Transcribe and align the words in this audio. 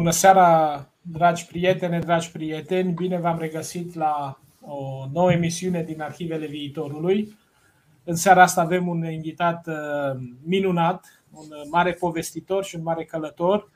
Bună 0.00 0.12
seara, 0.12 0.86
dragi 1.02 1.46
prietene, 1.46 1.98
dragi 1.98 2.30
prieteni! 2.30 2.92
Bine 2.92 3.18
v-am 3.18 3.38
regăsit 3.38 3.94
la 3.94 4.40
o 4.60 5.06
nouă 5.12 5.32
emisiune 5.32 5.82
din 5.82 6.00
Arhivele 6.00 6.46
Viitorului. 6.46 7.36
În 8.04 8.14
seara 8.14 8.42
asta 8.42 8.60
avem 8.60 8.88
un 8.88 9.10
invitat 9.10 9.66
uh, 9.66 10.20
minunat, 10.44 11.22
un 11.30 11.46
mare 11.70 11.92
povestitor 11.92 12.64
și 12.64 12.76
un 12.76 12.82
mare 12.82 13.04
călător, 13.04 13.70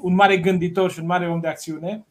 un 0.00 0.14
mare 0.14 0.38
gânditor 0.38 0.90
și 0.90 1.00
un 1.00 1.06
mare 1.06 1.28
om 1.28 1.40
de 1.40 1.48
acțiune. 1.48 2.06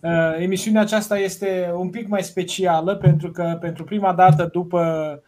Uh, 0.00 0.36
emisiunea 0.38 0.80
aceasta 0.80 1.18
este 1.18 1.72
un 1.76 1.90
pic 1.90 2.08
mai 2.08 2.22
specială 2.22 2.96
pentru 2.96 3.30
că 3.30 3.58
pentru 3.60 3.84
prima 3.84 4.12
dată 4.12 4.48
după 4.52 5.22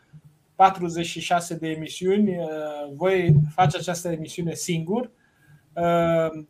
46 0.54 1.54
de 1.54 1.68
emisiuni 1.68 2.36
uh, 2.36 2.46
voi 2.94 3.34
face 3.54 3.76
această 3.76 4.08
emisiune 4.08 4.54
singur 4.54 5.10
Ehm, 5.10 5.25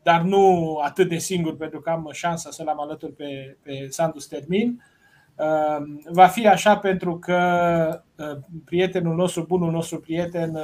dar 0.03 0.23
nu 0.23 0.77
atât 0.85 1.09
de 1.09 1.19
singur 1.19 1.57
pentru 1.57 1.81
că 1.81 1.91
am 1.91 2.09
șansa 2.13 2.51
să-l 2.51 2.69
am 2.69 2.81
alături 2.81 3.13
pe, 3.13 3.57
pe 3.63 3.87
Sandu 3.89 4.19
Stermin. 4.19 4.83
Ehm, 5.39 6.03
va 6.13 6.27
fi 6.27 6.49
așa 6.49 6.77
pentru 6.77 7.19
că 7.19 7.41
ehm, 8.17 8.47
prietenul 8.65 9.15
nostru, 9.15 9.45
bunul 9.49 9.71
nostru 9.71 10.01
prieten, 10.01 10.59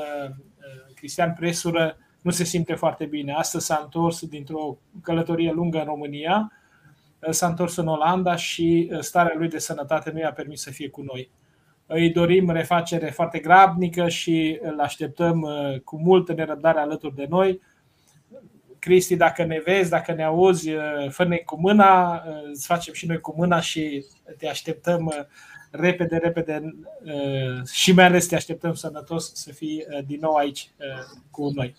Cristian 0.94 1.34
Presură, 1.38 1.96
nu 2.20 2.30
se 2.30 2.44
simte 2.44 2.74
foarte 2.74 3.04
bine. 3.04 3.32
Astăzi 3.32 3.66
s-a 3.66 3.80
întors 3.82 4.26
dintr-o 4.26 4.78
călătorie 5.02 5.52
lungă 5.52 5.78
în 5.78 5.84
România, 5.84 6.52
s-a 7.30 7.46
întors 7.46 7.76
în 7.76 7.86
Olanda 7.86 8.36
și 8.36 8.92
starea 9.00 9.34
lui 9.36 9.48
de 9.48 9.58
sănătate 9.58 10.10
nu 10.10 10.18
i-a 10.18 10.32
permis 10.32 10.62
să 10.62 10.70
fie 10.70 10.88
cu 10.88 11.02
noi. 11.02 11.30
Îi 11.86 12.10
dorim 12.10 12.50
refacere 12.50 13.10
foarte 13.10 13.38
grabnică 13.38 14.08
și 14.08 14.58
îl 14.62 14.80
așteptăm 14.80 15.48
cu 15.84 15.96
multă 15.96 16.32
nerăbdare 16.32 16.78
alături 16.78 17.14
de 17.14 17.26
noi 17.28 17.60
Cristi, 18.84 19.16
dacă 19.16 19.44
ne 19.44 19.60
vezi, 19.64 19.90
dacă 19.90 20.12
ne 20.12 20.24
auzi, 20.24 20.70
uh, 20.70 21.08
fă-ne 21.10 21.36
cu 21.36 21.60
mâna, 21.60 22.14
uh, 22.14 22.20
îți 22.52 22.66
facem 22.66 22.94
și 22.94 23.06
noi 23.06 23.20
cu 23.20 23.34
mâna 23.36 23.60
și 23.60 24.04
te 24.38 24.48
așteptăm 24.48 25.06
uh, 25.06 25.24
repede, 25.70 26.16
repede 26.16 26.74
și 27.72 27.92
mai 27.92 28.04
ales 28.04 28.26
te 28.26 28.34
așteptăm 28.34 28.74
sănătos 28.74 29.34
să 29.34 29.52
fii 29.52 29.86
din 30.06 30.18
nou 30.20 30.34
aici 30.34 30.70
cu 31.30 31.50
noi. 31.54 31.74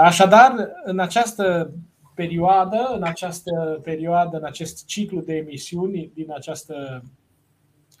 Așadar, 0.00 0.54
în 0.84 0.98
această 0.98 1.72
perioadă, 2.14 2.92
în 2.94 3.02
această 3.02 3.80
perioadă, 3.82 4.36
în 4.36 4.44
acest 4.44 4.86
ciclu 4.86 5.20
de 5.20 5.34
emisiuni 5.34 6.10
din 6.14 6.32
această 6.32 7.02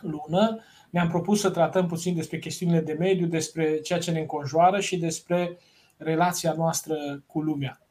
lună, 0.00 0.60
ne-am 0.90 1.08
propus 1.08 1.40
să 1.40 1.50
tratăm 1.50 1.86
puțin 1.86 2.14
despre 2.14 2.38
chestiunile 2.38 2.80
de 2.80 2.96
mediu, 2.98 3.26
despre 3.26 3.80
ceea 3.80 3.98
ce 3.98 4.10
ne 4.10 4.20
înconjoară 4.20 4.80
și 4.80 4.96
despre 4.96 5.48
uh, 5.50 5.56
relația 6.04 6.52
noastră 6.52 7.22
cu 7.26 7.40
lumea. 7.40 7.82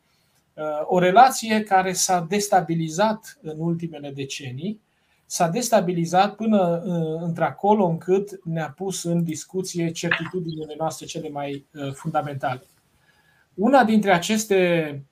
Uh, 0.54 0.64
o 0.84 1.00
relație 1.00 1.64
care 1.64 1.94
s-a 1.94 2.26
destabilizat 2.30 3.38
în 3.42 3.56
ultimele 3.58 4.12
decenii, 4.12 4.82
s-a 5.26 5.48
destabilizat 5.48 6.36
până 6.36 6.84
uh, 6.86 7.22
într-acolo 7.22 7.86
încât 7.86 8.40
ne-a 8.44 8.74
pus 8.78 9.04
în 9.04 9.24
discuție 9.24 9.92
certitudinile 9.92 10.76
noastre 10.78 11.06
cele 11.06 11.30
mai 11.30 11.66
uh, 11.74 11.94
fundamentale. 11.94 12.62
Una 13.54 13.84
dintre 13.84 14.14
aceste, 14.14 15.04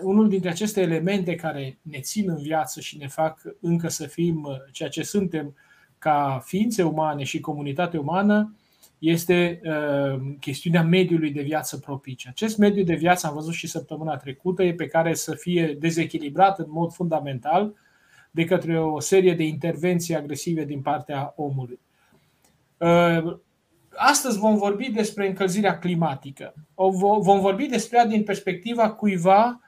unul 0.00 0.28
dintre 0.28 0.48
aceste 0.48 0.80
elemente 0.80 1.34
care 1.34 1.78
ne 1.82 2.00
țin 2.00 2.30
în 2.30 2.42
viață 2.42 2.80
și 2.80 2.96
ne 2.96 3.08
fac 3.08 3.40
încă 3.60 3.88
să 3.88 4.06
fim 4.06 4.46
ceea 4.72 4.88
ce 4.88 5.02
suntem 5.02 5.54
ca 5.98 6.42
ființe 6.44 6.82
umane 6.82 7.24
și 7.24 7.40
comunitate 7.40 7.98
umană 7.98 8.56
este 8.98 9.60
uh, 9.64 10.20
chestiunea 10.40 10.82
mediului 10.82 11.30
de 11.30 11.42
viață 11.42 11.78
propice. 11.78 12.28
Acest 12.28 12.58
mediu 12.58 12.84
de 12.84 12.94
viață, 12.94 13.26
am 13.26 13.34
văzut 13.34 13.52
și 13.52 13.66
săptămâna 13.66 14.16
trecută, 14.16 14.62
e 14.62 14.74
pe 14.74 14.86
care 14.86 15.14
să 15.14 15.34
fie 15.34 15.76
dezechilibrat 15.80 16.58
în 16.58 16.66
mod 16.68 16.92
fundamental 16.92 17.74
de 18.30 18.44
către 18.44 18.80
o 18.80 19.00
serie 19.00 19.34
de 19.34 19.42
intervenții 19.42 20.16
agresive 20.16 20.64
din 20.64 20.80
partea 20.80 21.32
omului. 21.36 21.80
Uh, 22.76 23.36
astăzi 23.96 24.38
vom 24.38 24.56
vorbi 24.56 24.90
despre 24.90 25.26
încălzirea 25.26 25.78
climatică. 25.78 26.54
Vom 27.20 27.40
vorbi 27.40 27.66
despre 27.66 27.98
ea 27.98 28.06
din 28.06 28.22
perspectiva 28.22 28.90
cuiva 28.90 29.60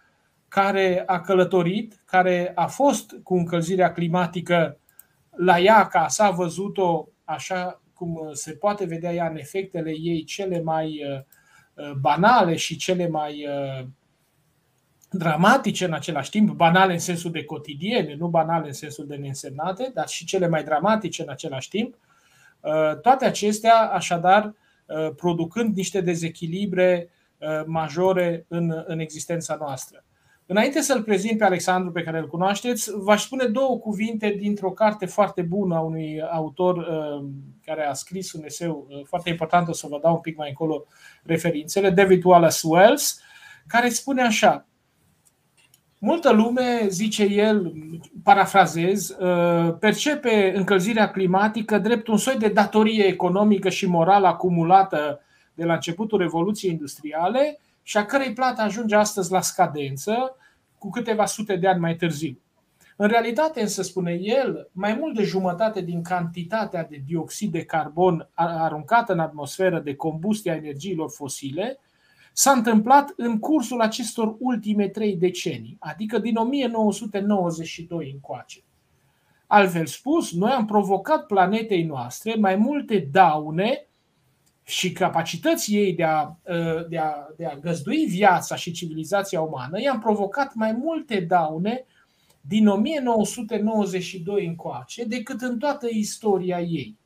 care 0.49 1.03
a 1.07 1.21
călătorit, 1.21 2.03
care 2.05 2.53
a 2.55 2.67
fost 2.67 3.17
cu 3.23 3.35
încălzirea 3.35 3.93
climatică 3.93 4.79
la 5.31 5.59
ea 5.59 5.77
acasă, 5.77 6.23
a 6.23 6.31
văzut-o 6.31 7.09
așa 7.25 7.83
cum 8.01 8.15
uh, 8.15 8.31
se 8.33 8.53
poate 8.53 8.85
vedea 8.85 9.13
ea 9.13 9.29
în 9.29 9.37
efectele 9.37 9.91
ei 9.91 10.25
cele 10.25 10.61
mai 10.63 11.05
uh, 11.05 11.21
uh, 11.75 11.93
banale 11.93 12.57
și 12.57 12.77
cele 12.77 13.09
mai 13.09 13.47
dramatice 15.11 15.85
în 15.85 15.93
același 15.93 16.31
timp, 16.31 16.51
banale 16.51 16.93
în 16.93 16.99
sensul 16.99 17.31
de 17.31 17.45
cotidiene, 17.45 18.15
nu 18.15 18.29
banale 18.29 18.67
în 18.67 18.73
sensul 18.73 19.07
de 19.07 19.17
neînsemnate, 19.17 19.91
dar 19.95 20.09
și 20.09 20.25
cele 20.25 20.49
mai 20.49 20.65
dramatice 20.65 21.23
în 21.23 21.29
același 21.29 21.69
timp. 21.69 21.95
Toate 23.03 23.25
acestea, 23.25 23.75
așadar, 23.75 24.55
producând 25.17 25.77
niște 25.77 26.01
dezechilibre 26.01 27.11
majore 27.67 28.45
în, 28.49 28.83
în 28.87 28.99
existența 28.99 29.57
noastră. 29.61 30.05
Înainte 30.51 30.81
să-l 30.81 31.03
prezint 31.03 31.39
pe 31.39 31.45
Alexandru 31.45 31.93
pe 31.93 32.03
care 32.03 32.19
îl 32.19 32.27
cunoașteți, 32.27 32.91
v-aș 32.95 33.23
spune 33.23 33.47
două 33.47 33.79
cuvinte 33.79 34.37
dintr-o 34.39 34.71
carte 34.71 35.07
foarte 35.07 35.43
bună 35.43 35.75
a 35.75 35.81
unui 35.81 36.23
autor 36.31 36.77
uh, 36.77 37.29
care 37.65 37.87
a 37.87 37.93
scris 37.93 38.33
un 38.33 38.45
eseu 38.45 38.87
uh, 38.89 39.01
foarte 39.05 39.31
important, 39.31 39.69
o 39.69 39.73
să 39.73 39.87
vă 39.91 39.99
dau 40.03 40.13
un 40.13 40.21
pic 40.21 40.37
mai 40.37 40.49
încolo 40.49 40.85
referințele, 41.23 41.91
David 41.91 42.25
Wallace 42.25 42.61
Wells, 42.63 43.21
care 43.67 43.89
spune 43.89 44.23
așa, 44.23 44.67
Multă 45.99 46.33
lume, 46.33 46.87
zice 46.89 47.25
el, 47.25 47.73
parafrazez, 48.23 49.09
uh, 49.09 49.77
percepe 49.79 50.53
încălzirea 50.55 51.11
climatică 51.11 51.79
drept 51.79 52.07
un 52.07 52.17
soi 52.17 52.37
de 52.39 52.49
datorie 52.49 53.05
economică 53.05 53.69
și 53.69 53.87
morală 53.87 54.27
acumulată 54.27 55.21
de 55.55 55.65
la 55.65 55.73
începutul 55.73 56.19
Revoluției 56.19 56.71
Industriale 56.71 57.59
și 57.83 57.97
a 57.97 58.07
cărei 58.07 58.33
plată 58.33 58.63
ajunge 58.63 58.95
astăzi 58.95 59.33
la 59.33 59.41
scadență 59.41 60.35
cu 60.81 60.91
câteva 60.91 61.27
sute 61.27 61.57
de 61.57 61.69
ani 61.69 61.81
mai 61.81 61.97
târziu. 61.97 62.41
În 62.97 63.09
realitate, 63.09 63.61
însă, 63.61 63.83
spune 63.83 64.13
el, 64.13 64.69
mai 64.73 64.95
mult 64.95 65.17
de 65.17 65.23
jumătate 65.23 65.81
din 65.81 66.03
cantitatea 66.03 66.85
de 66.85 67.03
dioxid 67.07 67.53
de 67.53 67.65
carbon 67.65 68.29
aruncată 68.35 69.13
în 69.13 69.19
atmosferă 69.19 69.81
de 69.81 69.95
combustie 69.95 70.51
a 70.51 70.55
energiilor 70.55 71.11
fosile 71.11 71.79
s-a 72.33 72.51
întâmplat 72.51 73.13
în 73.17 73.39
cursul 73.39 73.81
acestor 73.81 74.37
ultime 74.39 74.89
trei 74.89 75.17
decenii, 75.17 75.77
adică 75.79 76.19
din 76.19 76.37
1992 76.37 78.11
încoace. 78.13 78.61
Altfel 79.47 79.87
spus, 79.87 80.33
noi 80.33 80.51
am 80.51 80.67
provocat 80.67 81.27
planetei 81.27 81.83
noastre 81.83 82.35
mai 82.35 82.57
multe 82.57 83.09
daune 83.11 83.89
și 84.71 84.93
capacității 84.93 85.77
ei 85.77 85.95
de 85.95 86.05
a, 86.05 86.37
ă, 86.49 86.87
de, 86.89 86.99
a, 86.99 87.13
de 87.37 87.47
a 87.47 87.57
găzdui 87.57 88.05
viața 88.05 88.57
și 88.57 88.73
civilizația 88.73 89.41
umană, 89.41 89.81
i-am 89.81 89.99
provocat 89.99 90.55
mai 90.55 90.73
multe 90.73 91.21
daune 91.21 91.85
din 92.41 92.69
1992 92.69 94.47
încoace 94.47 95.05
decât 95.05 95.41
în 95.41 95.59
toată 95.59 95.87
istoria 95.91 96.61
ei. 96.61 96.99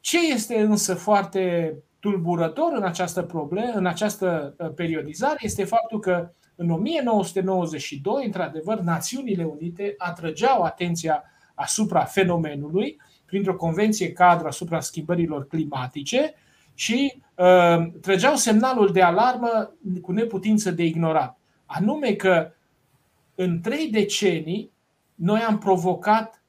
Ce 0.00 0.32
este 0.32 0.60
însă 0.60 0.94
foarte 0.94 1.74
tulburător 2.00 2.72
în 2.72 2.82
această 2.82 3.22
problemă, 3.22 3.72
în 3.74 3.86
această 3.86 4.54
ă, 4.60 4.68
periodizare, 4.68 5.38
este 5.40 5.64
faptul 5.64 6.00
că 6.00 6.32
în 6.54 6.70
1992, 6.70 8.24
într-adevăr, 8.24 8.80
Națiunile 8.80 9.44
Unite 9.44 9.94
atrăgeau 9.96 10.62
atenția 10.62 11.22
asupra 11.54 12.04
fenomenului 12.04 13.00
printr-o 13.26 13.56
convenție 13.56 14.12
cadru 14.12 14.46
asupra 14.46 14.80
schimbărilor 14.80 15.46
climatice 15.46 16.34
și 16.74 17.22
uh, 17.36 17.92
trăgeau 18.00 18.34
semnalul 18.34 18.92
de 18.92 19.02
alarmă 19.02 19.74
cu 20.02 20.12
neputință 20.12 20.70
de 20.70 20.84
ignorat. 20.84 21.38
Anume 21.66 22.12
că 22.12 22.52
în 23.34 23.60
trei 23.60 23.90
decenii 23.90 24.70
noi 25.14 25.40
am 25.40 25.58
provocat 25.58 26.42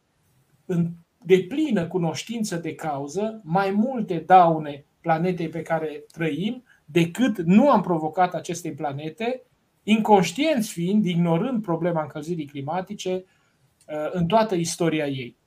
în 0.66 0.90
deplină 1.26 1.88
cunoștință 1.88 2.56
de 2.56 2.76
cauză 2.76 3.42
mai 3.44 3.72
multe 3.72 4.24
daune 4.26 4.86
planetei 5.02 5.50
pe 5.50 5.62
care 5.62 6.04
trăim 6.12 6.64
decât 6.86 7.38
nu 7.38 7.70
am 7.70 7.82
provocat 7.82 8.34
acestei 8.34 8.74
planete, 8.74 9.44
inconștienți 9.84 10.72
fiind, 10.72 11.06
ignorând 11.06 11.62
problema 11.62 12.02
încălzirii 12.02 12.46
climatice 12.46 13.14
uh, 13.14 14.12
în 14.12 14.26
toată 14.26 14.56
istoria 14.56 15.08
ei. 15.08 15.38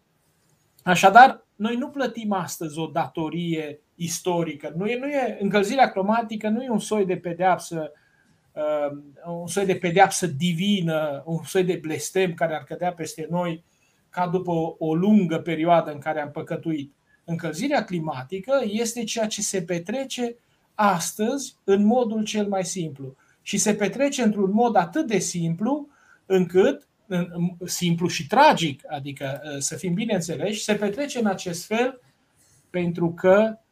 Așadar, 0.83 1.47
noi 1.57 1.77
nu 1.77 1.89
plătim 1.89 2.33
astăzi 2.33 2.79
o 2.79 2.87
datorie 2.87 3.81
istorică. 3.97 4.73
Nu 4.77 4.87
e, 4.87 4.99
nu 4.99 5.07
e, 5.07 5.39
încălzirea 5.41 5.91
climatică 5.91 6.49
nu 6.49 6.63
e 6.63 6.71
un 6.71 6.79
soi 6.79 7.07
de 7.07 7.17
pedeapsă 7.17 7.93
uh, 8.53 8.99
un 9.27 9.47
soi 9.47 9.67
de 9.67 9.75
pedeapsă 9.75 10.27
divină, 10.27 11.23
un 11.27 11.45
soi 11.45 11.65
de 11.65 11.79
blestem 11.83 12.35
care 12.35 12.55
ar 12.55 12.65
cădea 12.65 12.93
peste 12.93 13.27
noi 13.31 13.65
ca 14.11 14.27
după 14.27 14.51
o, 14.51 14.75
o 14.79 14.95
lungă 14.95 15.39
perioadă 15.39 15.93
în 15.93 15.99
care 15.99 16.21
am 16.21 16.31
păcătuit. 16.31 16.95
Încălzirea 17.25 17.85
climatică 17.85 18.61
este 18.65 19.05
ceea 19.05 19.27
ce 19.27 19.43
se 19.43 19.63
petrece 19.63 20.37
astăzi 20.75 21.57
în 21.65 21.85
modul 21.85 22.25
cel 22.25 22.49
mai 22.49 22.65
simplu. 22.65 23.17
și 23.43 23.59
se 23.59 23.75
petrece 23.75 24.23
într-un 24.23 24.51
mod 24.51 24.77
atât 24.77 25.07
de 25.07 25.19
simplu 25.19 25.89
încât 26.27 26.89
simplu 27.65 28.09
și 28.09 28.27
tragic, 28.27 28.83
adică 28.89 29.41
uh, 29.45 29.59
să 29.59 29.77
fim 29.77 29.95
bine 29.95 30.15
înțeleși, 30.15 30.63
se 30.65 30.75
petrece 30.75 31.19
în 31.19 31.27
acest 31.27 31.67
fel 31.67 32.01
pentru 32.71 33.13
că 33.13 33.49
uh, 33.53 33.66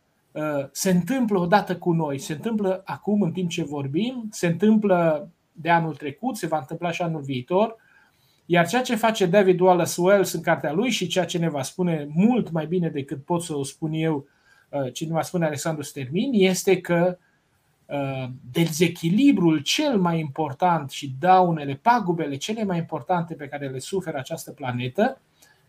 se 0.72 0.90
întâmplă 0.90 1.38
odată 1.38 1.76
cu 1.76 1.92
noi, 1.92 2.18
se 2.18 2.32
întâmplă 2.32 2.82
acum 2.84 3.22
în 3.22 3.32
timp 3.32 3.50
ce 3.50 3.64
vorbim, 3.64 4.28
se 4.30 4.46
întâmplă 4.46 5.28
de 5.52 5.70
anul 5.70 5.94
trecut, 5.94 6.36
se 6.36 6.46
va 6.46 6.58
întâmpla 6.58 6.90
și 6.90 7.02
anul 7.02 7.20
viitor, 7.20 7.76
iar 8.46 8.66
ceea 8.66 8.82
ce 8.82 8.96
face 8.96 9.26
David 9.26 9.60
Wallace 9.60 10.00
Wells 10.00 10.32
în 10.32 10.40
cartea 10.40 10.72
lui 10.72 10.90
și 10.90 11.06
ceea 11.06 11.24
ce 11.24 11.38
ne 11.38 11.48
va 11.48 11.62
spune 11.62 12.08
mult 12.14 12.50
mai 12.50 12.66
bine 12.66 12.88
decât 12.88 13.24
pot 13.24 13.42
să 13.42 13.56
o 13.56 13.62
spun 13.62 13.92
eu, 13.92 14.26
uh, 14.68 14.92
ce 14.92 15.06
ne 15.06 15.12
va 15.12 15.22
spune 15.22 15.44
Alexandru 15.44 15.82
Stermin, 15.82 16.30
este 16.32 16.80
că 16.80 17.18
Uh, 17.86 18.28
dezechilibrul 18.52 19.58
cel 19.58 19.98
mai 19.98 20.18
important 20.18 20.90
și 20.90 21.14
daunele, 21.18 21.74
pagubele 21.74 22.36
cele 22.36 22.64
mai 22.64 22.78
importante 22.78 23.34
pe 23.34 23.48
care 23.48 23.68
le 23.68 23.78
suferă 23.78 24.18
această 24.18 24.50
planetă 24.50 25.20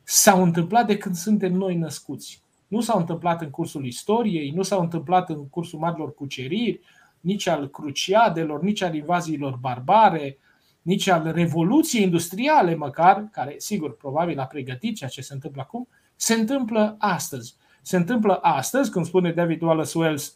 s-au 0.03 0.43
întâmplat 0.43 0.85
de 0.85 0.97
când 0.97 1.15
suntem 1.15 1.53
noi 1.53 1.75
născuți. 1.75 2.41
Nu 2.67 2.81
s-au 2.81 2.99
întâmplat 2.99 3.41
în 3.41 3.49
cursul 3.49 3.85
istoriei, 3.85 4.51
nu 4.51 4.61
s-au 4.61 4.81
întâmplat 4.81 5.29
în 5.29 5.49
cursul 5.49 5.79
marilor 5.79 6.13
cuceriri, 6.13 6.79
nici 7.19 7.47
al 7.47 7.69
cruciadelor, 7.69 8.61
nici 8.61 8.81
al 8.81 8.95
invaziilor 8.95 9.57
barbare, 9.61 10.37
nici 10.81 11.07
al 11.07 11.31
revoluției 11.31 12.03
industriale 12.03 12.75
măcar, 12.75 13.27
care 13.31 13.55
sigur 13.57 13.97
probabil 13.97 14.39
a 14.39 14.45
pregătit 14.45 14.95
ceea 14.95 15.09
ce 15.09 15.21
se 15.21 15.33
întâmplă 15.33 15.61
acum, 15.61 15.87
se 16.15 16.33
întâmplă 16.33 16.95
astăzi. 16.99 17.55
Se 17.81 17.97
întâmplă 17.97 18.39
astăzi, 18.41 18.91
cum 18.91 19.03
spune 19.03 19.31
David 19.31 19.61
Wallace 19.61 19.97
Wells, 19.97 20.35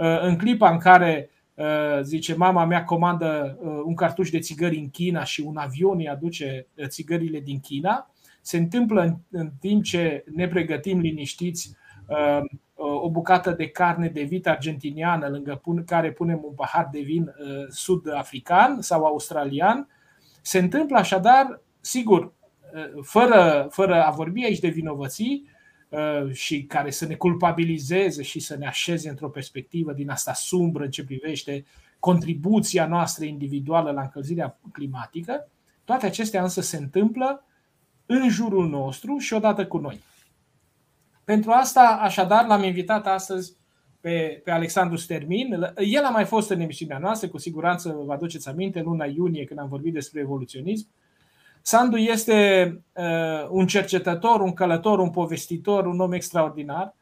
Uh, 0.00 0.20
în 0.22 0.36
clipa 0.36 0.70
în 0.70 0.78
care 0.78 1.30
uh, 1.54 2.00
zice 2.02 2.34
mama 2.34 2.64
mea 2.64 2.84
comandă 2.84 3.58
uh, 3.60 3.80
un 3.84 3.94
cartuș 3.94 4.30
de 4.30 4.38
țigări 4.38 4.78
în 4.78 4.90
China 4.90 5.24
și 5.24 5.40
un 5.40 5.56
avion 5.56 5.98
îi 5.98 6.08
aduce 6.08 6.66
țigările 6.86 7.40
din 7.40 7.60
China, 7.60 8.10
se 8.40 8.56
întâmplă 8.56 9.02
în, 9.02 9.16
în 9.30 9.50
timp 9.60 9.82
ce 9.82 10.24
ne 10.34 10.48
pregătim 10.48 10.98
liniștiți 10.98 11.78
o 13.02 13.10
bucată 13.10 13.50
de 13.50 13.68
carne 13.68 14.08
de 14.08 14.22
vit 14.22 14.46
argentiniană 14.46 15.28
lângă 15.28 15.62
care 15.86 16.12
punem 16.12 16.40
un 16.42 16.54
pahar 16.54 16.88
de 16.92 17.00
vin 17.00 17.34
sud-african 17.68 18.80
sau 18.80 19.04
australian. 19.04 19.88
Se 20.42 20.58
întâmplă 20.58 20.98
așadar, 20.98 21.60
sigur, 21.80 22.32
fără, 23.02 23.66
fără 23.70 24.04
a 24.04 24.10
vorbi 24.10 24.44
aici 24.44 24.58
de 24.58 24.68
vinovății, 24.68 25.48
Uh, 25.90 26.32
și 26.32 26.64
care 26.64 26.90
să 26.90 27.06
ne 27.06 27.14
culpabilizeze 27.14 28.22
și 28.22 28.40
să 28.40 28.56
ne 28.56 28.66
așeze 28.66 29.08
într-o 29.08 29.28
perspectivă 29.28 29.92
din 29.92 30.10
asta 30.10 30.32
sumbră 30.32 30.84
în 30.84 30.90
ce 30.90 31.04
privește 31.04 31.64
contribuția 31.98 32.86
noastră 32.86 33.24
individuală 33.24 33.90
la 33.90 34.00
încălzirea 34.00 34.58
climatică, 34.72 35.48
toate 35.84 36.06
acestea 36.06 36.42
însă 36.42 36.60
se 36.60 36.76
întâmplă 36.76 37.44
în 38.12 38.28
jurul 38.28 38.68
nostru 38.68 39.18
și 39.18 39.34
odată 39.34 39.66
cu 39.66 39.78
noi. 39.78 40.00
Pentru 41.24 41.50
asta, 41.50 41.98
așadar, 42.02 42.46
l-am 42.46 42.62
invitat 42.62 43.06
astăzi 43.06 43.56
pe, 44.00 44.40
pe 44.44 44.50
Alexandru 44.50 44.96
Stermin. 44.96 45.72
El 45.76 46.04
a 46.04 46.10
mai 46.10 46.24
fost 46.24 46.50
în 46.50 46.60
emisiunea 46.60 46.98
noastră, 46.98 47.28
cu 47.28 47.38
siguranță 47.38 48.02
vă 48.04 48.12
aduceți 48.12 48.48
aminte, 48.48 48.78
în 48.78 48.84
luna 48.84 49.04
iunie, 49.04 49.44
când 49.44 49.58
am 49.58 49.68
vorbit 49.68 49.92
despre 49.92 50.20
evoluționism. 50.20 50.88
Sandu 51.62 51.96
este 51.96 52.80
uh, 52.92 53.48
un 53.50 53.66
cercetător, 53.66 54.40
un 54.40 54.52
călător, 54.52 54.98
un 54.98 55.10
povestitor, 55.10 55.86
un 55.86 56.00
om 56.00 56.12
extraordinar. 56.12 56.94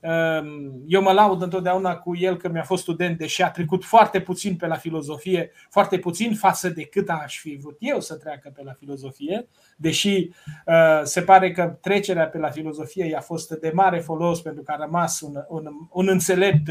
Uh, 0.00 0.70
eu 0.86 1.02
mă 1.02 1.12
laud 1.12 1.42
întotdeauna 1.42 1.96
cu 1.96 2.16
el 2.16 2.36
că 2.36 2.48
mi-a 2.48 2.62
fost 2.62 2.82
student, 2.82 3.18
deși 3.18 3.42
a 3.42 3.50
trecut 3.50 3.84
foarte 3.84 4.20
puțin 4.20 4.56
pe 4.56 4.66
la 4.66 4.74
filozofie, 4.74 5.52
foarte 5.70 5.98
puțin 5.98 6.34
față 6.34 6.68
de 6.68 6.84
cât 6.84 7.08
aș 7.08 7.38
fi 7.38 7.58
vrut 7.62 7.76
eu 7.78 8.00
să 8.00 8.16
treacă 8.16 8.52
pe 8.54 8.62
la 8.64 8.72
filozofie, 8.72 9.48
deși 9.76 10.30
uh, 10.66 11.00
se 11.02 11.22
pare 11.22 11.52
că 11.52 11.78
trecerea 11.80 12.28
pe 12.28 12.38
la 12.38 12.50
filozofie 12.50 13.04
i-a 13.04 13.20
fost 13.20 13.50
de 13.50 13.70
mare 13.74 13.98
folos 13.98 14.40
pentru 14.40 14.62
că 14.62 14.72
a 14.72 14.76
rămas 14.84 15.20
un, 15.20 15.34
un, 15.48 15.68
un 15.90 16.08
înțelept, 16.08 16.70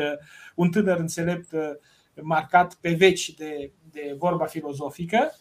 un 0.55 0.71
tânăr 0.71 0.97
înțelept 0.97 1.53
marcat 2.21 2.73
pe 2.73 2.93
veci 2.93 3.33
de, 3.33 3.71
de 3.91 4.15
vorba 4.17 4.45
filozofică. 4.45 5.31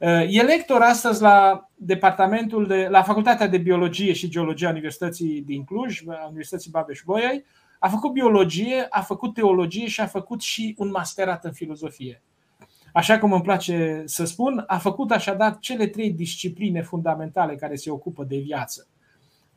Uh, 0.00 0.26
e 0.28 0.42
lector 0.42 0.80
astăzi 0.80 1.22
la 1.22 1.68
departamentul 1.74 2.66
de, 2.66 2.86
la 2.90 3.02
Facultatea 3.02 3.46
de 3.46 3.58
Biologie 3.58 4.12
și 4.12 4.28
Geologie 4.28 4.66
a 4.66 4.70
Universității 4.70 5.42
din 5.42 5.64
Cluj, 5.64 6.02
a 6.08 6.26
Universității 6.26 6.70
Babeș-Bolyai. 6.70 7.44
A 7.78 7.88
făcut 7.88 8.12
biologie, 8.12 8.86
a 8.90 9.00
făcut 9.00 9.34
teologie 9.34 9.86
și 9.86 10.00
a 10.00 10.06
făcut 10.06 10.40
și 10.40 10.74
un 10.78 10.90
masterat 10.90 11.44
în 11.44 11.52
filozofie. 11.52 12.22
Așa 12.92 13.18
cum 13.18 13.32
îmi 13.32 13.42
place 13.42 14.02
să 14.06 14.24
spun, 14.24 14.64
a 14.66 14.78
făcut 14.78 15.10
așadar 15.10 15.58
cele 15.58 15.86
trei 15.86 16.12
discipline 16.12 16.82
fundamentale 16.82 17.54
care 17.54 17.74
se 17.74 17.90
ocupă 17.90 18.24
de 18.24 18.36
viață. 18.36 18.86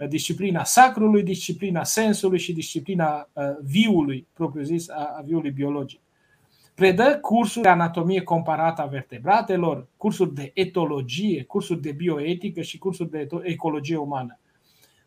Disciplina 0.10 0.64
sacrului, 0.64 1.24
disciplina 1.24 1.84
sensului 1.84 2.40
și 2.40 2.54
disciplina 2.54 3.30
uh, 3.34 3.44
viului, 3.62 4.28
propriu 4.34 4.64
zis, 4.64 4.90
a 4.90 5.22
viului 5.26 5.52
biologic. 5.52 6.02
Predă 6.76 7.20
cursuri 7.22 7.64
de 7.64 7.70
anatomie 7.70 8.22
comparată 8.22 8.82
a 8.82 8.86
vertebratelor, 8.86 9.88
cursuri 9.98 10.34
de 10.34 10.52
etologie, 10.54 11.44
cursuri 11.44 11.82
de 11.82 11.92
bioetică 11.92 12.62
și 12.62 12.78
cursuri 12.78 13.10
de 13.10 13.28
ecologie 13.42 13.98
umană. 13.98 14.40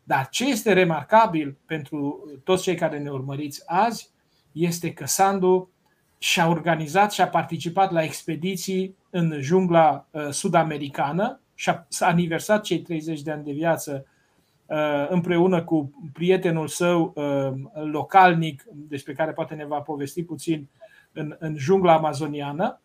Dar 0.03 0.29
ce 0.29 0.49
este 0.49 0.73
remarcabil 0.73 1.57
pentru 1.65 2.29
toți 2.43 2.63
cei 2.63 2.75
care 2.75 2.99
ne 2.99 3.09
urmăriți 3.09 3.63
azi 3.65 4.09
este 4.51 4.93
că 4.93 5.05
Sandu 5.05 5.69
și-a 6.17 6.47
organizat 6.47 7.11
și 7.11 7.21
a 7.21 7.27
participat 7.27 7.91
la 7.91 8.03
expediții 8.03 8.95
în 9.09 9.37
jungla 9.39 10.07
uh, 10.11 10.29
sud-americană 10.29 11.39
și 11.53 11.69
a 11.69 11.87
aniversat 11.99 12.63
cei 12.63 12.79
30 12.79 13.21
de 13.21 13.31
ani 13.31 13.43
de 13.43 13.51
viață 13.51 14.05
uh, 14.65 15.07
împreună 15.09 15.63
cu 15.63 16.09
prietenul 16.13 16.67
său 16.67 17.13
uh, 17.15 17.83
localnic, 17.91 18.65
despre 18.71 19.13
care 19.13 19.31
poate 19.31 19.55
ne 19.55 19.65
va 19.65 19.79
povesti 19.79 20.23
puțin, 20.23 20.67
în, 21.17 21.35
în 21.39 21.57
jungla 21.57 21.93
amazoniană, 21.93 22.81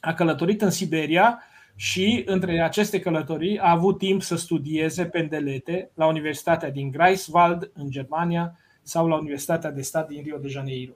a 0.00 0.14
călătorit 0.14 0.62
în 0.62 0.70
Siberia 0.70 1.42
și 1.76 2.22
între 2.26 2.62
aceste 2.62 3.00
călătorii 3.00 3.58
a 3.58 3.70
avut 3.70 3.98
timp 3.98 4.22
să 4.22 4.36
studieze 4.36 5.04
pendelete 5.04 5.90
la 5.94 6.06
Universitatea 6.06 6.70
din 6.70 6.90
Greifswald, 6.90 7.70
în 7.74 7.90
Germania, 7.90 8.58
sau 8.82 9.06
la 9.06 9.16
Universitatea 9.16 9.70
de 9.70 9.82
Stat 9.82 10.08
din 10.08 10.22
Rio 10.22 10.38
de 10.38 10.48
Janeiro. 10.48 10.92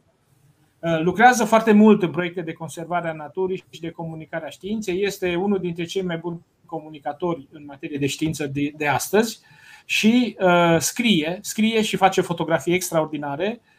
Uh, 0.78 1.00
lucrează 1.00 1.44
foarte 1.44 1.72
mult 1.72 2.02
în 2.02 2.10
proiecte 2.10 2.40
de 2.40 2.52
conservare 2.52 3.08
a 3.08 3.12
naturii 3.12 3.64
și 3.70 3.80
de 3.80 3.90
comunicare 3.90 4.46
a 4.46 4.50
științei. 4.50 5.02
Este 5.02 5.34
unul 5.34 5.58
dintre 5.58 5.84
cei 5.84 6.02
mai 6.02 6.16
buni 6.16 6.44
comunicatori 6.66 7.48
în 7.52 7.64
materie 7.64 7.98
de 7.98 8.06
știință 8.06 8.46
de, 8.46 8.72
de 8.76 8.86
astăzi 8.86 9.40
și 9.84 10.36
uh, 10.40 10.76
scrie, 10.78 11.38
scrie 11.40 11.82
și 11.82 11.96
face 11.96 12.20
fotografii 12.20 12.74
extraordinare 12.74 13.60
Uh, 13.60 13.71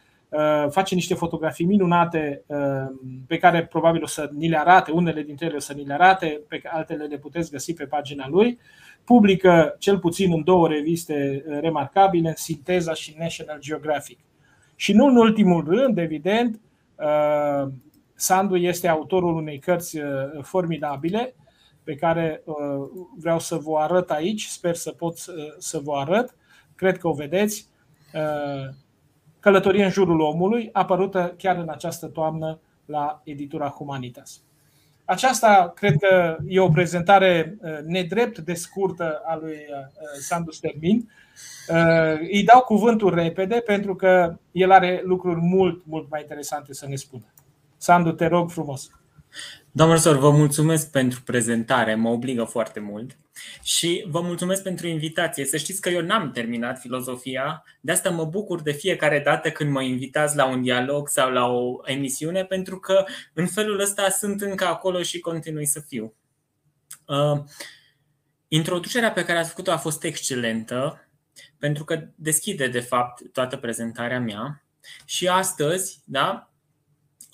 face 0.70 0.94
niște 0.94 1.14
fotografii 1.14 1.64
minunate 1.64 2.42
uh, 2.46 2.56
pe 3.26 3.36
care 3.36 3.66
probabil 3.66 4.02
o 4.02 4.06
să 4.06 4.30
ni 4.32 4.48
le 4.48 4.58
arate, 4.58 4.90
unele 4.90 5.22
dintre 5.22 5.46
ele 5.46 5.56
o 5.56 5.58
să 5.58 5.72
ni 5.72 5.84
le 5.84 5.92
arate, 5.92 6.40
pe 6.48 6.60
altele 6.64 7.04
le 7.04 7.18
puteți 7.18 7.50
găsi 7.50 7.74
pe 7.74 7.84
pagina 7.84 8.28
lui. 8.28 8.58
Publică 9.04 9.76
cel 9.78 9.98
puțin 9.98 10.32
în 10.32 10.44
două 10.44 10.68
reviste 10.68 11.44
uh, 11.46 11.58
remarcabile, 11.60 12.32
Sinteza 12.36 12.94
și 12.94 13.14
National 13.18 13.58
Geographic. 13.60 14.18
Și 14.76 14.92
nu 14.92 15.06
în 15.06 15.16
ultimul 15.16 15.64
rând, 15.64 15.98
evident, 15.98 16.60
Sandu 18.14 18.56
este 18.56 18.88
autorul 18.88 19.34
unei 19.34 19.58
cărți 19.58 19.98
formidabile 20.42 21.34
pe 21.84 21.94
care 21.94 22.42
vreau 23.18 23.38
să 23.38 23.56
vă 23.56 23.78
arăt 23.78 24.10
aici, 24.10 24.44
sper 24.44 24.74
să 24.74 24.90
pot 24.90 25.16
să 25.58 25.80
vă 25.84 25.92
arăt, 25.96 26.36
cred 26.74 26.98
că 26.98 27.08
o 27.08 27.12
vedeți 27.12 27.68
Călătorie 29.44 29.84
în 29.84 29.90
jurul 29.90 30.20
omului, 30.20 30.68
apărută 30.72 31.34
chiar 31.38 31.56
în 31.56 31.68
această 31.68 32.06
toamnă 32.06 32.60
la 32.84 33.20
editura 33.24 33.68
Humanitas. 33.68 34.40
Aceasta 35.04 35.72
cred 35.74 35.96
că 35.98 36.36
e 36.46 36.60
o 36.60 36.68
prezentare 36.68 37.56
uh, 37.60 37.70
nedrept 37.86 38.38
de 38.38 38.54
scurtă 38.54 39.22
a 39.24 39.36
lui 39.36 39.52
uh, 39.52 40.02
Sandu 40.20 40.50
Stermin. 40.50 41.10
Uh, 41.68 42.18
îi 42.18 42.44
dau 42.44 42.60
cuvântul 42.60 43.14
repede 43.14 43.62
pentru 43.66 43.94
că 43.94 44.36
el 44.52 44.70
are 44.70 45.00
lucruri 45.04 45.40
mult, 45.40 45.82
mult 45.86 46.10
mai 46.10 46.20
interesante 46.20 46.74
să 46.74 46.86
ne 46.88 46.96
spună. 46.96 47.24
Sandu, 47.76 48.12
te 48.12 48.26
rog 48.26 48.50
frumos. 48.50 48.90
Doamnă 49.76 49.96
Sor, 49.96 50.18
vă 50.18 50.30
mulțumesc 50.30 50.90
pentru 50.90 51.22
prezentare, 51.22 51.94
mă 51.94 52.08
obligă 52.08 52.44
foarte 52.44 52.80
mult 52.80 53.16
și 53.62 54.04
vă 54.08 54.20
mulțumesc 54.20 54.62
pentru 54.62 54.86
invitație. 54.86 55.44
Să 55.44 55.56
știți 55.56 55.80
că 55.80 55.88
eu 55.88 56.00
n-am 56.00 56.30
terminat 56.30 56.80
filozofia, 56.80 57.64
de 57.80 57.92
asta 57.92 58.10
mă 58.10 58.24
bucur 58.24 58.62
de 58.62 58.72
fiecare 58.72 59.20
dată 59.24 59.50
când 59.50 59.70
mă 59.70 59.82
invitați 59.82 60.36
la 60.36 60.46
un 60.46 60.62
dialog 60.62 61.08
sau 61.08 61.30
la 61.30 61.46
o 61.46 61.80
emisiune, 61.84 62.44
pentru 62.44 62.78
că 62.78 63.04
în 63.32 63.46
felul 63.46 63.80
ăsta 63.80 64.08
sunt 64.08 64.40
încă 64.40 64.66
acolo 64.66 65.02
și 65.02 65.20
continui 65.20 65.66
să 65.66 65.80
fiu. 65.80 66.14
Uh, 67.06 67.44
introducerea 68.48 69.12
pe 69.12 69.24
care 69.24 69.38
ați 69.38 69.48
făcut-o 69.48 69.70
a 69.70 69.76
fost 69.76 70.04
excelentă, 70.04 71.08
pentru 71.58 71.84
că 71.84 72.08
deschide, 72.14 72.68
de 72.68 72.80
fapt, 72.80 73.32
toată 73.32 73.56
prezentarea 73.56 74.20
mea. 74.20 74.64
Și 75.04 75.28
astăzi, 75.28 76.00
da, 76.04 76.53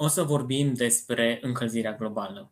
o 0.02 0.08
să 0.08 0.22
vorbim 0.22 0.74
despre 0.74 1.38
încălzirea 1.42 1.94
globală. 1.94 2.50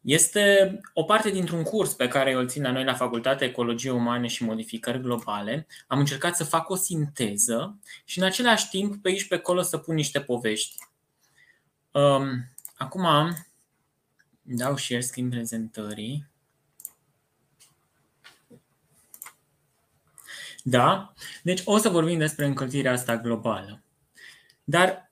Este 0.00 0.78
o 0.94 1.02
parte 1.02 1.30
dintr-un 1.30 1.62
curs 1.62 1.92
pe 1.92 2.08
care 2.08 2.32
îl 2.32 2.48
țin 2.48 2.62
la 2.62 2.70
noi 2.70 2.84
la 2.84 2.94
Facultatea 2.94 3.46
Ecologie 3.46 3.90
Umane 3.90 4.26
și 4.26 4.44
Modificări 4.44 5.00
Globale. 5.00 5.66
Am 5.86 5.98
încercat 5.98 6.36
să 6.36 6.44
fac 6.44 6.68
o 6.68 6.74
sinteză 6.74 7.78
și 8.04 8.18
în 8.18 8.24
același 8.24 8.68
timp 8.68 9.02
pe 9.02 9.08
aici 9.08 9.28
pe 9.28 9.34
acolo 9.34 9.62
să 9.62 9.78
pun 9.78 9.94
niște 9.94 10.20
povești. 10.20 10.76
Um, 11.90 12.52
acum 12.74 13.06
dau 14.42 14.76
share 14.76 15.00
screen 15.00 15.28
prezentării. 15.28 16.28
Da? 20.62 21.12
Deci 21.42 21.62
o 21.64 21.78
să 21.78 21.88
vorbim 21.88 22.18
despre 22.18 22.46
încălzirea 22.46 22.92
asta 22.92 23.16
globală. 23.16 23.82
Dar 24.64 25.09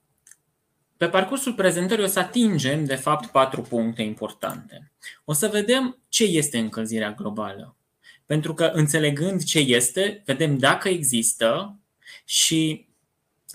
pe 0.99 1.09
parcursul 1.09 1.55
prezentării 1.55 2.05
o 2.05 2.07
să 2.07 2.19
atingem, 2.19 2.85
de 2.85 2.95
fapt, 2.95 3.27
patru 3.27 3.63
puncte 3.63 4.03
importante. 4.03 4.93
O 5.25 5.33
să 5.33 5.49
vedem 5.49 5.99
ce 6.09 6.25
este 6.25 6.59
încălzirea 6.59 7.13
globală. 7.13 7.77
Pentru 8.27 8.55
că 8.55 8.65
înțelegând 8.65 9.45
ce 9.45 9.59
este, 9.59 10.23
vedem 10.25 10.59
dacă 10.59 10.89
există 10.89 11.79
și 12.25 12.89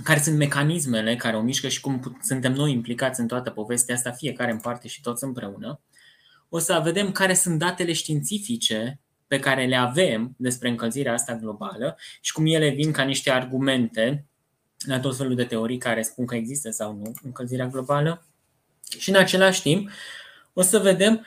care 0.03 0.19
sunt 0.19 0.37
mecanismele 0.37 1.15
care 1.15 1.35
o 1.35 1.41
mișcă 1.41 1.67
și 1.67 1.81
cum 1.81 2.17
suntem 2.21 2.53
noi 2.53 2.71
implicați 2.71 3.19
în 3.19 3.27
toată 3.27 3.49
povestea 3.49 3.95
asta, 3.95 4.11
fiecare 4.11 4.51
în 4.51 4.59
parte 4.59 4.87
și 4.87 5.01
toți 5.01 5.23
împreună. 5.23 5.81
O 6.49 6.59
să 6.59 6.81
vedem 6.83 7.11
care 7.11 7.33
sunt 7.33 7.59
datele 7.59 7.93
științifice 7.93 8.99
pe 9.27 9.39
care 9.39 9.65
le 9.65 9.75
avem 9.75 10.33
despre 10.37 10.69
încălzirea 10.69 11.13
asta 11.13 11.35
globală 11.35 11.97
și 12.21 12.31
cum 12.31 12.45
ele 12.45 12.69
vin 12.69 12.91
ca 12.91 13.03
niște 13.03 13.31
argumente 13.31 14.25
la 14.85 14.99
tot 14.99 15.17
felul 15.17 15.35
de 15.35 15.43
teorii 15.43 15.77
care 15.77 16.01
spun 16.01 16.25
că 16.25 16.35
există 16.35 16.69
sau 16.69 16.93
nu 16.93 17.11
încălzirea 17.23 17.67
globală. 17.67 18.25
Și 18.97 19.09
în 19.09 19.15
același 19.15 19.61
timp 19.61 19.89
o 20.53 20.61
să 20.61 20.79
vedem 20.79 21.25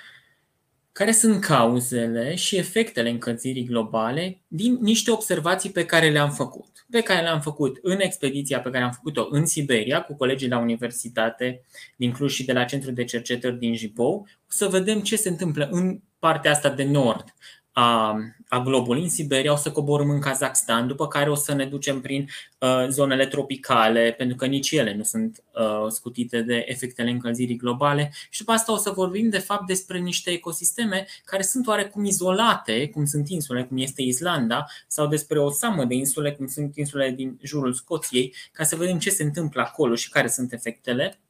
care 0.93 1.13
sunt 1.13 1.41
cauzele 1.41 2.35
și 2.35 2.57
efectele 2.57 3.11
încălzirii 3.11 3.65
globale 3.65 4.41
din 4.49 4.79
niște 4.81 5.11
observații 5.11 5.71
pe 5.71 5.85
care 5.85 6.11
le-am 6.11 6.31
făcut. 6.31 6.87
Pe 6.91 7.01
care 7.01 7.23
le-am 7.23 7.41
făcut 7.41 7.79
în 7.83 8.01
expediția 8.01 8.61
pe 8.61 8.71
care 8.71 8.85
am 8.85 8.91
făcut-o 8.91 9.29
în 9.31 9.47
Siberia 9.47 10.03
cu 10.03 10.15
colegii 10.15 10.49
la 10.49 10.59
Universitate 10.59 11.65
din 11.97 12.13
Cluj 12.13 12.33
și 12.33 12.45
de 12.45 12.53
la 12.53 12.65
Centrul 12.65 12.95
de 12.95 13.05
Cercetări 13.05 13.59
din 13.59 13.75
Jipou. 13.75 14.27
O 14.41 14.47
să 14.47 14.67
vedem 14.67 15.01
ce 15.01 15.17
se 15.17 15.29
întâmplă 15.29 15.69
în 15.71 16.01
partea 16.19 16.51
asta 16.51 16.71
de 16.71 16.85
nord 16.85 17.35
a, 17.73 18.17
a 18.49 18.61
globului. 18.61 19.03
În 19.03 19.09
Siberia 19.09 19.53
o 19.53 19.57
să 19.57 19.73
coborâm 19.73 20.11
în 20.11 20.21
Kazakhstan, 20.21 20.87
după 20.87 21.09
care 21.09 21.31
o 21.31 21.35
să 21.35 21.55
ne 21.55 21.65
ducem 21.65 22.01
prin 22.01 22.29
uh, 22.59 22.87
zonele 22.89 23.27
tropicale, 23.27 24.15
pentru 24.19 24.37
că 24.37 24.47
nici 24.47 24.71
ele 24.71 24.95
nu 24.95 25.03
sunt 25.03 25.43
uh, 25.53 25.91
scutite 25.91 26.43
de 26.43 26.65
efectele 26.69 27.11
încălzirii 27.11 27.57
globale. 27.57 28.13
Și 28.31 28.39
după 28.39 28.53
asta 28.53 28.73
o 28.73 28.77
să 28.77 28.91
vorbim 28.91 29.29
de 29.29 29.39
fapt 29.39 29.67
despre 29.67 29.99
niște 29.99 30.31
ecosisteme 30.31 31.07
care 31.25 31.43
sunt 31.43 31.67
oarecum 31.67 32.05
izolate, 32.05 32.89
cum 32.89 33.05
sunt 33.05 33.29
insule, 33.29 33.65
cum 33.65 33.77
este 33.77 34.03
Islanda, 34.03 34.67
sau 34.87 35.07
despre 35.07 35.39
o 35.39 35.51
samă 35.51 35.85
de 35.85 35.95
insule, 35.95 36.33
cum 36.33 36.47
sunt 36.47 36.77
insulele 36.77 37.11
din 37.11 37.39
jurul 37.43 37.73
Scoției, 37.73 38.35
ca 38.53 38.65
să 38.65 38.77
vedem 38.77 38.99
ce 38.99 39.11
se 39.11 39.23
întâmplă 39.23 39.61
acolo 39.61 39.95
și 39.95 40.11
care 40.11 40.29
sunt 40.29 40.53
efectele. 40.53 41.21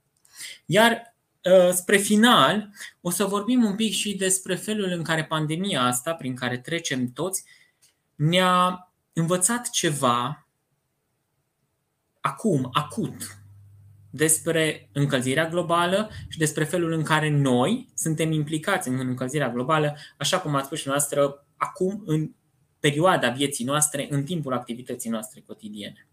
Iar 0.66 0.92
Uh, 0.92 1.15
spre 1.73 1.97
final, 1.97 2.71
o 3.00 3.11
să 3.11 3.25
vorbim 3.25 3.65
un 3.65 3.75
pic 3.75 3.93
și 3.93 4.17
despre 4.17 4.55
felul 4.55 4.91
în 4.91 5.03
care 5.03 5.25
pandemia 5.25 5.83
asta, 5.83 6.15
prin 6.15 6.35
care 6.35 6.59
trecem 6.59 7.12
toți, 7.12 7.45
ne-a 8.15 8.91
învățat 9.12 9.71
ceva 9.71 10.49
acum, 12.21 12.69
acut, 12.73 13.38
despre 14.11 14.88
încălzirea 14.93 15.49
globală 15.49 16.11
și 16.29 16.38
despre 16.38 16.65
felul 16.65 16.93
în 16.93 17.03
care 17.03 17.29
noi 17.29 17.88
suntem 17.95 18.33
implicați 18.33 18.88
în 18.88 18.99
încălzirea 18.99 19.50
globală, 19.50 19.97
așa 20.19 20.41
cum 20.41 20.55
ați 20.55 20.67
spus 20.67 20.79
și 20.79 20.88
noastră, 20.88 21.47
acum, 21.57 22.03
în 22.07 22.31
perioada 22.81 23.31
vieții 23.31 23.65
noastre, 23.65 24.07
în 24.11 24.25
timpul 24.25 24.53
activității 24.53 25.11
noastre 25.11 25.41
cotidiene. 25.47 26.09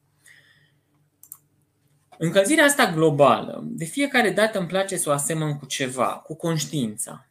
Încălzirea 2.17 2.65
asta 2.65 2.91
globală, 2.91 3.61
de 3.65 3.85
fiecare 3.85 4.29
dată 4.31 4.59
îmi 4.59 4.67
place 4.67 4.97
să 4.97 5.09
o 5.09 5.13
asemăn 5.13 5.57
cu 5.57 5.65
ceva, 5.65 6.07
cu 6.07 6.35
conștiința. 6.35 7.27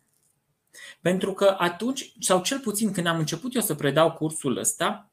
Pentru 1.00 1.32
că 1.32 1.54
atunci, 1.58 2.12
sau 2.20 2.42
cel 2.42 2.58
puțin 2.58 2.92
când 2.92 3.06
am 3.06 3.18
început 3.18 3.54
eu 3.54 3.60
să 3.60 3.74
predau 3.74 4.12
cursul 4.12 4.56
ăsta, 4.56 5.10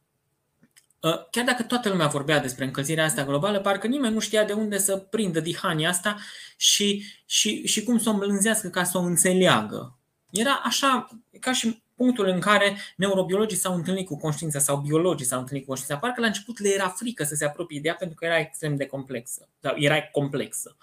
ă, 1.04 1.28
chiar 1.32 1.46
dacă 1.46 1.64
toată 1.64 1.90
lumea 1.90 2.08
vorbea 2.08 2.40
despre 2.40 2.66
încălzirea 2.66 3.04
asta 3.04 3.26
globală, 3.26 3.60
parcă 3.60 3.88
nimeni 3.88 4.14
nu 4.14 4.20
știa 4.20 4.44
de 4.44 4.54
unde 4.54 4.78
să 4.78 4.98
prindă 4.98 5.40
dihania 5.40 5.90
asta 5.90 6.18
și, 6.58 7.06
și, 7.26 7.68
și 7.68 7.84
cum 7.84 8.00
să 8.00 8.10
o 8.10 8.12
îmblânzească 8.12 8.68
ca 8.68 8.84
să 8.84 8.98
o 8.98 9.02
înțeleagă. 9.02 9.98
Era 10.32 10.62
așa, 10.64 11.10
ca 11.40 11.54
și 11.54 11.82
punctul 12.00 12.28
în 12.28 12.40
care 12.40 12.78
neurobiologii 12.96 13.58
s-au 13.58 13.76
întâlnit 13.76 14.06
cu 14.06 14.18
conștiința 14.18 14.60
sau 14.60 14.78
biologii 14.78 15.26
s-au 15.26 15.40
întâlnit 15.40 15.64
cu 15.64 15.70
conștiința. 15.70 16.02
Parcă 16.02 16.22
la 16.22 16.28
început 16.28 16.60
le 16.60 16.74
era 16.74 16.88
frică 16.88 17.24
să 17.24 17.36
se 17.36 17.46
apropie 17.46 17.80
de 17.80 17.88
ea 17.88 17.96
pentru 17.96 18.16
că 18.16 18.26
era 18.26 18.40
extrem 18.40 18.76
de 18.76 18.86
complexă. 18.86 19.50
Sau 19.62 19.74
era 19.78 20.02
complexă. 20.02 20.78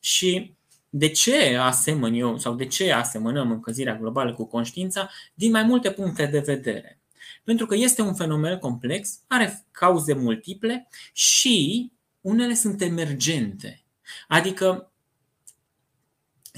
Și 0.00 0.54
de 0.90 1.08
ce 1.08 1.56
asemăn 1.56 2.14
eu 2.14 2.38
sau 2.38 2.54
de 2.54 2.66
ce 2.66 2.92
asemănăm 2.92 3.50
încălzirea 3.50 3.96
globală 3.96 4.34
cu 4.34 4.44
conștiința? 4.44 5.10
Din 5.34 5.50
mai 5.50 5.62
multe 5.62 5.90
puncte 5.90 6.26
de 6.26 6.38
vedere. 6.38 7.00
Pentru 7.44 7.66
că 7.66 7.74
este 7.74 8.02
un 8.02 8.14
fenomen 8.14 8.58
complex, 8.58 9.20
are 9.26 9.66
cauze 9.70 10.14
multiple 10.14 10.88
și 11.12 11.90
unele 12.20 12.54
sunt 12.54 12.82
emergente. 12.82 13.84
Adică 14.28 14.92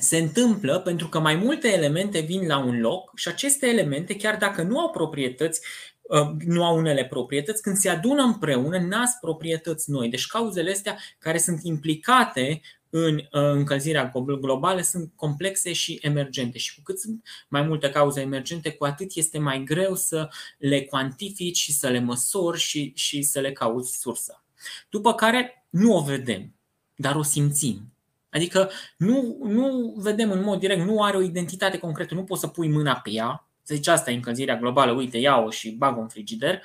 se 0.00 0.16
întâmplă 0.16 0.80
pentru 0.80 1.08
că 1.08 1.18
mai 1.18 1.34
multe 1.34 1.68
elemente 1.68 2.20
vin 2.20 2.46
la 2.46 2.58
un 2.58 2.80
loc 2.80 3.10
și 3.14 3.28
aceste 3.28 3.66
elemente, 3.66 4.16
chiar 4.16 4.36
dacă 4.36 4.62
nu 4.62 4.78
au 4.78 4.90
proprietăți, 4.90 5.60
uh, 6.02 6.28
nu 6.46 6.64
au 6.64 6.76
unele 6.76 7.04
proprietăți, 7.04 7.62
când 7.62 7.76
se 7.76 7.88
adună 7.88 8.22
împreună, 8.22 8.78
nasc 8.78 9.20
proprietăți 9.20 9.90
noi. 9.90 10.08
Deci 10.08 10.26
cauzele 10.26 10.70
astea 10.70 10.98
care 11.18 11.38
sunt 11.38 11.60
implicate 11.62 12.60
în 12.90 13.16
uh, 13.16 13.22
încălzirea 13.30 14.12
globală 14.40 14.80
sunt 14.80 15.12
complexe 15.14 15.72
și 15.72 15.98
emergente 16.02 16.58
și 16.58 16.74
cu 16.74 16.80
cât 16.84 16.98
sunt 16.98 17.26
mai 17.48 17.62
multe 17.62 17.90
cauze 17.90 18.20
emergente, 18.20 18.70
cu 18.70 18.84
atât 18.84 19.10
este 19.14 19.38
mai 19.38 19.62
greu 19.64 19.94
să 19.94 20.28
le 20.58 20.84
cuantifici 20.84 21.56
și 21.56 21.72
să 21.72 21.88
le 21.88 22.00
măsori 22.00 22.58
și, 22.58 22.92
și 22.94 23.22
să 23.22 23.40
le 23.40 23.52
cauți 23.52 23.98
sursa. 23.98 24.44
După 24.88 25.14
care 25.14 25.66
nu 25.70 25.96
o 25.96 26.02
vedem, 26.02 26.54
dar 26.94 27.14
o 27.14 27.22
simțim. 27.22 27.92
Adică 28.30 28.70
nu, 28.96 29.38
nu 29.42 29.94
vedem 29.96 30.30
în 30.30 30.42
mod 30.42 30.58
direct, 30.58 30.84
nu 30.84 31.02
are 31.02 31.16
o 31.16 31.22
identitate 31.22 31.78
concretă, 31.78 32.14
nu 32.14 32.24
poți 32.24 32.40
să 32.40 32.46
pui 32.46 32.68
mâna 32.68 32.94
pe 32.94 33.10
ea, 33.10 33.48
să 33.62 33.74
zici 33.74 33.86
asta 33.86 34.10
e 34.10 34.14
încălzirea 34.14 34.56
globală, 34.56 34.92
uite, 34.92 35.18
ia-o 35.18 35.50
și 35.50 35.70
bag-o 35.70 36.00
în 36.00 36.08
frigider, 36.08 36.62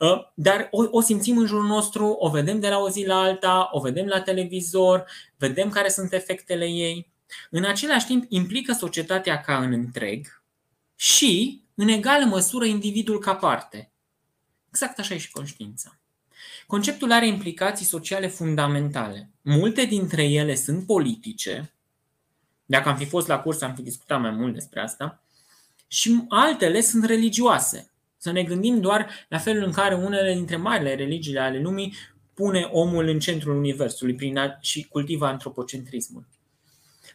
ă, 0.00 0.32
dar 0.34 0.68
o, 0.70 0.84
o 0.90 1.00
simțim 1.00 1.38
în 1.38 1.46
jurul 1.46 1.66
nostru, 1.66 2.06
o 2.06 2.28
vedem 2.30 2.60
de 2.60 2.68
la 2.68 2.78
o 2.78 2.88
zi 2.88 3.06
la 3.06 3.20
alta, 3.20 3.68
o 3.72 3.80
vedem 3.80 4.06
la 4.06 4.20
televizor, 4.20 5.04
vedem 5.36 5.70
care 5.70 5.88
sunt 5.88 6.12
efectele 6.12 6.64
ei. 6.64 7.12
În 7.50 7.64
același 7.64 8.06
timp, 8.06 8.24
implică 8.28 8.72
societatea 8.72 9.40
ca 9.40 9.58
în 9.58 9.72
întreg 9.72 10.42
și, 10.96 11.62
în 11.74 11.88
egală 11.88 12.24
măsură, 12.24 12.64
individul 12.64 13.18
ca 13.18 13.34
parte. 13.34 13.92
Exact 14.68 14.98
așa 14.98 15.14
e 15.14 15.18
și 15.18 15.30
conștiința. 15.30 16.01
Conceptul 16.72 17.12
are 17.12 17.26
implicații 17.26 17.86
sociale 17.86 18.26
fundamentale. 18.26 19.30
Multe 19.42 19.84
dintre 19.84 20.24
ele 20.24 20.54
sunt 20.54 20.86
politice. 20.86 21.72
Dacă 22.64 22.88
am 22.88 22.96
fi 22.96 23.04
fost 23.04 23.26
la 23.26 23.38
curs, 23.38 23.60
am 23.60 23.74
fi 23.74 23.82
discutat 23.82 24.20
mai 24.20 24.30
mult 24.30 24.54
despre 24.54 24.80
asta. 24.80 25.22
Și 25.86 26.24
altele 26.28 26.80
sunt 26.80 27.04
religioase. 27.04 27.90
Să 28.16 28.32
ne 28.32 28.42
gândim 28.42 28.80
doar 28.80 29.26
la 29.28 29.38
felul 29.38 29.62
în 29.62 29.72
care 29.72 29.94
unele 29.94 30.34
dintre 30.34 30.56
marile 30.56 30.94
religiile 30.94 31.40
ale 31.40 31.58
lumii 31.60 31.94
pune 32.34 32.68
omul 32.70 33.08
în 33.08 33.18
centrul 33.18 33.56
universului 33.56 34.14
prin 34.14 34.38
a, 34.38 34.58
și 34.60 34.86
cultivă 34.88 35.26
antropocentrismul. 35.26 36.26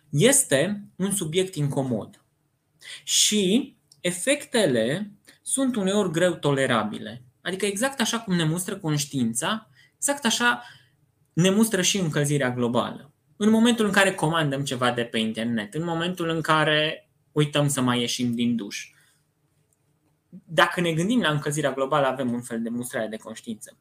Este 0.10 0.82
un 0.96 1.12
subiect 1.12 1.56
incomod. 1.56 2.22
Și 3.04 3.76
efectele 4.02 5.12
sunt 5.42 5.76
uneori 5.76 6.12
greu 6.12 6.34
tolerabile. 6.34 7.22
Adică 7.48 7.66
exact 7.66 8.02
așa 8.02 8.20
cum 8.20 8.36
ne 8.36 8.44
mustră 8.44 8.78
conștiința, 8.78 9.70
exact 9.96 10.26
așa 10.26 10.64
ne 11.34 11.50
mustră 11.50 11.82
și 11.82 11.98
încălzirea 11.98 12.52
globală. 12.52 13.14
În 13.38 13.50
momentul 13.50 13.86
în 13.86 13.92
care 13.92 14.14
comandăm 14.14 14.64
ceva 14.64 14.92
de 14.92 15.04
pe 15.04 15.18
internet, 15.18 15.74
în 15.74 15.84
momentul 15.84 16.30
în 16.30 16.42
care 16.42 17.10
uităm 17.32 17.68
să 17.68 17.82
mai 17.82 18.00
ieșim 18.00 18.36
din 18.36 18.56
duș. 18.56 18.90
Dacă 20.30 20.82
ne 20.82 20.94
gândim 20.94 21.22
la 21.22 21.30
încălzirea 21.30 21.72
globală, 21.72 22.08
avem 22.08 22.34
un 22.34 22.42
fel 22.42 22.62
de 22.62 22.70
mustrare 22.70 23.08
de 23.08 23.18
conștiință. 23.18 23.78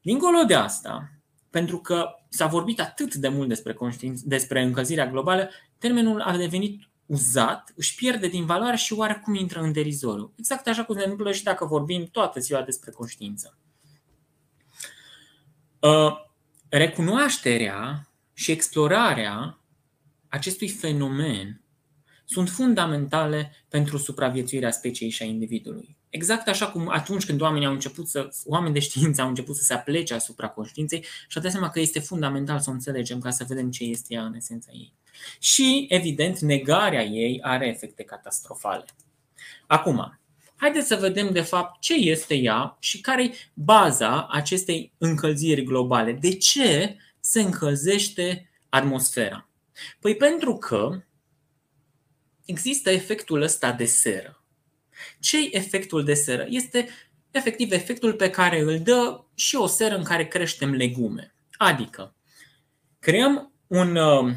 Dincolo 0.00 0.42
de 0.46 0.54
asta, 0.54 1.10
pentru 1.50 1.78
că 1.78 2.06
s-a 2.28 2.46
vorbit 2.46 2.80
atât 2.80 3.14
de 3.14 3.28
mult 3.28 3.48
despre, 3.48 3.76
despre 4.24 4.62
încălzirea 4.62 5.06
globală, 5.06 5.50
termenul 5.78 6.20
a 6.20 6.36
devenit 6.36 6.88
uzat, 7.06 7.72
își 7.76 7.94
pierde 7.94 8.28
din 8.28 8.44
valoare 8.44 8.76
și 8.76 8.92
oarecum 8.92 9.34
intră 9.34 9.60
în 9.60 9.72
derizoriu. 9.72 10.32
Exact 10.36 10.66
așa 10.66 10.84
cum 10.84 10.96
se 10.96 11.02
întâmplă 11.02 11.32
și 11.32 11.42
dacă 11.42 11.64
vorbim 11.64 12.04
toată 12.04 12.40
ziua 12.40 12.62
despre 12.62 12.90
conștiință. 12.90 13.58
Uh, 15.80 16.12
recunoașterea 16.68 18.08
și 18.32 18.50
explorarea 18.50 19.58
acestui 20.28 20.68
fenomen 20.68 21.63
sunt 22.34 22.48
fundamentale 22.48 23.52
pentru 23.68 23.96
supraviețuirea 23.96 24.70
speciei 24.70 25.10
și 25.10 25.22
a 25.22 25.26
individului. 25.26 25.96
Exact 26.08 26.48
așa 26.48 26.66
cum 26.66 26.88
atunci 26.88 27.24
când 27.24 27.40
oamenii 27.40 27.66
au 27.66 27.72
început 27.72 28.08
să, 28.08 28.28
oameni 28.44 28.72
de 28.72 28.80
știință 28.80 29.22
au 29.22 29.28
început 29.28 29.56
să 29.56 29.62
se 29.62 29.74
aplece 29.74 30.14
asupra 30.14 30.48
conștiinței 30.48 31.02
și 31.02 31.36
au 31.36 31.42
dat 31.42 31.50
seama 31.50 31.70
că 31.70 31.80
este 31.80 31.98
fundamental 31.98 32.60
să 32.60 32.70
o 32.70 32.72
înțelegem 32.72 33.18
ca 33.18 33.30
să 33.30 33.44
vedem 33.48 33.70
ce 33.70 33.84
este 33.84 34.14
ea 34.14 34.24
în 34.24 34.34
esența 34.34 34.70
ei. 34.72 34.92
Și, 35.38 35.86
evident, 35.88 36.38
negarea 36.38 37.04
ei 37.04 37.38
are 37.42 37.66
efecte 37.66 38.02
catastrofale. 38.02 38.84
Acum, 39.66 40.18
haideți 40.56 40.86
să 40.86 40.96
vedem 40.96 41.32
de 41.32 41.40
fapt 41.40 41.80
ce 41.80 41.94
este 41.94 42.34
ea 42.34 42.76
și 42.80 43.00
care 43.00 43.24
e 43.24 43.34
baza 43.54 44.26
acestei 44.30 44.92
încălziri 44.98 45.64
globale. 45.64 46.12
De 46.12 46.34
ce 46.34 46.96
se 47.20 47.40
încălzește 47.40 48.50
atmosfera? 48.68 49.48
Păi 50.00 50.16
pentru 50.16 50.56
că 50.56 51.02
există 52.44 52.90
efectul 52.90 53.42
ăsta 53.42 53.72
de 53.72 53.84
seră. 53.84 54.44
ce 55.20 55.38
e 55.38 55.56
efectul 55.56 56.04
de 56.04 56.14
seră? 56.14 56.46
Este 56.48 56.88
efectiv 57.30 57.72
efectul 57.72 58.12
pe 58.12 58.30
care 58.30 58.60
îl 58.60 58.80
dă 58.80 59.24
și 59.34 59.56
o 59.56 59.66
seră 59.66 59.96
în 59.96 60.02
care 60.02 60.26
creștem 60.26 60.72
legume. 60.74 61.34
Adică 61.56 62.14
creăm 62.98 63.52
un, 63.66 63.96
uh, 63.96 64.34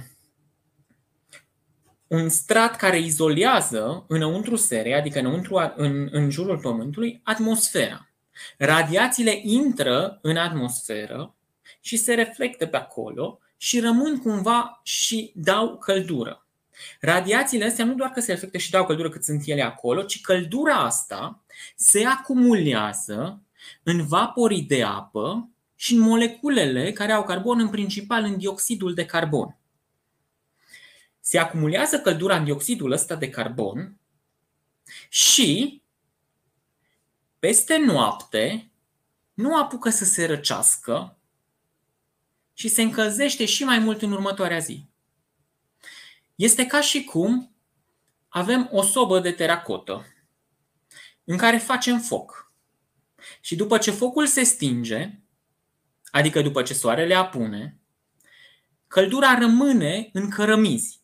un 2.07 2.29
strat 2.29 2.75
care 2.75 2.99
izolează 2.99 4.05
înăuntru 4.07 4.55
serei, 4.55 4.93
adică 4.93 5.19
înăuntru, 5.19 5.73
în, 5.75 6.07
în 6.11 6.29
jurul 6.29 6.59
Pământului, 6.59 7.21
atmosfera. 7.23 8.11
Radiațiile 8.57 9.39
intră 9.43 10.19
în 10.21 10.37
atmosferă 10.37 11.35
și 11.81 11.97
se 11.97 12.13
reflectă 12.13 12.65
pe 12.65 12.77
acolo 12.77 13.39
și 13.57 13.79
rămân 13.79 14.17
cumva 14.17 14.79
și 14.83 15.31
dau 15.35 15.77
căldură. 15.77 16.46
Radiațiile 16.99 17.65
astea 17.65 17.85
nu 17.85 17.93
doar 17.93 18.09
că 18.09 18.19
se 18.19 18.31
reflectă 18.31 18.57
și 18.57 18.71
dau 18.71 18.85
căldură 18.85 19.09
cât 19.09 19.23
sunt 19.23 19.41
ele 19.45 19.61
acolo, 19.61 20.03
ci 20.03 20.21
căldura 20.21 20.75
asta 20.75 21.43
se 21.75 22.05
acumulează 22.05 23.41
în 23.83 24.07
vaporii 24.07 24.61
de 24.61 24.83
apă 24.83 25.49
și 25.75 25.93
în 25.93 25.99
moleculele 25.99 26.91
care 26.91 27.11
au 27.11 27.23
carbon, 27.23 27.59
în 27.59 27.69
principal 27.69 28.23
în 28.23 28.37
dioxidul 28.37 28.93
de 28.93 29.05
carbon. 29.05 29.57
Se 31.19 31.37
acumulează 31.37 31.99
căldura 31.99 32.35
în 32.35 32.43
dioxidul 32.43 32.91
ăsta 32.91 33.15
de 33.15 33.29
carbon 33.29 33.97
și 35.09 35.81
peste 37.39 37.77
noapte 37.77 38.71
nu 39.33 39.57
apucă 39.57 39.89
să 39.89 40.05
se 40.05 40.25
răcească 40.25 41.17
și 42.53 42.67
se 42.67 42.81
încălzește 42.81 43.45
și 43.45 43.63
mai 43.63 43.79
mult 43.79 44.01
în 44.01 44.11
următoarea 44.11 44.59
zi. 44.59 44.85
Este 46.37 46.65
ca 46.65 46.81
și 46.81 47.03
cum 47.03 47.55
avem 48.27 48.69
o 48.71 48.81
sobă 48.81 49.19
de 49.19 49.31
teracotă 49.31 50.05
în 51.23 51.37
care 51.37 51.57
facem 51.57 51.99
foc. 51.99 52.51
Și 53.41 53.55
după 53.55 53.77
ce 53.77 53.91
focul 53.91 54.27
se 54.27 54.43
stinge, 54.43 55.19
adică 56.11 56.41
după 56.41 56.61
ce 56.61 56.73
soarele 56.73 57.15
apune, 57.15 57.79
căldura 58.87 59.37
rămâne 59.37 60.09
în 60.13 60.29
cărămizi, 60.29 61.01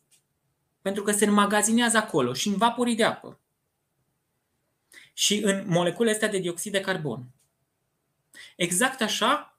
pentru 0.82 1.02
că 1.02 1.12
se 1.12 1.24
înmagazinează 1.24 1.96
acolo 1.96 2.32
și 2.32 2.48
în 2.48 2.56
vaporii 2.56 2.96
de 2.96 3.04
apă 3.04 3.40
și 5.12 5.38
în 5.38 5.64
moleculele 5.66 6.14
astea 6.14 6.28
de 6.28 6.38
dioxid 6.38 6.72
de 6.72 6.80
carbon. 6.80 7.26
Exact 8.56 9.00
așa, 9.00 9.58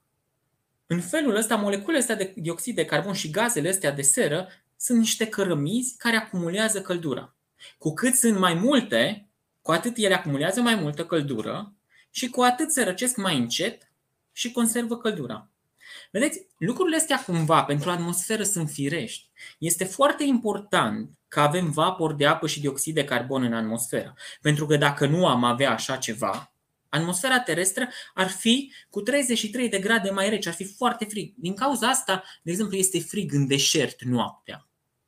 în 0.86 1.00
felul 1.00 1.34
ăsta, 1.34 1.56
moleculele 1.56 1.98
astea 1.98 2.14
de 2.14 2.32
dioxid 2.36 2.74
de 2.74 2.84
carbon 2.84 3.12
și 3.12 3.30
gazele 3.30 3.68
astea 3.68 3.90
de 3.90 4.02
seră 4.02 4.48
sunt 4.76 4.98
niște 4.98 5.26
cărămizi 5.26 5.96
care 5.96 6.16
acumulează 6.16 6.82
căldura. 6.82 7.34
Cu 7.78 7.94
cât 7.94 8.14
sunt 8.14 8.38
mai 8.38 8.54
multe, 8.54 9.28
cu 9.62 9.72
atât 9.72 9.96
ele 9.96 10.14
acumulează 10.14 10.60
mai 10.60 10.74
multă 10.74 11.06
căldură 11.06 11.74
și 12.10 12.28
cu 12.28 12.40
atât 12.40 12.70
se 12.70 12.82
răcesc 12.82 13.16
mai 13.16 13.36
încet 13.38 13.90
și 14.32 14.52
conservă 14.52 14.96
căldura. 14.96 15.50
Vedeți, 16.10 16.46
lucrurile 16.58 16.96
astea 16.96 17.22
cumva 17.22 17.64
pentru 17.64 17.90
atmosferă 17.90 18.42
sunt 18.42 18.70
firești. 18.70 19.30
Este 19.58 19.84
foarte 19.84 20.24
important 20.24 21.10
că 21.28 21.40
avem 21.40 21.70
vapor 21.70 22.14
de 22.14 22.26
apă 22.26 22.46
și 22.46 22.60
dioxid 22.60 22.94
de 22.94 23.04
carbon 23.04 23.42
în 23.42 23.52
atmosferă. 23.52 24.14
Pentru 24.40 24.66
că 24.66 24.76
dacă 24.76 25.06
nu 25.06 25.26
am 25.26 25.44
avea 25.44 25.70
așa 25.70 25.96
ceva, 25.96 26.52
atmosfera 26.88 27.40
terestră 27.40 27.88
ar 28.14 28.28
fi 28.28 28.72
cu 28.90 29.00
33 29.00 29.68
de 29.68 29.78
grade 29.78 30.10
mai 30.10 30.28
rece, 30.28 30.48
ar 30.48 30.54
fi 30.54 30.64
foarte 30.64 31.04
frig. 31.04 31.34
Din 31.36 31.54
cauza 31.54 31.88
asta, 31.88 32.24
de 32.42 32.50
exemplu, 32.50 32.76
este 32.76 33.00
frig 33.00 33.32
în 33.32 33.46
deșert 33.46 34.02
noaptea. 34.02 34.65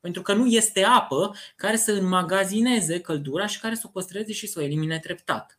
Pentru 0.09 0.27
că 0.27 0.35
nu 0.35 0.47
este 0.47 0.85
apă 0.85 1.35
care 1.57 1.77
să 1.77 1.93
înmagazineze 1.93 3.01
căldura 3.01 3.47
și 3.47 3.61
care 3.61 3.75
să 3.75 3.83
o 3.87 3.89
păstreze 3.89 4.33
și 4.33 4.47
să 4.47 4.59
o 4.59 4.63
elimine 4.63 4.99
treptat. 4.99 5.59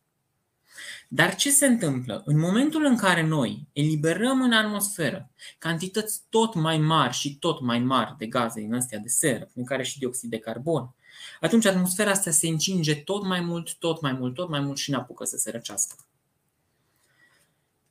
Dar 1.08 1.34
ce 1.34 1.50
se 1.50 1.66
întâmplă? 1.66 2.22
În 2.24 2.38
momentul 2.38 2.84
în 2.84 2.96
care 2.96 3.26
noi 3.26 3.68
eliberăm 3.72 4.42
în 4.42 4.52
atmosferă 4.52 5.30
cantități 5.58 6.20
tot 6.28 6.54
mai 6.54 6.78
mari 6.78 7.12
și 7.12 7.38
tot 7.38 7.60
mai 7.60 7.78
mari 7.78 8.14
de 8.18 8.26
gaze 8.26 8.60
din 8.60 8.74
astea 8.74 8.98
de 8.98 9.08
seră, 9.08 9.50
în 9.54 9.64
care 9.64 9.82
și 9.82 9.98
dioxid 9.98 10.30
de 10.30 10.38
carbon, 10.38 10.94
atunci 11.40 11.66
atmosfera 11.66 12.10
asta 12.10 12.30
se 12.30 12.48
încinge 12.48 12.94
tot 12.94 13.24
mai 13.26 13.40
mult, 13.40 13.74
tot 13.74 14.00
mai 14.00 14.12
mult, 14.12 14.34
tot 14.34 14.48
mai 14.48 14.60
mult 14.60 14.78
și 14.78 14.90
ne 14.90 14.96
apucă 14.96 15.24
să 15.24 15.36
se 15.36 15.50
răcească. 15.50 15.96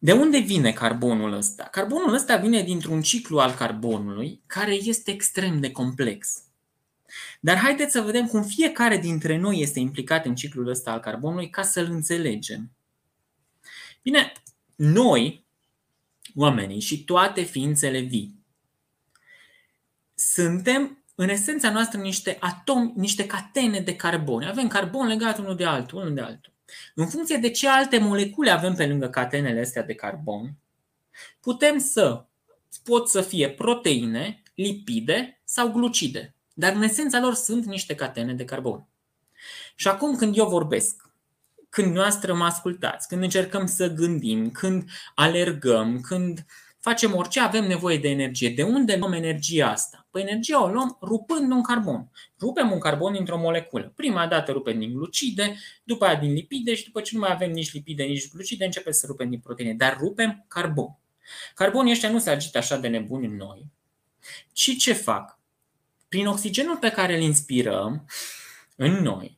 De 0.02 0.12
unde 0.12 0.40
vine 0.40 0.72
carbonul 0.72 1.34
ăsta? 1.34 1.64
Carbonul 1.64 2.14
ăsta 2.14 2.38
vine 2.38 2.62
dintr-un 2.62 3.02
ciclu 3.02 3.40
al 3.40 3.52
carbonului 3.52 4.42
care 4.46 4.74
este 4.74 5.12
extrem 5.12 5.60
de 5.60 5.72
complex. 5.72 6.44
Dar 7.40 7.58
haideți 7.58 7.92
să 7.92 8.02
vedem 8.02 8.28
cum 8.28 8.44
fiecare 8.44 8.98
dintre 8.98 9.38
noi 9.38 9.60
este 9.60 9.80
implicat 9.80 10.26
în 10.26 10.36
ciclul 10.36 10.68
ăsta 10.68 10.92
al 10.92 11.00
carbonului 11.00 11.50
ca 11.50 11.62
să-l 11.62 11.88
înțelegem. 11.92 12.72
Bine, 14.02 14.32
noi, 14.76 15.46
oamenii 16.36 16.80
și 16.80 17.04
toate 17.04 17.42
ființele 17.42 18.00
vii, 18.00 18.44
suntem 20.14 21.04
în 21.16 21.30
esența 21.30 21.72
noastră 21.72 22.00
niște 22.00 22.38
atomi, 22.40 22.94
niște 22.96 23.26
catene 23.26 23.80
de 23.80 23.96
carbon. 23.96 24.44
Avem 24.44 24.68
carbon 24.68 25.08
legat 25.08 25.38
unul 25.38 25.56
de 25.56 25.66
altul, 25.66 25.98
unul 25.98 26.14
de 26.14 26.22
altul. 26.22 26.54
În 26.96 27.08
funcție 27.08 27.38
de 27.38 27.50
ce 27.50 27.70
alte 27.70 27.98
molecule 27.98 28.50
avem 28.50 28.76
pe 28.76 28.88
lângă 28.88 29.10
catenele 29.10 29.60
astea 29.60 29.84
de 29.84 29.94
carbon, 29.94 30.54
putem 31.40 31.80
să 31.80 32.26
pot 32.84 33.10
să 33.10 33.22
fie 33.22 33.50
proteine, 33.50 34.42
lipide 34.56 35.42
sau 35.44 35.72
glucide. 35.72 36.36
Dar 36.60 36.74
în 36.74 36.82
esența 36.82 37.20
lor 37.20 37.34
sunt 37.34 37.66
niște 37.66 37.96
catene 37.96 38.34
de 38.34 38.46
carbon. 38.46 38.88
Și 39.76 39.88
acum 39.88 40.16
când 40.16 40.38
eu 40.38 40.48
vorbesc, 40.48 41.10
când 41.70 41.96
noastră 41.96 42.34
mă 42.34 42.44
ascultați, 42.44 43.08
când 43.08 43.24
încercăm 43.24 43.66
să 43.66 43.94
gândim, 43.94 44.52
când 44.52 44.90
alergăm, 45.16 46.00
când 46.02 46.46
facem 46.80 47.16
orice, 47.16 47.40
avem 47.40 47.68
nevoie 47.68 47.98
de 47.98 48.10
energie. 48.10 48.50
De 48.50 48.64
unde 48.64 48.96
luăm 48.96 49.12
energia 49.12 49.70
asta? 49.70 50.08
Păi 50.12 50.22
energia 50.22 50.64
o 50.64 50.68
luăm 50.68 50.98
rupând 51.02 51.52
un 51.52 51.62
carbon. 51.62 52.10
Rupem 52.40 52.72
un 52.72 52.80
carbon 52.80 53.14
dintr-o 53.14 53.38
moleculă. 53.38 53.92
Prima 53.96 54.28
dată 54.28 54.52
rupem 54.52 54.80
din 54.80 54.94
glucide, 54.94 55.56
după 55.84 56.06
aia 56.06 56.16
din 56.16 56.34
lipide 56.34 56.76
și 56.76 56.86
după 56.86 57.02
ce 57.02 57.16
nu 57.16 57.20
mai 57.20 57.32
avem 57.32 57.52
nici 57.52 57.74
lipide, 57.74 58.04
nici 58.04 58.30
glucide, 58.30 58.66
începem 58.66 58.92
să 58.92 59.06
rupem 59.08 59.30
din 59.30 59.40
proteine. 59.40 59.74
Dar 59.74 59.98
rupem 60.00 60.46
carbon. 60.48 60.98
Carbonii 61.56 61.92
ăștia 61.92 62.10
nu 62.10 62.20
se 62.20 62.30
agită 62.30 62.58
așa 62.58 62.78
de 62.78 62.88
nebuni 62.88 63.26
în 63.26 63.36
noi, 63.36 63.66
ci 64.54 64.78
ce 64.78 64.94
fac? 64.94 65.39
Prin 66.10 66.28
oxigenul 66.28 66.78
pe 66.78 66.90
care 66.90 67.16
îl 67.16 67.22
inspirăm 67.22 68.06
în 68.76 68.92
noi, 68.92 69.38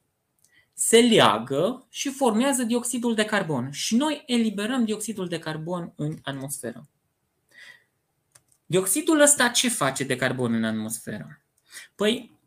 se 0.73 0.99
leagă 0.99 1.87
și 1.89 2.09
formează 2.09 2.63
dioxidul 2.63 3.15
de 3.15 3.25
carbon. 3.25 3.71
Și 3.71 3.95
noi 3.95 4.23
eliberăm 4.25 4.85
dioxidul 4.85 5.27
de 5.27 5.39
carbon 5.39 5.93
în 5.95 6.17
atmosferă. 6.21 6.89
Dioxidul 8.65 9.19
ăsta 9.19 9.47
ce 9.47 9.69
face 9.69 10.03
de 10.03 10.15
carbon 10.15 10.53
în 10.53 10.63
atmosferă? 10.63 11.41
Păi 11.95 12.39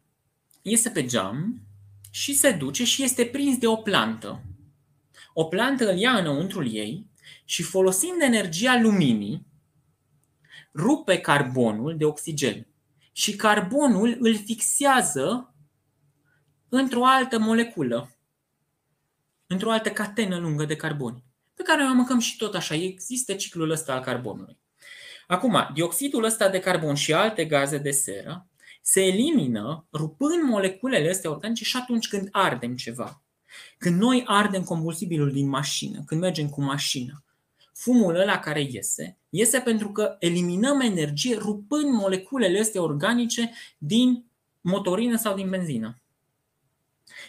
iese 0.62 0.90
pe 0.90 1.04
geam 1.04 1.60
și 2.10 2.34
se 2.34 2.52
duce 2.52 2.84
și 2.84 3.02
este 3.02 3.24
prins 3.24 3.58
de 3.58 3.66
o 3.66 3.76
plantă. 3.76 4.42
O 5.32 5.44
plantă 5.44 5.90
îl 5.90 5.98
ia 5.98 6.18
înăuntrul 6.18 6.74
ei 6.74 7.06
și 7.44 7.62
folosind 7.62 8.20
energia 8.20 8.80
luminii, 8.80 9.46
rupe 10.74 11.20
carbonul 11.20 11.96
de 11.96 12.04
oxigen. 12.04 12.66
Și 13.16 13.36
carbonul 13.36 14.16
îl 14.20 14.36
fixează 14.36 15.54
într-o 16.68 17.06
altă 17.06 17.38
moleculă, 17.38 18.16
într-o 19.46 19.70
altă 19.70 19.90
catenă 19.90 20.38
lungă 20.38 20.64
de 20.64 20.76
carboni, 20.76 21.24
pe 21.54 21.62
care 21.62 21.82
o 21.82 21.94
mâncăm 21.94 22.18
și 22.18 22.36
tot 22.36 22.54
așa. 22.54 22.74
Există 22.74 23.34
ciclul 23.34 23.70
ăsta 23.70 23.92
al 23.92 24.02
carbonului. 24.02 24.58
Acum, 25.26 25.70
dioxidul 25.74 26.24
ăsta 26.24 26.48
de 26.48 26.58
carbon 26.58 26.94
și 26.94 27.12
alte 27.12 27.44
gaze 27.44 27.78
de 27.78 27.90
seră 27.90 28.48
se 28.82 29.04
elimină 29.04 29.86
rupând 29.92 30.42
moleculele 30.42 31.10
astea 31.10 31.30
organice 31.30 31.64
și 31.64 31.76
atunci 31.76 32.08
când 32.08 32.28
ardem 32.32 32.76
ceva. 32.76 33.22
Când 33.78 34.00
noi 34.00 34.22
ardem 34.26 34.64
combustibilul 34.64 35.32
din 35.32 35.48
mașină, 35.48 36.02
când 36.06 36.20
mergem 36.20 36.48
cu 36.48 36.62
mașina, 36.62 37.23
fumul 37.74 38.14
ăla 38.14 38.38
care 38.38 38.60
iese, 38.70 39.18
iese 39.28 39.60
pentru 39.60 39.92
că 39.92 40.16
eliminăm 40.18 40.80
energie 40.80 41.36
rupând 41.36 41.90
moleculele 41.90 42.60
astea 42.60 42.82
organice 42.82 43.52
din 43.78 44.26
motorină 44.60 45.16
sau 45.16 45.34
din 45.34 45.50
benzină. 45.50 46.02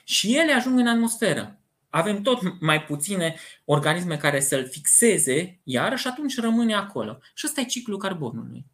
Și 0.04 0.38
ele 0.38 0.52
ajung 0.52 0.80
în 0.80 0.88
atmosferă. 0.88 1.60
Avem 1.90 2.22
tot 2.22 2.62
mai 2.62 2.84
puține 2.84 3.36
organisme 3.66 4.18
care 4.18 4.40
să-l 4.40 4.68
fixeze, 4.70 5.60
iar 5.64 5.98
și 5.98 6.08
atunci 6.08 6.40
rămâne 6.40 6.74
acolo. 6.74 7.20
Și 7.34 7.46
ăsta 7.48 7.62
e 7.62 7.66
ciclul 7.66 7.98
carbonului. 7.98 8.66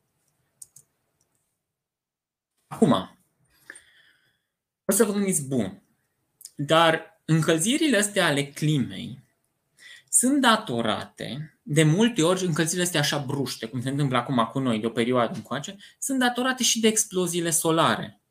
Acum, 2.68 2.92
o 4.86 4.92
să 4.92 5.04
vă 5.04 5.12
gândiți, 5.12 5.48
bun, 5.48 5.84
dar 6.56 7.22
încălzirile 7.26 7.98
astea 7.98 8.26
ale 8.26 8.46
climei 8.46 9.24
sunt 10.10 10.42
datorate, 10.42 11.51
de 11.74 11.84
multe 11.84 12.24
ori 12.24 12.46
încălzirile 12.46 12.84
astea 12.84 13.00
așa 13.00 13.18
bruște, 13.18 13.66
cum 13.66 13.82
se 13.82 13.90
întâmplă 13.90 14.18
acum 14.18 14.50
cu 14.52 14.60
noi 14.60 14.80
de 14.80 14.86
o 14.86 14.90
perioadă 14.90 15.34
încoace, 15.36 15.78
sunt 16.00 16.20
datorate 16.20 16.64
și 16.64 16.80
de 16.80 16.88
exploziile 16.88 17.50
solare. 17.50 18.22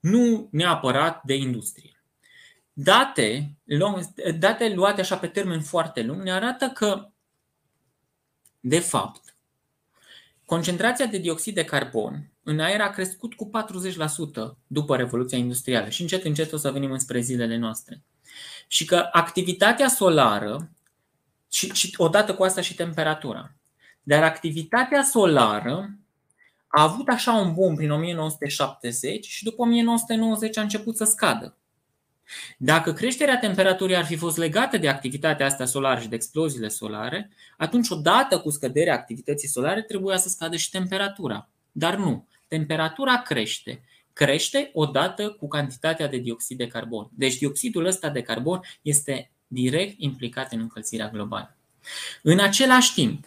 Nu 0.00 0.48
neapărat 0.50 1.22
de 1.24 1.34
industrie. 1.34 2.02
Date, 2.72 3.56
date 4.38 4.74
luate 4.74 5.00
așa 5.00 5.16
pe 5.16 5.26
termen 5.26 5.60
foarte 5.60 6.02
lung 6.02 6.22
ne 6.22 6.32
arată 6.32 6.68
că, 6.68 7.10
de 8.60 8.78
fapt, 8.78 9.36
concentrația 10.44 11.06
de 11.06 11.18
dioxid 11.18 11.54
de 11.54 11.64
carbon 11.64 12.32
în 12.42 12.60
aer 12.60 12.80
a 12.80 12.90
crescut 12.90 13.34
cu 13.34 13.50
40% 14.52 14.56
după 14.66 14.96
Revoluția 14.96 15.38
Industrială 15.38 15.88
și 15.88 16.00
încet 16.00 16.24
încet 16.24 16.52
o 16.52 16.56
să 16.56 16.70
venim 16.70 16.92
înspre 16.92 17.20
zilele 17.20 17.56
noastre. 17.56 18.02
Și 18.66 18.84
că 18.84 19.08
activitatea 19.12 19.88
solară, 19.88 20.70
și, 21.50 21.72
și 21.72 21.94
odată 21.96 22.34
cu 22.34 22.42
asta 22.42 22.60
și 22.60 22.74
temperatura, 22.74 23.54
dar 24.02 24.22
activitatea 24.22 25.02
solară 25.02 25.98
a 26.66 26.82
avut 26.82 27.08
așa 27.08 27.32
un 27.32 27.54
boom 27.54 27.74
prin 27.74 27.90
1970 27.90 29.26
și 29.26 29.44
după 29.44 29.62
1990 29.62 30.56
a 30.56 30.60
început 30.60 30.96
să 30.96 31.04
scadă. 31.04 31.54
Dacă 32.58 32.92
creșterea 32.92 33.38
temperaturii 33.38 33.96
ar 33.96 34.04
fi 34.04 34.16
fost 34.16 34.36
legată 34.36 34.78
de 34.78 34.88
activitatea 34.88 35.46
asta 35.46 35.64
solară 35.64 36.00
și 36.00 36.08
de 36.08 36.14
exploziile 36.14 36.68
solare, 36.68 37.30
atunci 37.56 37.88
odată 37.88 38.38
cu 38.38 38.50
scăderea 38.50 38.94
activității 38.94 39.48
solare 39.48 39.82
trebuia 39.82 40.16
să 40.16 40.28
scadă 40.28 40.56
și 40.56 40.70
temperatura. 40.70 41.50
Dar 41.72 41.96
nu. 41.96 42.28
Temperatura 42.48 43.22
crește. 43.22 43.82
Crește 44.12 44.70
odată 44.72 45.30
cu 45.30 45.48
cantitatea 45.48 46.08
de 46.08 46.16
dioxid 46.16 46.56
de 46.56 46.66
carbon. 46.66 47.08
Deci 47.12 47.38
dioxidul 47.38 47.84
ăsta 47.84 48.08
de 48.08 48.22
carbon 48.22 48.60
este 48.82 49.30
direct 49.52 49.94
implicat 49.98 50.52
în 50.52 50.58
încălzirea 50.60 51.08
globală. 51.08 51.56
În 52.22 52.38
același 52.38 52.94
timp, 52.94 53.24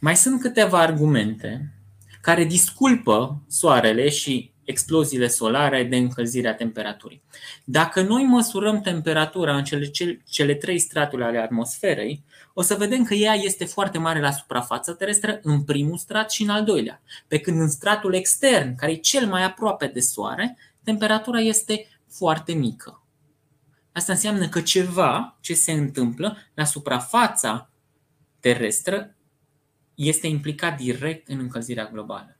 mai 0.00 0.16
sunt 0.16 0.40
câteva 0.40 0.80
argumente 0.80 1.72
care 2.20 2.44
disculpă 2.44 3.42
soarele 3.48 4.08
și 4.08 4.52
exploziile 4.64 5.28
solare 5.28 5.84
de 5.84 5.96
încălzire 5.96 6.48
a 6.48 6.54
temperaturii. 6.54 7.22
Dacă 7.64 8.02
noi 8.02 8.22
măsurăm 8.22 8.80
temperatura 8.80 9.56
în 9.56 9.64
cele, 9.64 9.90
cele 10.28 10.54
trei 10.54 10.78
straturi 10.78 11.22
ale 11.22 11.38
atmosferei, 11.38 12.24
o 12.54 12.62
să 12.62 12.74
vedem 12.74 13.04
că 13.04 13.14
ea 13.14 13.34
este 13.34 13.64
foarte 13.64 13.98
mare 13.98 14.20
la 14.20 14.30
suprafața 14.30 14.94
terestră 14.94 15.40
în 15.42 15.62
primul 15.62 15.98
strat 15.98 16.30
și 16.30 16.42
în 16.42 16.48
al 16.48 16.64
doilea, 16.64 17.02
pe 17.28 17.38
când 17.38 17.60
în 17.60 17.68
stratul 17.68 18.14
extern, 18.14 18.74
care 18.76 18.92
e 18.92 18.96
cel 18.96 19.26
mai 19.26 19.44
aproape 19.44 19.86
de 19.86 20.00
soare, 20.00 20.56
temperatura 20.84 21.40
este 21.40 21.86
foarte 22.08 22.52
mică. 22.52 23.01
Asta 23.92 24.12
înseamnă 24.12 24.48
că 24.48 24.60
ceva 24.60 25.38
ce 25.40 25.54
se 25.54 25.72
întâmplă 25.72 26.36
la 26.54 26.64
suprafața 26.64 27.70
terestră 28.40 29.16
este 29.94 30.26
implicat 30.26 30.76
direct 30.76 31.28
în 31.28 31.38
încălzirea 31.38 31.86
globală. 31.86 32.36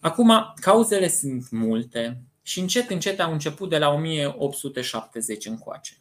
Acum, 0.00 0.52
cauzele 0.60 1.08
sunt 1.08 1.50
multe 1.50 2.22
și 2.42 2.60
încet, 2.60 2.90
încet 2.90 3.20
au 3.20 3.32
început 3.32 3.68
de 3.68 3.78
la 3.78 3.88
1870 3.88 5.46
încoace. 5.46 5.96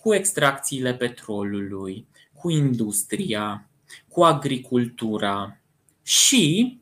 Cu 0.00 0.14
extracțiile 0.14 0.94
petrolului, 0.94 2.08
cu 2.32 2.50
industria, 2.50 3.68
cu 4.08 4.24
agricultura 4.24 5.58
și, 6.02 6.78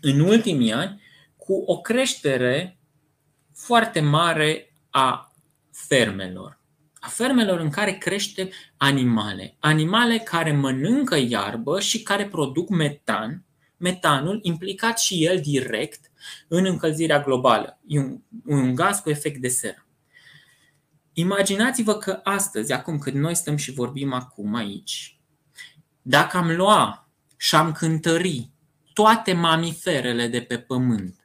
în 0.00 0.20
ultimii 0.20 0.72
ani, 0.72 1.02
cu 1.36 1.62
o 1.66 1.80
creștere 1.80 2.78
foarte 3.54 4.00
mare 4.00 4.74
a 4.90 5.31
fermelor. 5.72 6.60
A 6.94 7.08
fermelor 7.08 7.60
în 7.60 7.70
care 7.70 7.92
crește 7.92 8.50
animale. 8.76 9.56
Animale 9.58 10.18
care 10.18 10.52
mănâncă 10.52 11.16
iarbă 11.16 11.80
și 11.80 12.02
care 12.02 12.26
produc 12.26 12.68
metan, 12.68 13.44
metanul 13.76 14.38
implicat 14.42 14.98
și 14.98 15.24
el 15.24 15.40
direct 15.40 16.10
în 16.48 16.64
încălzirea 16.64 17.20
globală. 17.20 17.80
E 17.86 17.98
un, 17.98 18.20
un 18.46 18.74
gaz 18.74 18.98
cu 18.98 19.10
efect 19.10 19.40
de 19.40 19.48
seră. 19.48 19.86
Imaginați-vă 21.12 21.94
că 21.94 22.20
astăzi, 22.22 22.72
acum 22.72 22.98
când 22.98 23.16
noi 23.16 23.34
stăm 23.34 23.56
și 23.56 23.72
vorbim 23.72 24.12
acum 24.12 24.54
aici, 24.54 25.20
dacă 26.02 26.36
am 26.36 26.50
lua 26.56 27.10
și 27.36 27.54
am 27.54 27.72
cântări 27.72 28.50
toate 28.92 29.32
mamiferele 29.32 30.28
de 30.28 30.40
pe 30.40 30.58
pământ, 30.58 31.21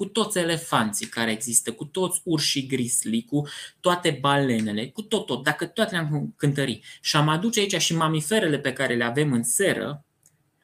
cu 0.00 0.06
toți 0.06 0.38
elefanții 0.38 1.06
care 1.06 1.30
există, 1.30 1.72
cu 1.72 1.84
toți 1.84 2.20
urșii 2.24 2.66
grisli, 2.66 3.24
cu 3.24 3.46
toate 3.80 4.18
balenele, 4.20 4.88
cu 4.88 5.02
tot, 5.02 5.26
tot, 5.26 5.44
dacă 5.44 5.66
toate 5.66 5.90
le-am 5.90 6.34
cântări 6.36 6.80
și 7.00 7.16
am 7.16 7.28
aduce 7.28 7.60
aici 7.60 7.76
și 7.76 7.94
mamiferele 7.94 8.58
pe 8.58 8.72
care 8.72 8.94
le 8.94 9.04
avem 9.04 9.32
în 9.32 9.42
seră, 9.42 10.04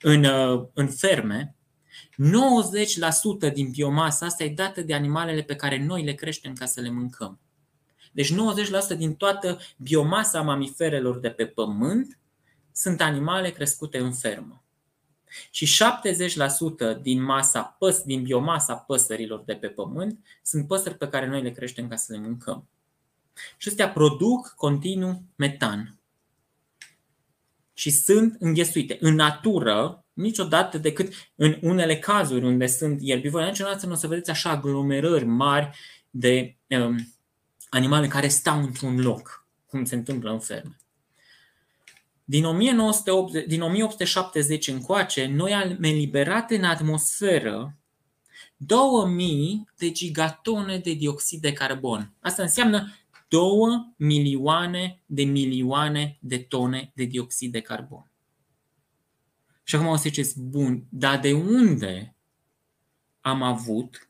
în, 0.01 0.25
uh, 0.25 0.67
în 0.75 0.89
ferme, 0.89 1.57
90% 3.49 3.53
din 3.53 3.71
biomasa 3.71 4.27
asta 4.27 4.45
e 4.45 4.49
dată 4.49 4.81
de 4.81 4.95
animalele 4.95 5.43
pe 5.43 5.57
care 5.57 5.85
noi 5.85 6.05
le 6.05 6.13
creștem 6.13 6.53
ca 6.53 6.67
să 6.67 6.81
le 6.81 6.91
mâncăm. 6.91 7.41
Deci 8.13 8.33
90% 8.33 8.97
din 8.97 9.15
toată 9.15 9.59
biomasa 9.77 10.43
mamiferelor 10.43 11.19
de 11.19 11.31
pe 11.31 11.47
pământ 11.47 12.19
sunt 12.73 13.01
animale 13.01 13.51
crescute 13.51 13.99
în 13.99 14.13
fermă. 14.13 14.66
Și 15.51 15.77
70% 16.99 17.01
din 17.03 17.23
masa 17.23 17.77
păs, 17.79 18.03
din 18.03 18.23
biomasa 18.23 18.75
păsărilor 18.75 19.43
de 19.45 19.55
pe 19.55 19.69
pământ 19.69 20.19
sunt 20.43 20.67
păsări 20.67 20.97
pe 20.97 21.09
care 21.09 21.27
noi 21.27 21.43
le 21.43 21.51
creștem 21.51 21.89
ca 21.89 21.97
să 21.97 22.13
le 22.13 22.19
mâncăm. 22.19 22.69
Și 23.57 23.69
astea 23.69 23.91
produc 23.91 24.55
continuu 24.57 25.23
metan 25.37 25.97
și 27.79 27.91
sunt 27.91 28.37
înghesuite. 28.39 28.97
În 29.01 29.15
natură, 29.15 30.05
niciodată 30.13 30.79
decât 30.79 31.13
în 31.35 31.59
unele 31.63 31.99
cazuri 31.99 32.45
unde 32.45 32.67
sunt 32.67 33.03
ierbivori, 33.03 33.45
niciodată 33.45 33.87
nu 33.87 33.93
o 33.93 33.95
să 33.95 34.07
vedeți 34.07 34.31
așa 34.31 34.51
aglomerări 34.51 35.25
mari 35.25 35.79
de 36.11 36.57
um, 36.69 37.15
animale 37.69 38.09
care 38.09 38.29
stau 38.29 38.63
într-un 38.63 39.01
loc, 39.01 39.47
cum 39.67 39.85
se 39.85 39.95
întâmplă 39.95 40.31
în 40.31 40.39
ferme. 40.39 40.77
Din, 42.29 42.45
1980, 42.45 43.47
din 43.47 43.63
1870 43.63 44.69
încoace, 44.69 45.27
noi 45.27 45.55
am 45.55 45.83
eliberat 45.83 46.51
în 46.51 46.65
atmosferă 46.65 47.77
2000 48.57 49.69
de 49.77 49.91
gigatone 49.91 50.79
de 50.79 50.93
dioxid 50.93 51.41
de 51.41 51.53
carbon. 51.53 52.13
Asta 52.21 52.43
înseamnă 52.43 52.93
2 53.29 53.41
milioane 53.97 55.03
de 55.07 55.25
milioane 55.25 56.19
de 56.21 56.39
tone 56.39 56.93
de 56.95 57.05
dioxid 57.05 57.53
de 57.53 57.61
carbon. 57.61 58.11
Și 59.63 59.75
acum 59.75 59.87
o 59.87 59.97
să 59.97 60.03
ziceți, 60.03 60.41
bun, 60.41 60.85
dar 60.89 61.21
de 61.21 61.33
unde 61.33 62.15
am 63.21 63.43
avut 63.43 64.09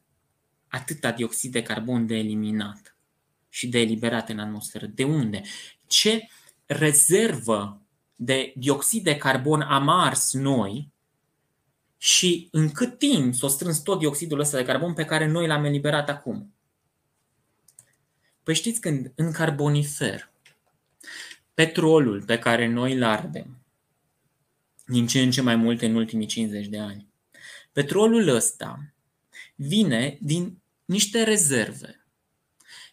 atâta 0.68 1.12
dioxid 1.12 1.52
de 1.52 1.62
carbon 1.62 2.06
de 2.06 2.16
eliminat 2.16 2.96
și 3.48 3.68
de 3.68 3.78
eliberat 3.78 4.28
în 4.28 4.38
atmosferă? 4.38 4.86
De 4.86 5.04
unde? 5.04 5.42
Ce 5.86 6.28
rezervă 6.66 7.85
de 8.16 8.52
dioxid 8.56 9.04
de 9.04 9.16
carbon 9.16 9.60
am 9.60 9.88
ars 9.88 10.32
noi 10.32 10.92
și 11.96 12.48
în 12.50 12.70
cât 12.70 12.98
timp 12.98 13.34
s-a 13.34 13.48
strâns 13.48 13.78
tot 13.78 13.98
dioxidul 13.98 14.40
ăsta 14.40 14.56
de 14.56 14.64
carbon 14.64 14.94
pe 14.94 15.04
care 15.04 15.26
noi 15.26 15.46
l-am 15.46 15.64
eliberat 15.64 16.08
acum? 16.08 16.54
Păi 18.42 18.54
știți 18.54 18.80
când 18.80 19.12
în 19.14 19.32
carbonifer, 19.32 20.30
petrolul 21.54 22.22
pe 22.22 22.38
care 22.38 22.66
noi 22.66 22.92
îl 22.92 23.02
ardem, 23.02 23.58
din 24.86 25.06
ce 25.06 25.20
în 25.20 25.30
ce 25.30 25.40
mai 25.40 25.56
multe 25.56 25.86
în 25.86 25.94
ultimii 25.94 26.26
50 26.26 26.66
de 26.66 26.78
ani, 26.78 27.08
petrolul 27.72 28.28
ăsta 28.28 28.94
vine 29.54 30.18
din 30.20 30.62
niște 30.84 31.22
rezerve. 31.22 32.06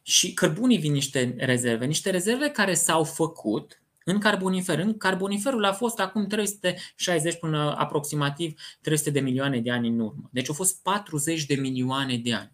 Și 0.01 0.33
cărbunii 0.33 0.77
vin 0.77 0.91
niște 0.91 1.35
rezerve, 1.37 1.85
niște 1.85 2.09
rezerve 2.09 2.49
care 2.49 2.73
s-au 2.73 3.03
făcut 3.03 3.82
în 4.05 4.19
carbonifer. 4.19 4.79
În 4.79 4.97
carboniferul 4.97 5.65
a 5.65 5.73
fost 5.73 5.99
acum 5.99 6.27
360 6.27 7.39
până 7.39 7.75
aproximativ 7.77 8.59
300 8.81 9.09
de 9.09 9.19
milioane 9.19 9.59
de 9.59 9.71
ani 9.71 9.87
în 9.87 9.99
urmă. 9.99 10.29
Deci 10.31 10.47
au 10.49 10.55
fost 10.55 10.81
40 10.81 11.45
de 11.45 11.55
milioane 11.55 12.17
de 12.17 12.33
ani. 12.33 12.51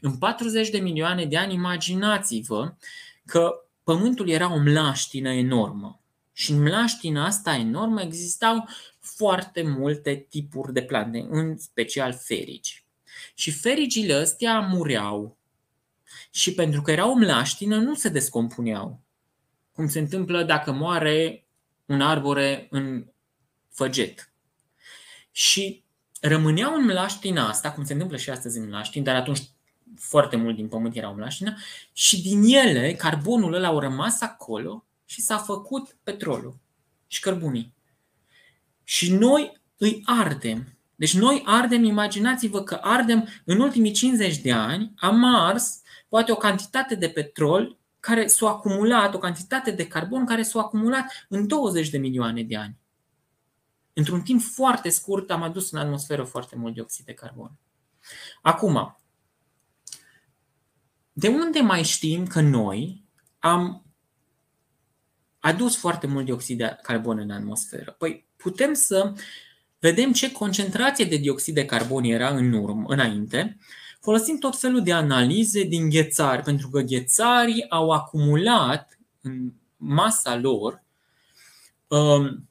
În 0.00 0.16
40 0.16 0.70
de 0.70 0.78
milioane 0.78 1.24
de 1.24 1.36
ani, 1.36 1.54
imaginați-vă 1.54 2.74
că 3.26 3.64
Pământul 3.90 4.28
era 4.28 4.52
o 4.52 4.58
mlaștină 4.58 5.32
enormă. 5.32 6.00
Și 6.32 6.50
în 6.50 6.62
mlaștina 6.62 7.26
asta 7.26 7.54
enormă 7.54 8.00
existau 8.00 8.68
foarte 9.00 9.62
multe 9.62 10.26
tipuri 10.28 10.72
de 10.72 10.82
plante, 10.82 11.26
în 11.30 11.58
special 11.58 12.12
ferici. 12.12 12.84
Și 13.34 13.50
fericile 13.50 14.20
ăstea 14.20 14.60
mureau. 14.60 15.38
Și 16.30 16.54
pentru 16.54 16.82
că 16.82 16.90
erau 16.90 17.14
mlaștină, 17.14 17.76
nu 17.76 17.94
se 17.94 18.08
descompuneau. 18.08 19.00
Cum 19.80 19.88
se 19.88 19.98
întâmplă 19.98 20.42
dacă 20.42 20.72
moare 20.72 21.46
un 21.86 22.00
arbore 22.00 22.66
în 22.70 23.06
făget. 23.70 24.32
Și 25.30 25.84
rămâneau 26.20 26.74
în 26.74 26.84
mlaștina 26.84 27.48
asta, 27.48 27.72
cum 27.72 27.84
se 27.84 27.92
întâmplă 27.92 28.16
și 28.16 28.30
astăzi 28.30 28.58
în 28.58 28.68
mlaștin, 28.68 29.02
dar 29.02 29.14
atunci 29.14 29.40
foarte 29.96 30.36
mult 30.36 30.56
din 30.56 30.68
pământ 30.68 30.96
erau 30.96 31.14
mlaștină, 31.14 31.56
și 31.92 32.22
din 32.22 32.42
ele, 32.42 32.94
carbonul 32.94 33.54
ăla 33.54 33.68
au 33.68 33.78
rămas 33.78 34.20
acolo 34.20 34.84
și 35.04 35.20
s-a 35.20 35.36
făcut 35.36 35.96
petrolul 36.02 36.58
și 37.06 37.20
cărbunii. 37.20 37.74
Și 38.84 39.12
noi 39.12 39.60
îi 39.76 40.02
ardem. 40.04 40.78
Deci 40.96 41.14
noi 41.14 41.42
ardem, 41.46 41.84
imaginați-vă 41.84 42.62
că 42.62 42.74
ardem 42.82 43.28
în 43.44 43.60
ultimii 43.60 43.92
50 43.92 44.36
de 44.36 44.52
ani, 44.52 44.92
am 44.96 45.24
ars 45.24 45.80
poate 46.08 46.32
o 46.32 46.36
cantitate 46.36 46.94
de 46.94 47.08
petrol 47.08 47.78
care 48.00 48.26
s-a 48.26 48.48
acumulat, 48.48 49.14
o 49.14 49.18
cantitate 49.18 49.70
de 49.70 49.86
carbon 49.86 50.26
care 50.26 50.42
s-a 50.42 50.60
acumulat 50.60 51.26
în 51.28 51.46
20 51.46 51.88
de 51.88 51.98
milioane 51.98 52.42
de 52.42 52.56
ani. 52.56 52.78
Într-un 53.92 54.22
timp 54.22 54.42
foarte 54.42 54.88
scurt 54.88 55.30
am 55.30 55.42
adus 55.42 55.70
în 55.70 55.78
atmosferă 55.78 56.24
foarte 56.24 56.56
mult 56.56 56.74
dioxid 56.74 57.04
de 57.04 57.12
carbon. 57.12 57.58
Acum, 58.42 58.96
de 61.12 61.28
unde 61.28 61.60
mai 61.60 61.82
știm 61.82 62.26
că 62.26 62.40
noi 62.40 63.04
am 63.38 63.84
adus 65.38 65.76
foarte 65.76 66.06
mult 66.06 66.24
dioxid 66.24 66.58
de 66.58 66.78
carbon 66.82 67.18
în 67.18 67.30
atmosferă? 67.30 67.94
Păi 67.98 68.28
putem 68.36 68.74
să 68.74 69.12
vedem 69.78 70.12
ce 70.12 70.32
concentrație 70.32 71.04
de 71.04 71.16
dioxid 71.16 71.54
de 71.54 71.64
carbon 71.64 72.04
era 72.04 72.28
în 72.28 72.52
urmă, 72.52 72.84
înainte, 72.88 73.58
folosim 74.00 74.38
tot 74.38 74.58
felul 74.58 74.82
de 74.82 74.92
analize 74.92 75.62
din 75.62 75.88
ghețari, 75.88 76.42
pentru 76.42 76.68
că 76.68 76.80
ghețarii 76.80 77.70
au 77.70 77.90
acumulat 77.90 78.98
în 79.20 79.52
masa 79.76 80.36
lor, 80.36 80.82
um, 81.88 82.48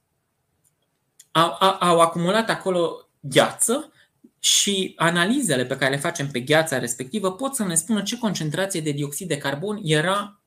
au, 1.32 1.58
au 1.80 2.00
acumulat 2.00 2.50
acolo 2.50 3.10
gheață 3.20 3.92
și 4.40 4.94
analizele 4.98 5.66
pe 5.66 5.78
care 5.78 5.92
le 5.94 6.00
facem 6.00 6.28
pe 6.28 6.40
gheața 6.40 6.80
respectivă 6.80 7.32
pot 7.32 7.56
să 7.56 7.64
ne 7.64 7.76
spună 7.76 8.02
ce 8.02 8.18
concentrație 8.18 8.82
de 8.82 8.92
dioxid 8.92 9.28
de 9.28 9.38
carbon 9.38 9.80
era 9.84 10.42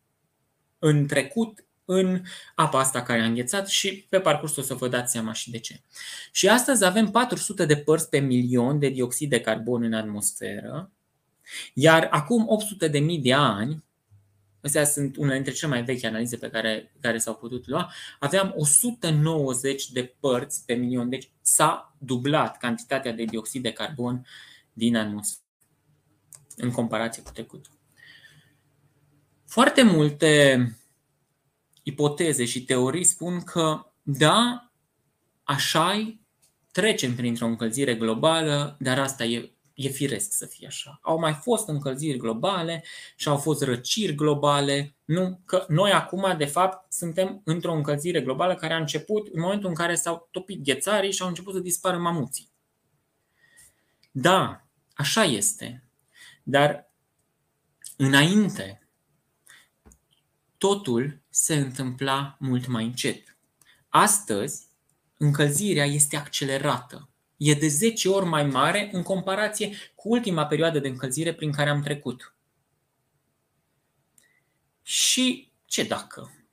în 0.79 1.07
trecut 1.07 1.65
în 1.85 2.23
apa 2.55 2.79
asta 2.79 3.03
care 3.03 3.21
a 3.21 3.25
înghețat 3.25 3.69
și 3.69 4.07
pe 4.09 4.21
parcurs 4.21 4.57
o 4.57 4.63
să 4.63 4.75
vă 4.75 4.89
dați 4.89 5.13
seama 5.13 5.33
și 5.33 5.51
de 5.51 5.59
ce. 5.59 5.81
Și 6.33 6.49
astăzi 6.49 6.85
avem 6.85 7.11
400 7.11 7.67
de 7.67 7.77
părți 7.77 8.09
pe 8.09 8.19
milion 8.19 8.79
de 8.79 8.89
dioxid 8.89 9.31
de 9.31 9.41
carbon 9.41 9.83
în 9.83 9.93
atmosferă, 9.93 10.91
iar 11.75 12.09
acum 12.11 12.45
800 12.49 12.89
de 12.89 12.99
mii 12.99 13.19
de 13.19 13.33
ani, 13.33 13.85
Astea 14.63 14.85
sunt 14.85 15.17
unele 15.17 15.35
dintre 15.35 15.53
cele 15.53 15.71
mai 15.71 15.85
vechi 15.85 16.05
analize 16.05 16.37
pe 16.37 16.51
care, 16.51 16.93
care 17.01 17.19
s-au 17.19 17.35
putut 17.35 17.67
lua. 17.67 17.93
Aveam 18.19 18.53
190 18.57 19.91
de 19.91 20.15
părți 20.21 20.65
pe 20.65 20.75
milion, 20.75 21.09
deci 21.09 21.31
s-a 21.41 21.97
dublat 21.99 22.59
cantitatea 22.59 23.13
de 23.13 23.25
dioxid 23.25 23.63
de 23.63 23.73
carbon 23.73 24.27
din 24.73 24.97
atmosferă 24.97 25.41
în 26.57 26.71
comparație 26.71 27.23
cu 27.23 27.31
trecutul. 27.31 27.73
Foarte 29.47 29.83
multe 29.83 30.77
ipoteze 31.83 32.45
și 32.45 32.65
teorii 32.65 33.05
spun 33.05 33.41
că 33.41 33.93
da, 34.03 34.71
așa 35.43 36.17
trecem 36.73 37.15
printr-o 37.15 37.47
încălzire 37.47 37.95
globală, 37.95 38.77
dar 38.81 38.99
asta 38.99 39.25
e 39.25 39.53
e 39.75 39.89
firesc 39.89 40.33
să 40.33 40.47
fie 40.47 40.67
așa. 40.67 40.99
Au 41.03 41.19
mai 41.19 41.33
fost 41.33 41.69
încălziri 41.69 42.19
globale 42.19 42.85
și 43.17 43.29
au 43.29 43.37
fost 43.37 43.63
răciri 43.63 44.15
globale. 44.15 44.97
Nu, 45.05 45.41
că 45.45 45.65
noi 45.69 45.93
acum, 45.93 46.35
de 46.37 46.45
fapt, 46.45 46.93
suntem 46.93 47.41
într-o 47.45 47.73
încălzire 47.73 48.21
globală 48.21 48.55
care 48.55 48.73
a 48.73 48.79
început 48.79 49.29
în 49.33 49.41
momentul 49.41 49.69
în 49.69 49.75
care 49.75 49.95
s-au 49.95 50.29
topit 50.31 50.63
ghețarii 50.63 51.13
și 51.13 51.23
au 51.23 51.29
început 51.29 51.55
să 51.55 51.61
dispară 51.61 51.99
mamuții. 51.99 52.51
Da, 54.11 54.67
așa 54.95 55.25
este. 55.25 55.85
Dar 56.43 56.93
înainte, 57.97 58.89
totul 60.59 61.22
se 61.43 61.55
întâmpla 61.55 62.37
mult 62.39 62.67
mai 62.67 62.85
încet. 62.85 63.37
Astăzi, 63.89 64.67
încălzirea 65.17 65.85
este 65.85 66.17
accelerată 66.17 67.09
e 67.37 67.55
de 67.55 67.69
10 67.69 68.09
ori 68.09 68.27
mai 68.27 68.47
mare 68.47 68.89
în 68.93 69.03
comparație 69.03 69.77
cu 69.95 70.09
ultima 70.09 70.47
perioadă 70.47 70.79
de 70.79 70.89
încălzire 70.89 71.35
prin 71.35 71.53
care 71.53 71.71
am 71.71 71.83
trecut. 71.83 72.35
Și 74.83 75.53
ce 75.65 75.85
dacă? 75.85 76.47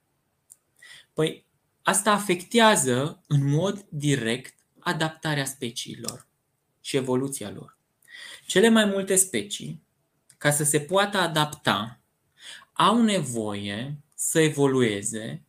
Păi 1.13 1.45
asta 1.81 2.11
afectează 2.11 3.23
în 3.27 3.49
mod 3.49 3.85
direct 3.89 4.55
adaptarea 4.79 5.45
speciilor 5.45 6.27
și 6.81 6.97
evoluția 6.97 7.51
lor. 7.51 7.77
Cele 8.45 8.69
mai 8.69 8.85
multe 8.85 9.15
specii, 9.15 9.83
ca 10.37 10.51
să 10.51 10.63
se 10.63 10.79
poată 10.79 11.17
adapta, 11.17 11.99
au 12.73 13.01
nevoie 13.01 14.03
să 14.21 14.39
evolueze, 14.39 15.43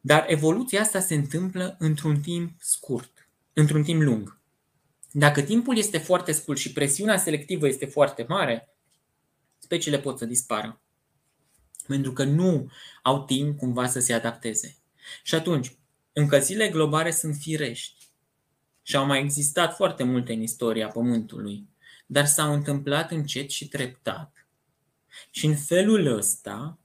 dar 0.00 0.24
evoluția 0.28 0.80
asta 0.80 1.00
se 1.00 1.14
întâmplă 1.14 1.76
într-un 1.78 2.20
timp 2.20 2.60
scurt 2.60 3.28
într-un 3.52 3.82
timp 3.82 4.02
lung. 4.02 4.40
Dacă 5.12 5.42
timpul 5.42 5.76
este 5.76 5.98
foarte 5.98 6.32
scurt 6.32 6.58
și 6.58 6.72
presiunea 6.72 7.16
selectivă 7.16 7.68
este 7.68 7.86
foarte 7.86 8.24
mare, 8.28 8.74
speciile 9.58 9.98
pot 9.98 10.18
să 10.18 10.24
dispară. 10.24 10.80
Pentru 11.86 12.12
că 12.12 12.24
nu 12.24 12.70
au 13.02 13.24
timp 13.24 13.58
cumva 13.58 13.86
să 13.86 14.00
se 14.00 14.12
adapteze. 14.12 14.76
Și 15.22 15.34
atunci, 15.34 15.76
încălzirile 16.12 16.68
globale 16.68 17.10
sunt 17.10 17.36
firești. 17.36 18.06
Și 18.82 18.96
au 18.96 19.06
mai 19.06 19.20
existat 19.20 19.74
foarte 19.74 20.02
multe 20.02 20.32
în 20.32 20.42
istoria 20.42 20.88
Pământului, 20.88 21.68
dar 22.06 22.26
s-au 22.26 22.52
întâmplat 22.52 23.10
încet 23.10 23.50
și 23.50 23.68
treptat. 23.68 24.37
Și 25.30 25.46
în 25.46 25.56
felul 25.56 26.16
ăsta, 26.16 26.78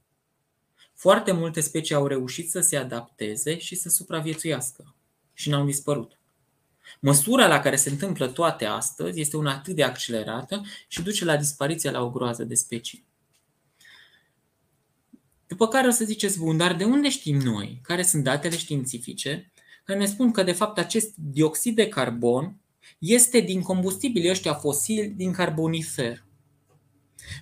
foarte 0.94 1.32
multe 1.32 1.60
specii 1.60 1.94
au 1.94 2.06
reușit 2.06 2.50
să 2.50 2.60
se 2.60 2.76
adapteze 2.76 3.58
și 3.58 3.74
să 3.74 3.88
supraviețuiască 3.88 4.94
și 5.32 5.48
n-au 5.48 5.64
dispărut. 5.64 6.18
Măsura 7.00 7.46
la 7.46 7.60
care 7.60 7.76
se 7.76 7.90
întâmplă 7.90 8.28
toate 8.28 8.64
astăzi 8.64 9.20
este 9.20 9.36
una 9.36 9.52
atât 9.52 9.74
de 9.74 9.82
accelerată 9.82 10.62
și 10.88 11.02
duce 11.02 11.24
la 11.24 11.36
dispariția 11.36 11.90
la 11.90 12.02
o 12.02 12.10
groază 12.10 12.44
de 12.44 12.54
specii. 12.54 13.06
După 15.46 15.68
care 15.68 15.86
o 15.86 15.90
să 15.90 16.04
ziceți, 16.04 16.38
bun, 16.38 16.56
dar 16.56 16.74
de 16.74 16.84
unde 16.84 17.08
știm 17.08 17.36
noi, 17.36 17.80
care 17.82 18.02
sunt 18.02 18.24
datele 18.24 18.56
științifice, 18.56 19.52
care 19.84 19.98
ne 19.98 20.06
spun 20.06 20.30
că 20.30 20.42
de 20.42 20.52
fapt 20.52 20.78
acest 20.78 21.14
dioxid 21.16 21.74
de 21.76 21.88
carbon 21.88 22.56
este 22.98 23.40
din 23.40 23.62
combustibilii 23.62 24.30
ăștia 24.30 24.54
fosili 24.54 25.08
din 25.08 25.32
carbonifer? 25.32 26.24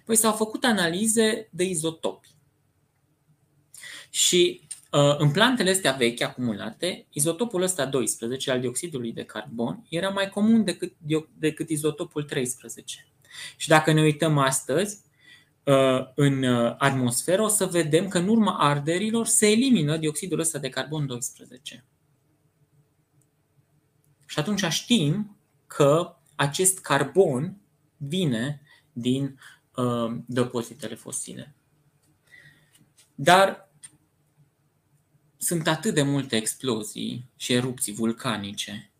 Păi 0.05 0.16
s-au 0.16 0.33
făcut 0.33 0.64
analize 0.64 1.49
de 1.51 1.64
izotopi. 1.64 2.29
Și 4.11 4.66
Uh, 4.92 5.16
în 5.18 5.31
plantele 5.31 5.71
astea 5.71 5.92
vechi 5.92 6.21
acumulate, 6.21 7.07
izotopul 7.11 7.62
ăsta 7.62 7.87
12 7.87 8.51
al 8.51 8.61
dioxidului 8.61 9.12
de 9.12 9.25
carbon 9.25 9.87
era 9.88 10.09
mai 10.09 10.29
comun 10.29 10.64
decât, 10.64 10.97
decât 11.38 11.68
izotopul 11.68 12.23
13. 12.23 13.07
Și 13.57 13.68
dacă 13.68 13.92
ne 13.92 14.01
uităm 14.01 14.38
astăzi 14.38 15.01
uh, 15.64 16.01
în 16.14 16.42
uh, 16.42 16.75
atmosferă, 16.79 17.42
o 17.42 17.49
să 17.49 17.66
vedem 17.66 18.09
că 18.09 18.18
în 18.18 18.29
urma 18.29 18.57
arderilor 18.59 19.27
se 19.27 19.51
elimină 19.51 19.97
dioxidul 19.97 20.38
ăsta 20.38 20.59
de 20.59 20.68
carbon 20.68 21.07
12. 21.07 21.85
Și 24.27 24.38
atunci 24.38 24.64
știm 24.64 25.37
că 25.66 26.16
acest 26.35 26.79
carbon 26.81 27.57
vine 27.97 28.62
din 28.92 29.25
uh, 29.25 29.62
depozitele 30.26 30.94
fosile. 30.94 31.54
Dar 33.14 33.70
sunt 35.37 35.66
atât 35.66 35.94
de 35.94 36.02
multe 36.02 36.37
explozii 36.37 37.30
și 37.37 37.52
erupții 37.52 37.92
vulcanice. 37.92 38.90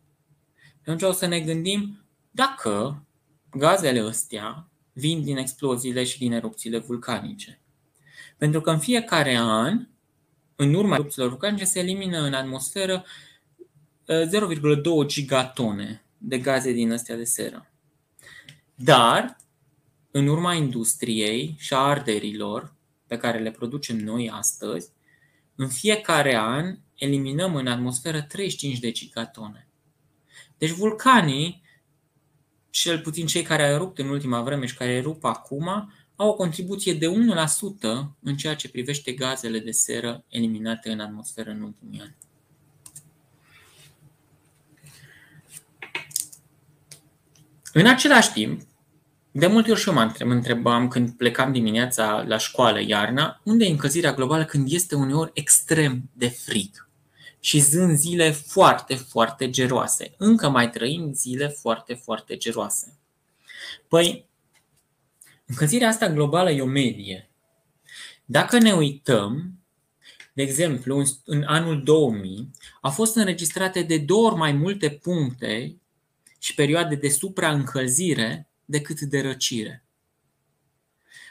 Atunci 0.79 1.01
o 1.01 1.11
să 1.11 1.25
ne 1.25 1.39
gândim 1.39 2.05
dacă 2.31 3.03
gazele 3.51 3.99
astea 3.99 4.67
vin 4.93 5.23
din 5.23 5.37
exploziile 5.37 6.03
și 6.03 6.17
din 6.17 6.31
erupțiile 6.31 6.77
vulcanice. 6.77 7.61
Pentru 8.37 8.61
că 8.61 8.71
în 8.71 8.79
fiecare 8.79 9.35
an, 9.35 9.87
în 10.55 10.73
urma 10.73 10.95
erupțiilor 10.95 11.29
vulcanice, 11.29 11.63
se 11.63 11.79
elimină 11.79 12.19
în 12.19 12.33
atmosferă 12.33 13.05
0,2 14.05 14.83
uh, 14.83 15.05
gigatone 15.05 16.03
de 16.17 16.37
gaze 16.37 16.71
din 16.71 16.91
astea 16.91 17.15
de 17.15 17.23
seră. 17.23 17.71
Dar, 18.75 19.37
în 20.15 20.27
urma 20.27 20.53
industriei 20.53 21.55
și 21.59 21.73
a 21.73 21.77
arderilor 21.77 22.73
pe 23.07 23.17
care 23.17 23.39
le 23.39 23.51
producem 23.51 23.97
noi 23.97 24.29
astăzi, 24.29 24.89
în 25.55 25.67
fiecare 25.67 26.35
an 26.35 26.77
eliminăm 26.95 27.55
în 27.55 27.67
atmosferă 27.67 28.21
35 28.21 28.79
de 28.79 28.91
gigatone. 28.91 29.67
Deci 30.57 30.69
vulcanii 30.69 31.63
cel 32.69 32.99
puțin 32.99 33.25
cei 33.25 33.41
care 33.41 33.65
au 33.65 33.73
erupt 33.73 33.97
în 33.99 34.09
ultima 34.09 34.41
vreme 34.41 34.65
și 34.65 34.75
care 34.75 34.91
erup 34.91 35.23
acum, 35.23 35.93
au 36.15 36.29
o 36.29 36.33
contribuție 36.33 36.93
de 36.93 37.07
1% 37.07 37.11
în 38.19 38.35
ceea 38.37 38.55
ce 38.55 38.69
privește 38.69 39.11
gazele 39.11 39.59
de 39.59 39.71
seră 39.71 40.23
eliminate 40.27 40.91
în 40.91 40.99
atmosferă 40.99 41.49
în 41.49 41.61
ultimii 41.61 41.99
ani. 42.01 42.15
În 47.73 47.87
același 47.87 48.31
timp, 48.31 48.61
de 49.35 49.47
multe 49.47 49.71
ori 49.71 49.79
și 49.79 49.89
eu 49.89 49.93
mă 49.93 50.33
întrebam 50.33 50.87
când 50.87 51.11
plecam 51.11 51.51
dimineața 51.51 52.23
la 52.27 52.37
școală 52.37 52.81
iarna, 52.81 53.41
unde 53.43 53.65
e 53.65 53.69
încălzirea 53.69 54.13
globală 54.13 54.45
când 54.45 54.71
este 54.71 54.95
uneori 54.95 55.31
extrem 55.33 56.09
de 56.13 56.27
frig 56.27 56.89
și 57.39 57.61
sunt 57.61 57.97
zile 57.97 58.31
foarte, 58.31 58.95
foarte 58.95 59.49
geroase. 59.49 60.13
Încă 60.17 60.49
mai 60.49 60.69
trăim 60.69 61.13
zile 61.13 61.47
foarte, 61.47 61.93
foarte 61.93 62.37
geroase. 62.37 62.97
Păi, 63.87 64.29
încălzirea 65.45 65.87
asta 65.87 66.09
globală 66.09 66.51
e 66.51 66.61
o 66.61 66.65
medie. 66.65 67.29
Dacă 68.25 68.57
ne 68.57 68.73
uităm, 68.73 69.59
de 70.33 70.41
exemplu, 70.41 71.03
în 71.25 71.43
anul 71.47 71.83
2000 71.83 72.51
au 72.81 72.91
fost 72.91 73.15
înregistrate 73.15 73.81
de 73.81 73.97
două 73.97 74.25
ori 74.25 74.35
mai 74.35 74.51
multe 74.51 74.89
puncte 74.89 75.77
și 76.39 76.55
perioade 76.55 76.95
de 76.95 77.09
supraîncălzire 77.09 78.47
decât 78.65 78.99
de 78.99 79.21
răcire. 79.21 79.85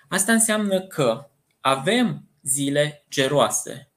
Asta 0.08 0.32
înseamnă 0.32 0.80
că 0.80 1.30
avem 1.60 2.28
zile 2.42 3.04
geroase 3.10 3.92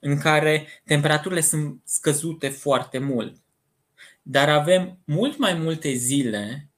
în 0.00 0.18
care 0.18 0.66
temperaturile 0.84 1.40
sunt 1.40 1.80
scăzute 1.84 2.48
foarte 2.48 2.98
mult, 2.98 3.42
dar 4.22 4.48
avem 4.48 4.98
mult 5.04 5.38
mai 5.38 5.54
multe 5.54 5.92
zile 5.92 6.70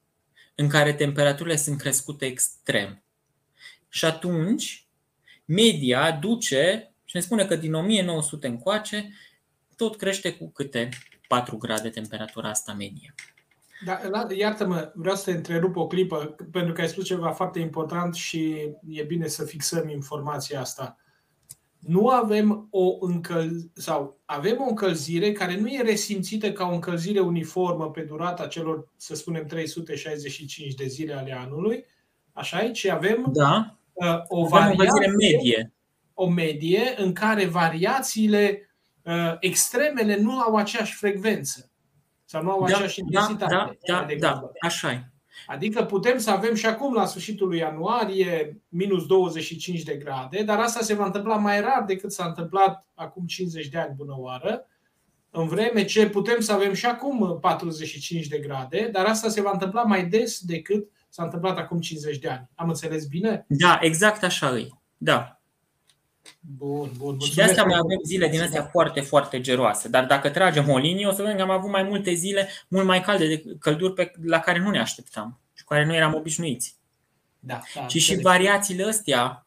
în 0.54 0.68
care 0.68 0.94
temperaturile 0.94 1.56
sunt 1.56 1.78
crescute 1.78 2.26
extrem. 2.26 3.02
Și 3.88 4.04
atunci, 4.04 4.88
media 5.44 6.12
duce 6.12 6.94
și 7.04 7.16
ne 7.16 7.22
spune 7.22 7.46
că 7.46 7.56
din 7.56 7.74
1900 7.74 8.46
încoace 8.46 9.12
tot 9.76 9.96
crește 9.96 10.32
cu 10.32 10.50
câte 10.50 10.88
4 11.28 11.56
grade 11.56 11.88
temperatura 11.88 12.48
asta 12.48 12.72
medie. 12.72 13.14
Da, 13.84 14.26
iartă-mă, 14.36 14.92
vreau 14.94 15.16
să 15.16 15.24
te 15.24 15.36
întrerup 15.36 15.76
o 15.76 15.86
clipă, 15.86 16.36
pentru 16.50 16.72
că 16.72 16.80
ai 16.80 16.88
spus 16.88 17.04
ceva 17.04 17.30
foarte 17.30 17.58
important 17.58 18.14
și 18.14 18.70
e 18.88 19.02
bine 19.02 19.26
să 19.26 19.44
fixăm 19.44 19.88
informația 19.88 20.60
asta. 20.60 20.96
Nu 21.78 22.08
avem 22.08 22.68
o 22.70 22.96
încăl- 23.00 23.70
sau 23.74 24.20
avem 24.24 24.56
o 24.60 24.68
încălzire 24.68 25.32
care 25.32 25.60
nu 25.60 25.68
e 25.68 25.82
resimțită 25.82 26.52
ca 26.52 26.66
o 26.66 26.74
încălzire 26.74 27.20
uniformă 27.20 27.90
pe 27.90 28.00
durata 28.00 28.46
celor, 28.46 28.88
să 28.96 29.14
spunem, 29.14 29.46
365 29.46 30.74
de 30.74 30.86
zile 30.86 31.14
ale 31.14 31.32
anului, 31.32 31.84
așa 32.32 32.64
e, 32.64 32.70
ci 32.70 32.86
avem 32.86 33.30
da. 33.32 33.78
uh, 33.92 34.22
o 34.28 34.46
variație, 34.46 35.06
medie. 35.06 35.72
O 36.14 36.28
medie 36.28 36.94
în 36.96 37.12
care 37.12 37.46
variațiile 37.46 38.70
uh, 39.02 39.36
extremele 39.40 40.16
nu 40.20 40.38
au 40.40 40.56
aceeași 40.56 40.94
frecvență. 40.94 41.70
Sau 42.28 42.42
nu 42.42 42.50
au 42.50 42.58
da, 42.58 42.74
aceeași 42.74 43.00
da, 43.00 43.20
intensitate. 43.20 43.78
Da, 43.86 44.06
da, 44.08 44.14
da, 44.18 44.50
așa 44.60 44.92
e. 44.92 45.10
Adică 45.46 45.84
putem 45.84 46.18
să 46.18 46.30
avem 46.30 46.54
și 46.54 46.66
acum, 46.66 46.94
la 46.94 47.06
sfârșitul 47.06 47.48
lui 47.48 47.58
ianuarie, 47.58 48.60
minus 48.68 49.06
25 49.06 49.82
de 49.82 49.96
grade, 49.96 50.42
dar 50.42 50.58
asta 50.58 50.80
se 50.80 50.94
va 50.94 51.04
întâmpla 51.04 51.36
mai 51.36 51.60
rar 51.60 51.84
decât 51.86 52.12
s-a 52.12 52.24
întâmplat 52.24 52.86
acum 52.94 53.26
50 53.26 53.68
de 53.68 53.78
ani, 53.78 53.94
bună 53.96 54.14
oară, 54.18 54.66
în 55.30 55.46
vreme 55.46 55.84
ce 55.84 56.08
putem 56.08 56.40
să 56.40 56.52
avem 56.52 56.72
și 56.72 56.86
acum 56.86 57.38
45 57.40 58.26
de 58.26 58.38
grade, 58.38 58.88
dar 58.92 59.04
asta 59.04 59.28
se 59.28 59.40
va 59.40 59.50
întâmpla 59.52 59.82
mai 59.82 60.06
des 60.06 60.40
decât 60.40 60.90
s-a 61.08 61.24
întâmplat 61.24 61.58
acum 61.58 61.80
50 61.80 62.18
de 62.18 62.28
ani. 62.28 62.48
Am 62.54 62.68
înțeles 62.68 63.06
bine? 63.06 63.44
Da, 63.48 63.78
exact 63.82 64.22
așa 64.22 64.58
e. 64.58 64.68
Da. 64.96 65.35
Bun, 66.40 66.90
bun. 66.96 67.18
Și 67.20 67.34
de 67.34 67.42
asta 67.42 67.64
mai 67.64 67.78
avem 67.78 67.98
zile 68.04 68.28
din 68.28 68.40
astea 68.40 68.62
foarte, 68.62 69.00
foarte 69.00 69.40
geroase. 69.40 69.88
Dar 69.88 70.06
dacă 70.06 70.30
tragem 70.30 70.68
o 70.68 70.78
linie, 70.78 71.06
o 71.06 71.12
să 71.12 71.22
vedem 71.22 71.36
că 71.36 71.42
am 71.42 71.50
avut 71.50 71.70
mai 71.70 71.82
multe 71.82 72.12
zile 72.12 72.48
mult 72.68 72.86
mai 72.86 73.00
calde 73.00 73.26
de 73.26 73.44
călduri 73.58 73.92
pe, 73.92 74.12
la 74.22 74.38
care 74.38 74.58
nu 74.58 74.70
ne 74.70 74.80
așteptam 74.80 75.40
și 75.54 75.64
cu 75.64 75.72
care 75.72 75.84
nu 75.84 75.94
eram 75.94 76.14
obișnuiți. 76.14 76.76
Da, 77.40 77.60
da, 77.74 77.86
și 77.86 77.98
și 77.98 78.20
variațiile 78.20 78.84
astea 78.84 79.46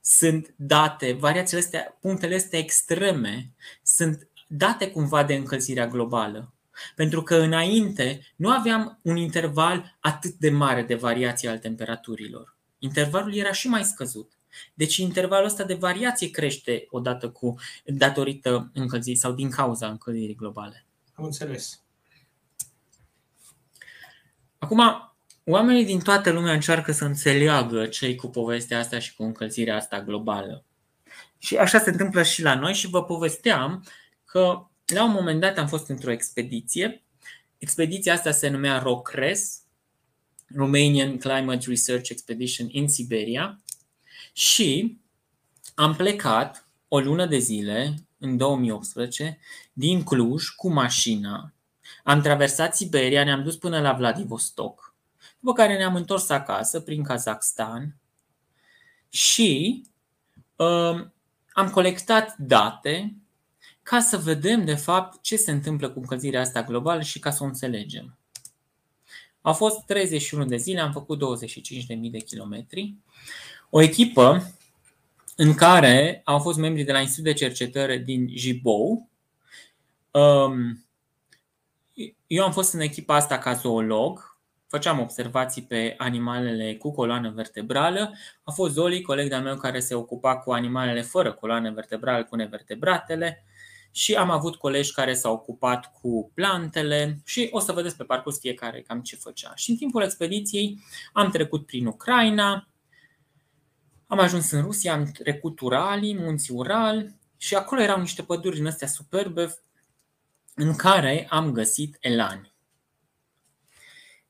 sunt 0.00 0.54
date, 0.56 1.12
variațiile 1.12 1.62
astea, 1.62 1.96
punctele 2.00 2.34
astea 2.34 2.58
extreme 2.58 3.50
sunt 3.82 4.28
date 4.46 4.90
cumva 4.90 5.24
de 5.24 5.34
încălzirea 5.34 5.86
globală. 5.86 6.52
Pentru 6.94 7.22
că 7.22 7.36
înainte 7.36 8.20
nu 8.36 8.50
aveam 8.50 8.98
un 9.02 9.16
interval 9.16 9.96
atât 10.00 10.32
de 10.32 10.50
mare 10.50 10.82
de 10.82 10.94
variații 10.94 11.48
al 11.48 11.58
temperaturilor. 11.58 12.56
Intervalul 12.78 13.34
era 13.34 13.52
și 13.52 13.68
mai 13.68 13.84
scăzut. 13.84 14.35
Deci 14.74 14.96
intervalul 14.96 15.46
ăsta 15.46 15.64
de 15.64 15.74
variație 15.74 16.30
crește 16.30 16.86
odată 16.90 17.30
cu 17.30 17.54
datorită 17.84 18.70
încălzirii 18.74 19.18
sau 19.18 19.32
din 19.32 19.50
cauza 19.50 19.88
încălzirii 19.88 20.34
globale. 20.34 20.86
Am 21.14 21.24
înțeles. 21.24 21.80
Acum, 24.58 25.12
oamenii 25.44 25.84
din 25.84 26.00
toată 26.00 26.30
lumea 26.30 26.52
încearcă 26.52 26.92
să 26.92 27.04
înțeleagă 27.04 27.86
ce 27.86 28.14
cu 28.14 28.26
povestea 28.26 28.78
asta 28.78 28.98
și 28.98 29.14
cu 29.14 29.22
încălzirea 29.22 29.76
asta 29.76 30.02
globală. 30.02 30.64
Și 31.38 31.56
așa 31.56 31.78
se 31.78 31.90
întâmplă 31.90 32.22
și 32.22 32.42
la 32.42 32.54
noi 32.54 32.74
și 32.74 32.88
vă 32.88 33.04
povesteam 33.04 33.84
că 34.24 34.66
la 34.86 35.04
un 35.04 35.10
moment 35.10 35.40
dat 35.40 35.58
am 35.58 35.68
fost 35.68 35.88
într-o 35.88 36.10
expediție. 36.10 37.04
Expediția 37.58 38.12
asta 38.12 38.30
se 38.30 38.48
numea 38.48 38.78
ROCRES, 38.78 39.60
Romanian 40.54 41.18
Climate 41.18 41.64
Research 41.68 42.08
Expedition 42.08 42.66
in 42.70 42.88
Siberia 42.88 43.60
și 44.36 44.98
am 45.74 45.94
plecat 45.94 46.68
o 46.88 47.00
lună 47.00 47.26
de 47.26 47.38
zile, 47.38 47.94
în 48.18 48.36
2018, 48.36 49.38
din 49.72 50.02
Cluj 50.02 50.48
cu 50.48 50.68
mașina. 50.68 51.52
Am 52.04 52.20
traversat 52.20 52.76
Siberia, 52.76 53.24
ne-am 53.24 53.42
dus 53.42 53.56
până 53.56 53.80
la 53.80 53.92
Vladivostok, 53.92 54.94
după 55.38 55.52
care 55.52 55.76
ne-am 55.76 55.94
întors 55.94 56.28
acasă 56.28 56.80
prin 56.80 57.02
Kazakhstan 57.02 57.96
și 59.08 59.82
uh, 60.56 61.06
am 61.52 61.70
colectat 61.70 62.36
date 62.36 63.16
ca 63.82 64.00
să 64.00 64.16
vedem 64.16 64.64
de 64.64 64.74
fapt 64.74 65.22
ce 65.22 65.36
se 65.36 65.50
întâmplă 65.50 65.90
cu 65.90 65.98
încălzirea 65.98 66.40
asta 66.40 66.62
globală 66.62 67.02
și 67.02 67.18
ca 67.18 67.30
să 67.30 67.42
o 67.42 67.46
înțelegem. 67.46 68.18
Au 69.40 69.52
fost 69.52 69.84
31 69.84 70.44
de 70.44 70.56
zile, 70.56 70.80
am 70.80 70.92
făcut 70.92 71.18
25.000 71.18 72.10
de 72.10 72.18
kilometri 72.18 72.96
o 73.70 73.80
echipă 73.80 74.54
în 75.36 75.54
care 75.54 76.20
au 76.24 76.38
fost 76.38 76.58
membri 76.58 76.82
de 76.82 76.92
la 76.92 77.00
Institutul 77.00 77.32
de 77.32 77.38
Cercetare 77.38 77.98
din 77.98 78.28
Jibou. 78.36 79.08
Um, 80.10 80.84
eu 82.26 82.44
am 82.44 82.52
fost 82.52 82.72
în 82.72 82.80
echipa 82.80 83.14
asta 83.14 83.38
ca 83.38 83.52
zoolog, 83.52 84.38
făceam 84.68 85.00
observații 85.00 85.62
pe 85.62 85.94
animalele 85.98 86.76
cu 86.76 86.92
coloană 86.92 87.30
vertebrală. 87.30 88.12
A 88.42 88.50
fost 88.50 88.72
Zoli, 88.72 89.02
coleg 89.02 89.28
de-al 89.28 89.42
meu 89.42 89.56
care 89.56 89.80
se 89.80 89.94
ocupa 89.94 90.36
cu 90.36 90.52
animalele 90.52 91.02
fără 91.02 91.32
coloană 91.32 91.70
vertebrală, 91.70 92.24
cu 92.24 92.36
nevertebratele 92.36 93.44
și 93.90 94.14
am 94.14 94.30
avut 94.30 94.56
colegi 94.56 94.92
care 94.92 95.14
s-au 95.14 95.32
ocupat 95.32 95.92
cu 96.00 96.30
plantele 96.34 97.20
și 97.24 97.48
o 97.50 97.58
să 97.58 97.72
vedeți 97.72 97.96
pe 97.96 98.04
parcurs 98.04 98.38
fiecare 98.38 98.80
cam 98.80 99.00
ce 99.00 99.16
făcea. 99.16 99.52
Și 99.54 99.70
în 99.70 99.76
timpul 99.76 100.02
expediției 100.02 100.78
am 101.12 101.30
trecut 101.30 101.66
prin 101.66 101.86
Ucraina, 101.86 102.68
am 104.06 104.18
ajuns 104.18 104.50
în 104.50 104.62
Rusia, 104.62 104.92
am 104.92 105.04
trecut 105.04 105.60
Uralii, 105.60 106.16
munții 106.16 106.54
Ural 106.54 107.14
și 107.36 107.54
acolo 107.54 107.80
erau 107.80 108.00
niște 108.00 108.22
păduri 108.22 108.56
din 108.56 108.66
astea 108.66 108.86
superbe 108.86 109.58
în 110.54 110.76
care 110.76 111.26
am 111.30 111.52
găsit 111.52 111.96
elani. 112.00 112.54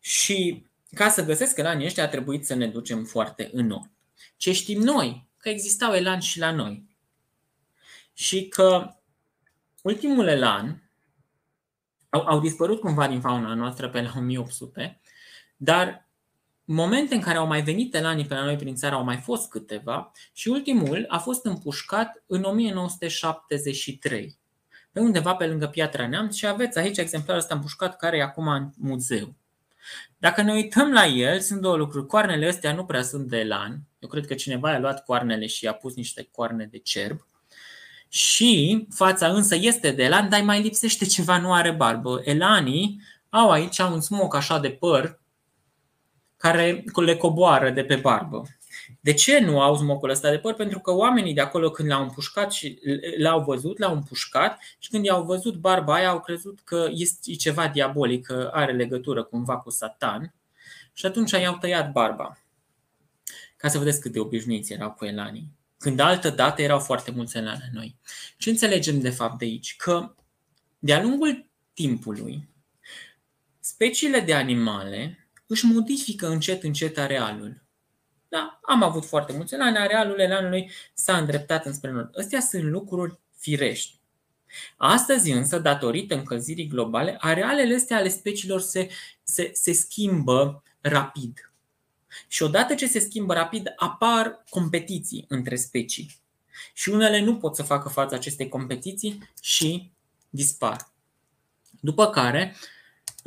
Și 0.01 0.67
ca 0.95 1.09
să 1.09 1.25
găsesc 1.25 1.57
elanii 1.57 1.87
ăștia 1.87 2.05
a 2.05 2.09
trebuit 2.09 2.47
să 2.47 2.55
ne 2.55 2.67
ducem 2.67 3.05
foarte 3.05 3.51
în 3.53 3.67
nord. 3.67 3.91
Ce 4.37 4.53
știm 4.53 4.81
noi? 4.81 5.29
Că 5.37 5.49
existau 5.49 5.95
elani 5.95 6.23
și 6.23 6.39
la 6.39 6.51
noi. 6.51 6.87
Și 8.13 8.49
că 8.49 8.95
ultimul 9.83 10.27
elan 10.27 10.91
au, 12.09 12.21
au 12.27 12.41
dispărut 12.41 12.81
cumva 12.81 13.09
din 13.09 13.21
fauna 13.21 13.55
noastră 13.55 13.91
pe 13.91 14.01
la 14.01 14.13
1800, 14.17 15.01
dar 15.57 16.06
momente 16.69 17.15
în 17.15 17.21
care 17.21 17.39
au 17.39 17.47
mai 17.47 17.63
venit 17.63 17.95
elanii 17.95 18.27
pe 18.27 18.35
la 18.35 18.45
noi 18.45 18.57
prin 18.57 18.75
țară 18.75 18.95
au 18.95 19.05
mai 19.05 19.17
fost 19.17 19.49
câteva 19.49 20.13
și 20.33 20.49
ultimul 20.49 21.05
a 21.09 21.19
fost 21.19 21.45
împușcat 21.45 22.23
în 22.27 22.43
1973, 22.43 24.39
pe 24.93 25.01
undeva 25.01 25.35
pe 25.35 25.47
lângă 25.47 25.67
Piatra 25.67 26.09
Neamț 26.09 26.35
și 26.35 26.47
aveți 26.47 26.79
aici 26.79 26.99
exemplarul 26.99 27.41
ăsta 27.41 27.55
împușcat 27.55 27.97
care 27.97 28.17
e 28.17 28.23
acum 28.23 28.49
în 28.49 28.71
muzeu. 28.77 29.35
Dacă 30.19 30.43
ne 30.43 30.53
uităm 30.53 30.93
la 30.93 31.07
el, 31.07 31.41
sunt 31.41 31.61
două 31.61 31.77
lucruri. 31.77 32.07
Coarnele 32.07 32.49
astea 32.49 32.75
nu 32.75 32.85
prea 32.85 33.03
sunt 33.03 33.29
de 33.29 33.39
elan. 33.39 33.81
Eu 33.99 34.09
cred 34.09 34.27
că 34.27 34.35
cineva 34.35 34.71
a 34.71 34.79
luat 34.79 35.05
coarnele 35.05 35.47
și 35.47 35.67
a 35.67 35.73
pus 35.73 35.95
niște 35.95 36.29
coarne 36.33 36.69
de 36.71 36.79
cerb. 36.79 37.27
Și 38.09 38.87
fața 38.95 39.29
însă 39.29 39.55
este 39.55 39.91
de 39.91 40.03
elan, 40.03 40.29
dar 40.29 40.43
mai 40.43 40.63
lipsește 40.63 41.05
ceva, 41.05 41.39
nu 41.39 41.53
are 41.53 41.71
barbă. 41.71 42.21
Elanii 42.25 43.01
au 43.31 43.51
aici 43.51 43.79
un 43.79 44.01
smoc 44.01 44.35
așa 44.35 44.59
de 44.59 44.71
păr 44.71 45.21
care 46.37 46.85
le 46.95 47.17
coboară 47.17 47.71
de 47.71 47.85
pe 47.85 47.97
barbă. 47.97 48.43
De 49.01 49.13
ce 49.13 49.39
nu 49.39 49.61
au 49.61 49.77
smocul 49.77 50.11
ăsta 50.11 50.31
de 50.31 50.39
păr? 50.39 50.55
Pentru 50.55 50.79
că 50.79 50.91
oamenii 50.91 51.35
de 51.35 51.41
acolo 51.41 51.71
când 51.71 51.89
l-au 51.89 52.03
împușcat 52.03 52.53
și 52.53 52.79
l-au 53.19 53.45
văzut, 53.45 53.79
l-au 53.79 53.95
împușcat 53.95 54.59
și 54.79 54.91
când 54.91 55.05
i-au 55.05 55.25
văzut 55.25 55.55
barba 55.55 55.95
aia 55.95 56.09
au 56.09 56.21
crezut 56.21 56.61
că 56.65 56.89
este 56.91 57.33
ceva 57.33 57.69
diabolic, 57.69 58.27
că 58.27 58.51
are 58.53 58.73
legătură 58.73 59.25
cumva 59.25 59.59
cu 59.59 59.71
satan 59.71 60.35
și 60.93 61.07
atunci 61.07 61.31
i-au 61.31 61.57
tăiat 61.57 61.93
barba. 61.93 62.39
Ca 63.57 63.69
să 63.69 63.79
vedeți 63.79 64.01
cât 64.01 64.13
de 64.13 64.19
obișnuiți 64.19 64.73
erau 64.73 64.91
cu 64.93 65.05
elanii. 65.05 65.51
Când 65.79 66.01
altă 66.01 66.31
dată 66.31 66.63
erau 66.63 66.79
foarte 66.79 67.11
mulți 67.11 67.37
elani 67.37 67.71
noi. 67.73 67.97
Ce 68.39 68.51
înțelegem 68.51 69.01
de 69.01 69.11
fapt 69.11 69.39
de 69.39 69.45
aici? 69.45 69.77
Că 69.77 70.15
de-a 70.79 71.03
lungul 71.03 71.47
timpului, 71.73 72.49
speciile 73.61 74.21
de 74.21 74.35
animale 74.35 75.26
își 75.47 75.67
modifică 75.67 76.29
încet 76.29 76.63
încet 76.63 76.99
arealul. 76.99 77.65
Da, 78.29 78.61
am 78.63 78.83
avut 78.83 79.05
foarte 79.05 79.33
mulți 79.33 79.55
elani, 79.55 79.77
arealul 79.77 80.19
elanului 80.19 80.71
s-a 80.95 81.17
îndreptat 81.17 81.67
înspre 81.67 81.91
nord. 81.91 82.19
Astea 82.19 82.41
sunt 82.41 82.63
lucruri 82.63 83.19
firești. 83.39 84.01
Astăzi 84.77 85.31
însă, 85.31 85.59
datorită 85.59 86.15
încălzirii 86.15 86.69
globale, 86.69 87.17
arealele 87.21 87.75
astea 87.75 87.97
ale 87.97 88.09
speciilor 88.09 88.61
se, 88.61 88.89
se, 89.23 89.51
se 89.55 89.73
schimbă 89.73 90.63
rapid. 90.81 91.51
Și 92.29 92.43
odată 92.43 92.75
ce 92.75 92.87
se 92.87 92.99
schimbă 92.99 93.35
rapid, 93.35 93.73
apar 93.77 94.45
competiții 94.49 95.25
între 95.29 95.57
specii. 95.57 96.17
Și 96.75 96.89
unele 96.89 97.21
nu 97.21 97.37
pot 97.37 97.57
să 97.57 97.63
facă 97.63 97.89
față 97.89 98.15
acestei 98.15 98.49
competiții 98.49 99.31
și 99.41 99.91
dispar. 100.31 100.93
După 101.81 102.11
care, 102.11 102.57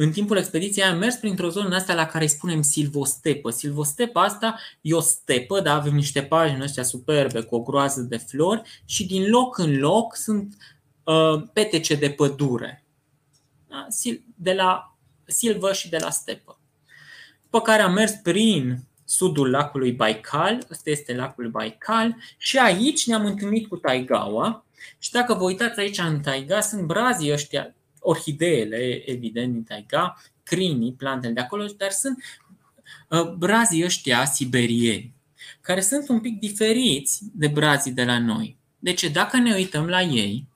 în 0.01 0.11
timpul 0.11 0.37
expediției 0.37 0.85
am 0.85 0.97
mers 0.97 1.15
printr-o 1.15 1.49
zonă 1.49 1.75
asta 1.75 1.93
la 1.93 2.05
care 2.05 2.23
îi 2.23 2.29
spunem 2.29 2.61
silvostepă. 2.61 3.49
Silvostepa 3.49 4.23
asta 4.23 4.59
e 4.81 4.93
o 4.93 4.99
stepă, 4.99 5.59
da? 5.59 5.73
avem 5.73 5.93
niște 5.93 6.21
pagini 6.21 6.63
astea 6.63 6.83
superbe 6.83 7.41
cu 7.41 7.55
o 7.55 7.61
groază 7.61 8.01
de 8.01 8.17
flori 8.17 8.81
și 8.85 9.05
din 9.05 9.29
loc 9.29 9.57
în 9.57 9.77
loc 9.77 10.15
sunt 10.15 10.55
uh, 11.03 11.43
petece 11.53 11.95
de 11.95 12.09
pădure. 12.09 12.85
Da? 13.67 13.87
De 14.35 14.53
la 14.53 14.97
silvă 15.25 15.73
și 15.73 15.89
de 15.89 15.97
la 15.97 16.09
stepă. 16.09 16.59
După 17.43 17.61
care 17.61 17.81
am 17.81 17.93
mers 17.93 18.11
prin 18.11 18.83
sudul 19.05 19.49
lacului 19.49 19.91
Baikal, 19.91 20.65
ăsta 20.71 20.89
este 20.89 21.15
lacul 21.15 21.49
Baikal 21.49 22.15
și 22.37 22.57
aici 22.57 23.07
ne-am 23.07 23.25
întâlnit 23.25 23.67
cu 23.67 23.75
taigaua 23.75 24.65
și 24.97 25.11
dacă 25.11 25.33
vă 25.33 25.43
uitați 25.43 25.79
aici 25.79 25.97
în 25.97 26.21
taiga 26.21 26.61
sunt 26.61 26.81
brazii 26.81 27.31
ăștia 27.31 27.73
orhideele, 27.99 29.09
evident, 29.09 29.53
din 29.53 29.63
taiga, 29.63 30.21
crinii, 30.43 30.93
plantele 30.93 31.33
de 31.33 31.39
acolo, 31.39 31.65
dar 31.77 31.91
sunt 31.91 32.23
uh, 33.09 33.33
brazii 33.33 33.83
ăștia 33.83 34.25
siberieni, 34.25 35.13
care 35.61 35.81
sunt 35.81 36.09
un 36.09 36.19
pic 36.19 36.39
diferiți 36.39 37.19
de 37.33 37.47
brazii 37.47 37.91
de 37.91 38.03
la 38.03 38.19
noi. 38.19 38.57
Deci, 38.79 39.03
dacă 39.03 39.37
ne 39.37 39.53
uităm 39.53 39.87
la 39.87 40.01
ei, 40.01 40.47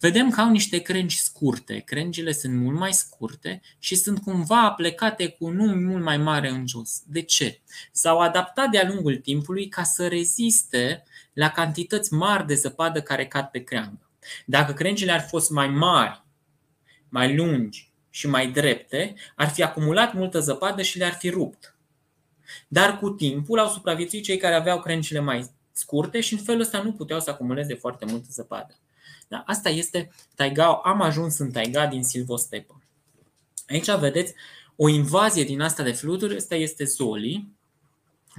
vedem 0.00 0.30
că 0.30 0.40
au 0.40 0.50
niște 0.50 0.78
crengi 0.78 1.18
scurte. 1.18 1.78
Crengile 1.78 2.32
sunt 2.32 2.54
mult 2.54 2.78
mai 2.78 2.92
scurte 2.92 3.60
și 3.78 3.94
sunt 3.94 4.22
cumva 4.22 4.70
plecate 4.70 5.28
cu 5.28 5.44
un 5.44 5.58
unghi 5.58 5.84
mult 5.84 6.02
mai 6.02 6.16
mare 6.16 6.48
în 6.48 6.66
jos. 6.66 7.02
De 7.06 7.22
ce? 7.22 7.60
S-au 7.92 8.18
adaptat 8.18 8.70
de-a 8.70 8.88
lungul 8.88 9.16
timpului 9.16 9.68
ca 9.68 9.82
să 9.82 10.08
reziste 10.08 11.02
la 11.32 11.48
cantități 11.48 12.12
mari 12.12 12.46
de 12.46 12.54
zăpadă 12.54 13.02
care 13.02 13.26
cad 13.26 13.44
pe 13.44 13.64
creangă. 13.64 14.10
Dacă 14.44 14.72
crengile 14.72 15.12
ar 15.12 15.20
fost 15.20 15.50
mai 15.50 15.68
mari 15.68 16.22
mai 17.10 17.36
lungi 17.36 17.90
și 18.10 18.28
mai 18.28 18.50
drepte, 18.50 19.14
ar 19.36 19.48
fi 19.48 19.62
acumulat 19.62 20.14
multă 20.14 20.40
zăpadă 20.40 20.82
și 20.82 20.98
le-ar 20.98 21.12
fi 21.12 21.28
rupt. 21.28 21.74
Dar 22.68 22.98
cu 22.98 23.10
timpul 23.10 23.58
au 23.58 23.68
supraviețuit 23.68 24.24
cei 24.24 24.36
care 24.36 24.54
aveau 24.54 24.80
crencile 24.80 25.20
mai 25.20 25.50
scurte 25.72 26.20
și 26.20 26.32
în 26.32 26.38
felul 26.38 26.60
ăsta 26.60 26.82
nu 26.82 26.92
puteau 26.92 27.20
să 27.20 27.30
acumuleze 27.30 27.74
foarte 27.74 28.04
multă 28.04 28.26
zăpadă. 28.30 28.74
Da, 29.28 29.42
asta 29.46 29.68
este 29.68 30.10
taiga. 30.34 30.80
Am 30.84 31.00
ajuns 31.00 31.38
în 31.38 31.50
taiga 31.50 31.86
din 31.86 32.04
silvostepă. 32.04 32.82
Aici 33.68 33.90
vedeți 33.90 34.34
o 34.76 34.88
invazie 34.88 35.44
din 35.44 35.60
asta 35.60 35.82
de 35.82 35.92
fluturi. 35.92 36.36
Asta 36.36 36.54
este 36.54 36.84
Zoli, 36.84 37.48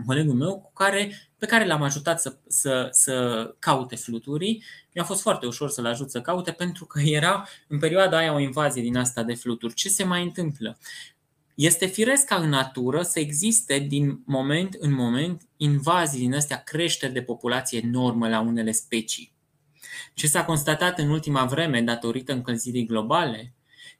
colegul 0.05 0.33
meu 0.33 0.59
cu 0.59 0.71
care, 0.73 1.30
pe 1.41 1.47
care 1.47 1.65
l-am 1.65 1.81
ajutat 1.81 2.21
să, 2.21 2.37
să, 2.47 2.87
să 2.91 3.55
caute 3.59 3.95
fluturii. 3.95 4.63
Mi-a 4.93 5.03
fost 5.03 5.21
foarte 5.21 5.45
ușor 5.45 5.69
să-l 5.69 5.85
ajut 5.85 6.11
să 6.11 6.21
caute 6.21 6.51
pentru 6.51 6.85
că 6.85 6.99
era 6.99 7.47
în 7.67 7.79
perioada 7.79 8.17
aia 8.17 8.33
o 8.33 8.39
invazie 8.39 8.81
din 8.81 8.97
asta 8.97 9.23
de 9.23 9.33
fluturi. 9.33 9.73
Ce 9.73 9.89
se 9.89 10.03
mai 10.03 10.23
întâmplă? 10.23 10.77
Este 11.55 11.85
firesc 11.85 12.25
ca 12.25 12.35
în 12.35 12.49
natură 12.49 13.01
să 13.01 13.19
existe 13.19 13.79
din 13.79 14.21
moment 14.25 14.73
în 14.79 14.93
moment 14.93 15.47
invazii 15.57 16.19
din 16.19 16.33
astea, 16.33 16.63
creșteri 16.63 17.13
de 17.13 17.21
populație 17.21 17.81
enormă 17.83 18.29
la 18.29 18.39
unele 18.39 18.71
specii. 18.71 19.33
Ce 20.13 20.27
s-a 20.27 20.45
constatat 20.45 20.99
în 20.99 21.09
ultima 21.09 21.45
vreme, 21.45 21.81
datorită 21.81 22.33
încălzirii 22.33 22.85
globale, 22.85 23.53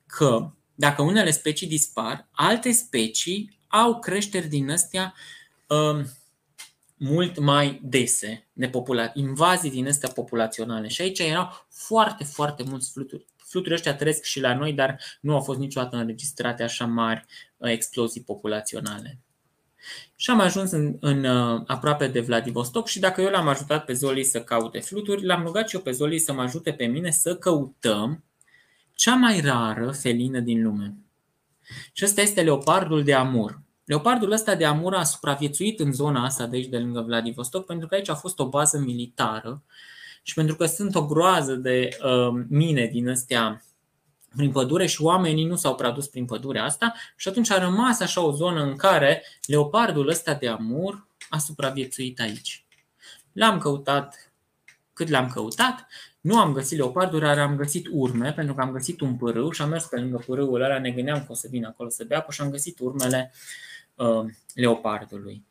că 0.06 0.52
dacă 0.76 1.02
unele 1.02 1.32
specii 1.32 1.68
dispar, 1.68 2.28
alte 2.32 2.72
specii 2.72 3.60
au 3.68 4.00
creșteri 4.00 4.48
din 4.48 4.70
astea 4.72 5.14
uh, 5.68 6.06
mult 7.04 7.40
mai 7.40 7.80
dese 7.84 8.48
de 8.54 8.70
popula- 8.70 9.12
invazii 9.14 9.70
din 9.70 9.88
astea 9.88 10.10
populaționale. 10.10 10.88
Și 10.88 11.02
aici 11.02 11.20
erau 11.20 11.50
foarte, 11.70 12.24
foarte 12.24 12.64
mulți 12.64 12.92
fluturi. 12.92 13.26
Fluturile 13.38 13.76
ăștia 13.76 13.96
trăiesc 13.96 14.24
și 14.24 14.40
la 14.40 14.56
noi, 14.56 14.74
dar 14.74 15.00
nu 15.22 15.34
au 15.34 15.42
fost 15.42 15.60
niciodată 15.60 15.96
înregistrate 15.96 16.64
așa 16.64 16.86
mari 16.86 17.26
uh, 17.58 17.70
explozii 17.70 18.22
populaționale. 18.22 19.20
Și 20.16 20.30
am 20.30 20.40
ajuns 20.40 20.72
în, 20.72 20.98
în 21.00 21.24
uh, 21.24 21.64
aproape 21.66 22.08
de 22.08 22.20
Vladivostok 22.20 22.88
și 22.88 23.00
dacă 23.00 23.22
eu 23.22 23.30
l-am 23.30 23.48
ajutat 23.48 23.86
pe 23.86 23.94
Zoli 23.94 24.24
să 24.24 24.42
caute 24.42 24.80
fluturi, 24.80 25.26
l-am 25.26 25.44
rugat 25.44 25.70
și 25.70 25.76
eu 25.76 25.82
pe 25.82 25.92
Zoli 25.92 26.20
să 26.20 26.34
mă 26.34 26.42
ajute 26.42 26.74
pe 26.74 26.86
mine 26.86 27.12
să 27.12 27.36
căutăm 27.36 28.24
cea 28.96 29.16
mai 29.16 29.40
rară 29.40 29.92
felină 29.92 30.40
din 30.40 30.64
lume. 30.64 30.96
Și 31.92 32.06
ăsta 32.06 32.22
este 32.22 32.42
leopardul 32.42 33.04
de 33.04 33.14
Amur. 33.14 33.62
Leopardul 33.92 34.32
ăsta 34.32 34.56
de 34.56 34.66
Amur 34.66 34.96
a 34.96 35.04
supraviețuit 35.04 35.80
în 35.80 35.94
zona 35.94 36.24
asta 36.24 36.46
de 36.46 36.56
aici, 36.56 36.68
de 36.68 36.78
lângă 36.78 37.02
Vladivostok, 37.02 37.66
pentru 37.66 37.88
că 37.88 37.96
aici 37.96 38.10
a 38.10 38.16
fost 38.16 38.40
o 38.40 38.50
bază 38.50 38.78
militară 38.78 39.64
și 40.22 40.34
pentru 40.34 40.56
că 40.56 40.66
sunt 40.66 40.96
o 40.96 41.06
groază 41.06 41.56
de 41.56 41.90
uh, 42.04 42.44
mine 42.50 42.86
din 42.86 43.10
astea 43.10 43.64
prin 44.36 44.52
pădure 44.52 44.86
și 44.86 45.02
oamenii 45.02 45.46
nu 45.46 45.56
s-au 45.56 45.76
produs 45.76 46.08
prin 46.08 46.26
pădurea 46.26 46.64
asta 46.64 46.94
și 47.16 47.28
atunci 47.28 47.52
a 47.52 47.60
rămas 47.60 48.00
așa 48.00 48.22
o 48.22 48.32
zonă 48.32 48.64
în 48.64 48.76
care 48.76 49.24
leopardul 49.46 50.08
ăsta 50.08 50.34
de 50.34 50.48
Amur 50.48 51.08
a 51.30 51.38
supraviețuit 51.38 52.20
aici. 52.20 52.66
L-am 53.32 53.58
căutat 53.58 54.32
cât 54.94 55.10
l-am 55.10 55.30
căutat, 55.30 55.88
nu 56.22 56.40
am 56.40 56.54
găsit 56.54 56.78
leopardul, 56.78 57.20
dar 57.20 57.40
am 57.40 57.56
găsit 57.56 57.88
urme, 57.92 58.34
pentru 58.34 58.54
că 58.54 58.62
am 58.62 58.72
găsit 58.72 59.02
un 59.02 59.16
pârâu 59.16 59.52
și 59.52 59.62
am 59.62 59.70
mers 59.70 59.86
pe 59.86 60.00
lângă 60.00 60.24
pârâul 60.26 60.62
ăla, 60.62 60.80
ne 60.80 60.92
gândeam 60.92 61.18
că 61.20 61.32
o 61.32 61.36
să 61.36 61.48
vină 61.50 61.68
acolo 61.68 61.90
să 61.90 62.04
bea 62.04 62.18
apă 62.18 62.32
și 62.32 62.42
am 62.42 62.50
găsit 62.50 62.80
urmele 62.80 63.32
uh, 63.34 63.70
leopardului. 64.54 65.44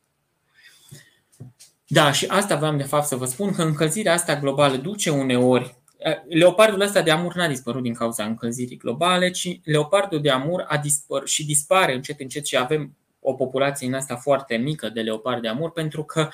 Da, 1.86 2.12
și 2.12 2.26
asta 2.26 2.56
vreau 2.56 2.76
de 2.76 2.82
fapt 2.82 3.06
să 3.06 3.16
vă 3.16 3.24
spun, 3.24 3.52
că 3.54 3.62
încălzirea 3.62 4.12
asta 4.12 4.38
globală 4.38 4.76
duce 4.76 5.10
uneori 5.10 5.80
Leopardul 6.28 6.80
ăsta 6.80 7.02
de 7.02 7.10
amur 7.10 7.34
n-a 7.34 7.48
dispărut 7.48 7.82
din 7.82 7.94
cauza 7.94 8.24
încălzirii 8.24 8.76
globale, 8.76 9.30
ci 9.30 9.60
leopardul 9.64 10.20
de 10.20 10.30
amur 10.30 10.64
a 10.68 10.76
dispărut 10.76 11.28
și 11.28 11.46
dispare 11.46 11.94
încet 11.94 12.20
încet 12.20 12.46
și 12.46 12.56
avem 12.56 12.96
o 13.20 13.34
populație 13.34 13.86
în 13.86 13.94
asta 13.94 14.16
foarte 14.16 14.56
mică 14.56 14.88
de 14.88 15.00
leopard 15.00 15.42
de 15.42 15.48
amur 15.48 15.72
pentru 15.72 16.04
că 16.04 16.28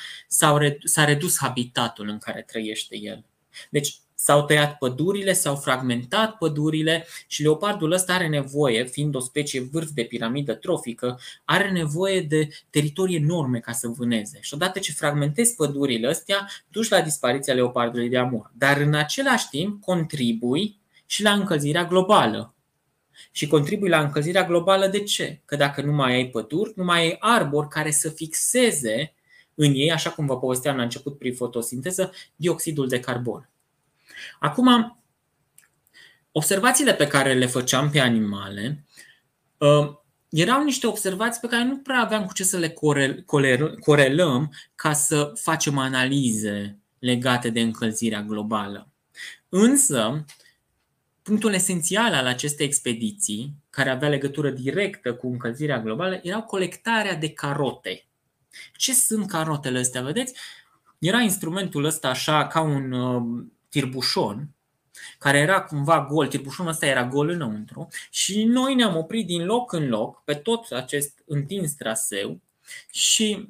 s-a 0.84 1.04
redus 1.04 1.38
habitatul 1.38 2.08
în 2.08 2.18
care 2.18 2.42
trăiește 2.42 2.96
el. 2.98 3.24
Deci 3.70 4.00
S-au 4.26 4.44
tăiat 4.44 4.78
pădurile, 4.78 5.32
s-au 5.32 5.56
fragmentat 5.56 6.36
pădurile 6.36 7.06
și 7.26 7.42
leopardul 7.42 7.92
ăsta 7.92 8.14
are 8.14 8.28
nevoie, 8.28 8.84
fiind 8.84 9.14
o 9.14 9.20
specie 9.20 9.60
vârf 9.60 9.90
de 9.90 10.02
piramidă 10.02 10.54
trofică, 10.54 11.20
are 11.44 11.70
nevoie 11.70 12.20
de 12.20 12.48
teritorii 12.70 13.16
enorme 13.16 13.58
ca 13.58 13.72
să 13.72 13.88
vâneze. 13.88 14.38
Și 14.40 14.54
odată 14.54 14.78
ce 14.78 14.92
fragmentezi 14.92 15.54
pădurile 15.54 16.08
astea, 16.08 16.48
duci 16.68 16.88
la 16.88 17.00
dispariția 17.00 17.54
leopardului 17.54 18.08
de 18.08 18.18
amur. 18.18 18.50
Dar 18.54 18.80
în 18.80 18.94
același 18.94 19.48
timp 19.48 19.82
contribui 19.82 20.78
și 21.06 21.22
la 21.22 21.32
încălzirea 21.32 21.84
globală. 21.84 22.54
Și 23.30 23.46
contribui 23.46 23.88
la 23.88 24.00
încălzirea 24.00 24.44
globală 24.44 24.86
de 24.86 25.02
ce? 25.02 25.40
Că 25.44 25.56
dacă 25.56 25.82
nu 25.82 25.92
mai 25.92 26.12
ai 26.12 26.26
păduri, 26.26 26.72
nu 26.76 26.84
mai 26.84 27.00
ai 27.00 27.16
arbori 27.18 27.68
care 27.68 27.90
să 27.90 28.08
fixeze 28.08 29.14
în 29.54 29.72
ei, 29.74 29.92
așa 29.92 30.10
cum 30.10 30.26
vă 30.26 30.38
povesteam 30.38 30.76
la 30.76 30.82
început 30.82 31.18
prin 31.18 31.34
fotosinteză, 31.34 32.12
dioxidul 32.36 32.88
de 32.88 33.00
carbon. 33.00 33.50
Acum, 34.38 35.00
observațiile 36.32 36.94
pe 36.94 37.06
care 37.06 37.34
le 37.34 37.46
făceam 37.46 37.90
pe 37.90 38.00
animale 38.00 38.84
uh, 39.58 40.04
erau 40.28 40.64
niște 40.64 40.86
observații 40.86 41.40
pe 41.40 41.46
care 41.46 41.64
nu 41.64 41.78
prea 41.78 42.00
aveam 42.00 42.26
cu 42.26 42.32
ce 42.32 42.44
să 42.44 42.58
le 42.58 42.74
corelăm 43.80 44.52
ca 44.74 44.92
să 44.92 45.32
facem 45.34 45.78
analize 45.78 46.78
legate 46.98 47.50
de 47.50 47.60
încălzirea 47.60 48.22
globală. 48.22 48.88
Însă, 49.48 50.24
punctul 51.22 51.52
esențial 51.52 52.14
al 52.14 52.26
acestei 52.26 52.66
expediții, 52.66 53.54
care 53.70 53.90
avea 53.90 54.08
legătură 54.08 54.50
directă 54.50 55.14
cu 55.14 55.26
încălzirea 55.26 55.80
globală, 55.80 56.20
era 56.22 56.40
colectarea 56.40 57.14
de 57.14 57.32
carote. 57.32 58.06
Ce 58.76 58.94
sunt 58.94 59.28
carotele 59.28 59.78
astea, 59.78 60.02
vedeți? 60.02 60.34
Era 60.98 61.20
instrumentul 61.20 61.84
ăsta 61.84 62.08
așa 62.08 62.46
ca 62.46 62.60
un 62.60 62.92
uh, 62.92 63.44
tirbușon, 63.68 64.48
care 65.18 65.38
era 65.38 65.62
cumva 65.62 66.04
gol, 66.04 66.26
tirbușonul 66.26 66.72
ăsta 66.72 66.86
era 66.86 67.04
gol 67.04 67.28
înăuntru 67.28 67.88
și 68.10 68.44
noi 68.44 68.74
ne-am 68.74 68.96
oprit 68.96 69.26
din 69.26 69.44
loc 69.44 69.72
în 69.72 69.88
loc 69.88 70.22
pe 70.24 70.34
tot 70.34 70.70
acest 70.70 71.22
întins 71.26 71.72
traseu 71.72 72.40
și 72.90 73.48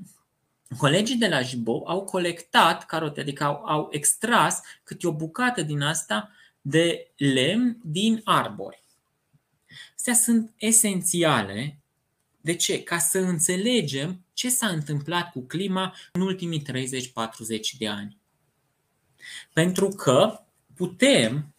colegii 0.79 1.17
de 1.17 1.29
la 1.29 1.41
Jibou 1.41 1.85
au 1.87 2.05
colectat 2.05 2.87
carote, 2.87 3.21
adică 3.21 3.45
au, 3.45 3.65
au 3.65 3.89
extras 3.91 4.61
câte 4.85 5.07
o 5.07 5.13
bucată 5.13 5.63
din 5.63 5.81
asta 5.81 6.31
de 6.61 7.13
lemn 7.17 7.79
din 7.83 8.21
arbori. 8.25 8.85
Astea 9.97 10.15
sunt 10.15 10.53
esențiale. 10.57 11.79
De 12.41 12.55
ce? 12.55 12.83
Ca 12.83 12.99
să 12.99 13.19
înțelegem 13.19 14.25
ce 14.33 14.49
s-a 14.49 14.67
întâmplat 14.67 15.31
cu 15.31 15.41
clima 15.41 15.95
în 16.13 16.21
ultimii 16.21 16.63
30-40 16.63 16.65
de 17.79 17.89
ani. 17.89 18.16
Pentru 19.53 19.89
că 19.89 20.41
putem 20.75 21.55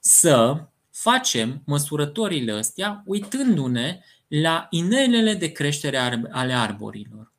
să 0.00 0.66
facem 0.90 1.62
măsurătorile 1.66 2.52
astea 2.52 3.02
uitându-ne 3.06 4.00
la 4.28 4.66
inelele 4.70 5.34
de 5.34 5.52
creștere 5.52 5.98
ale 6.30 6.52
arborilor. 6.52 7.32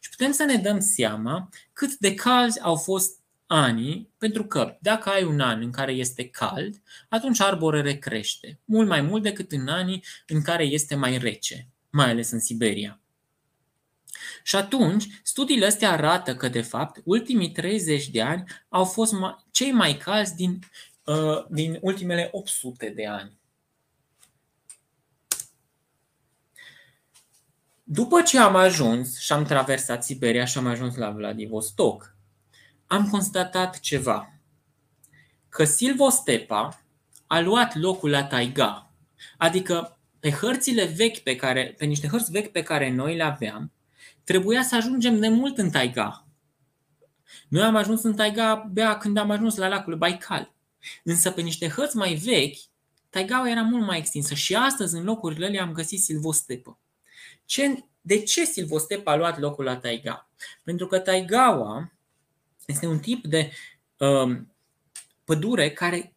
Și 0.00 0.10
putem 0.10 0.32
să 0.32 0.44
ne 0.44 0.56
dăm 0.56 0.80
seama 0.80 1.48
cât 1.72 1.96
de 1.96 2.14
calzi 2.14 2.60
au 2.60 2.76
fost 2.76 3.20
anii, 3.46 4.12
pentru 4.18 4.46
că 4.46 4.76
dacă 4.80 5.08
ai 5.08 5.24
un 5.24 5.40
an 5.40 5.62
în 5.62 5.70
care 5.70 5.92
este 5.92 6.28
cald, 6.28 6.82
atunci 7.08 7.40
arborele 7.40 7.94
crește 7.94 8.60
mult 8.64 8.88
mai 8.88 9.00
mult 9.00 9.22
decât 9.22 9.52
în 9.52 9.68
anii 9.68 10.04
în 10.26 10.42
care 10.42 10.64
este 10.64 10.94
mai 10.94 11.18
rece, 11.18 11.68
mai 11.90 12.10
ales 12.10 12.30
în 12.30 12.40
Siberia. 12.40 13.01
Și 14.42 14.56
atunci, 14.56 15.06
studiile 15.22 15.66
astea 15.66 15.90
arată 15.90 16.36
că, 16.36 16.48
de 16.48 16.62
fapt, 16.62 17.00
ultimii 17.04 17.50
30 17.50 18.08
de 18.08 18.22
ani 18.22 18.44
au 18.68 18.84
fost 18.84 19.14
cei 19.50 19.72
mai 19.72 19.96
calzi 19.96 20.34
din, 20.34 20.58
uh, 21.04 21.44
din 21.48 21.78
ultimele 21.80 22.28
800 22.32 22.92
de 22.96 23.06
ani. 23.06 23.40
După 27.84 28.22
ce 28.22 28.38
am 28.38 28.56
ajuns 28.56 29.18
și 29.18 29.32
am 29.32 29.44
traversat 29.44 30.04
Siberia 30.04 30.44
și 30.44 30.58
am 30.58 30.66
ajuns 30.66 30.96
la 30.96 31.10
Vladivostok, 31.10 32.16
am 32.86 33.08
constatat 33.08 33.80
ceva. 33.80 34.32
Că 35.48 35.64
Silvostepa 35.64 36.82
a 37.26 37.40
luat 37.40 37.74
locul 37.74 38.10
la 38.10 38.24
taiga. 38.24 38.92
Adică 39.36 39.98
pe 40.20 40.30
hărțile 40.30 40.84
vechi 40.84 41.18
pe 41.18 41.36
care, 41.36 41.74
pe 41.78 41.84
niște 41.84 42.08
hărți 42.08 42.30
vechi 42.30 42.52
pe 42.52 42.62
care 42.62 42.90
noi 42.90 43.16
le 43.16 43.22
aveam, 43.22 43.72
trebuia 44.24 44.62
să 44.62 44.76
ajungem 44.76 45.20
de 45.20 45.28
mult 45.28 45.58
în 45.58 45.70
taiga. 45.70 46.26
Noi 47.48 47.62
am 47.62 47.76
ajuns 47.76 48.02
în 48.02 48.14
taiga 48.14 48.48
abia 48.48 48.98
când 48.98 49.16
am 49.16 49.30
ajuns 49.30 49.56
la 49.56 49.68
lacul 49.68 49.96
Baikal. 49.96 50.54
Însă 51.04 51.30
pe 51.30 51.40
niște 51.40 51.68
hărți 51.68 51.96
mai 51.96 52.14
vechi, 52.14 52.58
taigaua 53.10 53.50
era 53.50 53.62
mult 53.62 53.86
mai 53.86 53.98
extinsă 53.98 54.34
și 54.34 54.54
astăzi 54.54 54.96
în 54.96 55.04
locurile 55.04 55.46
alea 55.46 55.62
am 55.62 55.72
găsit 55.72 56.00
silvostepă. 56.00 56.78
Ce, 57.44 57.84
de 58.00 58.22
ce 58.22 58.44
silvostepa 58.44 59.12
a 59.12 59.16
luat 59.16 59.38
locul 59.38 59.64
la 59.64 59.76
taiga? 59.76 60.30
Pentru 60.64 60.86
că 60.86 60.98
taigaua 60.98 61.92
este 62.66 62.86
un 62.86 62.98
tip 62.98 63.26
de 63.26 63.52
um, 63.96 64.54
pădure 65.24 65.70
care 65.70 66.16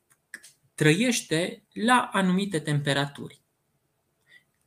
trăiește 0.75 1.63
la 1.73 2.09
anumite 2.13 2.59
temperaturi. 2.59 3.41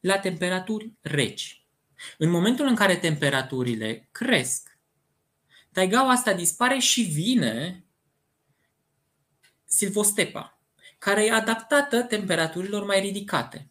La 0.00 0.18
temperaturi 0.18 0.92
reci. 1.00 1.57
În 2.18 2.30
momentul 2.30 2.66
în 2.66 2.74
care 2.74 2.96
temperaturile 2.96 4.08
cresc, 4.10 4.78
taigaua 5.72 6.10
asta 6.10 6.32
dispare 6.32 6.78
și 6.78 7.02
vine 7.02 7.84
silvostepa, 9.64 10.60
care 10.98 11.24
e 11.24 11.32
adaptată 11.32 12.02
temperaturilor 12.02 12.84
mai 12.84 13.00
ridicate. 13.00 13.70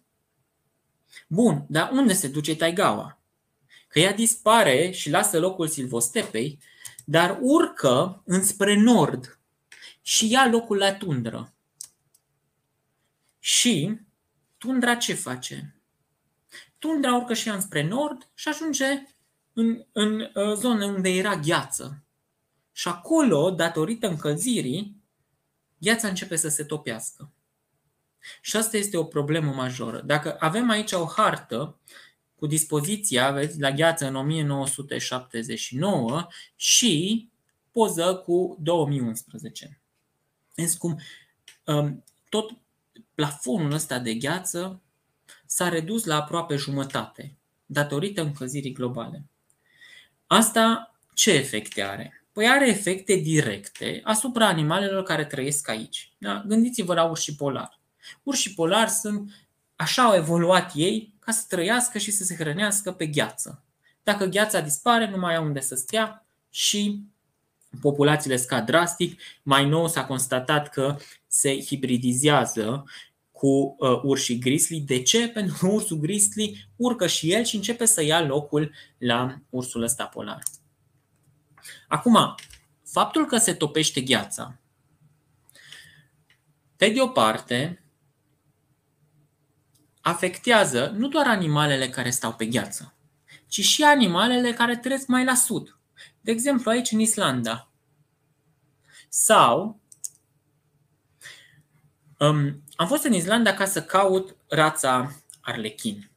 Bun, 1.28 1.66
dar 1.70 1.92
unde 1.92 2.14
se 2.14 2.28
duce 2.28 2.56
taigaua? 2.56 3.22
Că 3.88 4.00
ea 4.00 4.14
dispare 4.14 4.92
și 4.92 5.10
lasă 5.10 5.40
locul 5.40 5.68
silvostepei 5.68 6.60
dar 7.10 7.38
urcă 7.42 8.22
înspre 8.26 8.76
nord 8.76 9.40
și 10.02 10.32
ia 10.32 10.48
locul 10.48 10.78
la 10.78 10.94
tundră. 10.94 11.54
Și 13.40 14.00
tundra 14.58 14.96
ce 14.96 15.14
face? 15.14 15.77
Tundra 16.80 17.16
urcă 17.16 17.34
și 17.34 17.48
ea 17.48 17.54
înspre 17.54 17.84
nord 17.84 18.30
și 18.34 18.48
ajunge 18.48 19.04
în, 19.54 19.86
în 19.92 20.20
uh, 20.20 20.54
zone 20.54 20.86
unde 20.86 21.10
era 21.10 21.36
gheață. 21.36 22.04
Și 22.72 22.88
acolo, 22.88 23.52
datorită 23.52 24.08
încălzirii, 24.08 25.02
gheața 25.78 26.08
începe 26.08 26.36
să 26.36 26.48
se 26.48 26.64
topească. 26.64 27.32
Și 28.42 28.56
asta 28.56 28.78
este 28.78 28.98
o 28.98 29.04
problemă 29.04 29.52
majoră. 29.52 30.02
Dacă 30.02 30.36
avem 30.40 30.70
aici 30.70 30.92
o 30.92 31.06
hartă 31.06 31.80
cu 32.36 32.48
dispoziția, 32.48 33.26
aveți, 33.26 33.60
la 33.60 33.72
gheață 33.72 34.08
în 34.08 34.16
1979 34.16 36.28
și 36.56 37.30
poză 37.72 38.16
cu 38.16 38.58
2011. 38.60 39.82
Vezi 40.56 40.78
cum 40.78 41.00
um, 41.64 42.04
tot 42.30 42.52
plafonul 43.16 43.72
ăsta 43.72 44.00
de 44.00 44.14
gheață 44.14 44.82
s-a 45.48 45.70
redus 45.70 46.06
la 46.06 46.16
aproape 46.16 46.56
jumătate 46.56 47.38
datorită 47.66 48.22
încălzirii 48.22 48.74
globale. 48.74 49.26
Asta 50.28 50.96
ce 51.14 51.32
efecte 51.32 51.82
are? 51.82 52.26
Păi 52.32 52.48
are 52.48 52.68
efecte 52.68 53.16
directe 53.16 54.02
asupra 54.04 54.48
animalelor 54.48 55.04
care 55.04 55.26
trăiesc 55.26 55.70
aici. 55.70 56.12
Da? 56.18 56.44
Gândiți-vă 56.48 56.94
la 56.94 57.04
urși 57.04 57.36
polar. 57.36 57.80
Urșii 58.24 58.54
polari 58.54 58.90
sunt, 58.90 59.32
așa 59.76 60.04
au 60.04 60.16
evoluat 60.16 60.72
ei, 60.76 61.14
ca 61.20 61.32
să 61.32 61.46
trăiască 61.48 61.98
și 61.98 62.12
să 62.12 62.24
se 62.24 62.36
hrănească 62.36 62.92
pe 62.92 63.06
gheață. 63.06 63.64
Dacă 64.04 64.26
gheața 64.26 64.60
dispare, 64.60 65.10
nu 65.10 65.18
mai 65.18 65.36
au 65.36 65.46
unde 65.46 65.60
să 65.60 65.76
stea 65.76 66.26
și 66.50 67.04
populațiile 67.82 68.36
scad 68.36 68.66
drastic. 68.66 69.22
Mai 69.44 69.70
nou 69.70 69.88
s-a 69.88 70.06
constatat 70.06 70.70
că 70.70 70.98
se 71.28 71.60
hibridizează 71.60 72.84
cu 73.38 73.76
uh, 73.80 74.02
urșii 74.04 74.40
grizzly. 74.40 74.80
De 74.80 75.02
ce? 75.02 75.28
Pentru 75.28 75.58
că 75.60 75.68
ursul 75.68 75.98
grizzly 75.98 76.70
urcă 76.76 77.08
și 77.08 77.32
el 77.32 77.44
și 77.44 77.56
începe 77.56 77.86
să 77.86 78.04
ia 78.04 78.22
locul 78.22 78.72
la 78.98 79.40
ursul 79.50 79.84
ăsta 79.84 80.06
polar. 80.06 80.44
Acum, 81.88 82.36
faptul 82.86 83.26
că 83.26 83.38
se 83.38 83.54
topește 83.54 84.02
gheața, 84.02 84.60
pe 86.76 86.90
de 86.90 87.02
o 87.02 87.08
parte, 87.08 87.84
afectează 90.02 90.94
nu 90.96 91.08
doar 91.08 91.28
animalele 91.28 91.90
care 91.90 92.10
stau 92.10 92.34
pe 92.34 92.46
gheață, 92.46 92.94
ci 93.48 93.62
și 93.62 93.84
animalele 93.84 94.54
care 94.54 94.78
trăiesc 94.78 95.08
mai 95.08 95.24
la 95.24 95.36
sud. 95.36 95.80
De 96.22 96.32
exemplu, 96.32 96.72
aici 96.72 96.92
în 96.92 97.00
Islanda. 97.00 97.72
Sau 99.10 99.80
um, 102.18 102.64
am 102.78 102.88
fost 102.88 103.04
în 103.04 103.14
Islanda 103.14 103.54
ca 103.54 103.66
să 103.66 103.84
caut 103.84 104.36
rața 104.48 105.12
arlechin. 105.42 106.10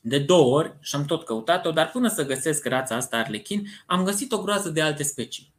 De 0.00 0.18
două 0.18 0.56
ori 0.56 0.76
și 0.80 0.96
am 0.96 1.04
tot 1.04 1.24
căutat-o, 1.24 1.70
dar 1.70 1.90
până 1.90 2.08
să 2.08 2.26
găsesc 2.26 2.64
rața 2.64 2.96
asta 2.96 3.16
arlechin, 3.16 3.66
am 3.86 4.04
găsit 4.04 4.32
o 4.32 4.42
groază 4.42 4.68
de 4.70 4.80
alte 4.80 5.02
specii. 5.02 5.52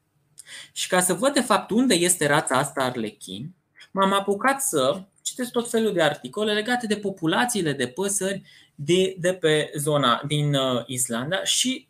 Și 0.71 0.87
ca 0.87 1.01
să 1.01 1.13
văd 1.13 1.33
de 1.33 1.41
fapt 1.41 1.69
unde 1.69 1.93
este 1.93 2.27
rața 2.27 2.57
asta 2.57 2.83
arlechin, 2.83 3.55
m-am 3.91 4.13
apucat 4.13 4.61
să 4.61 5.03
citesc 5.21 5.51
tot 5.51 5.69
felul 5.69 5.93
de 5.93 6.01
articole 6.01 6.53
legate 6.53 6.87
de 6.87 6.97
populațiile 6.97 7.73
de 7.73 7.87
păsări 7.87 8.41
de, 8.75 9.15
de 9.19 9.33
pe 9.33 9.71
zona 9.77 10.23
din 10.27 10.53
uh, 10.53 10.83
Islanda 10.85 11.43
și 11.43 11.87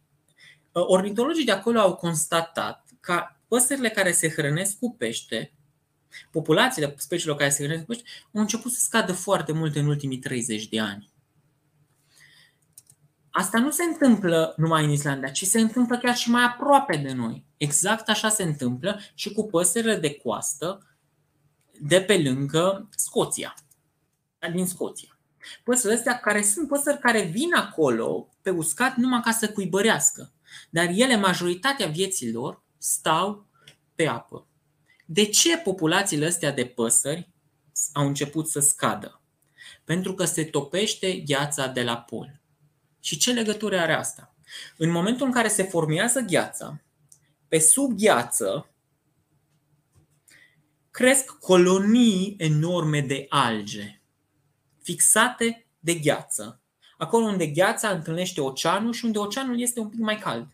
uh, 0.71 0.83
ornitologii 0.85 1.45
de 1.45 1.51
acolo 1.51 1.79
au 1.79 1.95
constatat 1.95 2.85
că 2.99 3.23
păsările 3.47 3.89
care 3.89 4.11
se 4.11 4.29
hrănesc 4.29 4.79
cu 4.79 4.95
pește, 4.97 5.53
populațiile 6.31 6.95
speciilor 6.97 7.35
care 7.35 7.49
se 7.49 7.63
hrănesc 7.63 7.85
cu 7.85 7.87
pește, 7.87 8.03
au 8.33 8.41
început 8.41 8.71
să 8.71 8.79
scadă 8.79 9.13
foarte 9.13 9.51
mult 9.51 9.75
în 9.75 9.87
ultimii 9.87 10.17
30 10.17 10.67
de 10.67 10.79
ani. 10.79 11.09
Asta 13.29 13.59
nu 13.59 13.71
se 13.71 13.83
întâmplă 13.83 14.53
numai 14.57 14.83
în 14.83 14.89
Islanda, 14.89 15.27
ci 15.27 15.45
se 15.45 15.59
întâmplă 15.59 15.97
chiar 15.97 16.15
și 16.15 16.29
mai 16.29 16.43
aproape 16.43 16.97
de 16.97 17.13
noi. 17.13 17.45
Exact 17.57 18.09
așa 18.09 18.29
se 18.29 18.43
întâmplă 18.43 18.99
și 19.13 19.33
cu 19.33 19.45
păsările 19.45 19.95
de 19.95 20.13
coastă 20.13 20.85
de 21.79 22.01
pe 22.01 22.17
lângă 22.17 22.89
Scoția, 22.95 23.53
din 24.53 24.67
Scoția. 24.67 25.19
Păsările 25.63 25.99
astea 25.99 26.19
care 26.19 26.41
sunt 26.41 26.67
păsări 26.67 26.99
care 26.99 27.21
vin 27.21 27.53
acolo 27.53 28.29
pe 28.41 28.49
uscat 28.49 28.95
numai 28.95 29.21
ca 29.21 29.31
să 29.31 29.51
cuibărească. 29.51 30.31
Dar 30.69 30.89
ele, 30.95 31.15
majoritatea 31.15 31.87
vieții 31.87 32.31
lor, 32.31 32.63
stau 32.77 33.45
pe 33.95 34.07
apă. 34.07 34.47
De 35.13 35.25
ce 35.25 35.57
populațiile 35.57 36.25
astea 36.25 36.51
de 36.51 36.65
păsări 36.65 37.29
au 37.93 38.07
început 38.07 38.47
să 38.47 38.59
scadă. 38.59 39.21
Pentru 39.83 40.13
că 40.13 40.25
se 40.25 40.43
topește 40.45 41.13
gheața 41.13 41.67
de 41.67 41.83
la 41.83 41.97
pol. 41.97 42.41
Și 42.99 43.17
ce 43.17 43.33
legătură 43.33 43.79
are 43.79 43.93
asta? 43.93 44.35
În 44.77 44.89
momentul 44.89 45.25
în 45.25 45.31
care 45.31 45.47
se 45.47 45.63
formează 45.63 46.19
gheața, 46.19 46.81
pe 47.47 47.59
sub 47.59 47.91
gheață 47.97 48.69
cresc 50.91 51.37
colonii 51.39 52.35
enorme 52.37 53.01
de 53.01 53.25
alge, 53.29 54.01
fixate 54.81 55.67
de 55.79 55.93
gheață. 55.93 56.61
Acolo 56.97 57.25
unde 57.25 57.47
gheața 57.47 57.89
întâlnește 57.89 58.41
oceanul 58.41 58.93
și 58.93 59.05
unde 59.05 59.19
oceanul 59.19 59.59
este 59.59 59.79
un 59.79 59.89
pic 59.89 59.99
mai 59.99 60.17
cald, 60.17 60.47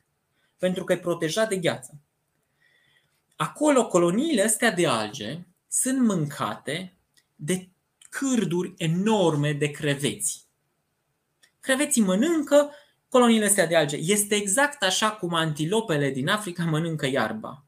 pentru 0.57 0.83
că 0.83 0.93
e 0.93 0.97
protejat 0.97 1.49
de 1.49 1.57
gheață. 1.57 2.01
Acolo 3.37 3.87
coloniile 3.87 4.43
astea 4.43 4.71
de 4.71 4.87
alge 4.87 5.39
sunt 5.67 5.99
mâncate 5.99 6.97
de 7.35 7.69
cârduri 8.09 8.73
enorme 8.77 9.53
de 9.53 9.71
creveți. 9.71 10.47
Creveții 11.59 12.01
mănâncă 12.01 12.71
coloniile 13.09 13.45
astea 13.45 13.67
de 13.67 13.75
alge. 13.75 13.95
Este 13.95 14.35
exact 14.35 14.83
așa 14.83 15.11
cum 15.11 15.33
antilopele 15.33 16.09
din 16.09 16.29
Africa 16.29 16.65
mănâncă 16.65 17.05
iarba. 17.05 17.65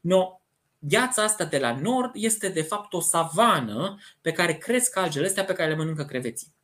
No, 0.00 0.40
gheața 0.78 1.22
asta 1.22 1.44
de 1.44 1.58
la 1.58 1.78
nord 1.80 2.10
este 2.14 2.48
de 2.48 2.62
fapt 2.62 2.92
o 2.92 3.00
savană 3.00 3.98
pe 4.20 4.32
care 4.32 4.58
cresc 4.58 4.96
algele 4.96 5.26
astea 5.26 5.44
pe 5.44 5.52
care 5.52 5.70
le 5.70 5.76
mănâncă 5.76 6.04
creveții. 6.04 6.54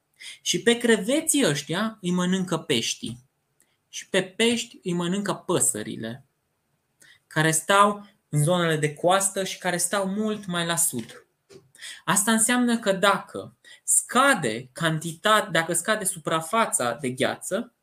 Și 0.42 0.62
pe 0.62 0.78
creveții 0.78 1.46
ăștia 1.46 1.98
îi 2.00 2.11
mănâncă 2.11 2.59
peștii. 2.59 3.18
Și 3.88 4.09
pe 4.09 4.22
pești 4.22 4.78
îi 4.82 4.92
mănâncă 4.92 5.34
păsările, 5.34 6.26
care 7.26 7.50
stau 7.50 8.07
în 8.35 8.43
zonele 8.43 8.76
de 8.76 8.95
coastă 8.95 9.45
și 9.45 9.59
care 9.59 9.76
stau 9.76 10.07
mult 10.07 10.47
mai 10.47 10.66
la 10.66 10.76
sud. 10.76 11.26
Asta 12.05 12.33
înseamnă 12.33 12.78
că 12.78 12.93
dacă 12.93 13.57
scade 13.85 14.68
cantitatea, 14.72 15.51
dacă 15.51 15.72
scade 15.72 16.05
suprafața 16.05 16.99
de 17.01 17.11
gheață, 17.11 17.74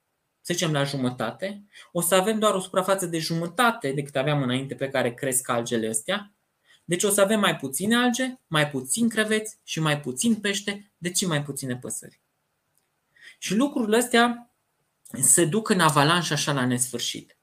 să 0.41 0.53
zicem 0.53 0.71
la 0.71 0.83
jumătate, 0.83 1.63
o 1.91 2.01
să 2.01 2.15
avem 2.15 2.39
doar 2.39 2.53
o 2.53 2.59
suprafață 2.59 3.05
de 3.05 3.19
jumătate 3.19 3.91
decât 3.91 4.15
aveam 4.15 4.41
înainte 4.41 4.75
pe 4.75 4.89
care 4.89 5.13
cresc 5.13 5.49
algele 5.49 5.87
astea. 5.87 6.33
Deci 6.85 7.03
o 7.03 7.09
să 7.09 7.21
avem 7.21 7.39
mai 7.39 7.55
puține 7.55 7.95
alge, 7.95 8.37
mai 8.47 8.69
puțin 8.69 9.09
creveți 9.09 9.57
și 9.63 9.79
mai 9.79 9.99
puțin 9.99 10.35
pește, 10.35 10.91
deci 10.97 11.17
și 11.17 11.27
mai 11.27 11.43
puține 11.43 11.77
păsări. 11.77 12.21
Și 13.37 13.55
lucrurile 13.55 13.97
astea 13.97 14.53
se 15.21 15.45
duc 15.45 15.69
în 15.69 15.79
avalanș 15.79 16.29
așa 16.29 16.51
la 16.51 16.65
nesfârșit. 16.65 17.37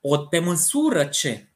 O, 0.00 0.18
pe 0.18 0.38
măsură 0.38 1.04
ce 1.04 1.49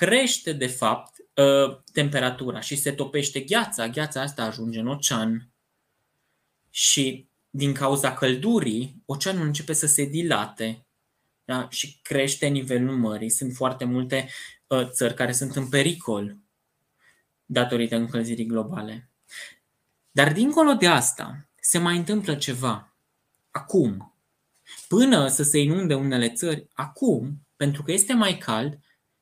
crește 0.00 0.52
de 0.52 0.66
fapt 0.66 1.16
ă, 1.36 1.82
temperatura 1.92 2.60
și 2.60 2.76
se 2.76 2.92
topește 2.92 3.40
gheața, 3.40 3.88
gheața 3.88 4.20
asta 4.20 4.42
ajunge 4.42 4.78
în 4.78 4.86
ocean 4.86 5.48
și 6.70 7.28
din 7.50 7.72
cauza 7.72 8.14
căldurii, 8.14 9.02
oceanul 9.06 9.46
începe 9.46 9.72
să 9.72 9.86
se 9.86 10.04
dilate 10.04 10.86
da? 11.44 11.68
și 11.70 11.98
crește 12.02 12.46
nivelul 12.46 12.96
mării. 12.96 13.30
Sunt 13.30 13.54
foarte 13.54 13.84
multe 13.84 14.28
uh, 14.66 14.88
țări 14.90 15.14
care 15.14 15.32
sunt 15.32 15.56
în 15.56 15.68
pericol 15.68 16.36
datorită 17.44 17.96
încălzirii 17.96 18.46
globale. 18.46 19.10
Dar 20.10 20.32
dincolo 20.32 20.72
de 20.72 20.86
asta, 20.86 21.48
se 21.60 21.78
mai 21.78 21.96
întâmplă 21.96 22.34
ceva. 22.34 22.96
Acum, 23.50 24.14
până 24.88 25.28
să 25.28 25.42
se 25.42 25.58
inunde 25.58 25.94
unele 25.94 26.30
țări, 26.32 26.68
acum, 26.72 27.46
pentru 27.56 27.82
că 27.82 27.92
este 27.92 28.12
mai 28.12 28.38
cald 28.38 28.78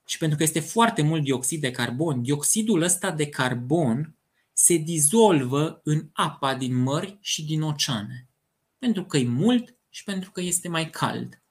și 0.09 0.19
pentru 0.19 0.37
că 0.37 0.43
este 0.43 0.61
foarte 0.61 1.03
mult 1.03 1.23
dioxid 1.23 1.61
de 1.61 1.71
carbon, 1.71 2.23
dioxidul 2.23 2.83
ăsta 2.83 3.11
de 3.11 3.29
carbon 3.29 4.17
se 4.53 4.77
dizolvă 4.77 5.81
în 5.85 6.09
apa 6.13 6.55
din 6.55 6.75
mări 6.75 7.19
și 7.21 7.45
din 7.45 7.63
oceane. 7.63 8.29
Pentru 8.79 9.05
că 9.05 9.17
e 9.17 9.25
mult 9.25 9.77
și 9.89 10.05
pentru 10.05 10.31
că 10.31 10.41
este 10.41 10.69
mai 10.69 10.91
cald. 10.91 11.43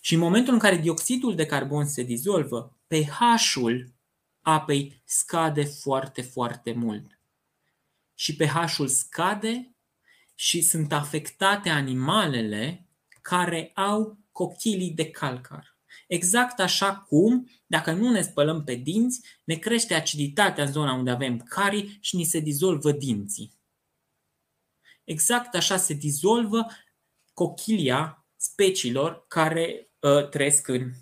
Și 0.00 0.14
în 0.14 0.20
momentul 0.20 0.52
în 0.52 0.58
care 0.58 0.76
dioxidul 0.76 1.34
de 1.34 1.46
carbon 1.46 1.86
se 1.86 2.02
dizolvă, 2.02 2.78
pH-ul 2.86 3.94
apei 4.40 5.02
scade 5.04 5.64
foarte, 5.64 6.22
foarte 6.22 6.72
mult. 6.72 7.20
Și 8.14 8.36
pH-ul 8.36 8.88
scade 8.88 9.74
și 10.34 10.62
sunt 10.62 10.92
afectate 10.92 11.68
animalele 11.68 12.86
care 13.22 13.70
au 13.74 14.18
cochilii 14.32 14.90
de 14.90 15.10
calcar. 15.10 15.75
Exact 16.06 16.60
așa 16.60 16.96
cum, 16.96 17.48
dacă 17.66 17.92
nu 17.92 18.10
ne 18.10 18.22
spălăm 18.22 18.64
pe 18.64 18.74
dinți, 18.74 19.20
ne 19.44 19.54
crește 19.54 19.94
aciditatea 19.94 20.64
în 20.64 20.72
zona 20.72 20.92
unde 20.92 21.10
avem 21.10 21.38
carii 21.38 21.98
și 22.00 22.16
ni 22.16 22.24
se 22.24 22.40
dizolvă 22.40 22.92
dinții. 22.92 23.54
Exact 25.04 25.54
așa 25.54 25.76
se 25.76 25.94
dizolvă 25.94 26.66
cochilia 27.32 28.26
speciilor 28.36 29.26
care 29.28 29.90
uh, 30.00 30.28
trăiesc 30.28 30.68
în 30.68 30.92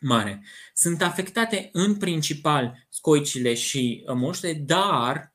mare. 0.00 0.44
Sunt 0.74 1.02
afectate 1.02 1.68
în 1.72 1.96
principal 1.96 2.86
scoicile 2.88 3.54
și 3.54 4.04
uh, 4.06 4.14
moștele, 4.14 4.52
dar 4.52 5.34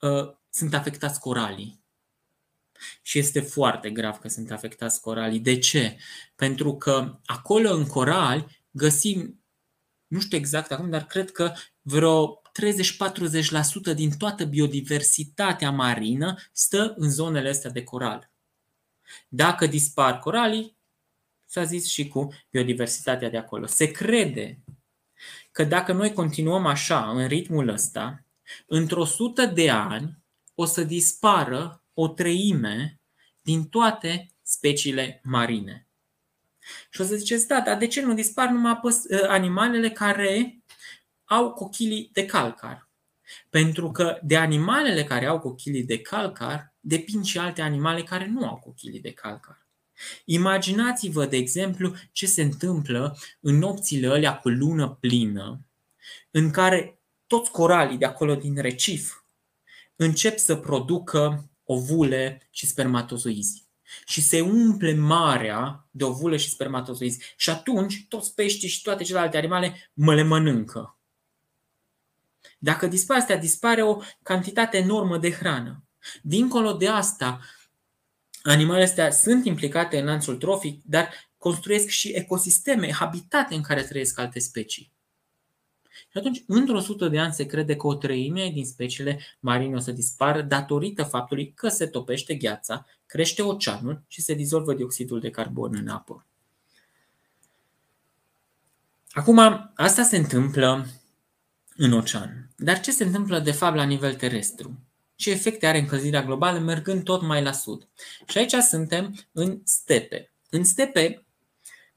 uh, 0.00 0.36
sunt 0.50 0.74
afectați 0.74 1.20
coralii. 1.20 1.81
Și 3.02 3.18
este 3.18 3.40
foarte 3.40 3.90
grav 3.90 4.18
că 4.18 4.28
sunt 4.28 4.50
afectați 4.50 5.00
coralii. 5.00 5.40
De 5.40 5.58
ce? 5.58 5.96
Pentru 6.34 6.76
că 6.76 7.18
acolo 7.24 7.74
în 7.74 7.86
corali 7.86 8.64
găsim, 8.70 9.44
nu 10.06 10.20
știu 10.20 10.36
exact 10.36 10.72
acum, 10.72 10.90
dar 10.90 11.06
cred 11.06 11.30
că 11.30 11.52
vreo 11.80 12.42
30-40% 13.92 13.94
din 13.94 14.10
toată 14.16 14.44
biodiversitatea 14.44 15.70
marină 15.70 16.38
stă 16.52 16.94
în 16.96 17.10
zonele 17.10 17.48
astea 17.48 17.70
de 17.70 17.84
coral. 17.84 18.30
Dacă 19.28 19.66
dispar 19.66 20.18
coralii, 20.18 20.76
s-a 21.46 21.64
zis 21.64 21.86
și 21.86 22.08
cu 22.08 22.28
biodiversitatea 22.50 23.30
de 23.30 23.36
acolo. 23.36 23.66
Se 23.66 23.90
crede 23.90 24.64
că 25.50 25.64
dacă 25.64 25.92
noi 25.92 26.12
continuăm 26.12 26.66
așa, 26.66 27.10
în 27.10 27.26
ritmul 27.26 27.68
ăsta, 27.68 28.26
într-o 28.66 29.04
sută 29.04 29.46
de 29.46 29.70
ani 29.70 30.18
o 30.54 30.64
să 30.64 30.84
dispară 30.84 31.81
o 31.94 32.08
treime 32.08 33.00
din 33.42 33.64
toate 33.64 34.30
speciile 34.42 35.20
marine. 35.24 35.86
Și 36.90 37.00
o 37.00 37.04
să 37.04 37.16
ziceți, 37.16 37.46
da, 37.46 37.60
dar 37.60 37.78
de 37.78 37.86
ce 37.86 38.02
nu 38.02 38.14
dispar 38.14 38.48
numai 38.48 38.80
ă, 38.84 39.28
animalele 39.28 39.90
care 39.90 40.62
au 41.24 41.52
cochilii 41.52 42.10
de 42.12 42.26
calcar? 42.26 42.90
Pentru 43.50 43.90
că 43.90 44.18
de 44.22 44.36
animalele 44.36 45.04
care 45.04 45.26
au 45.26 45.40
cochilii 45.40 45.84
de 45.84 46.00
calcar 46.00 46.74
depind 46.80 47.24
și 47.24 47.38
alte 47.38 47.62
animale 47.62 48.02
care 48.02 48.26
nu 48.26 48.46
au 48.46 48.56
cochilii 48.56 49.00
de 49.00 49.12
calcar. 49.12 49.66
Imaginați-vă, 50.24 51.26
de 51.26 51.36
exemplu, 51.36 51.94
ce 52.12 52.26
se 52.26 52.42
întâmplă 52.42 53.18
în 53.40 53.58
nopțile 53.58 54.06
alea 54.06 54.36
cu 54.36 54.48
lună 54.48 54.88
plină, 55.00 55.66
în 56.30 56.50
care 56.50 57.00
toți 57.26 57.50
coralii 57.50 57.98
de 57.98 58.04
acolo 58.04 58.34
din 58.34 58.56
recif 58.60 59.22
încep 59.96 60.38
să 60.38 60.56
producă 60.56 61.50
ovule 61.72 62.48
și 62.50 62.66
spermatozoizi. 62.66 63.64
Și 64.06 64.20
se 64.20 64.40
umple 64.40 64.94
marea 64.94 65.86
de 65.90 66.04
ovule 66.04 66.36
și 66.36 66.48
spermatozoizi. 66.48 67.34
Și 67.36 67.50
atunci 67.50 68.06
toți 68.08 68.34
peștii 68.34 68.68
și 68.68 68.82
toate 68.82 69.04
celelalte 69.04 69.36
animale 69.36 69.90
mă 69.92 70.14
le 70.14 70.22
mănâncă. 70.22 70.96
Dacă 72.58 72.86
dispare 72.86 73.20
astea, 73.20 73.36
dispare 73.36 73.82
o 73.82 74.00
cantitate 74.22 74.76
enormă 74.76 75.18
de 75.18 75.30
hrană. 75.30 75.84
Dincolo 76.22 76.72
de 76.72 76.88
asta, 76.88 77.40
animalele 78.42 78.84
astea 78.84 79.10
sunt 79.10 79.44
implicate 79.46 79.98
în 79.98 80.04
lanțul 80.04 80.36
trofic, 80.36 80.82
dar 80.84 81.08
construiesc 81.38 81.88
și 81.88 82.08
ecosisteme, 82.08 82.92
habitate 82.92 83.54
în 83.54 83.62
care 83.62 83.82
trăiesc 83.82 84.18
alte 84.18 84.38
specii. 84.38 84.92
Și 86.10 86.18
atunci, 86.18 86.44
într-o 86.46 86.80
sută 86.80 87.08
de 87.08 87.18
ani 87.18 87.32
se 87.32 87.46
crede 87.46 87.76
că 87.76 87.86
o 87.86 87.94
treime 87.94 88.50
din 88.54 88.66
speciile 88.66 89.20
marine 89.40 89.74
o 89.74 89.78
să 89.78 89.92
dispară 89.92 90.42
datorită 90.42 91.02
faptului 91.02 91.52
că 91.52 91.68
se 91.68 91.86
topește 91.86 92.34
gheața, 92.34 92.86
crește 93.06 93.42
oceanul 93.42 94.02
și 94.06 94.20
se 94.20 94.34
dizolvă 94.34 94.74
dioxidul 94.74 95.20
de 95.20 95.30
carbon 95.30 95.74
în 95.74 95.88
apă. 95.88 96.26
Acum, 99.10 99.38
asta 99.74 100.02
se 100.02 100.16
întâmplă 100.16 100.86
în 101.76 101.92
ocean. 101.92 102.50
Dar 102.56 102.80
ce 102.80 102.90
se 102.90 103.04
întâmplă 103.04 103.38
de 103.38 103.52
fapt 103.52 103.76
la 103.76 103.84
nivel 103.84 104.14
terestru? 104.14 104.78
Ce 105.14 105.30
efecte 105.30 105.66
are 105.66 105.78
încălzirea 105.78 106.22
globală 106.22 106.58
mergând 106.58 107.02
tot 107.02 107.22
mai 107.22 107.42
la 107.42 107.52
sud? 107.52 107.88
Și 108.26 108.38
aici 108.38 108.54
suntem 108.54 109.14
în 109.32 109.60
stepe. 109.64 110.32
În 110.50 110.64
stepe, 110.64 111.26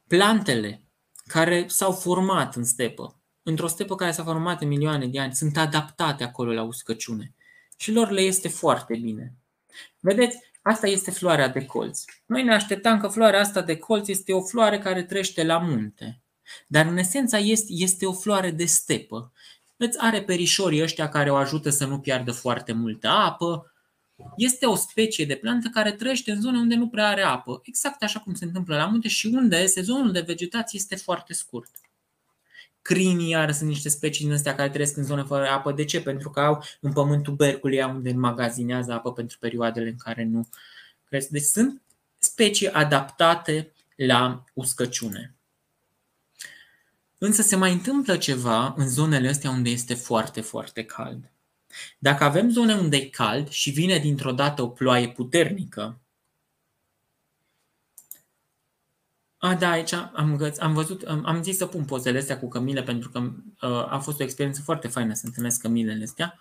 plantele 0.07 0.83
care 1.27 1.65
s-au 1.67 1.91
format 1.91 2.55
în 2.55 2.63
stepă, 2.63 3.19
într-o 3.47 3.67
stepă 3.67 3.95
care 3.95 4.11
s-a 4.11 4.23
format 4.23 4.61
în 4.61 4.67
milioane 4.67 5.07
de 5.07 5.19
ani, 5.19 5.35
sunt 5.35 5.57
adaptate 5.57 6.23
acolo 6.23 6.53
la 6.53 6.63
uscăciune. 6.63 7.33
Și 7.77 7.91
lor 7.91 8.09
le 8.09 8.21
este 8.21 8.47
foarte 8.47 8.97
bine. 8.97 9.33
Vedeți, 9.99 10.37
asta 10.61 10.87
este 10.87 11.11
floarea 11.11 11.47
de 11.47 11.65
colț. 11.65 12.03
Noi 12.25 12.43
ne 12.43 12.53
așteptam 12.53 12.99
că 12.99 13.07
floarea 13.07 13.39
asta 13.39 13.61
de 13.61 13.77
colț 13.77 14.07
este 14.07 14.33
o 14.33 14.41
floare 14.41 14.79
care 14.79 15.03
trăiește 15.03 15.43
la 15.43 15.57
munte. 15.57 16.21
Dar 16.67 16.85
în 16.85 16.97
esența 16.97 17.37
este, 17.37 17.67
este 17.69 18.05
o 18.05 18.13
floare 18.13 18.51
de 18.51 18.65
stepă. 18.65 19.31
Îți 19.77 19.99
are 19.99 20.21
perișorii 20.21 20.81
ăștia 20.81 21.09
care 21.09 21.31
o 21.31 21.35
ajută 21.35 21.69
să 21.69 21.85
nu 21.85 21.99
piardă 21.99 22.31
foarte 22.31 22.73
multă 22.73 23.07
apă. 23.07 23.73
Este 24.37 24.65
o 24.65 24.75
specie 24.75 25.25
de 25.25 25.35
plantă 25.35 25.69
care 25.73 25.91
trăiește 25.91 26.31
în 26.31 26.41
zone 26.41 26.57
unde 26.57 26.75
nu 26.75 26.87
prea 26.87 27.07
are 27.07 27.21
apă, 27.21 27.61
exact 27.63 28.03
așa 28.03 28.19
cum 28.19 28.33
se 28.33 28.45
întâmplă 28.45 28.77
la 28.77 28.85
munte 28.85 29.07
și 29.07 29.27
unde 29.27 29.65
sezonul 29.65 30.11
de 30.11 30.19
vegetație 30.19 30.79
este 30.79 30.95
foarte 30.95 31.33
scurt. 31.33 31.71
Crinii 32.85 33.29
iar 33.29 33.51
sunt 33.51 33.69
niște 33.69 33.89
specii 33.89 34.25
din 34.25 34.33
astea 34.33 34.55
care 34.55 34.69
trăiesc 34.69 34.97
în 34.97 35.03
zone 35.03 35.23
fără 35.23 35.47
apă. 35.47 35.71
De 35.71 35.85
ce? 35.85 36.01
Pentru 36.01 36.29
că 36.29 36.39
au 36.39 36.63
în 36.79 36.93
pământ 36.93 37.23
tuberculii 37.23 37.83
unde 37.83 38.09
înmagazinează 38.09 38.91
apă 38.91 39.13
pentru 39.13 39.37
perioadele 39.39 39.89
în 39.89 39.95
care 39.95 40.23
nu 40.23 40.47
cresc. 41.05 41.27
Deci 41.27 41.41
sunt 41.41 41.81
specii 42.17 42.69
adaptate 42.69 43.71
la 43.95 44.43
uscăciune. 44.53 45.35
Însă 47.17 47.41
se 47.41 47.55
mai 47.55 47.71
întâmplă 47.71 48.17
ceva 48.17 48.73
în 48.77 48.89
zonele 48.89 49.27
astea 49.27 49.49
unde 49.49 49.69
este 49.69 49.93
foarte, 49.93 50.41
foarte 50.41 50.83
cald. 50.83 51.31
Dacă 51.99 52.23
avem 52.23 52.49
zone 52.49 52.73
unde 52.73 52.97
e 52.97 53.05
cald 53.05 53.49
și 53.49 53.69
vine 53.69 53.97
dintr-o 53.97 54.31
dată 54.31 54.61
o 54.61 54.67
ploaie 54.67 55.09
puternică, 55.09 55.99
A, 59.45 59.55
da, 59.55 59.69
aici 59.69 59.91
am, 59.91 60.11
am 60.59 60.73
văzut, 60.73 61.01
am, 61.01 61.25
am 61.25 61.43
zis 61.43 61.57
să 61.57 61.65
pun 61.65 61.85
pozele 61.85 62.17
astea 62.17 62.39
cu 62.39 62.47
cămile 62.47 62.83
pentru 62.83 63.09
că 63.09 63.19
uh, 63.19 63.91
a 63.93 63.99
fost 64.03 64.19
o 64.19 64.23
experiență 64.23 64.61
foarte 64.61 64.87
faină 64.87 65.13
să 65.13 65.21
întâlnesc 65.25 65.61
cămilele 65.61 66.03
astea 66.03 66.39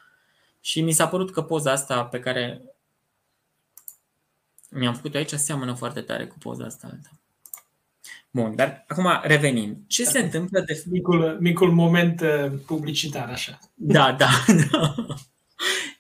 și 0.61 0.81
mi 0.81 0.93
s-a 0.93 1.09
părut 1.09 1.33
că 1.33 1.43
poza 1.43 1.71
asta 1.73 2.05
pe 2.05 2.21
care 2.21 2.63
mi-am 4.71 4.95
făcut 4.95 5.15
aici 5.15 5.31
seamănă 5.31 5.73
foarte 5.73 6.01
tare 6.01 6.27
cu 6.27 6.39
poza 6.39 6.65
asta 6.65 6.89
alta. 6.91 7.11
Bun, 8.31 8.57
dar 8.57 8.85
acum 8.89 9.09
revenind. 9.23 9.77
Ce 9.87 10.05
se 10.05 10.19
întâmplă 10.19 10.61
de... 10.61 10.83
Micul, 10.91 11.37
micul 11.41 11.73
moment 11.73 12.21
uh, 12.21 12.53
publicitar, 12.67 13.29
așa. 13.29 13.59
Da, 13.75 14.13
da, 14.13 14.29
da. 14.71 14.95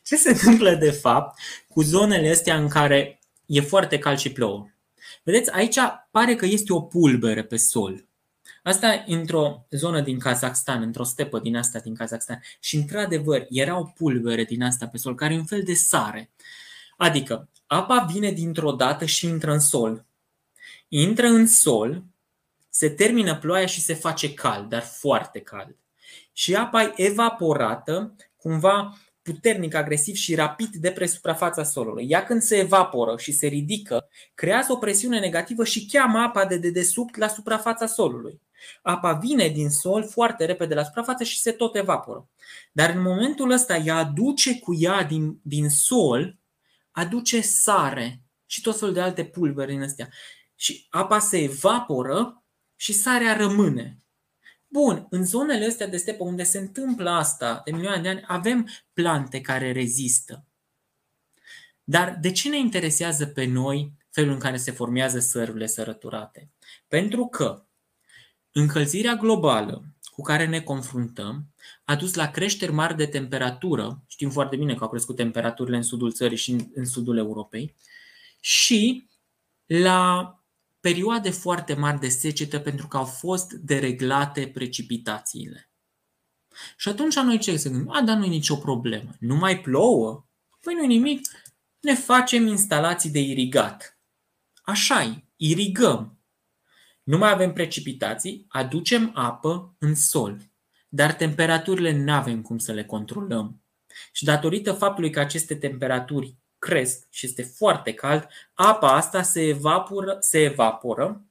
Ce 0.04 0.16
se 0.16 0.30
întâmplă 0.30 0.74
de 0.74 0.90
fapt 0.90 1.38
cu 1.68 1.82
zonele 1.82 2.30
astea 2.30 2.56
în 2.56 2.68
care 2.68 3.20
e 3.46 3.60
foarte 3.60 3.98
cald 3.98 4.18
și 4.18 4.32
plouă? 4.32 4.68
Vedeți, 5.24 5.50
aici 5.50 5.78
pare 6.10 6.34
că 6.34 6.46
este 6.46 6.72
o 6.72 6.80
pulbere 6.80 7.44
pe 7.44 7.56
sol. 7.56 8.08
Asta 8.62 9.04
într-o 9.06 9.66
zonă 9.70 10.00
din 10.00 10.18
Kazakhstan, 10.18 10.82
într-o 10.82 11.04
stepă 11.04 11.38
din 11.38 11.56
asta 11.56 11.78
din 11.78 11.94
Kazakhstan. 11.94 12.42
Și 12.60 12.76
într-adevăr, 12.76 13.46
era 13.48 13.78
o 13.78 13.84
pulbere 13.84 14.44
din 14.44 14.62
asta 14.62 14.86
pe 14.86 14.96
sol, 14.96 15.14
care 15.14 15.34
e 15.34 15.38
un 15.38 15.44
fel 15.44 15.62
de 15.62 15.74
sare. 15.74 16.30
Adică, 16.96 17.48
apa 17.66 18.06
vine 18.12 18.30
dintr-o 18.30 18.72
dată 18.72 19.04
și 19.04 19.26
intră 19.26 19.52
în 19.52 19.60
sol. 19.60 20.04
Intră 20.88 21.26
în 21.26 21.46
sol, 21.46 22.02
se 22.68 22.90
termină 22.90 23.36
ploaia 23.36 23.66
și 23.66 23.80
se 23.80 23.94
face 23.94 24.34
cald, 24.34 24.68
dar 24.68 24.82
foarte 24.82 25.40
cald. 25.40 25.76
Și 26.32 26.54
apa 26.54 26.82
e 26.82 26.92
evaporată, 26.96 28.16
cumva 28.36 28.98
puternic, 29.24 29.74
agresiv 29.74 30.14
și 30.14 30.34
rapid 30.34 30.74
de 30.74 30.90
pre 30.90 31.06
suprafața 31.06 31.62
solului. 31.62 32.06
Ea 32.08 32.24
când 32.24 32.42
se 32.42 32.56
evaporă 32.56 33.16
și 33.18 33.32
se 33.32 33.46
ridică, 33.46 34.08
creează 34.34 34.72
o 34.72 34.76
presiune 34.76 35.18
negativă 35.18 35.64
și 35.64 35.86
cheamă 35.86 36.18
apa 36.18 36.44
de 36.44 36.56
dedesubt 36.56 37.16
la 37.16 37.28
suprafața 37.28 37.86
solului. 37.86 38.40
Apa 38.82 39.12
vine 39.12 39.48
din 39.48 39.70
sol 39.70 40.08
foarte 40.08 40.44
repede 40.44 40.74
la 40.74 40.84
suprafață 40.84 41.24
și 41.24 41.40
se 41.40 41.50
tot 41.50 41.76
evaporă. 41.76 42.28
Dar 42.72 42.90
în 42.90 43.02
momentul 43.02 43.50
ăsta 43.50 43.76
ea 43.76 43.96
aduce 43.96 44.58
cu 44.58 44.74
ea 44.78 45.02
din, 45.02 45.38
din 45.42 45.68
sol, 45.68 46.38
aduce 46.90 47.40
sare 47.40 48.20
și 48.46 48.60
tot 48.60 48.78
felul 48.78 48.94
de 48.94 49.00
alte 49.00 49.24
pulbere 49.24 49.72
din 49.72 49.82
astea. 49.82 50.08
Și 50.54 50.86
apa 50.90 51.18
se 51.18 51.42
evaporă 51.42 52.44
și 52.76 52.92
sarea 52.92 53.36
rămâne. 53.36 54.03
Bun, 54.74 55.06
în 55.10 55.24
zonele 55.24 55.66
astea 55.66 55.86
de 55.86 55.96
stepă 55.96 56.24
unde 56.24 56.42
se 56.42 56.58
întâmplă 56.58 57.10
asta 57.10 57.60
de 57.64 57.70
milioane 57.70 58.02
de 58.02 58.08
ani, 58.08 58.24
avem 58.26 58.68
plante 58.92 59.40
care 59.40 59.72
rezistă. 59.72 60.44
Dar 61.84 62.18
de 62.20 62.30
ce 62.30 62.48
ne 62.48 62.58
interesează 62.58 63.26
pe 63.26 63.44
noi 63.44 63.92
felul 64.10 64.32
în 64.32 64.38
care 64.38 64.56
se 64.56 64.70
formează 64.70 65.18
sărurile 65.18 65.66
sărăturate? 65.66 66.50
Pentru 66.88 67.26
că 67.26 67.66
încălzirea 68.52 69.14
globală 69.14 69.84
cu 70.12 70.22
care 70.22 70.46
ne 70.46 70.60
confruntăm 70.60 71.54
a 71.84 71.96
dus 71.96 72.14
la 72.14 72.30
creșteri 72.30 72.72
mari 72.72 72.96
de 72.96 73.06
temperatură, 73.06 74.02
știm 74.06 74.30
foarte 74.30 74.56
bine 74.56 74.74
că 74.74 74.84
au 74.84 74.90
crescut 74.90 75.16
temperaturile 75.16 75.76
în 75.76 75.82
sudul 75.82 76.12
țării 76.12 76.36
și 76.36 76.70
în 76.74 76.84
sudul 76.84 77.16
Europei, 77.16 77.74
și 78.40 79.08
la 79.66 80.28
perioade 80.84 81.30
foarte 81.30 81.74
mari 81.74 82.00
de 82.00 82.08
secetă 82.08 82.58
pentru 82.58 82.88
că 82.88 82.96
au 82.96 83.04
fost 83.04 83.52
dereglate 83.52 84.48
precipitațiile. 84.48 85.70
Și 86.76 86.88
atunci 86.88 87.16
noi 87.16 87.38
ce 87.38 87.56
să 87.56 87.68
gândim? 87.68 87.90
A, 87.90 88.02
dar 88.02 88.16
nu 88.16 88.24
e 88.24 88.28
nicio 88.28 88.56
problemă. 88.56 89.10
Nu 89.18 89.34
mai 89.34 89.60
plouă? 89.60 90.26
Păi 90.60 90.74
nu 90.74 90.86
nimic. 90.86 91.28
Ne 91.80 91.94
facem 91.94 92.46
instalații 92.46 93.10
de 93.10 93.18
irigat. 93.18 93.98
așa 94.62 95.24
irigăm. 95.36 96.18
Nu 97.02 97.18
mai 97.18 97.30
avem 97.30 97.52
precipitații, 97.52 98.44
aducem 98.48 99.10
apă 99.14 99.76
în 99.78 99.94
sol. 99.94 100.40
Dar 100.88 101.12
temperaturile 101.12 101.92
nu 101.92 102.12
avem 102.12 102.42
cum 102.42 102.58
să 102.58 102.72
le 102.72 102.84
controlăm. 102.84 103.62
Și 104.12 104.24
datorită 104.24 104.72
faptului 104.72 105.10
că 105.10 105.20
aceste 105.20 105.54
temperaturi 105.56 106.38
cresc 106.64 107.06
și 107.10 107.26
este 107.26 107.42
foarte 107.42 107.94
cald, 107.94 108.28
apa 108.54 108.92
asta 108.92 109.22
se 109.22 109.40
evaporă, 109.40 110.16
se 110.20 110.42
evaporă 110.42 111.24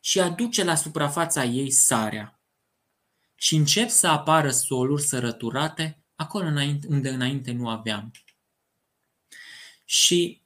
și 0.00 0.20
aduce 0.20 0.64
la 0.64 0.74
suprafața 0.74 1.44
ei 1.44 1.70
sarea. 1.70 2.40
Și 3.34 3.56
încep 3.56 3.88
să 3.88 4.06
apară 4.06 4.50
soluri 4.50 5.02
sărăturate 5.02 6.02
acolo 6.14 6.46
înainte, 6.46 6.86
unde 6.90 7.08
înainte 7.08 7.52
nu 7.52 7.68
aveam. 7.68 8.10
Și 9.84 10.42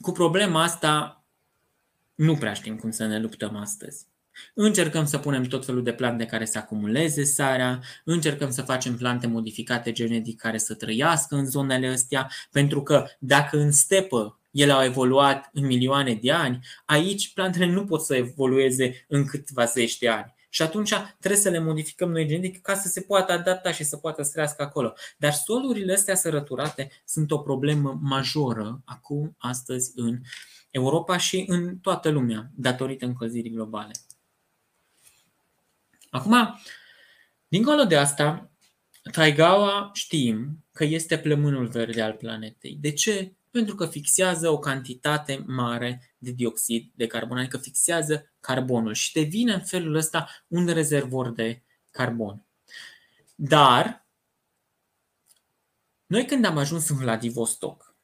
cu 0.00 0.12
problema 0.12 0.62
asta 0.62 1.24
nu 2.14 2.36
prea 2.36 2.52
știm 2.52 2.76
cum 2.76 2.90
să 2.90 3.06
ne 3.06 3.18
luptăm 3.18 3.56
astăzi. 3.56 4.06
Încercăm 4.54 5.06
să 5.06 5.18
punem 5.18 5.42
tot 5.42 5.64
felul 5.64 5.82
de 5.82 5.92
plante 5.92 6.26
care 6.26 6.44
să 6.44 6.58
acumuleze 6.58 7.24
sarea, 7.24 7.80
încercăm 8.04 8.50
să 8.50 8.62
facem 8.62 8.96
plante 8.96 9.26
modificate 9.26 9.92
genetic 9.92 10.40
care 10.40 10.58
să 10.58 10.74
trăiască 10.74 11.34
în 11.34 11.46
zonele 11.46 11.88
astea, 11.88 12.30
pentru 12.50 12.82
că 12.82 13.06
dacă 13.18 13.58
în 13.58 13.72
stepă 13.72 14.40
ele 14.50 14.72
au 14.72 14.84
evoluat 14.84 15.50
în 15.52 15.66
milioane 15.66 16.14
de 16.14 16.32
ani, 16.32 16.58
aici 16.84 17.32
plantele 17.32 17.66
nu 17.66 17.84
pot 17.84 18.02
să 18.02 18.14
evolueze 18.14 19.04
în 19.08 19.26
câteva 19.26 19.64
zeci 19.64 19.98
de 19.98 20.08
ani. 20.08 20.34
Și 20.48 20.62
atunci 20.62 20.94
trebuie 21.18 21.40
să 21.40 21.48
le 21.48 21.58
modificăm 21.58 22.10
noi 22.10 22.26
genetic 22.26 22.62
ca 22.62 22.74
să 22.74 22.88
se 22.88 23.00
poată 23.00 23.32
adapta 23.32 23.72
și 23.72 23.84
să 23.84 23.96
poată 23.96 24.22
să 24.22 24.30
trăiască 24.32 24.62
acolo. 24.62 24.92
Dar 25.16 25.32
solurile 25.32 25.92
astea 25.92 26.14
sărăturate 26.14 26.90
sunt 27.04 27.30
o 27.30 27.38
problemă 27.38 27.98
majoră 28.02 28.82
acum, 28.84 29.34
astăzi, 29.38 29.92
în 29.94 30.20
Europa 30.70 31.16
și 31.16 31.44
în 31.46 31.78
toată 31.78 32.08
lumea, 32.08 32.50
datorită 32.54 33.04
încălzirii 33.04 33.50
globale. 33.50 33.90
Acum, 36.12 36.60
dincolo 37.48 37.84
de 37.84 37.96
asta, 37.96 38.50
Taigawa 39.12 39.90
știm 39.92 40.64
că 40.72 40.84
este 40.84 41.18
plămânul 41.18 41.66
verde 41.66 42.02
al 42.02 42.12
planetei. 42.12 42.76
De 42.80 42.92
ce? 42.92 43.34
Pentru 43.50 43.74
că 43.74 43.86
fixează 43.86 44.50
o 44.50 44.58
cantitate 44.58 45.44
mare 45.46 46.14
de 46.18 46.30
dioxid 46.30 46.90
de 46.94 47.06
carbon, 47.06 47.38
adică 47.38 47.58
fixează 47.58 48.32
carbonul 48.40 48.94
și 48.94 49.12
devine 49.12 49.52
în 49.52 49.60
felul 49.60 49.94
ăsta 49.94 50.28
un 50.48 50.66
rezervor 50.66 51.30
de 51.30 51.62
carbon. 51.90 52.44
Dar, 53.34 54.06
noi 56.06 56.26
când 56.26 56.44
am 56.44 56.56
ajuns 56.56 56.88
în 56.88 56.96
Vladivostok, 56.96 57.96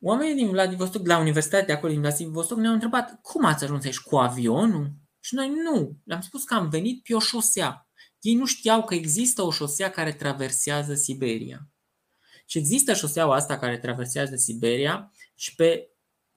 oamenii 0.00 0.34
din 0.34 0.48
Vladivostok, 0.48 1.06
la 1.06 1.18
universitatea 1.18 1.66
de 1.66 1.72
acolo 1.72 1.92
din 1.92 2.00
Vladivostok, 2.00 2.58
ne-au 2.58 2.72
întrebat 2.72 3.20
cum 3.22 3.44
ați 3.44 3.64
ajuns 3.64 3.84
aici 3.84 4.00
cu 4.00 4.16
avionul? 4.16 5.04
Și 5.26 5.34
noi 5.34 5.48
nu. 5.48 5.96
Le-am 6.04 6.20
spus 6.20 6.44
că 6.44 6.54
am 6.54 6.68
venit 6.68 7.02
pe 7.02 7.14
o 7.14 7.18
șosea. 7.18 7.88
Ei 8.20 8.34
nu 8.34 8.46
știau 8.46 8.84
că 8.84 8.94
există 8.94 9.42
o 9.42 9.50
șosea 9.50 9.90
care 9.90 10.12
traversează 10.12 10.94
Siberia. 10.94 11.68
Și 12.44 12.58
există 12.58 12.92
șoseaua 12.92 13.34
asta 13.34 13.58
care 13.58 13.78
traversează 13.78 14.36
Siberia 14.36 15.12
și 15.34 15.54
pe 15.54 15.90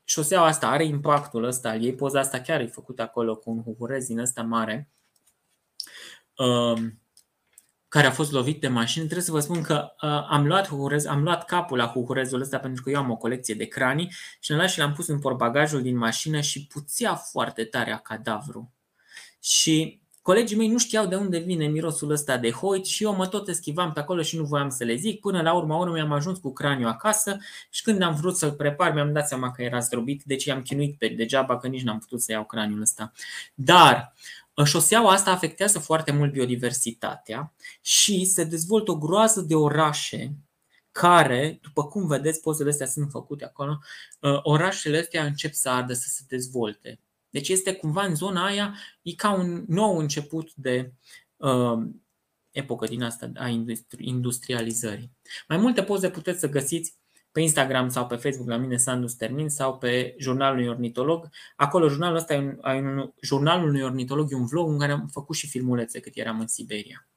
șoseaua 0.03 0.47
asta 0.47 0.67
are 0.67 0.85
impactul 0.85 1.43
ăsta 1.43 1.69
al 1.69 1.83
ei. 1.83 1.95
Poza 1.95 2.19
asta 2.19 2.41
chiar 2.41 2.61
e 2.61 2.65
făcută 2.65 3.01
acolo 3.01 3.35
cu 3.35 3.49
un 3.49 3.63
huhurez 3.63 4.05
din 4.05 4.19
ăsta 4.19 4.41
mare 4.41 4.91
um, 6.35 7.01
care 7.87 8.07
a 8.07 8.11
fost 8.11 8.31
lovit 8.31 8.61
de 8.61 8.67
mașină. 8.67 9.03
Trebuie 9.03 9.25
să 9.25 9.31
vă 9.31 9.39
spun 9.39 9.61
că 9.61 9.93
uh, 10.01 10.27
am 10.29 10.47
luat 10.47 10.67
huhurez, 10.67 11.05
am 11.05 11.23
luat 11.23 11.45
capul 11.45 11.77
la 11.77 11.87
huhurezul 11.87 12.41
ăsta 12.41 12.59
pentru 12.59 12.83
că 12.83 12.89
eu 12.89 12.97
am 12.97 13.09
o 13.09 13.17
colecție 13.17 13.53
de 13.53 13.65
cranii 13.65 14.13
și 14.39 14.51
l-am 14.51 14.67
și 14.67 14.79
l-am 14.79 14.93
pus 14.93 15.07
în 15.07 15.19
portbagajul 15.19 15.81
din 15.81 15.97
mașină 15.97 16.41
și 16.41 16.67
puțea 16.67 17.15
foarte 17.15 17.63
tare 17.63 17.91
a 17.91 17.97
cadavru. 17.97 18.73
Și 19.39 20.01
colegii 20.21 20.57
mei 20.57 20.67
nu 20.67 20.77
știau 20.77 21.05
de 21.05 21.15
unde 21.15 21.37
vine 21.37 21.67
mirosul 21.67 22.11
ăsta 22.11 22.37
de 22.37 22.51
hoit 22.51 22.85
și 22.85 23.03
eu 23.03 23.15
mă 23.15 23.27
tot 23.27 23.47
eschivam 23.47 23.91
pe 23.91 23.99
acolo 23.99 24.21
și 24.21 24.37
nu 24.37 24.43
voiam 24.43 24.69
să 24.69 24.83
le 24.83 24.95
zic. 24.95 25.19
Până 25.19 25.41
la 25.41 25.53
urma 25.53 25.77
urmei 25.77 26.01
am 26.01 26.11
ajuns 26.11 26.39
cu 26.39 26.53
craniu 26.53 26.87
acasă 26.87 27.37
și 27.69 27.83
când 27.83 28.01
am 28.01 28.15
vrut 28.15 28.37
să-l 28.37 28.51
prepar 28.51 28.93
mi-am 28.93 29.13
dat 29.13 29.27
seama 29.27 29.51
că 29.51 29.61
era 29.61 29.79
zdrobit, 29.79 30.23
deci 30.23 30.45
i-am 30.45 30.61
chinuit 30.61 30.97
pe 30.97 31.07
degeaba 31.07 31.57
că 31.57 31.67
nici 31.67 31.83
n-am 31.83 31.99
putut 31.99 32.21
să 32.21 32.31
iau 32.31 32.43
craniul 32.43 32.81
ăsta. 32.81 33.11
Dar 33.53 34.13
Șoseaua 34.65 35.11
asta 35.11 35.31
afectează 35.31 35.79
foarte 35.79 36.11
mult 36.11 36.31
biodiversitatea 36.31 37.53
și 37.81 38.25
se 38.25 38.43
dezvoltă 38.43 38.91
o 38.91 38.97
groază 38.97 39.41
de 39.41 39.55
orașe 39.55 40.35
care, 40.91 41.59
după 41.61 41.85
cum 41.85 42.07
vedeți, 42.07 42.41
pozele 42.41 42.69
astea 42.69 42.85
sunt 42.85 43.11
făcute 43.11 43.45
acolo, 43.45 43.79
orașele 44.41 44.97
astea 44.99 45.25
încep 45.25 45.53
să 45.53 45.69
ardă, 45.69 45.93
să 45.93 46.07
se 46.07 46.23
dezvolte. 46.27 46.99
Deci 47.29 47.49
este 47.49 47.73
cumva 47.73 48.03
în 48.03 48.15
zona 48.15 48.45
aia, 48.45 48.75
e 49.01 49.13
ca 49.13 49.31
un 49.31 49.63
nou 49.67 49.97
început 49.97 50.53
de 50.53 50.93
uh, 51.37 51.77
epocă 52.51 52.85
din 52.85 53.03
asta 53.03 53.31
a 53.35 53.47
industrializării. 53.97 55.11
Mai 55.47 55.57
multe 55.57 55.83
poze 55.83 56.09
puteți 56.09 56.39
să 56.39 56.49
găsiți 56.49 56.97
pe 57.31 57.41
Instagram 57.41 57.89
sau 57.89 58.07
pe 58.07 58.15
Facebook 58.15 58.49
la 58.49 58.57
mine 58.57 58.77
Sandus 58.77 59.13
Termin 59.13 59.49
sau 59.49 59.77
pe 59.77 60.15
jurnalul 60.17 60.57
unui 60.57 60.69
ornitolog. 60.69 61.29
Acolo 61.55 61.89
jurnalul 61.89 62.17
ăsta 62.17 62.33
e 62.33 62.37
un, 62.37 62.59
e 62.63 62.79
un, 62.79 63.11
jurnalul 63.21 63.69
unui 63.69 63.81
ornitolog 63.81 64.31
e 64.31 64.35
un 64.35 64.45
vlog 64.45 64.69
în 64.69 64.79
care 64.79 64.91
am 64.91 65.07
făcut 65.11 65.35
și 65.35 65.47
filmulețe 65.47 65.99
cât 65.99 66.15
eram 66.15 66.39
în 66.39 66.47
Siberia. 66.47 67.07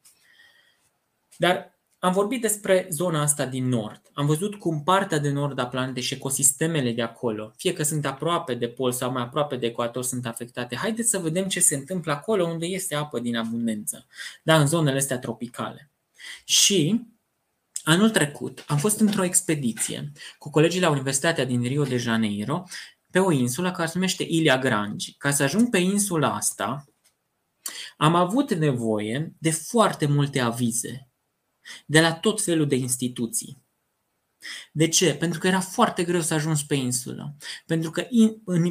Dar 1.37 1.79
am 2.05 2.13
vorbit 2.13 2.41
despre 2.41 2.87
zona 2.91 3.23
asta 3.23 3.47
din 3.47 3.69
nord. 3.69 4.01
Am 4.13 4.27
văzut 4.27 4.55
cum 4.55 4.83
partea 4.83 5.19
de 5.19 5.31
nord 5.31 5.59
a 5.59 5.67
planetei 5.67 6.03
și 6.03 6.15
ecosistemele 6.15 6.93
de 6.93 7.03
acolo, 7.03 7.53
fie 7.57 7.73
că 7.73 7.83
sunt 7.83 8.07
aproape 8.07 8.55
de 8.55 8.69
pol 8.69 8.93
sau 8.93 9.13
mai 9.13 9.23
aproape 9.23 9.57
de 9.57 9.67
ecuator, 9.67 10.03
sunt 10.03 10.27
afectate. 10.27 10.77
Haideți 10.77 11.11
să 11.11 11.19
vedem 11.19 11.49
ce 11.49 11.61
se 11.61 11.75
întâmplă 11.75 12.13
acolo 12.13 12.47
unde 12.47 12.67
este 12.67 12.95
apă 12.95 13.21
din 13.21 13.37
abundență, 13.37 14.07
da, 14.43 14.61
în 14.61 14.67
zonele 14.67 14.97
astea 14.97 15.19
tropicale. 15.19 15.91
Și 16.45 17.01
anul 17.83 18.11
trecut 18.11 18.65
am 18.67 18.79
fost 18.79 19.01
într-o 19.01 19.25
expediție 19.25 20.13
cu 20.39 20.51
colegii 20.51 20.81
la 20.81 20.91
Universitatea 20.91 21.45
din 21.45 21.63
Rio 21.63 21.85
de 21.85 21.97
Janeiro 21.97 22.65
pe 23.11 23.19
o 23.19 23.31
insulă 23.31 23.71
care 23.71 23.87
se 23.87 23.93
numește 23.95 24.23
Ilia 24.23 24.59
Grangi. 24.59 25.15
Ca 25.19 25.31
să 25.31 25.43
ajung 25.43 25.71
pe 25.71 25.79
insula 25.79 26.35
asta, 26.35 26.85
am 27.97 28.15
avut 28.15 28.55
nevoie 28.55 29.33
de 29.39 29.51
foarte 29.51 30.07
multe 30.07 30.41
avize 30.41 31.12
de 31.87 32.01
la 32.01 32.13
tot 32.13 32.43
felul 32.43 32.67
de 32.67 32.77
instituții. 32.77 33.63
De 34.73 34.89
ce? 34.89 35.15
Pentru 35.15 35.39
că 35.39 35.47
era 35.47 35.61
foarte 35.61 36.05
greu 36.05 36.21
să 36.21 36.35
ajungi 36.35 36.67
pe 36.67 36.75
insulă. 36.75 37.37
Pentru 37.67 37.91
că 37.91 38.07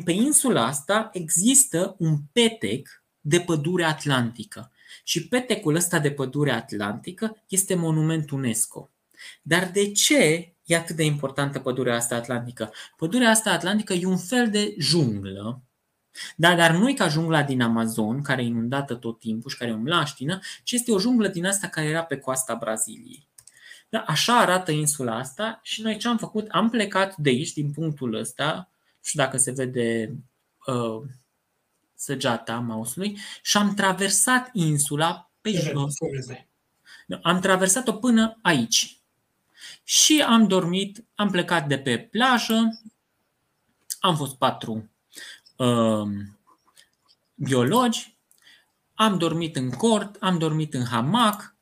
pe 0.03 0.11
insula 0.11 0.65
asta 0.65 1.09
există 1.13 1.95
un 1.99 2.17
petec 2.31 3.03
de 3.19 3.39
pădure 3.39 3.83
atlantică. 3.83 4.71
Și 5.03 5.27
petecul 5.27 5.75
ăsta 5.75 5.99
de 5.99 6.11
pădure 6.11 6.51
atlantică 6.51 7.43
este 7.47 7.75
monument 7.75 8.29
UNESCO. 8.29 8.91
Dar 9.41 9.69
de 9.71 9.91
ce 9.91 10.53
e 10.63 10.75
atât 10.75 10.95
de 10.95 11.03
importantă 11.03 11.59
pădurea 11.59 11.95
asta 11.95 12.15
atlantică? 12.15 12.73
Pădurea 12.97 13.29
asta 13.29 13.51
atlantică 13.51 13.93
e 13.93 14.05
un 14.05 14.17
fel 14.17 14.49
de 14.49 14.75
junglă 14.77 15.63
da, 16.35 16.55
dar 16.55 16.71
nu 16.71 16.89
e 16.89 16.93
ca 16.93 17.07
jungla 17.07 17.43
din 17.43 17.61
Amazon, 17.61 18.21
care 18.21 18.41
e 18.41 18.45
inundată 18.45 18.95
tot 18.95 19.19
timpul 19.19 19.49
și 19.49 19.57
care 19.57 19.69
e 19.69 19.73
o 19.73 19.77
mlaștină, 19.77 20.39
ci 20.63 20.71
este 20.71 20.91
o 20.91 20.99
junglă 20.99 21.27
din 21.27 21.45
asta 21.45 21.67
care 21.67 21.87
era 21.87 22.03
pe 22.03 22.17
coasta 22.17 22.55
Braziliei. 22.55 23.27
Da, 23.89 23.99
așa 23.99 24.39
arată 24.39 24.71
insula 24.71 25.17
asta 25.17 25.59
și 25.63 25.81
noi 25.81 25.97
ce 25.97 26.07
am 26.07 26.17
făcut? 26.17 26.47
Am 26.49 26.69
plecat 26.69 27.17
de 27.17 27.29
aici, 27.29 27.53
din 27.53 27.71
punctul 27.71 28.13
ăsta, 28.13 28.69
nu 28.73 29.01
știu 29.01 29.23
dacă 29.23 29.37
se 29.37 29.51
vede 29.51 30.15
uh, 30.65 31.01
săgeata 31.95 32.59
mouse-ului, 32.59 33.17
și 33.41 33.57
am 33.57 33.73
traversat 33.73 34.49
insula 34.53 35.31
pe 35.41 35.51
jos. 35.51 35.93
Da, 37.07 37.19
am 37.23 37.39
traversat-o 37.39 37.93
până 37.93 38.39
aici. 38.41 38.99
Și 39.83 40.21
am 40.27 40.47
dormit, 40.47 41.05
am 41.15 41.29
plecat 41.29 41.67
de 41.67 41.77
pe 41.77 41.97
plajă, 41.97 42.81
am 43.99 44.15
fost 44.15 44.35
patru 44.35 44.73
Um, 44.73 44.90
biologi, 47.33 48.17
am 48.93 49.17
dormit 49.17 49.55
în 49.55 49.69
cort, 49.69 50.15
am 50.19 50.37
dormit 50.37 50.73
în 50.73 50.85
hamac, 50.85 51.55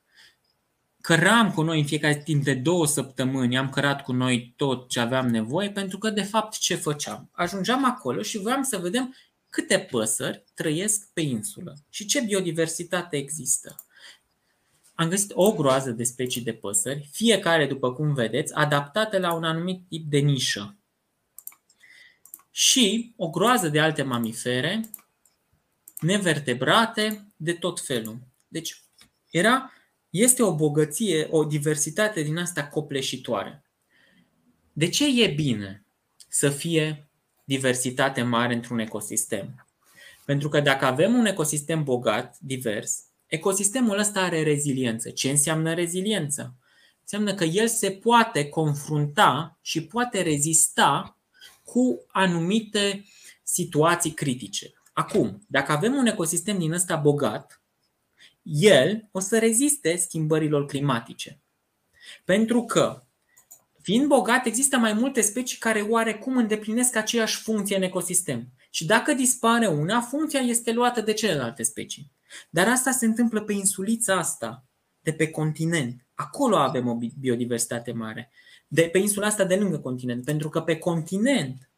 căram 1.01 1.51
cu 1.51 1.61
noi 1.61 1.79
în 1.79 1.85
fiecare 1.85 2.21
timp 2.23 2.43
de 2.43 2.53
două 2.53 2.87
săptămâni, 2.87 3.57
am 3.57 3.69
cărat 3.69 4.03
cu 4.03 4.11
noi 4.11 4.53
tot 4.55 4.89
ce 4.89 4.99
aveam 4.99 5.27
nevoie, 5.27 5.71
pentru 5.71 5.97
că 5.97 6.09
de 6.09 6.23
fapt 6.23 6.57
ce 6.57 6.75
făceam? 6.75 7.29
Ajungeam 7.31 7.85
acolo 7.85 8.21
și 8.21 8.37
voiam 8.37 8.63
să 8.63 8.77
vedem 8.77 9.15
câte 9.49 9.79
păsări 9.79 10.43
trăiesc 10.53 11.09
pe 11.13 11.21
insulă 11.21 11.75
și 11.89 12.05
ce 12.05 12.21
biodiversitate 12.21 13.17
există. 13.17 13.75
Am 14.95 15.09
găsit 15.09 15.31
o 15.33 15.51
groază 15.51 15.91
de 15.91 16.03
specii 16.03 16.41
de 16.41 16.53
păsări, 16.53 17.09
fiecare, 17.11 17.67
după 17.67 17.93
cum 17.93 18.13
vedeți, 18.13 18.53
adaptate 18.53 19.19
la 19.19 19.33
un 19.33 19.43
anumit 19.43 19.87
tip 19.87 20.09
de 20.09 20.17
nișă 20.17 20.78
și 22.59 23.13
o 23.15 23.29
groază 23.29 23.69
de 23.69 23.79
alte 23.79 24.03
mamifere 24.03 24.89
nevertebrate 25.99 27.31
de 27.35 27.53
tot 27.53 27.79
felul. 27.81 28.19
Deci 28.47 28.83
era, 29.29 29.71
este 30.09 30.43
o 30.43 30.55
bogăție, 30.55 31.27
o 31.29 31.43
diversitate 31.43 32.21
din 32.21 32.37
asta 32.37 32.67
copleșitoare. 32.67 33.63
De 34.73 34.89
ce 34.89 35.21
e 35.23 35.27
bine 35.27 35.85
să 36.27 36.49
fie 36.49 37.09
diversitate 37.43 38.21
mare 38.21 38.53
într-un 38.53 38.79
ecosistem? 38.79 39.67
Pentru 40.25 40.49
că 40.49 40.59
dacă 40.59 40.85
avem 40.85 41.13
un 41.13 41.25
ecosistem 41.25 41.83
bogat, 41.83 42.37
divers, 42.39 43.03
ecosistemul 43.27 43.97
ăsta 43.97 44.21
are 44.21 44.43
reziliență. 44.43 45.09
Ce 45.09 45.29
înseamnă 45.29 45.73
reziliență? 45.73 46.55
Înseamnă 47.01 47.33
că 47.33 47.43
el 47.43 47.67
se 47.67 47.91
poate 47.91 48.49
confrunta 48.49 49.59
și 49.61 49.83
poate 49.83 50.21
rezista 50.21 51.18
cu 51.71 52.05
anumite 52.07 53.05
situații 53.43 54.11
critice. 54.11 54.73
Acum, 54.93 55.45
dacă 55.47 55.71
avem 55.71 55.93
un 55.93 56.05
ecosistem 56.05 56.57
din 56.57 56.71
ăsta 56.71 56.95
bogat, 56.95 57.61
el 58.41 59.09
o 59.11 59.19
să 59.19 59.39
reziste 59.39 59.95
schimbărilor 59.95 60.65
climatice. 60.65 61.41
Pentru 62.25 62.63
că, 62.63 63.03
fiind 63.81 64.07
bogat, 64.07 64.45
există 64.45 64.77
mai 64.77 64.93
multe 64.93 65.21
specii 65.21 65.57
care 65.57 65.81
oarecum 65.81 66.37
îndeplinesc 66.37 66.95
aceeași 66.95 67.41
funcție 67.41 67.75
în 67.75 67.81
ecosistem. 67.81 68.47
Și 68.69 68.85
dacă 68.85 69.13
dispare 69.13 69.67
una, 69.67 70.01
funcția 70.01 70.39
este 70.39 70.71
luată 70.71 71.01
de 71.01 71.13
celelalte 71.13 71.63
specii. 71.63 72.11
Dar 72.49 72.67
asta 72.67 72.91
se 72.91 73.05
întâmplă 73.05 73.41
pe 73.41 73.53
insulița 73.53 74.17
asta, 74.17 74.65
de 74.99 75.13
pe 75.13 75.29
continent. 75.29 76.05
Acolo 76.13 76.57
avem 76.57 76.87
o 76.87 76.97
biodiversitate 77.19 77.91
mare 77.91 78.31
de 78.71 78.81
pe 78.81 78.97
insula 78.97 79.27
asta 79.27 79.43
de 79.43 79.55
lângă 79.55 79.79
continent. 79.79 80.25
Pentru 80.25 80.49
că 80.49 80.61
pe 80.61 80.77
continent, 80.77 81.69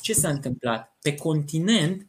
ce 0.00 0.12
s-a 0.12 0.28
întâmplat? 0.28 0.96
Pe 1.00 1.14
continent, 1.14 2.06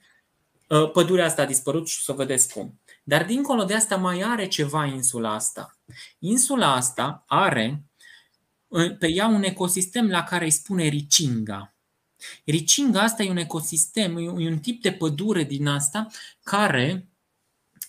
ă, 0.69 0.87
pădurea 0.87 1.25
asta 1.25 1.41
a 1.41 1.45
dispărut 1.45 1.87
și 1.87 1.97
o 1.99 2.11
să 2.11 2.17
vedeți 2.17 2.53
cum. 2.53 2.79
Dar 3.03 3.25
dincolo 3.25 3.63
de 3.63 3.73
asta 3.73 3.95
mai 3.95 4.21
are 4.21 4.47
ceva 4.47 4.85
insula 4.85 5.33
asta. 5.33 5.77
Insula 6.19 6.75
asta 6.75 7.23
are 7.27 7.83
pe 8.99 9.07
ea 9.07 9.27
un 9.27 9.43
ecosistem 9.43 10.09
la 10.09 10.23
care 10.23 10.45
îi 10.45 10.51
spune 10.51 10.87
Ricinga. 10.87 11.75
Ricinga 12.45 13.01
asta 13.01 13.23
e 13.23 13.29
un 13.29 13.37
ecosistem, 13.37 14.17
e 14.17 14.29
un 14.29 14.59
tip 14.59 14.81
de 14.81 14.91
pădure 14.91 15.43
din 15.43 15.67
asta 15.67 16.07
care 16.43 17.07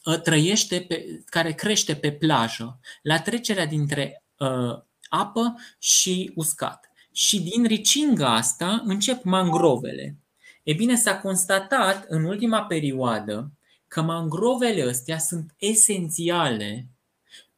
ă, 0.07 0.19
trăiește 0.19 0.81
pe, 0.81 1.23
care 1.25 1.53
crește 1.53 1.97
pe 1.97 2.13
plajă. 2.13 2.81
La 3.03 3.21
trecerea 3.21 3.67
dintre 3.67 4.25
uh, 4.39 4.81
apă 5.09 5.55
și 5.79 6.33
uscat. 6.35 6.91
Și 7.13 7.43
din 7.43 7.65
ricinga 7.65 8.35
asta 8.35 8.83
încep 8.85 9.23
mangrovele. 9.23 10.19
E 10.63 10.73
bine, 10.73 10.97
s-a 10.97 11.19
constatat 11.21 12.05
în 12.09 12.25
ultima 12.25 12.63
perioadă 12.63 13.53
că 13.89 14.03
mangrovele 14.03 14.83
astea 14.83 15.19
sunt 15.19 15.55
esențiale 15.59 16.89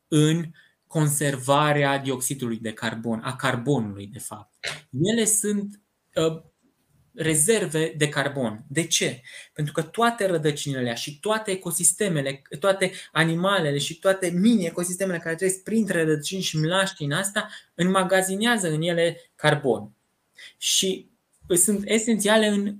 în 0.08 0.50
conservarea 0.86 1.98
dioxidului 1.98 2.58
de 2.58 2.72
carbon, 2.72 3.20
a 3.24 3.36
carbonului, 3.36 4.06
de 4.06 4.18
fapt. 4.18 4.54
Ele 5.02 5.24
sunt 5.24 5.80
uh, 6.14 6.42
rezerve 7.14 7.94
de 7.96 8.08
carbon. 8.08 8.64
De 8.68 8.86
ce? 8.86 9.22
Pentru 9.52 9.72
că 9.72 9.82
toate 9.82 10.26
rădăcinile 10.26 10.94
și 10.94 11.20
toate 11.20 11.50
ecosistemele, 11.50 12.42
toate 12.60 12.92
animalele 13.12 13.78
și 13.78 13.98
toate 13.98 14.28
mini-ecosistemele 14.28 15.18
care 15.18 15.34
trăiesc 15.34 15.62
printre 15.62 16.02
rădăcini 16.02 16.42
și 16.42 16.58
mlaștini 16.58 17.14
asta, 17.14 17.48
înmagazinează 17.74 18.70
în 18.70 18.82
ele 18.82 19.30
carbon. 19.34 19.90
Și 20.56 21.10
sunt 21.48 21.82
esențiale 21.84 22.46
în 22.46 22.76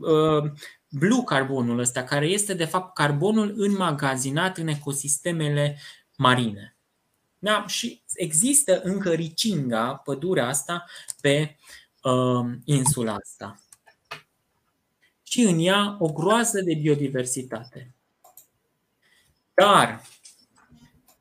uh, 0.00 0.50
blue 0.88 1.22
carbonul 1.24 1.78
ăsta, 1.78 2.04
care 2.04 2.26
este 2.26 2.54
de 2.54 2.64
fapt 2.64 2.94
carbonul 2.94 3.54
înmagazinat 3.56 4.58
în 4.58 4.68
ecosistemele 4.68 5.78
marine. 6.16 6.76
Da? 7.38 7.64
Și 7.66 8.02
există 8.14 8.80
încă 8.82 9.12
ricinga, 9.12 9.94
pădurea 9.94 10.46
asta, 10.46 10.84
pe 11.20 11.56
uh, 11.58 11.85
insula 12.64 13.14
asta. 13.14 13.60
Și 15.22 15.40
în 15.40 15.58
ea 15.58 15.96
o 15.98 16.12
groază 16.12 16.60
de 16.60 16.74
biodiversitate. 16.74 17.94
Dar, 19.54 20.02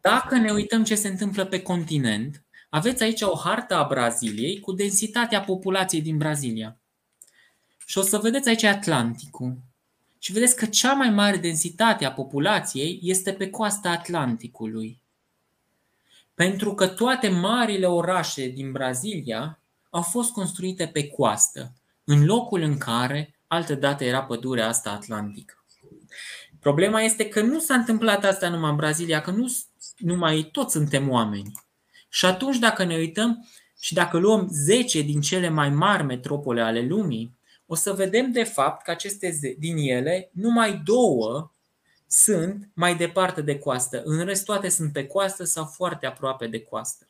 dacă 0.02 0.38
ne 0.38 0.52
uităm 0.52 0.84
ce 0.84 0.96
se 0.96 1.08
întâmplă 1.08 1.46
pe 1.46 1.62
continent, 1.62 2.44
aveți 2.70 3.04
aici 3.04 3.22
o 3.22 3.36
hartă 3.36 3.76
a 3.76 3.88
Braziliei 3.88 4.60
cu 4.60 4.72
densitatea 4.72 5.42
populației 5.42 6.02
din 6.02 6.18
Brazilia. 6.18 6.78
Și 7.86 7.98
o 7.98 8.02
să 8.02 8.18
vedeți 8.18 8.50
aici 8.50 8.64
Atlanticul. 8.64 9.58
și 10.20 10.32
vedeți 10.32 10.56
că 10.56 10.66
cea 10.66 10.94
mai 10.94 11.10
mare 11.10 11.38
densitate 11.38 12.06
a 12.06 12.12
populației 12.12 13.00
este 13.02 13.34
pe 13.34 13.50
coasta 13.50 13.90
Atlanticului. 13.90 15.02
Pentru 16.34 16.76
că 16.76 16.88
toate 16.88 17.30
marile 17.30 17.86
orașe 17.86 18.48
din 18.48 18.72
Brazilia 18.72 19.60
au 19.96 20.02
fost 20.02 20.32
construite 20.32 20.88
pe 20.88 21.08
coastă, 21.08 21.74
în 22.04 22.26
locul 22.26 22.62
în 22.62 22.78
care 22.78 23.40
altădată 23.48 24.04
era 24.04 24.24
pădurea 24.24 24.68
asta 24.68 24.92
atlantică. 24.92 25.66
Problema 26.60 27.02
este 27.02 27.28
că 27.28 27.42
nu 27.42 27.60
s-a 27.60 27.74
întâmplat 27.74 28.26
asta 28.26 28.50
numai 28.50 28.70
în 28.70 28.76
Brazilia, 28.76 29.22
că 29.22 29.32
nu 29.32 29.56
numai 29.98 30.50
toți 30.52 30.72
suntem 30.72 31.10
oameni. 31.10 31.52
Și 32.10 32.26
atunci 32.26 32.58
dacă 32.58 32.84
ne 32.84 32.96
uităm 32.96 33.48
și 33.80 33.94
dacă 33.94 34.18
luăm 34.18 34.48
10 34.52 35.02
din 35.02 35.22
cele 35.22 35.50
mai 35.50 35.70
mari 35.70 36.04
metropole 36.04 36.62
ale 36.62 36.82
lumii, 36.82 37.38
o 37.66 37.76
să 37.76 37.94
vedem 37.94 38.32
de 38.32 38.44
fapt 38.44 38.84
că 38.84 38.92
aceste 38.92 39.56
din 39.58 39.78
ele, 39.78 40.30
numai 40.34 40.82
două 40.86 41.52
sunt 42.08 42.70
mai 42.74 42.96
departe 42.96 43.42
de 43.42 43.60
coastă. 43.60 44.02
În 44.06 44.26
rest 44.26 44.46
toate 44.46 44.70
sunt 44.70 44.94
pe 44.94 45.08
coastă 45.08 45.44
sau 45.44 45.66
foarte 45.66 46.06
aproape 46.06 46.48
de 46.48 46.62
coastă. 46.62 47.08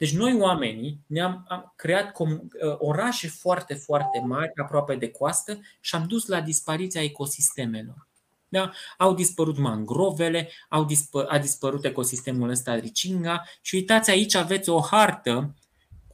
Deci 0.00 0.12
noi 0.14 0.34
oamenii 0.40 1.00
ne-am 1.06 1.44
am 1.48 1.72
creat 1.76 2.18
uh, 2.18 2.38
orașe 2.78 3.28
foarte, 3.28 3.74
foarte 3.74 4.22
mari 4.26 4.52
aproape 4.54 4.94
de 4.94 5.10
coastă 5.10 5.60
și 5.80 5.94
am 5.94 6.06
dus 6.06 6.26
la 6.26 6.40
dispariția 6.40 7.02
ecosistemelor. 7.02 8.08
Da? 8.48 8.70
Au 8.98 9.14
dispărut 9.14 9.58
mangrovele, 9.58 10.48
au 10.68 10.84
dispă, 10.84 11.26
a 11.28 11.38
dispărut 11.38 11.84
ecosistemul 11.84 12.48
ăsta 12.48 12.74
Ricinga 12.74 13.42
și 13.60 13.74
uitați 13.74 14.10
aici 14.10 14.34
aveți 14.34 14.68
o 14.68 14.80
hartă 14.80 15.54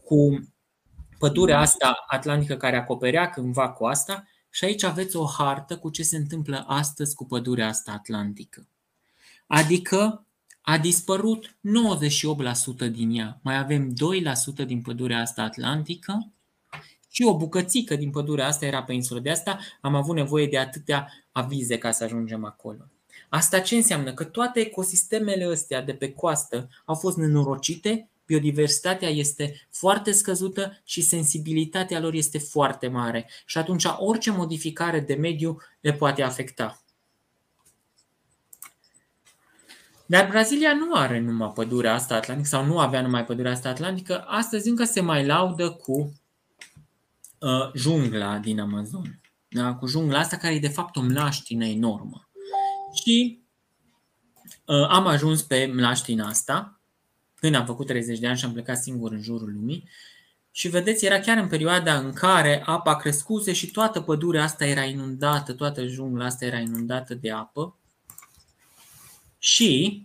cu 0.05 0.49
pădurea 1.18 1.61
asta 1.61 2.05
atlantică 2.07 2.57
care 2.57 2.76
acoperea 2.76 3.30
cândva 3.30 3.68
coasta 3.68 4.24
și 4.51 4.64
aici 4.64 4.82
aveți 4.82 5.16
o 5.16 5.26
hartă 5.26 5.78
cu 5.78 5.91
ce 5.91 6.03
se 6.03 6.16
întâmplă 6.16 6.64
astăzi 6.66 7.14
cu 7.14 7.26
pădurea 7.26 7.68
asta 7.68 7.93
atlantică. 7.93 8.66
Adică 9.47 10.26
a 10.68 10.78
dispărut 10.78 11.56
98% 12.86 12.90
din 12.90 13.10
ea. 13.18 13.40
Mai 13.42 13.58
avem 13.58 13.92
2% 14.62 14.66
din 14.66 14.82
pădurea 14.82 15.20
asta 15.20 15.42
atlantică 15.42 16.32
și 17.08 17.22
o 17.22 17.36
bucățică 17.36 17.96
din 17.96 18.10
pădurea 18.10 18.46
asta 18.46 18.66
era 18.66 18.82
pe 18.82 18.92
insulă. 18.92 19.20
De 19.20 19.30
asta 19.30 19.58
am 19.80 19.94
avut 19.94 20.14
nevoie 20.14 20.46
de 20.46 20.58
atâtea 20.58 21.12
avize 21.32 21.78
ca 21.78 21.90
să 21.90 22.04
ajungem 22.04 22.44
acolo. 22.44 22.90
Asta 23.28 23.60
ce 23.60 23.76
înseamnă? 23.76 24.14
Că 24.14 24.24
toate 24.24 24.60
ecosistemele 24.60 25.44
astea 25.44 25.82
de 25.82 25.92
pe 25.92 26.12
coastă 26.12 26.68
au 26.84 26.94
fost 26.94 27.16
nenorocite, 27.16 28.10
biodiversitatea 28.24 29.08
este 29.08 29.66
foarte 29.70 30.12
scăzută 30.12 30.80
și 30.84 31.00
sensibilitatea 31.00 32.00
lor 32.00 32.14
este 32.14 32.38
foarte 32.38 32.88
mare. 32.88 33.28
Și 33.44 33.58
atunci 33.58 33.84
orice 33.98 34.30
modificare 34.30 35.00
de 35.00 35.14
mediu 35.14 35.58
le 35.80 35.92
poate 35.92 36.22
afecta. 36.22 36.80
Dar 40.07 40.28
Brazilia 40.28 40.74
nu 40.74 40.94
are 40.94 41.20
numai 41.20 41.52
pădurea 41.54 41.94
asta 41.94 42.14
atlantică 42.14 42.48
sau 42.48 42.64
nu 42.64 42.78
avea 42.78 43.02
numai 43.02 43.24
pădurea 43.24 43.52
asta 43.52 43.68
atlantică. 43.68 44.24
Astăzi 44.26 44.68
încă 44.68 44.84
se 44.84 45.00
mai 45.00 45.26
laudă 45.26 45.70
cu 45.70 46.12
uh, 47.38 47.72
jungla 47.74 48.38
din 48.38 48.61
Amazon. 48.61 49.20
Da? 49.48 49.74
Cu 49.74 49.86
jungla 49.86 50.18
asta 50.18 50.36
care 50.36 50.54
e 50.54 50.59
de 50.59 50.68
fapt 50.68 50.96
o 50.96 51.00
mlaștină 51.00 51.64
enormă. 51.64 52.28
Și 53.04 53.42
uh, 54.64 54.88
am 54.88 55.07
ajuns 55.07 55.42
pe 55.42 55.70
mlaștina 55.74 56.26
asta 56.26 56.80
când 57.34 57.54
am 57.54 57.66
făcut 57.66 57.86
30 57.86 58.18
de 58.18 58.26
ani 58.26 58.38
și 58.38 58.44
am 58.44 58.52
plecat 58.52 58.76
singur 58.76 59.12
în 59.12 59.22
jurul 59.22 59.52
lumii. 59.52 59.88
Și 60.50 60.68
vedeți, 60.68 61.04
era 61.04 61.18
chiar 61.18 61.36
în 61.36 61.48
perioada 61.48 61.98
în 61.98 62.12
care 62.12 62.62
apa 62.66 62.96
crescuse 62.96 63.52
și 63.52 63.70
toată 63.70 64.00
pădurea 64.00 64.42
asta 64.42 64.64
era 64.64 64.82
inundată, 64.82 65.52
toată 65.52 65.86
jungla 65.86 66.24
asta 66.24 66.44
era 66.44 66.59
inundată 66.59 67.14
de 67.14 67.30
apă. 67.30 67.76
Și 69.47 70.03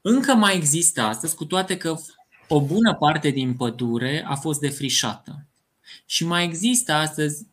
încă 0.00 0.34
mai 0.34 0.56
există 0.56 1.02
astăzi, 1.02 1.34
cu 1.34 1.44
toate 1.44 1.76
că 1.76 1.96
o 2.48 2.60
bună 2.60 2.94
parte 2.94 3.30
din 3.30 3.56
pădure 3.56 4.24
a 4.26 4.34
fost 4.34 4.60
defrișată. 4.60 5.46
Și 6.06 6.24
mai 6.24 6.44
există 6.44 6.92
astăzi 6.92 7.46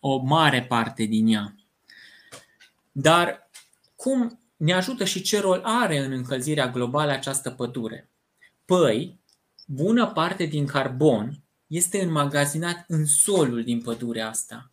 o 0.00 0.16
mare 0.16 0.64
parte 0.64 1.04
din 1.04 1.26
ea. 1.26 1.54
Dar 2.92 3.50
cum 3.94 4.40
ne 4.56 4.72
ajută 4.72 5.04
și 5.04 5.22
ce 5.22 5.40
rol 5.40 5.60
are 5.64 5.98
în 5.98 6.12
încălzirea 6.12 6.70
globală 6.70 7.12
această 7.12 7.50
pădure? 7.50 8.10
Păi, 8.64 9.18
bună 9.66 10.06
parte 10.06 10.44
din 10.44 10.66
carbon 10.66 11.42
este 11.66 12.02
înmagazinat 12.02 12.84
în 12.88 13.06
solul 13.06 13.64
din 13.64 13.82
pădurea 13.82 14.28
asta. 14.28 14.70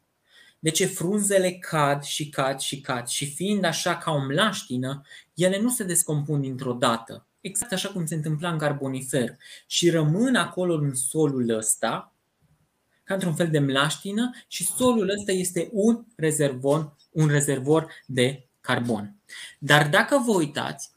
De 0.64 0.70
ce 0.70 0.86
frunzele 0.86 1.52
cad 1.52 2.04
și 2.04 2.30
cad 2.30 2.60
și 2.60 2.82
cad 2.82 3.08
și 3.08 3.34
fiind 3.34 3.64
așa 3.64 3.98
ca 3.98 4.12
o 4.12 4.20
mlaștină, 4.20 5.02
ele 5.34 5.60
nu 5.60 5.70
se 5.70 5.84
descompun 5.84 6.42
dintr-o 6.42 6.74
dată, 6.74 7.26
exact 7.42 7.72
așa 7.72 7.90
cum 7.90 8.06
se 8.06 8.16
întâmpla 8.16 8.52
în 8.52 8.58
carbonifer 8.58 9.38
și 9.68 9.90
rămân 9.90 10.36
acolo 10.36 10.74
în 10.74 10.96
solul 10.96 11.50
ăsta, 11.50 12.14
ca 13.04 13.14
într-un 13.14 13.36
fel 13.36 13.50
de 13.50 13.60
mlaștină 13.60 14.32
și 14.48 14.66
solul 14.66 15.10
ăsta 15.10 15.32
este 15.32 15.70
un 15.72 16.06
rezervor, 16.16 16.96
un 17.12 17.28
rezervor 17.28 17.88
de 18.06 18.48
carbon. 18.62 19.16
Dar 19.60 19.90
dacă 19.90 20.24
vă 20.26 20.32
uitați, 20.32 20.92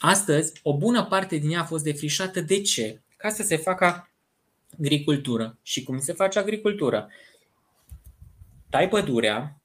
astăzi 0.00 0.52
o 0.62 0.76
bună 0.76 1.04
parte 1.04 1.36
din 1.36 1.50
ea 1.50 1.60
a 1.60 1.64
fost 1.64 1.84
defrișată. 1.84 2.40
De 2.40 2.60
ce? 2.60 3.00
Ca 3.16 3.28
să 3.28 3.42
se 3.42 3.56
facă 3.56 4.10
agricultură. 4.78 5.58
Și 5.62 5.82
cum 5.82 5.98
se 5.98 6.12
face 6.12 6.38
agricultură? 6.38 7.08
Tai 8.70 8.88
pădurea 8.88 9.62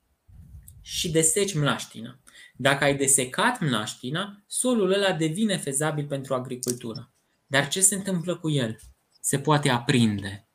și 0.81 1.11
deseci 1.11 1.53
mlaștina. 1.53 2.19
Dacă 2.55 2.83
ai 2.83 2.97
desecat 2.97 3.59
mlaștina, 3.59 4.43
solul 4.47 4.93
ăla 4.93 5.11
devine 5.13 5.57
fezabil 5.57 6.05
pentru 6.05 6.33
agricultură. 6.33 7.11
Dar 7.47 7.67
ce 7.67 7.81
se 7.81 7.95
întâmplă 7.95 8.35
cu 8.35 8.49
el? 8.49 8.79
Se 9.19 9.39
poate 9.39 9.69
aprinde. 9.69 10.47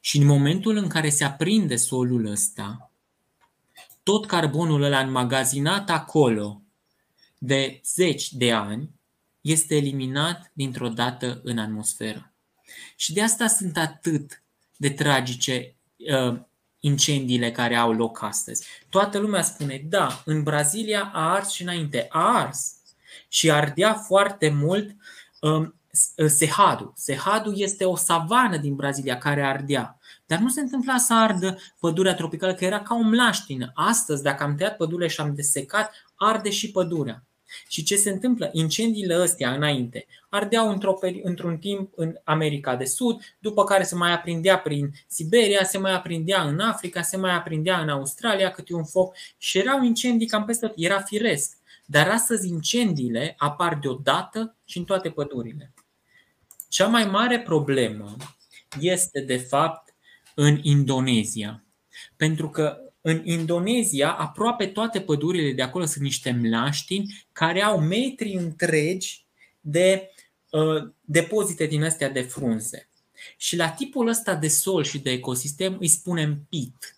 Și 0.00 0.18
în 0.18 0.26
momentul 0.26 0.76
în 0.76 0.88
care 0.88 1.08
se 1.08 1.24
aprinde 1.24 1.76
solul 1.76 2.26
ăsta, 2.26 2.92
tot 4.02 4.26
carbonul 4.26 4.82
ăla 4.82 5.00
înmagazinat 5.00 5.90
acolo 5.90 6.62
de 7.38 7.80
zeci 7.84 8.32
de 8.32 8.52
ani 8.52 8.90
este 9.40 9.76
eliminat 9.76 10.50
dintr-o 10.52 10.88
dată 10.88 11.40
în 11.42 11.58
atmosferă. 11.58 12.32
Și 12.96 13.12
de 13.12 13.22
asta 13.22 13.46
sunt 13.46 13.76
atât 13.76 14.42
de 14.76 14.90
tragice 14.90 15.76
uh, 15.96 16.40
incendiile 16.84 17.50
care 17.50 17.76
au 17.76 17.92
loc 17.92 18.22
astăzi. 18.22 18.66
Toată 18.88 19.18
lumea 19.18 19.42
spune, 19.42 19.84
da, 19.88 20.22
în 20.24 20.42
Brazilia 20.42 21.10
a 21.14 21.32
ars 21.32 21.50
și 21.50 21.62
înainte, 21.62 22.06
a 22.10 22.38
ars 22.38 22.72
și 23.28 23.50
ardea 23.50 23.94
foarte 23.94 24.48
mult 24.48 24.96
um, 25.40 25.74
Sehadu. 26.26 26.92
Sehadu 26.96 27.52
este 27.52 27.84
o 27.84 27.96
savană 27.96 28.56
din 28.56 28.74
Brazilia 28.74 29.18
care 29.18 29.42
ardea. 29.42 29.98
Dar 30.26 30.38
nu 30.38 30.48
se 30.48 30.60
întâmpla 30.60 30.96
să 30.96 31.14
ardă 31.14 31.58
pădurea 31.80 32.14
tropicală, 32.14 32.54
că 32.54 32.64
era 32.64 32.80
ca 32.80 32.94
o 32.94 33.02
mlaștină. 33.02 33.70
Astăzi, 33.74 34.22
dacă 34.22 34.42
am 34.42 34.54
tăiat 34.54 34.76
pădurile 34.76 35.08
și 35.08 35.20
am 35.20 35.34
desecat, 35.34 35.92
arde 36.14 36.50
și 36.50 36.70
pădurea. 36.70 37.24
Și 37.68 37.82
ce 37.82 37.96
se 37.96 38.10
întâmplă? 38.10 38.50
Incendiile 38.52 39.14
astea 39.14 39.54
înainte 39.54 40.06
ardeau 40.28 40.70
într-o, 40.70 40.98
într-un 41.22 41.58
timp 41.58 41.92
în 41.96 42.16
America 42.24 42.76
de 42.76 42.84
Sud, 42.84 43.20
după 43.38 43.64
care 43.64 43.82
se 43.82 43.94
mai 43.94 44.12
aprindea 44.12 44.58
prin 44.58 44.90
Siberia, 45.06 45.64
se 45.64 45.78
mai 45.78 45.92
aprindea 45.92 46.42
în 46.42 46.60
Africa, 46.60 47.02
se 47.02 47.16
mai 47.16 47.34
aprindea 47.34 47.80
în 47.80 47.88
Australia 47.88 48.50
câte 48.50 48.74
un 48.74 48.84
foc 48.84 49.16
și 49.38 49.58
erau 49.58 49.82
incendii 49.82 50.26
cam 50.26 50.44
peste 50.44 50.66
tot, 50.66 50.74
era 50.78 51.00
firesc. 51.00 51.56
Dar 51.86 52.08
astăzi 52.08 52.48
incendiile 52.48 53.34
apar 53.38 53.78
deodată 53.82 54.56
și 54.64 54.78
în 54.78 54.84
toate 54.84 55.10
pădurile. 55.10 55.72
Cea 56.68 56.86
mai 56.86 57.04
mare 57.04 57.40
problemă 57.40 58.16
este 58.80 59.20
de 59.20 59.36
fapt 59.36 59.94
în 60.34 60.58
Indonezia. 60.62 61.64
Pentru 62.16 62.50
că 62.50 62.83
în 63.06 63.20
Indonezia, 63.24 64.12
aproape 64.12 64.66
toate 64.66 65.00
pădurile 65.00 65.52
de 65.52 65.62
acolo 65.62 65.84
sunt 65.84 66.04
niște 66.04 66.30
mlaștini 66.30 67.26
care 67.32 67.62
au 67.62 67.80
metri 67.80 68.32
întregi 68.32 69.26
de 69.60 70.10
uh, 70.50 70.90
depozite 71.00 71.66
din 71.66 71.84
astea 71.84 72.10
de 72.10 72.20
frunze. 72.20 72.88
Și 73.36 73.56
la 73.56 73.70
tipul 73.70 74.08
ăsta 74.08 74.34
de 74.34 74.48
sol 74.48 74.84
și 74.84 74.98
de 74.98 75.10
ecosistem 75.10 75.76
îi 75.80 75.88
spunem 75.88 76.46
pit. 76.48 76.94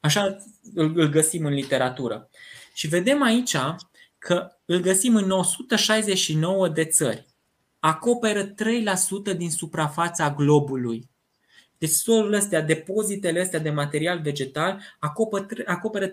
Așa 0.00 0.36
îl 0.74 1.08
găsim 1.08 1.44
în 1.44 1.52
literatură. 1.52 2.30
Și 2.74 2.86
vedem 2.86 3.22
aici 3.22 3.56
că 4.18 4.50
îl 4.64 4.80
găsim 4.80 5.16
în 5.16 5.30
169 5.30 6.68
de 6.68 6.84
țări. 6.84 7.26
Acoperă 7.78 8.54
3% 8.54 8.54
din 9.36 9.50
suprafața 9.50 10.34
globului. 10.34 11.08
Deci 11.78 11.90
solul 11.90 12.34
astea, 12.34 12.60
depozitele 12.60 13.40
astea 13.40 13.58
de 13.58 13.70
material 13.70 14.20
vegetal 14.20 14.82
acoperă 15.66 16.12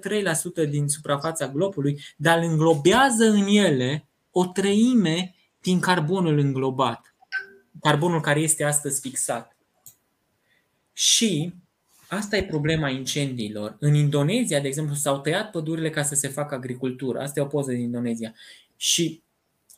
3% 0.66 0.70
din 0.70 0.88
suprafața 0.88 1.48
globului, 1.48 2.02
dar 2.18 2.40
înglobează 2.40 3.26
în 3.26 3.48
ele 3.48 4.08
o 4.32 4.46
treime 4.46 5.36
din 5.62 5.80
carbonul 5.80 6.38
înglobat. 6.38 7.16
Carbonul 7.82 8.22
care 8.22 8.40
este 8.40 8.64
astăzi 8.64 9.00
fixat. 9.00 9.58
Și 10.94 11.54
asta 12.08 12.38
e 12.38 12.44
problema 12.44 12.90
incendiilor. 12.90 13.76
În 13.80 13.94
Indonezia, 13.94 14.60
de 14.60 14.68
exemplu, 14.68 14.96
s-au 14.96 15.20
tăiat 15.20 15.52
pădurile 15.52 15.90
ca 15.90 16.04
să 16.04 16.16
se 16.16 16.28
facă 16.28 16.56
agricultură. 16.56 17.20
Asta 17.20 17.40
e 17.40 17.44
o 17.44 17.48
poză 17.48 17.72
din 17.72 17.82
Indonezia. 17.82 18.34
Și 18.76 19.24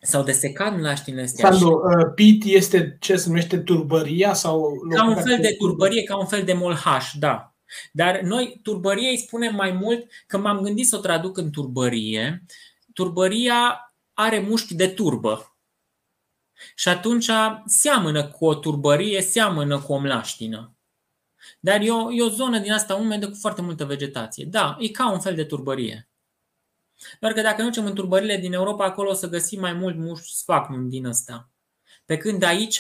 s-au 0.02 0.24
desecat 0.24 0.78
mlaștinile 0.78 1.22
astea. 1.24 1.52
Sandu, 1.52 1.72
uh, 1.72 2.14
pit 2.16 2.44
este 2.44 2.98
ce 3.00 3.16
se 3.16 3.28
numește 3.28 3.58
turbăria? 3.58 4.34
sau 4.34 4.72
Ca 4.96 5.08
un 5.08 5.16
fel 5.16 5.38
de 5.42 5.56
turbărie, 5.58 6.04
ca 6.04 6.18
un 6.18 6.26
fel 6.26 6.44
de 6.44 6.54
molhaș, 6.54 7.14
da. 7.14 7.56
Dar 7.92 8.22
noi 8.22 8.60
turbărie 8.64 9.10
îi 9.10 9.18
spunem 9.18 9.56
mai 9.56 9.72
mult, 9.72 10.08
că 10.28 10.38
m-am 10.38 10.62
gândit 10.62 10.88
să 10.88 10.96
o 10.96 11.00
traduc 11.00 11.38
în 11.38 11.52
turbărie. 11.52 12.46
Turbăria 12.94 13.94
are 14.14 14.40
mușchi 14.40 14.76
de 14.76 14.88
turbă. 14.88 15.58
Și 16.76 16.90
atunci 16.90 17.30
seamănă 17.66 18.28
cu 18.28 18.46
o 18.46 18.56
turbărie, 18.56 19.22
seamănă 19.22 19.80
cu 19.80 19.94
o 19.94 19.98
mlaștină. 19.98 20.76
Dar 21.60 21.82
e 21.82 21.92
o, 21.92 22.12
e 22.12 22.24
o 22.24 22.30
zonă 22.30 22.60
din 22.60 22.72
asta 22.72 22.96
umedă 22.96 23.30
cu 23.30 23.36
foarte 23.36 23.62
multă 23.62 23.86
vegetație. 23.86 24.46
Da, 24.46 24.78
e 24.80 24.88
ca 24.88 25.12
un 25.12 25.20
fel 25.20 25.36
de 25.36 25.44
turbărie. 25.44 26.07
Doar 27.20 27.34
că 27.34 27.42
dacă 27.42 27.62
ne 27.62 27.68
ducem 27.68 27.86
în 27.86 27.94
turbările 27.94 28.38
din 28.38 28.54
Europa, 28.54 28.86
acolo 28.86 29.10
o 29.10 29.14
să 29.14 29.30
găsim 29.30 29.60
mai 29.60 29.74
mult 29.74 29.98
mușchi 29.98 30.36
sfacnum 30.36 30.90
din 30.90 31.06
ăsta. 31.06 31.50
Pe 32.06 32.18
când 32.18 32.44
aici 32.44 32.80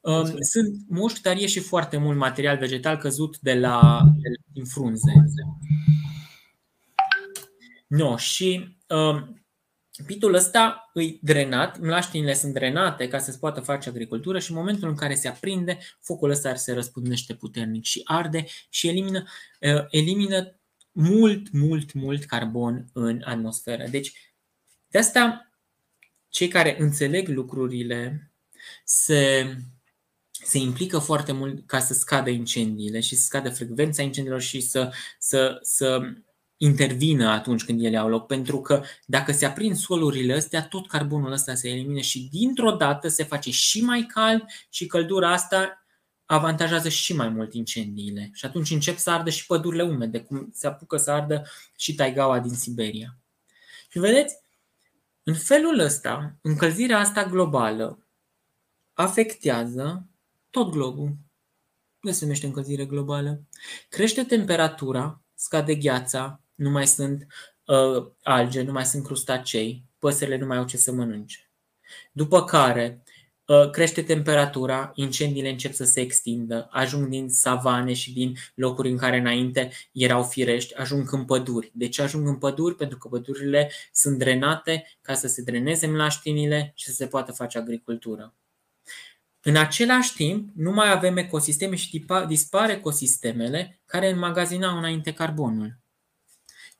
um, 0.00 0.36
sunt 0.40 0.76
mușchi, 0.88 1.20
dar 1.20 1.36
e 1.36 1.46
și 1.46 1.60
foarte 1.60 1.96
mult 1.96 2.18
material 2.18 2.58
vegetal 2.58 2.96
căzut 2.96 3.38
de 3.38 3.54
la, 3.54 4.02
de, 4.22 4.28
din 4.52 4.64
frunze. 4.64 5.12
No, 7.86 8.16
și 8.16 8.76
um, 8.88 9.40
Pitul 10.06 10.34
ăsta 10.34 10.90
îi 10.92 11.18
drenat, 11.22 11.78
mlaștinile 11.78 12.34
sunt 12.34 12.52
drenate 12.52 13.08
ca 13.08 13.18
să 13.18 13.30
se 13.30 13.38
poată 13.38 13.60
face 13.60 13.88
agricultură 13.88 14.38
și 14.38 14.50
în 14.50 14.56
momentul 14.56 14.88
în 14.88 14.94
care 14.94 15.14
se 15.14 15.28
aprinde, 15.28 15.78
focul 16.00 16.30
ăsta 16.30 16.54
se 16.54 16.72
răspândește 16.72 17.34
puternic 17.34 17.84
și 17.84 18.00
arde 18.04 18.46
și 18.68 18.88
elimină, 18.88 19.24
uh, 19.60 19.84
elimină 19.90 20.59
mult, 20.92 21.52
mult, 21.52 21.92
mult 21.92 22.24
carbon 22.24 22.88
în 22.92 23.22
atmosferă. 23.24 23.86
Deci, 23.90 24.12
de 24.88 24.98
asta, 24.98 25.52
cei 26.28 26.48
care 26.48 26.80
înțeleg 26.80 27.28
lucrurile 27.28 28.32
se, 28.84 29.56
se 30.30 30.58
implică 30.58 30.98
foarte 30.98 31.32
mult 31.32 31.66
ca 31.66 31.80
să 31.80 31.94
scadă 31.94 32.30
incendiile 32.30 33.00
și 33.00 33.14
să 33.16 33.24
scadă 33.24 33.50
frecvența 33.50 34.02
incendiilor 34.02 34.40
și 34.40 34.60
să, 34.60 34.92
să, 35.18 35.58
să 35.62 36.00
intervină 36.56 37.28
atunci 37.28 37.64
când 37.64 37.84
ele 37.84 37.96
au 37.96 38.08
loc, 38.08 38.26
pentru 38.26 38.60
că 38.60 38.82
dacă 39.06 39.32
se 39.32 39.46
aprind 39.46 39.76
solurile 39.76 40.34
astea, 40.34 40.66
tot 40.66 40.88
carbonul 40.88 41.32
ăsta 41.32 41.54
se 41.54 41.68
elimine 41.68 42.00
și 42.00 42.28
dintr-o 42.30 42.70
dată 42.70 43.08
se 43.08 43.24
face 43.24 43.50
și 43.50 43.80
mai 43.80 44.02
cald 44.02 44.44
și 44.70 44.86
căldura 44.86 45.32
asta 45.32 45.79
avantajează 46.34 46.88
și 46.88 47.14
mai 47.14 47.28
mult 47.28 47.54
incendiile. 47.54 48.30
Și 48.32 48.44
atunci 48.44 48.70
încep 48.70 48.98
să 48.98 49.10
ardă 49.10 49.30
și 49.30 49.46
pădurile 49.46 49.82
umede, 49.82 50.20
cum 50.20 50.50
se 50.54 50.66
apucă 50.66 50.96
să 50.96 51.10
ardă 51.10 51.46
și 51.76 51.94
taigaua 51.94 52.40
din 52.40 52.54
Siberia. 52.54 53.16
Și 53.88 53.98
vedeți, 53.98 54.36
în 55.22 55.34
felul 55.34 55.78
ăsta, 55.78 56.36
încălzirea 56.40 56.98
asta 56.98 57.24
globală 57.24 58.06
afectează 58.92 60.06
tot 60.50 60.70
globul. 60.70 61.16
Nu 62.00 62.10
se 62.10 62.24
numește 62.24 62.46
încălzire 62.46 62.84
globală. 62.84 63.42
Crește 63.88 64.24
temperatura, 64.24 65.22
scade 65.34 65.74
gheața, 65.74 66.40
nu 66.54 66.70
mai 66.70 66.86
sunt 66.86 67.26
uh, 67.64 68.06
alge, 68.22 68.62
nu 68.62 68.72
mai 68.72 68.86
sunt 68.86 69.04
crustacei, 69.04 69.84
păsările 69.98 70.36
nu 70.36 70.46
mai 70.46 70.56
au 70.56 70.64
ce 70.64 70.76
să 70.76 70.92
mănânce. 70.92 71.50
După 72.12 72.44
care 72.44 73.02
uh, 73.04 73.09
crește 73.72 74.02
temperatura, 74.02 74.92
incendiile 74.94 75.48
încep 75.48 75.72
să 75.72 75.84
se 75.84 76.00
extindă, 76.00 76.68
ajung 76.70 77.08
din 77.08 77.28
savane 77.28 77.92
și 77.92 78.12
din 78.12 78.36
locuri 78.54 78.90
în 78.90 78.96
care 78.96 79.18
înainte 79.18 79.70
erau 79.92 80.22
firești, 80.22 80.74
ajung 80.74 81.12
în 81.12 81.24
păduri. 81.24 81.70
De 81.74 81.88
ce 81.88 82.02
ajung 82.02 82.26
în 82.26 82.36
păduri? 82.36 82.74
Pentru 82.76 82.98
că 82.98 83.08
pădurile 83.08 83.70
sunt 83.92 84.18
drenate 84.18 84.98
ca 85.00 85.14
să 85.14 85.26
se 85.26 85.42
dreneze 85.42 85.86
mlaștinile 85.86 86.72
și 86.74 86.86
să 86.86 86.92
se 86.92 87.06
poată 87.06 87.32
face 87.32 87.58
agricultură. 87.58 88.34
În 89.42 89.56
același 89.56 90.14
timp, 90.14 90.50
nu 90.54 90.72
mai 90.72 90.90
avem 90.90 91.16
ecosisteme 91.16 91.76
și 91.76 92.04
dispar 92.28 92.70
ecosistemele 92.70 93.80
care 93.86 94.10
înmagazinau 94.10 94.78
înainte 94.78 95.12
carbonul. 95.12 95.78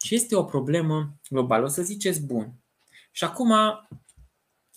Și 0.03 0.15
este 0.15 0.37
o 0.37 0.45
problemă 0.45 1.19
globală. 1.29 1.65
O 1.65 1.69
să 1.69 1.83
ziceți, 1.83 2.23
bun. 2.23 2.53
Și 3.11 3.25
acum, 3.25 3.53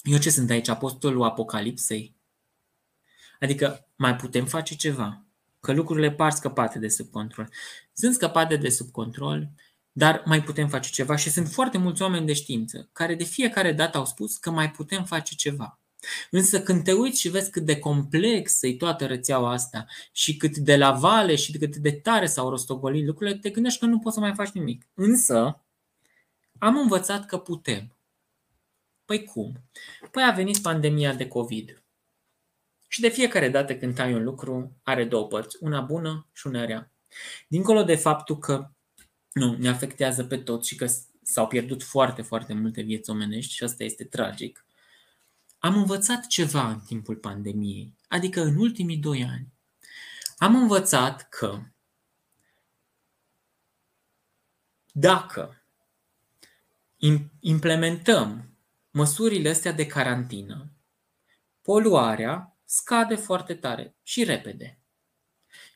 eu 0.04 0.18
ce 0.18 0.30
sunt 0.30 0.50
aici? 0.50 0.68
Apostolul 0.68 1.24
Apocalipsei? 1.24 2.16
Adică 3.40 3.88
mai 3.96 4.16
putem 4.16 4.46
face 4.46 4.76
ceva? 4.76 5.26
Că 5.60 5.74
lucrurile 5.74 6.12
par 6.12 6.32
scăpate 6.32 6.80
de 6.80 6.88
sub 6.88 7.10
control. 7.12 7.50
Sunt 7.94 8.14
scăpate 8.14 8.56
de 8.56 8.70
sub 8.70 8.92
control, 8.92 9.50
dar 9.92 10.24
mai 10.26 10.44
putem 10.44 10.68
face 10.70 10.90
ceva 10.90 11.16
și 11.16 11.30
sunt 11.30 11.48
foarte 11.48 11.78
mulți 11.78 12.02
oameni 12.02 12.26
de 12.26 12.34
știință 12.34 12.90
care 12.94 13.16
de 13.16 13.24
fiecare 13.24 13.72
dată 13.72 13.98
au 13.98 14.06
spus 14.06 14.38
că 14.38 14.52
mai 14.52 14.72
putem 14.72 15.06
face 15.06 15.36
ceva. 15.36 15.80
Însă 16.32 16.62
când 16.62 16.84
te 16.84 16.94
uiți 16.94 17.20
și 17.20 17.30
vezi 17.30 17.52
cât 17.52 17.66
de 17.66 17.80
complexă 17.80 18.68
e 18.68 18.76
toată 18.76 19.06
rețeaua 19.06 19.52
asta 19.52 19.86
și 20.12 20.38
cât 20.38 20.58
de 20.58 20.78
la 20.78 20.92
vale 20.92 21.36
și 21.36 21.52
cât 21.52 21.76
de 21.76 21.92
tare 21.92 22.26
s-au 22.26 22.50
rostogolit 22.50 23.06
lucrurile, 23.06 23.38
te 23.38 23.50
gândești 23.50 23.80
că 23.80 23.86
nu 23.86 24.00
poți 24.00 24.16
să 24.16 24.22
mai 24.22 24.34
faci 24.34 24.52
nimic. 24.52 24.88
Însă 24.94 25.64
am 26.58 26.78
învățat 26.78 27.26
că 27.26 27.38
putem. 27.38 27.93
Păi 29.06 29.24
cum? 29.24 29.64
Păi 30.12 30.24
a 30.24 30.32
venit 30.32 30.58
pandemia 30.58 31.14
de 31.14 31.28
COVID. 31.28 31.84
Și 32.88 33.02
de 33.02 33.10
fiecare 33.10 33.50
dată 33.50 33.76
când 33.76 34.00
ai 34.00 34.14
un 34.14 34.24
lucru, 34.24 34.80
are 34.84 35.06
două 35.06 35.28
părți, 35.28 35.58
una 35.60 35.82
bună 35.82 36.30
și 36.34 36.48
una 36.48 36.66
rea. 36.66 36.92
Dincolo 37.48 37.84
de 37.84 37.96
faptul 37.96 38.38
că 38.38 38.72
nu, 39.34 39.58
ne 39.58 39.70
afectează 39.70 40.24
pe 40.24 40.38
toți 40.38 40.68
și 40.68 40.76
că 40.76 40.86
s-au 41.24 41.48
pierdut 41.48 41.84
foarte, 41.84 42.22
foarte 42.22 42.54
multe 42.54 42.82
vieți 42.82 43.10
omenești 43.10 43.54
și 43.54 43.64
asta 43.64 43.84
este 43.84 44.04
tragic, 44.04 44.66
am 45.60 45.78
învățat 45.78 46.28
ceva 46.28 46.70
în 46.70 46.80
timpul 46.80 47.16
pandemiei, 47.16 47.96
adică 48.08 48.42
în 48.42 48.56
ultimii 48.56 48.98
doi 48.98 49.24
ani. 49.24 49.48
Am 50.38 50.56
învățat 50.56 51.30
că 51.30 51.62
dacă 54.92 55.66
implementăm 57.40 58.53
măsurile 58.94 59.50
astea 59.50 59.72
de 59.72 59.86
carantină, 59.86 60.72
poluarea 61.62 62.58
scade 62.66 63.16
foarte 63.16 63.54
tare 63.54 63.96
și 64.04 64.24
repede. 64.24 64.80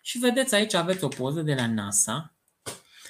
Și 0.01 0.17
vedeți 0.17 0.55
aici 0.55 0.73
aveți 0.73 1.03
o 1.03 1.07
poză 1.07 1.41
de 1.41 1.53
la 1.53 1.67
NASA 1.67 2.35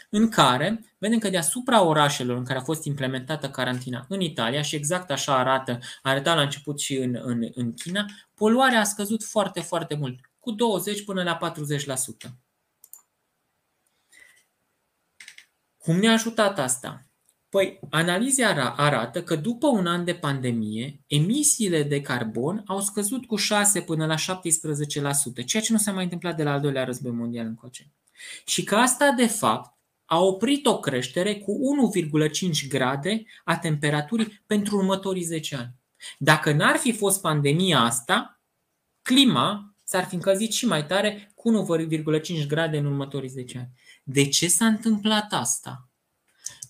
în 0.09 0.29
care 0.29 0.95
vedem 0.97 1.19
că 1.19 1.29
deasupra 1.29 1.81
orașelor 1.81 2.37
în 2.37 2.45
care 2.45 2.59
a 2.59 2.63
fost 2.63 2.85
implementată 2.85 3.49
carantina 3.49 4.05
în 4.09 4.21
Italia, 4.21 4.61
și 4.61 4.75
exact 4.75 5.11
așa 5.11 5.37
arată, 5.37 5.79
arăta 6.01 6.35
la 6.35 6.41
început 6.41 6.79
și 6.79 6.95
în, 6.95 7.19
în, 7.21 7.49
în 7.53 7.73
China, 7.73 8.05
poluarea 8.33 8.79
a 8.79 8.83
scăzut 8.83 9.23
foarte, 9.23 9.61
foarte 9.61 9.95
mult, 9.95 10.19
cu 10.39 10.51
20 10.51 11.03
până 11.03 11.23
la 11.23 11.53
40%. 12.27 12.31
Cum 15.77 15.95
ne-a 15.95 16.11
ajutat 16.11 16.59
asta? 16.59 17.06
Păi, 17.49 17.79
analize 17.89 18.43
arată 18.43 19.23
că 19.23 19.35
după 19.35 19.67
un 19.67 19.87
an 19.87 20.05
de 20.05 20.13
pandemie, 20.13 21.01
emisiile 21.07 21.83
de 21.83 22.01
carbon 22.01 22.63
au 22.65 22.79
scăzut 22.79 23.25
cu 23.25 23.35
6 23.35 23.81
până 23.81 24.05
la 24.05 24.15
17%, 24.15 25.45
ceea 25.45 25.63
ce 25.63 25.71
nu 25.71 25.77
s-a 25.77 25.91
mai 25.91 26.03
întâmplat 26.03 26.35
de 26.35 26.43
la 26.43 26.51
al 26.51 26.61
doilea 26.61 26.83
război 26.83 27.11
mondial 27.11 27.45
încoace. 27.45 27.91
Și 28.45 28.63
că 28.63 28.75
asta, 28.75 29.11
de 29.11 29.27
fapt, 29.27 29.77
a 30.05 30.19
oprit 30.19 30.65
o 30.65 30.79
creștere 30.79 31.35
cu 31.35 31.59
1,5 32.61 32.67
grade 32.67 33.23
a 33.43 33.57
temperaturii 33.57 34.43
pentru 34.45 34.77
următorii 34.77 35.23
10 35.23 35.55
ani. 35.55 35.75
Dacă 36.17 36.51
n-ar 36.51 36.75
fi 36.75 36.91
fost 36.91 37.21
pandemia 37.21 37.79
asta, 37.79 38.41
clima 39.01 39.75
s-ar 39.83 40.05
fi 40.05 40.15
încălzit 40.15 40.51
și 40.53 40.65
mai 40.65 40.85
tare 40.85 41.31
cu 41.35 41.65
1,5 42.41 42.47
grade 42.47 42.77
în 42.77 42.85
următorii 42.85 43.29
10 43.29 43.57
ani. 43.57 43.69
De 44.03 44.27
ce 44.27 44.47
s-a 44.47 44.65
întâmplat 44.65 45.33
asta? 45.33 45.86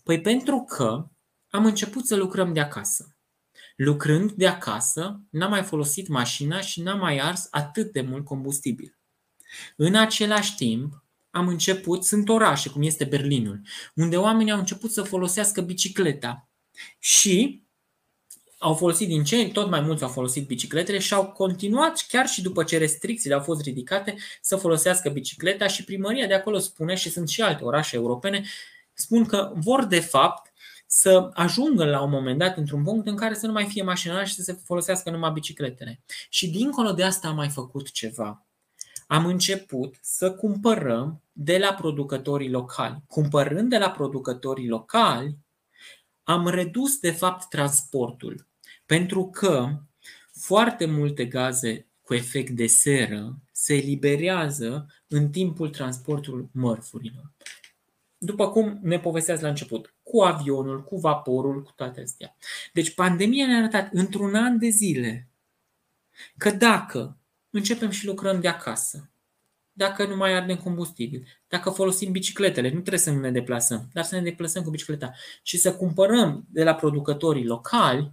Păi 0.07 0.21
pentru 0.21 0.63
că 0.63 1.07
am 1.49 1.65
început 1.65 2.05
să 2.05 2.15
lucrăm 2.15 2.53
de 2.53 2.59
acasă. 2.59 3.17
Lucrând 3.75 4.31
de 4.31 4.47
acasă, 4.47 5.21
n-am 5.29 5.49
mai 5.49 5.63
folosit 5.63 6.07
mașina 6.07 6.61
și 6.61 6.81
n-am 6.81 6.99
mai 6.99 7.17
ars 7.17 7.47
atât 7.49 7.91
de 7.91 8.01
mult 8.01 8.25
combustibil. 8.25 8.97
În 9.75 9.95
același 9.95 10.55
timp, 10.55 11.03
am 11.29 11.47
început, 11.47 12.03
sunt 12.03 12.29
orașe, 12.29 12.69
cum 12.69 12.81
este 12.81 13.03
Berlinul, 13.03 13.61
unde 13.95 14.17
oamenii 14.17 14.51
au 14.51 14.59
început 14.59 14.91
să 14.91 15.01
folosească 15.01 15.61
bicicleta 15.61 16.49
și 16.99 17.63
au 18.57 18.73
folosit 18.73 19.07
din 19.07 19.23
ce 19.23 19.49
tot 19.49 19.69
mai 19.69 19.81
mulți 19.81 20.03
au 20.03 20.09
folosit 20.09 20.47
bicicletele 20.47 20.99
și 20.99 21.13
au 21.13 21.31
continuat 21.31 22.05
chiar 22.07 22.27
și 22.27 22.41
după 22.41 22.63
ce 22.63 22.77
restricțiile 22.77 23.35
au 23.35 23.41
fost 23.41 23.61
ridicate 23.61 24.15
să 24.41 24.55
folosească 24.55 25.09
bicicleta 25.09 25.67
și 25.67 25.83
primăria 25.83 26.27
de 26.27 26.33
acolo 26.33 26.57
spune 26.57 26.95
și 26.95 27.09
sunt 27.09 27.29
și 27.29 27.41
alte 27.41 27.63
orașe 27.63 27.95
europene 27.95 28.43
spun 28.97 29.25
că 29.25 29.51
vor 29.55 29.85
de 29.85 29.99
fapt 29.99 30.53
să 30.87 31.29
ajungă 31.33 31.85
la 31.85 32.01
un 32.01 32.09
moment 32.09 32.39
dat 32.39 32.57
într-un 32.57 32.83
punct 32.83 33.07
în 33.07 33.15
care 33.15 33.33
să 33.33 33.45
nu 33.45 33.51
mai 33.51 33.65
fie 33.65 33.83
mașină 33.83 34.23
și 34.23 34.33
să 34.33 34.41
se 34.41 34.53
folosească 34.53 35.09
numai 35.09 35.31
bicicletele. 35.31 36.01
Și 36.29 36.49
dincolo 36.49 36.91
de 36.91 37.03
asta 37.03 37.27
am 37.27 37.35
mai 37.35 37.49
făcut 37.49 37.91
ceva 37.91 38.47
am 39.07 39.25
început 39.25 39.97
să 40.01 40.31
cumpărăm 40.31 41.21
de 41.31 41.57
la 41.57 41.73
producătorii 41.73 42.49
locali. 42.49 43.03
Cumpărând 43.07 43.69
de 43.69 43.77
la 43.77 43.91
producătorii 43.91 44.67
locali, 44.67 45.37
am 46.23 46.47
redus 46.47 46.99
de 46.99 47.11
fapt 47.11 47.49
transportul, 47.49 48.47
pentru 48.85 49.29
că 49.29 49.81
foarte 50.31 50.85
multe 50.85 51.25
gaze 51.25 51.87
cu 52.01 52.13
efect 52.13 52.49
de 52.49 52.67
seră 52.67 53.37
se 53.51 53.75
eliberează 53.75 54.87
în 55.07 55.29
timpul 55.29 55.69
transportului 55.69 56.49
mărfurilor. 56.51 57.31
După 58.17 58.49
cum 58.49 58.79
ne 58.81 58.99
povesteați 58.99 59.41
la 59.41 59.49
început, 59.49 59.95
cu 60.03 60.21
avionul, 60.21 60.83
cu 60.83 60.97
vaporul, 60.97 61.63
cu 61.63 61.71
toate 61.75 62.01
astea. 62.01 62.35
Deci 62.73 62.93
pandemia 62.93 63.47
ne-a 63.47 63.57
arătat 63.57 63.93
într-un 63.93 64.35
an 64.35 64.59
de 64.59 64.69
zile 64.69 65.29
că 66.37 66.51
dacă 66.51 67.17
începem 67.49 67.89
și 67.89 68.05
lucrăm 68.05 68.39
de 68.39 68.47
acasă, 68.47 69.11
dacă 69.71 70.05
nu 70.05 70.15
mai 70.15 70.33
ardem 70.33 70.57
combustibil, 70.57 71.27
dacă 71.47 71.69
folosim 71.69 72.11
bicicletele, 72.11 72.67
nu 72.67 72.79
trebuie 72.79 72.99
să 72.99 73.11
nu 73.11 73.19
ne 73.19 73.31
deplasăm, 73.31 73.89
dar 73.93 74.03
să 74.03 74.15
ne 74.15 74.21
deplasăm 74.21 74.63
cu 74.63 74.69
bicicleta 74.69 75.13
și 75.41 75.57
să 75.57 75.75
cumpărăm 75.75 76.45
de 76.49 76.63
la 76.63 76.75
producătorii 76.75 77.45
locali, 77.45 78.11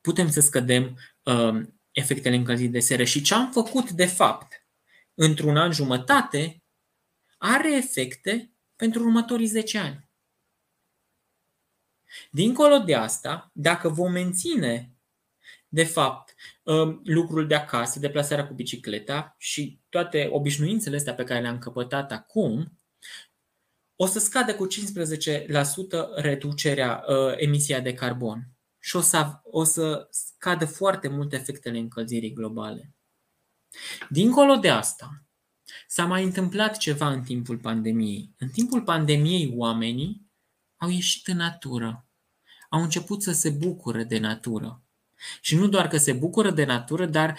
putem 0.00 0.30
să 0.30 0.40
scădem 0.40 0.98
uh, 1.22 1.60
efectele 1.90 2.36
încălzirii 2.36 2.72
de 2.72 2.80
seră. 2.80 3.04
Și 3.04 3.22
ce 3.22 3.34
am 3.34 3.50
făcut, 3.50 3.90
de 3.90 4.06
fapt, 4.06 4.66
într-un 5.14 5.56
an 5.56 5.72
jumătate, 5.72 6.62
are 7.38 7.76
efecte 7.76 8.50
pentru 8.76 9.02
următorii 9.02 9.46
10 9.46 9.78
ani. 9.78 10.10
Dincolo 12.30 12.78
de 12.78 12.94
asta, 12.94 13.50
dacă 13.54 13.88
vom 13.88 14.12
menține, 14.12 14.96
de 15.68 15.84
fapt, 15.84 16.34
um, 16.62 17.00
lucrul 17.04 17.46
de 17.46 17.54
acasă, 17.54 17.98
deplasarea 17.98 18.46
cu 18.46 18.54
bicicleta 18.54 19.34
și 19.38 19.80
toate 19.88 20.28
obișnuințele 20.30 20.96
astea 20.96 21.14
pe 21.14 21.24
care 21.24 21.40
le-am 21.40 21.58
căpătat 21.58 22.12
acum, 22.12 22.78
o 23.96 24.06
să 24.06 24.18
scadă 24.18 24.54
cu 24.54 24.66
15% 24.66 24.68
reducerea 26.14 27.04
uh, 27.08 27.34
emisia 27.36 27.80
de 27.80 27.94
carbon 27.94 28.48
și 28.78 28.96
o 28.96 29.00
să, 29.00 29.40
o 29.42 29.64
să 29.64 30.08
scadă 30.10 30.66
foarte 30.66 31.08
mult 31.08 31.32
efectele 31.32 31.78
încălzirii 31.78 32.32
globale. 32.32 32.94
Dincolo 34.08 34.54
de 34.54 34.68
asta, 34.70 35.25
s-a 35.86 36.04
mai 36.06 36.24
întâmplat 36.24 36.76
ceva 36.76 37.10
în 37.10 37.22
timpul 37.22 37.58
pandemiei. 37.58 38.34
În 38.38 38.48
timpul 38.48 38.82
pandemiei, 38.82 39.52
oamenii 39.56 40.26
au 40.76 40.88
ieșit 40.88 41.26
în 41.26 41.36
natură, 41.36 42.08
au 42.70 42.82
început 42.82 43.22
să 43.22 43.32
se 43.32 43.50
bucure 43.50 44.04
de 44.04 44.18
natură. 44.18 44.82
Și 45.40 45.56
nu 45.56 45.68
doar 45.68 45.88
că 45.88 45.96
se 45.96 46.12
bucură 46.12 46.50
de 46.50 46.64
natură, 46.64 47.06
dar 47.06 47.38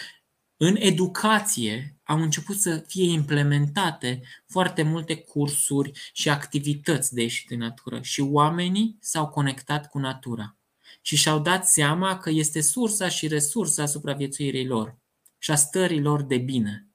în 0.57 0.75
educație 0.79 1.99
au 2.03 2.21
început 2.21 2.59
să 2.59 2.83
fie 2.87 3.11
implementate 3.11 4.21
foarte 4.47 4.83
multe 4.83 5.15
cursuri 5.15 5.91
și 6.13 6.29
activități 6.29 7.13
de 7.13 7.21
ieșit 7.21 7.51
în 7.51 7.57
natură 7.57 8.01
și 8.01 8.21
oamenii 8.21 8.97
s-au 8.99 9.27
conectat 9.27 9.89
cu 9.89 9.99
natura 9.99 10.57
și 11.01 11.15
și-au 11.15 11.39
dat 11.39 11.67
seama 11.67 12.17
că 12.17 12.29
este 12.29 12.61
sursa 12.61 13.09
și 13.09 13.27
resursa 13.27 13.85
supraviețuirii 13.85 14.67
lor 14.67 14.97
și 15.37 15.51
a 15.51 15.55
stării 15.55 16.01
lor 16.01 16.21
de 16.21 16.37
bine. 16.37 16.86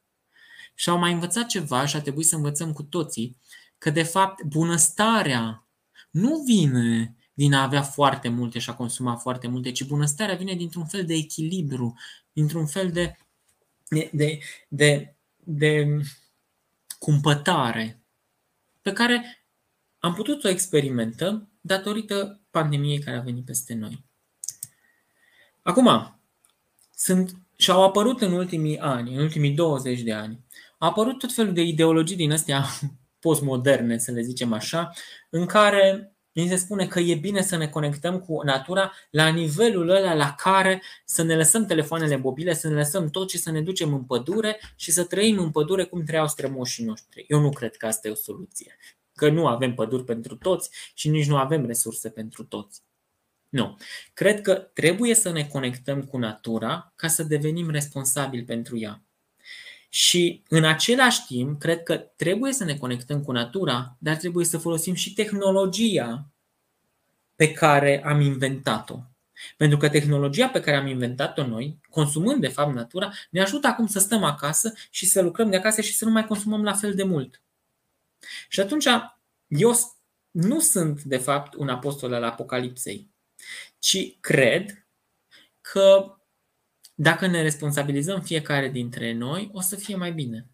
Și 0.75 0.89
au 0.89 0.99
mai 0.99 1.13
învățat 1.13 1.47
ceva 1.47 1.87
și 1.87 1.97
a 1.97 2.01
trebuit 2.01 2.27
să 2.27 2.37
învățăm 2.37 2.73
cu 2.73 2.83
toții 2.83 3.37
că 3.79 3.91
de 3.91 4.03
fapt 4.03 4.43
bunăstarea 4.43 5.67
nu 6.11 6.43
vine 6.47 7.17
din 7.35 7.53
a 7.53 7.63
avea 7.63 7.83
foarte 7.83 8.29
multe 8.29 8.59
și 8.59 8.71
a 8.71 8.75
consuma 8.75 9.17
foarte 9.17 9.49
multe, 9.49 9.73
ci 9.73 9.85
bunăstarea 9.85 10.35
vine 10.35 10.55
dintr-un 10.55 10.87
fel 10.87 11.05
de 11.05 11.15
echilibru, 11.15 11.99
dintr-un 12.33 12.67
fel 12.67 12.91
de, 12.91 13.17
de, 13.89 14.11
de, 14.13 14.39
de, 14.69 15.15
de 15.37 16.01
cumpătare 16.99 18.03
pe 18.83 18.93
care 18.93 19.45
am 19.99 20.15
putut 20.15 20.41
să 20.41 20.47
o 20.47 20.51
experimentăm 20.51 21.51
datorită 21.61 22.41
pandemiei 22.51 22.99
care 22.99 23.17
a 23.17 23.21
venit 23.21 23.45
peste 23.45 23.75
noi. 23.75 24.05
Acum, 25.63 26.19
sunt 26.95 27.37
și 27.57 27.71
au 27.71 27.83
apărut 27.83 28.21
în 28.21 28.33
ultimii 28.33 28.79
ani, 28.79 29.15
în 29.15 29.23
ultimii 29.23 29.51
20 29.51 30.01
de 30.01 30.13
ani, 30.13 30.45
au 30.83 30.89
apărut 30.89 31.19
tot 31.19 31.33
felul 31.33 31.53
de 31.53 31.63
ideologii 31.63 32.17
din 32.17 32.33
astea 32.33 32.65
postmoderne, 33.25 33.99
să 33.99 34.11
le 34.11 34.21
zicem 34.21 34.53
așa, 34.53 34.91
în 35.31 35.47
care 35.47 36.17
ni 36.33 36.49
se 36.49 36.57
spune 36.57 36.87
că 36.87 37.01
e 37.01 37.15
bine 37.15 37.43
să 37.43 37.57
ne 37.57 37.69
conectăm 37.69 38.21
cu 38.21 38.43
natura 38.43 38.93
la 39.11 39.29
nivelul 39.29 39.89
ăla 39.89 40.15
la 40.15 40.35
care 40.35 40.83
să 41.05 41.23
ne 41.23 41.37
lăsăm 41.37 41.67
telefoanele 41.67 42.17
mobile, 42.17 42.55
să 42.55 42.69
ne 42.69 42.75
lăsăm 42.75 43.11
tot 43.11 43.31
și 43.31 43.39
să 43.39 43.51
ne 43.51 43.61
ducem 43.61 43.95
în 43.95 44.05
pădure 44.05 44.61
și 44.77 44.91
să 44.91 45.05
trăim 45.05 45.39
în 45.39 45.51
pădure 45.51 45.85
cum 45.85 46.05
trăiau 46.05 46.29
strămoșii 46.29 46.85
noștri. 46.85 47.25
Eu 47.29 47.41
nu 47.41 47.51
cred 47.51 47.77
că 47.77 47.87
asta 47.87 48.09
e 48.09 48.11
o 48.11 48.15
soluție. 48.15 48.77
Că 49.15 49.31
nu 49.31 49.47
avem 49.47 49.75
păduri 49.75 50.05
pentru 50.05 50.37
toți 50.37 50.71
și 50.95 51.09
nici 51.09 51.29
nu 51.29 51.37
avem 51.37 51.67
resurse 51.67 52.11
pentru 52.11 52.45
toți. 52.45 52.83
Nu. 53.49 53.77
Cred 54.15 54.41
că 54.41 54.55
trebuie 54.55 55.15
să 55.15 55.33
ne 55.33 55.47
conectăm 55.47 56.03
cu 56.05 56.19
natura 56.19 56.93
ca 56.97 57.09
să 57.09 57.23
devenim 57.23 57.71
responsabili 57.71 58.45
pentru 58.45 58.79
ea. 58.79 59.03
Și 59.95 60.43
în 60.49 60.65
același 60.65 61.27
timp, 61.27 61.61
cred 61.61 61.83
că 61.83 61.97
trebuie 61.97 62.53
să 62.53 62.65
ne 62.65 62.77
conectăm 62.77 63.23
cu 63.23 63.33
natura, 63.33 63.97
dar 63.99 64.17
trebuie 64.17 64.45
să 64.45 64.59
folosim 64.59 64.95
și 64.95 65.13
tehnologia 65.13 66.27
pe 67.37 67.53
care 67.53 68.05
am 68.05 68.21
inventat-o. 68.21 68.99
Pentru 69.57 69.79
că 69.79 69.89
tehnologia 69.89 70.49
pe 70.49 70.61
care 70.61 70.77
am 70.77 70.87
inventat-o 70.87 71.47
noi, 71.47 71.81
consumând 71.91 72.41
de 72.41 72.49
fapt 72.49 72.75
natura, 72.75 73.13
ne 73.31 73.41
ajută 73.41 73.67
acum 73.67 73.87
să 73.87 73.99
stăm 73.99 74.25
acasă 74.25 74.73
și 74.91 75.07
să 75.07 75.21
lucrăm 75.21 75.51
de 75.51 75.57
acasă 75.57 75.81
și 75.81 75.95
să 75.95 76.05
nu 76.05 76.11
mai 76.11 76.27
consumăm 76.27 76.63
la 76.63 76.75
fel 76.75 76.95
de 76.95 77.05
mult. 77.05 77.43
Și 78.49 78.61
atunci, 78.61 78.87
eu 79.47 79.73
nu 80.31 80.61
sunt 80.61 81.03
de 81.03 81.17
fapt 81.17 81.55
un 81.55 81.69
apostol 81.69 82.15
al 82.15 82.25
apocalipsei, 82.25 83.11
ci 83.79 84.21
cred 84.21 84.87
că 85.61 86.17
dacă 86.95 87.27
ne 87.27 87.43
responsabilizăm 87.43 88.21
fiecare 88.21 88.69
dintre 88.69 89.13
noi, 89.13 89.51
o 89.53 89.61
să 89.61 89.77
fie 89.77 89.97
mai 89.97 90.13
bine. 90.13 90.49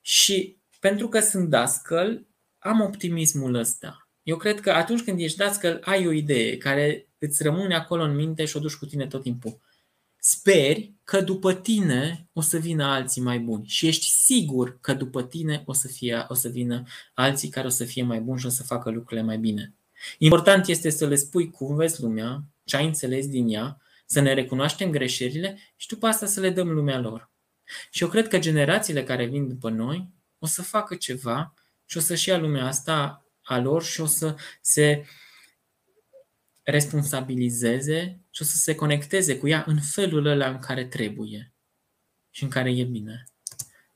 Și 0.00 0.58
pentru 0.80 1.08
că 1.08 1.20
sunt 1.20 1.48
dascăl, 1.48 2.26
am 2.58 2.80
optimismul 2.80 3.54
ăsta. 3.54 4.08
Eu 4.22 4.36
cred 4.36 4.60
că 4.60 4.70
atunci 4.70 5.02
când 5.02 5.20
ești 5.20 5.36
dascăl, 5.36 5.80
ai 5.84 6.06
o 6.06 6.12
idee 6.12 6.56
care 6.56 7.08
îți 7.18 7.42
rămâne 7.42 7.74
acolo 7.74 8.02
în 8.02 8.14
minte 8.14 8.44
și 8.44 8.56
o 8.56 8.60
duci 8.60 8.74
cu 8.74 8.86
tine 8.86 9.06
tot 9.06 9.22
timpul. 9.22 9.60
Speri 10.20 10.94
că 11.04 11.20
după 11.20 11.54
tine 11.54 12.28
o 12.32 12.40
să 12.40 12.58
vină 12.58 12.84
alții 12.84 13.22
mai 13.22 13.38
buni 13.38 13.66
și 13.66 13.86
ești 13.86 14.06
sigur 14.06 14.80
că 14.80 14.94
după 14.94 15.22
tine 15.22 15.62
o 15.66 15.72
să, 15.72 15.88
fie, 15.88 16.24
o 16.28 16.34
să 16.34 16.48
vină 16.48 16.86
alții 17.14 17.48
care 17.48 17.66
o 17.66 17.70
să 17.70 17.84
fie 17.84 18.02
mai 18.02 18.20
buni 18.20 18.40
și 18.40 18.46
o 18.46 18.48
să 18.48 18.62
facă 18.62 18.90
lucrurile 18.90 19.26
mai 19.26 19.38
bine. 19.38 19.74
Important 20.18 20.66
este 20.66 20.90
să 20.90 21.06
le 21.06 21.14
spui 21.14 21.50
cum 21.50 21.76
vezi 21.76 22.02
lumea, 22.02 22.44
ce 22.64 22.76
ai 22.76 22.86
înțeles 22.86 23.28
din 23.28 23.48
ea 23.48 23.80
să 24.10 24.20
ne 24.20 24.32
recunoaștem 24.32 24.90
greșelile 24.90 25.58
și 25.76 25.88
după 25.88 26.06
asta 26.06 26.26
să 26.26 26.40
le 26.40 26.50
dăm 26.50 26.70
lumea 26.70 26.98
lor. 26.98 27.30
Și 27.90 28.02
eu 28.02 28.08
cred 28.08 28.28
că 28.28 28.38
generațiile 28.38 29.04
care 29.04 29.26
vin 29.26 29.48
după 29.48 29.70
noi 29.70 30.08
o 30.38 30.46
să 30.46 30.62
facă 30.62 30.94
ceva 30.94 31.54
și 31.84 31.96
o 31.96 32.00
să-și 32.00 32.28
ia 32.28 32.38
lumea 32.38 32.66
asta 32.66 33.24
a 33.42 33.58
lor 33.58 33.82
și 33.82 34.00
o 34.00 34.06
să 34.06 34.36
se 34.60 35.04
responsabilizeze 36.62 38.20
și 38.30 38.42
o 38.42 38.44
să 38.44 38.56
se 38.56 38.74
conecteze 38.74 39.38
cu 39.38 39.48
ea 39.48 39.64
în 39.66 39.80
felul 39.80 40.26
ăla 40.26 40.48
în 40.48 40.58
care 40.58 40.84
trebuie 40.84 41.52
și 42.30 42.42
în 42.42 42.48
care 42.48 42.70
e 42.70 42.84
bine. 42.84 43.24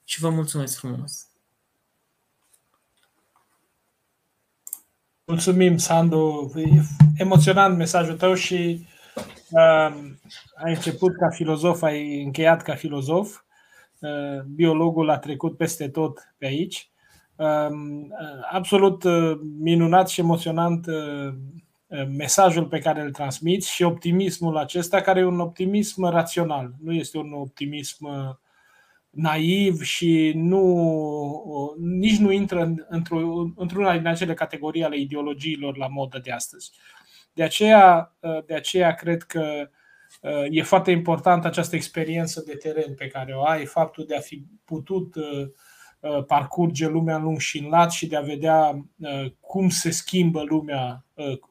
Și 0.05 0.21
vă 0.21 0.31
mulțumesc 0.31 0.79
frumos! 0.79 1.27
Mulțumim, 5.25 5.77
Sandu. 5.77 6.53
E 6.57 6.83
emoționant 7.17 7.77
mesajul 7.77 8.17
tău 8.17 8.35
și 8.35 8.87
ai 10.65 10.75
început 10.75 11.17
ca 11.17 11.29
filozof, 11.31 11.83
ai 11.83 12.23
încheiat 12.23 12.63
ca 12.63 12.75
filozof. 12.75 13.41
Biologul 14.55 15.11
a 15.11 15.19
trecut 15.19 15.57
peste 15.57 15.89
tot 15.89 16.35
pe 16.39 16.47
aici. 16.47 16.91
Absolut 18.51 19.05
minunat 19.59 20.09
și 20.09 20.21
emoționant 20.21 20.87
mesajul 22.17 22.67
pe 22.67 22.79
care 22.79 23.01
îl 23.01 23.11
transmiți 23.11 23.71
și 23.71 23.83
optimismul 23.83 24.57
acesta, 24.57 25.01
care 25.01 25.21
e 25.21 25.25
un 25.25 25.41
optimism 25.41 26.05
rațional, 26.05 26.75
nu 26.83 26.93
este 26.93 27.19
un 27.19 27.33
optimism 27.33 28.07
naiv 29.11 29.83
și 29.83 30.33
nu, 30.35 31.75
nici 31.79 32.19
nu 32.19 32.31
intră 32.31 32.75
într-una 33.55 33.97
din 33.97 34.07
acele 34.07 34.35
categorii 34.35 34.85
ale 34.85 34.99
ideologiilor 34.99 35.77
la 35.77 35.87
modă 35.87 36.21
de 36.23 36.31
astăzi. 36.31 36.71
De 37.33 37.43
aceea, 37.43 38.17
uh, 38.21 38.45
de 38.47 38.55
aceea 38.55 38.95
cred 38.95 39.23
că 39.23 39.69
uh, 40.23 40.47
e 40.51 40.63
foarte 40.63 40.91
importantă 40.91 41.47
această 41.47 41.77
experiență 41.77 42.43
de 42.47 42.55
teren 42.55 42.95
pe 42.95 43.07
care 43.07 43.33
o 43.33 43.45
ai, 43.45 43.65
faptul 43.65 44.05
de 44.07 44.17
a 44.17 44.21
fi 44.21 44.45
putut 44.65 45.15
uh, 45.15 46.25
parcurge 46.27 46.89
lumea 46.89 47.17
în 47.17 47.23
lung 47.23 47.39
și 47.39 47.59
în 47.59 47.69
lat 47.69 47.93
și 47.93 48.07
de 48.07 48.17
a 48.17 48.21
vedea 48.21 48.87
cum 49.41 49.69
se 49.69 49.91
schimbă 49.91 50.43
lumea 50.43 51.05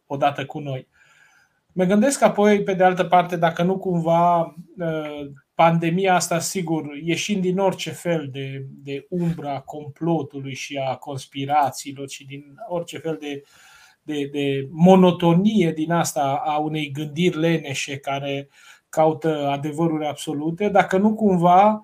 odată 0.05 0.45
cu 0.45 0.59
noi. 0.59 0.87
Mă 1.71 1.83
gândesc 1.83 2.21
apoi, 2.21 2.63
pe 2.63 2.73
de 2.73 2.83
altă 2.83 3.03
parte, 3.03 3.35
dacă 3.35 3.63
nu 3.63 3.77
cumva 3.77 4.55
pandemia 5.53 6.15
asta, 6.15 6.39
sigur, 6.39 6.95
ieșind 6.95 7.41
din 7.41 7.57
orice 7.57 7.91
fel 7.91 8.29
de, 8.31 8.65
de 8.69 9.05
umbra 9.09 9.59
complotului 9.59 10.53
și 10.53 10.77
a 10.77 10.95
conspirațiilor 10.95 12.09
și 12.09 12.25
din 12.25 12.55
orice 12.67 12.97
fel 12.97 13.17
de, 13.19 13.41
de, 14.01 14.29
de 14.31 14.67
monotonie 14.71 15.71
din 15.71 15.91
asta 15.91 16.41
a 16.45 16.57
unei 16.57 16.91
gândiri 16.91 17.39
leneșe 17.39 17.97
care 17.97 18.49
caută 18.89 19.47
adevăruri 19.47 20.05
absolute, 20.05 20.69
dacă 20.69 20.97
nu 20.97 21.13
cumva 21.13 21.81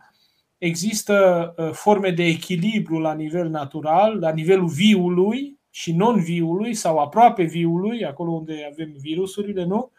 există 0.58 1.54
uh, 1.58 1.72
forme 1.72 2.10
de 2.12 2.24
echilibru 2.24 3.00
la 3.00 3.14
nivel 3.14 3.50
natural, 3.50 4.20
la 4.20 4.32
nivelul 4.32 4.68
viului 4.68 5.60
și 5.70 5.92
non-viului 5.92 6.74
sau 6.74 6.98
aproape 6.98 7.44
viului, 7.44 8.06
acolo 8.06 8.32
unde 8.32 8.68
avem 8.72 8.94
virusurile, 9.00 9.64
nu? 9.64 9.92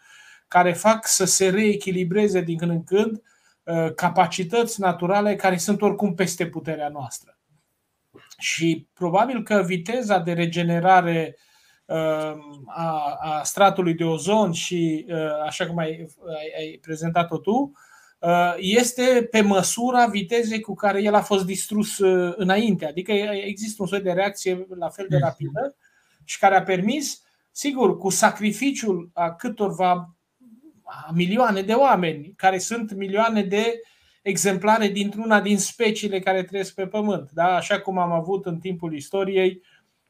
care 0.48 0.72
fac 0.72 1.06
să 1.06 1.24
se 1.24 1.48
reechilibreze 1.48 2.40
din 2.40 2.58
când 2.58 2.70
în 2.70 2.84
când 2.84 3.22
uh, 3.62 3.94
capacități 3.94 4.80
naturale 4.80 5.36
care 5.36 5.56
sunt 5.56 5.82
oricum 5.82 6.14
peste 6.14 6.46
puterea 6.46 6.88
noastră. 6.88 7.38
Și 8.38 8.86
probabil 8.92 9.42
că 9.42 9.62
viteza 9.66 10.18
de 10.18 10.32
regenerare 10.32 11.36
uh, 11.36 11.47
a, 12.66 13.18
a 13.20 13.42
stratului 13.42 13.94
de 13.94 14.04
ozon 14.04 14.52
și, 14.52 15.06
așa 15.46 15.66
cum 15.66 15.78
ai, 15.78 16.06
ai, 16.26 16.52
ai 16.58 16.78
prezentat-o 16.82 17.38
tu, 17.38 17.72
Uh, 18.20 18.54
este 18.56 19.28
pe 19.30 19.40
măsura 19.40 20.06
vitezei 20.06 20.60
cu 20.60 20.74
care 20.74 21.02
el 21.02 21.14
a 21.14 21.20
fost 21.20 21.44
distrus 21.44 21.98
uh, 21.98 22.34
înainte. 22.36 22.86
Adică 22.86 23.12
există 23.12 23.82
un 23.82 23.88
soi 23.88 24.00
de 24.00 24.12
reacție 24.12 24.66
la 24.78 24.88
fel 24.88 25.06
de 25.08 25.16
mhm. 25.16 25.24
rapidă 25.24 25.76
și 26.24 26.38
care 26.38 26.56
a 26.56 26.62
permis, 26.62 27.22
sigur, 27.50 27.98
cu 27.98 28.10
sacrificiul 28.10 29.10
a 29.12 29.34
câtorva 29.34 30.16
a 30.82 31.10
milioane 31.14 31.62
de 31.62 31.72
oameni, 31.72 32.32
care 32.36 32.58
sunt 32.58 32.94
milioane 32.94 33.42
de 33.42 33.80
exemplare 34.22 34.88
dintr-una 34.88 35.40
din 35.40 35.58
speciile 35.58 36.20
care 36.20 36.42
trăiesc 36.42 36.74
pe 36.74 36.86
Pământ. 36.86 37.30
Da? 37.30 37.54
Așa 37.54 37.80
cum 37.80 37.98
am 37.98 38.12
avut 38.12 38.46
în 38.46 38.58
timpul 38.58 38.94
istoriei 38.94 39.62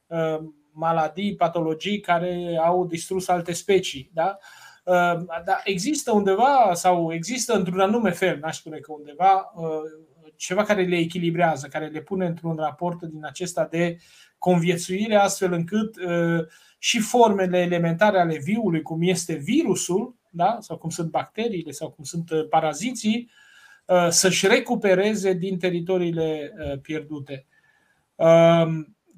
uh, 0.06 0.38
maladii, 0.78 1.36
patologii 1.36 2.00
care 2.00 2.58
au 2.64 2.86
distrus 2.86 3.28
alte 3.28 3.52
specii. 3.52 4.10
Da? 4.12 4.38
Ehm, 4.88 5.26
dar 5.44 5.60
există 5.64 6.12
undeva 6.12 6.70
sau 6.74 7.12
există 7.12 7.54
într-un 7.54 7.80
anume 7.80 8.10
fel, 8.10 8.38
n-aș 8.38 8.56
spune 8.56 8.78
că 8.78 8.92
undeva, 8.92 9.52
ehm, 9.56 10.32
ceva 10.36 10.64
care 10.64 10.84
le 10.84 10.96
echilibrează, 10.96 11.66
care 11.66 11.86
le 11.86 12.00
pune 12.00 12.26
într-un 12.26 12.56
raport 12.56 13.02
din 13.02 13.24
acesta 13.24 13.64
de 13.70 13.96
conviețuire, 14.38 15.14
astfel 15.14 15.52
încât 15.52 15.96
ehm, 15.96 16.48
și 16.78 17.00
formele 17.00 17.58
elementare 17.58 18.20
ale 18.20 18.38
viului, 18.38 18.82
cum 18.82 19.02
este 19.02 19.34
virusul, 19.34 20.16
da? 20.30 20.56
sau 20.60 20.76
cum 20.76 20.90
sunt 20.90 21.10
bacteriile, 21.10 21.70
sau 21.70 21.90
cum 21.90 22.04
sunt 22.04 22.30
paraziții, 22.50 23.30
să-și 24.08 24.46
recupereze 24.46 25.32
din 25.32 25.58
teritoriile 25.58 26.52
pierdute. 26.82 27.46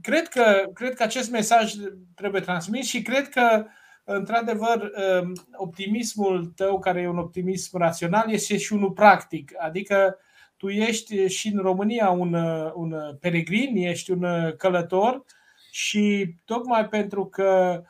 Cred 0.03 0.29
că, 0.29 0.71
cred 0.75 0.95
că 0.95 1.03
acest 1.03 1.31
mesaj 1.31 1.73
trebuie 2.15 2.41
transmis 2.41 2.87
și 2.87 3.03
cred 3.03 3.29
că 3.29 3.65
într-adevăr, 4.05 4.91
um, 5.23 5.33
optimismul 5.57 6.53
tău, 6.57 6.79
care 6.79 7.01
e 7.01 7.09
un 7.09 7.19
optimism 7.19 7.77
rațional, 7.77 8.31
este 8.33 8.57
și 8.57 8.73
unul 8.73 8.91
practic. 8.91 9.53
Adică 9.59 10.17
tu 10.57 10.69
ești 10.69 11.27
și 11.27 11.49
în 11.49 11.59
România 11.63 12.11
un, 12.11 12.35
un 12.75 12.95
peregrin, 13.21 13.77
ești 13.77 14.11
un 14.11 14.55
călător 14.57 15.25
și 15.71 16.35
tocmai 16.45 16.89
pentru 16.89 17.27
că 17.27 17.83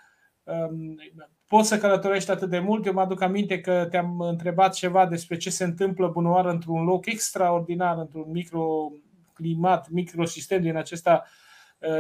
um, 0.43 1.01
poți 1.47 1.69
să 1.69 1.79
călătorești 1.79 2.31
atât 2.31 2.51
de 2.51 2.59
mult, 2.59 2.87
eu 2.87 2.93
mă 2.93 3.01
aduc 3.01 3.21
aminte 3.21 3.61
că 3.61 3.87
te-am 3.91 4.21
întrebat 4.21 4.75
ceva 4.75 5.07
despre 5.07 5.37
ce 5.37 5.51
se 5.51 5.65
întâmplă 5.65 6.09
bunoară 6.09 6.51
într-un 6.51 6.85
loc 6.85 7.07
extraordinar, 7.07 7.99
într-un 7.99 8.31
microclimat, 8.31 9.89
microsistem 9.89 10.61
din 10.61 10.77
acesta 10.77 11.25
uh, 11.25 11.40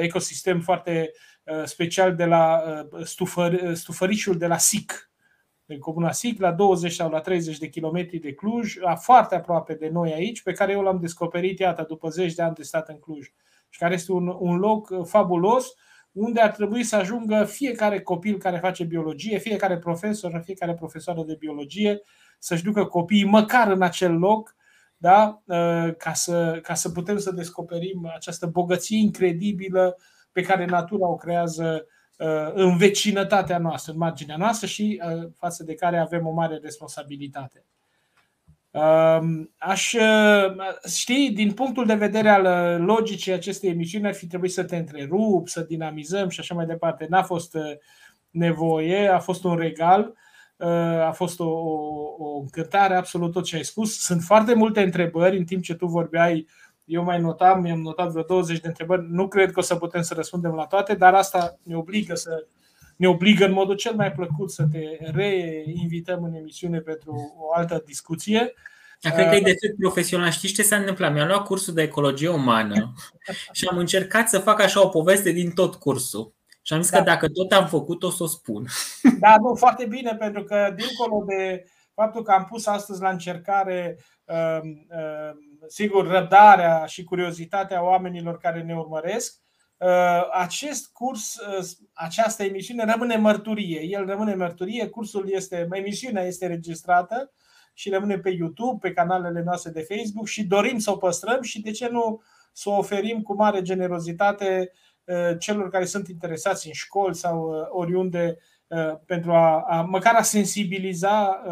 ecosistem 0.01 0.61
foarte 0.61 1.13
Uh, 1.51 1.65
special 1.65 2.15
de 2.15 2.25
la 2.25 2.63
uh, 2.93 3.05
stufăr, 3.05 3.53
uh, 3.53 3.75
stufărișul 3.75 4.39
de 4.39 4.47
la 4.47 4.57
SIC, 4.57 5.11
de 5.65 5.79
comuna 5.79 6.13
SIC, 6.13 6.41
la 6.41 6.53
20 6.53 6.93
sau 6.93 7.11
la 7.11 7.21
30 7.21 7.59
de 7.59 7.69
kilometri 7.69 8.19
de 8.19 8.33
Cluj, 8.33 8.75
foarte 9.01 9.35
aproape 9.35 9.75
de 9.75 9.89
noi 9.89 10.13
aici, 10.13 10.43
pe 10.43 10.53
care 10.53 10.73
eu 10.73 10.83
l-am 10.83 11.01
descoperit, 11.01 11.59
iată, 11.59 11.85
după 11.89 12.09
10 12.09 12.35
de 12.35 12.43
ani 12.43 12.55
de 12.55 12.63
stat 12.63 12.89
în 12.89 12.99
Cluj. 12.99 13.27
Și 13.69 13.79
care 13.79 13.95
este 13.95 14.13
un, 14.13 14.37
un 14.39 14.57
loc 14.57 15.09
fabulos 15.09 15.75
unde 16.13 16.41
ar 16.41 16.51
trebui 16.51 16.83
să 16.83 16.97
ajungă 16.97 17.45
fiecare 17.45 18.01
copil 18.01 18.39
care 18.39 18.59
face 18.59 18.85
biologie, 18.85 19.39
fiecare 19.39 19.79
profesor, 19.79 20.43
fiecare 20.45 20.75
profesoară 20.75 21.23
de 21.23 21.37
biologie, 21.39 22.01
să-și 22.39 22.63
ducă 22.63 22.85
copiii 22.85 23.25
măcar 23.25 23.71
în 23.71 23.83
acel 23.83 24.19
loc, 24.19 24.57
da? 25.01 25.43
ca, 25.99 26.13
să, 26.13 26.59
ca 26.63 26.75
să 26.75 26.91
putem 26.91 27.19
să 27.19 27.33
descoperim 27.33 28.11
această 28.15 28.47
bogăție 28.47 28.99
incredibilă 28.99 29.97
pe 30.33 30.43
care 30.43 30.65
natura 30.65 31.09
o 31.09 31.17
creează 31.17 31.87
uh, 32.19 32.51
în 32.55 32.77
vecinătatea 32.77 33.59
noastră, 33.59 33.93
în 33.93 33.99
marginea 33.99 34.37
noastră 34.37 34.67
și 34.67 35.03
uh, 35.05 35.29
față 35.37 35.65
de 35.65 35.75
care 35.75 35.99
avem 35.99 36.27
o 36.27 36.33
mare 36.33 36.59
responsabilitate. 36.63 37.65
Um, 38.71 39.55
aș 39.59 39.93
uh, 39.93 40.57
ști, 40.89 41.31
din 41.33 41.53
punctul 41.53 41.87
de 41.87 41.95
vedere 41.95 42.29
al 42.29 42.83
logicii 42.83 43.33
acestei 43.33 43.71
emisiuni, 43.71 44.07
ar 44.07 44.15
fi 44.15 44.27
trebuit 44.27 44.53
să 44.53 44.65
te 44.65 44.77
întrerup, 44.77 45.49
să 45.49 45.61
dinamizăm 45.61 46.29
și 46.29 46.41
așa 46.41 46.55
mai 46.55 46.67
departe. 46.67 47.07
N-a 47.09 47.23
fost 47.23 47.57
nevoie, 48.31 49.09
a 49.09 49.19
fost 49.19 49.45
un 49.45 49.57
regal, 49.57 50.15
a 51.07 51.13
fost 51.13 51.41
o, 51.41 51.49
o, 51.49 52.15
o 52.19 52.39
încântare 52.41 52.95
absolut 52.95 53.33
tot 53.33 53.45
ce 53.45 53.57
ai 53.57 53.65
spus. 53.65 54.01
Sunt 54.01 54.23
foarte 54.23 54.55
multe 54.55 54.83
întrebări 54.83 55.37
în 55.37 55.45
timp 55.45 55.63
ce 55.63 55.75
tu 55.75 55.87
vorbeai 55.87 56.47
eu 56.85 57.03
mai 57.03 57.21
notam, 57.21 57.61
mi-am 57.61 57.81
notat 57.81 58.11
vreo 58.11 58.23
20 58.23 58.61
de 58.61 58.67
întrebări. 58.67 59.07
Nu 59.09 59.29
cred 59.29 59.53
că 59.53 59.59
o 59.59 59.63
să 59.63 59.75
putem 59.75 60.03
să 60.03 60.15
răspundem 60.15 60.53
la 60.53 60.67
toate, 60.67 60.95
dar 60.95 61.15
asta 61.15 61.59
ne 61.63 61.77
obligă 61.77 62.15
să 62.15 62.47
ne 62.97 63.09
obligă 63.09 63.45
în 63.45 63.53
modul 63.53 63.75
cel 63.75 63.95
mai 63.95 64.13
plăcut 64.13 64.51
să 64.51 64.67
te 64.73 65.11
reinvităm 65.13 66.25
în 66.25 66.35
emisiune 66.35 66.79
pentru 66.79 67.35
o 67.39 67.55
altă 67.55 67.83
discuție. 67.87 68.55
Cred 69.01 69.29
că 69.29 69.35
e 69.35 69.41
de 69.41 69.57
fet 69.61 69.77
profesional. 69.79 70.31
Știți 70.31 70.55
ce 70.55 70.63
s-a 70.63 70.77
întâmplat? 70.77 71.13
Mi-am 71.13 71.27
luat 71.27 71.45
cursul 71.45 71.75
de 71.75 71.83
ecologie 71.83 72.29
umană 72.29 72.93
și 73.53 73.67
am 73.71 73.79
încercat 73.79 74.29
să 74.29 74.39
fac 74.39 74.61
așa 74.61 74.85
o 74.85 74.89
poveste 74.89 75.31
din 75.31 75.51
tot 75.51 75.75
cursul. 75.75 76.33
Și 76.71 76.77
am 76.77 76.83
zis 76.83 76.91
da. 76.91 76.99
că 76.99 77.05
dacă 77.05 77.29
tot 77.29 77.53
am 77.53 77.67
făcut, 77.67 78.03
o 78.03 78.11
să 78.11 78.23
o 78.23 78.27
spun. 78.27 78.67
Da, 79.19 79.37
nu, 79.41 79.55
foarte 79.55 79.87
bine, 79.87 80.17
pentru 80.17 80.45
că 80.45 80.75
dincolo 80.77 81.25
de 81.27 81.65
faptul 81.95 82.23
că 82.23 82.31
am 82.31 82.45
pus 82.45 82.67
astăzi 82.67 83.01
la 83.01 83.11
încercare 83.11 83.99
uh, 84.25 84.61
uh, 84.63 85.31
sigur, 85.67 86.07
răbdarea 86.07 86.85
și 86.85 87.05
curiozitatea 87.05 87.85
oamenilor 87.85 88.39
care 88.39 88.63
ne 88.63 88.75
urmăresc, 88.75 89.37
uh, 89.77 90.29
acest 90.33 90.93
curs, 90.93 91.37
uh, 91.37 91.67
această 91.93 92.43
emisiune 92.43 92.85
rămâne 92.85 93.17
mărturie. 93.17 93.81
El 93.83 94.07
rămâne 94.07 94.35
mărturie, 94.35 94.89
cursul 94.89 95.31
este, 95.31 95.69
emisiunea 95.73 96.23
este 96.23 96.47
registrată 96.47 97.33
și 97.73 97.91
rămâne 97.91 98.19
pe 98.19 98.31
YouTube, 98.31 98.89
pe 98.89 98.95
canalele 98.95 99.43
noastre 99.43 99.71
de 99.71 99.87
Facebook 99.89 100.27
și 100.27 100.45
dorim 100.45 100.79
să 100.79 100.91
o 100.91 100.97
păstrăm 100.97 101.43
și 101.43 101.61
de 101.61 101.71
ce 101.71 101.89
nu 101.89 102.23
să 102.53 102.69
o 102.69 102.77
oferim 102.77 103.23
cu 103.23 103.35
mare 103.35 103.63
generozitate 103.63 104.71
uh, 104.73 104.90
celor 105.39 105.71
care 105.71 105.85
sunt 105.85 106.09
interesați 106.09 106.67
în 106.67 106.73
școli 106.73 107.15
sau 107.15 107.69
oriunde 107.71 108.39
pentru 109.07 109.33
a, 109.33 109.61
a 109.61 109.83
măcar 109.83 110.15
a 110.15 110.23
sensibiliza 110.23 111.43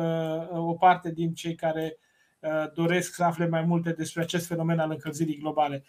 o 0.53 0.73
parte 0.73 1.13
din 1.13 1.35
cei 1.35 1.55
care 1.55 1.99
Uh, 2.41 2.73
doresc 2.75 3.15
să 3.15 3.25
afle 3.25 3.49
mai 3.49 3.63
multe 3.63 3.93
despre 3.93 4.23
acest 4.23 4.47
fenomen 4.47 4.79
al 4.79 4.91
încălzirii 4.91 5.39
globale. 5.39 5.85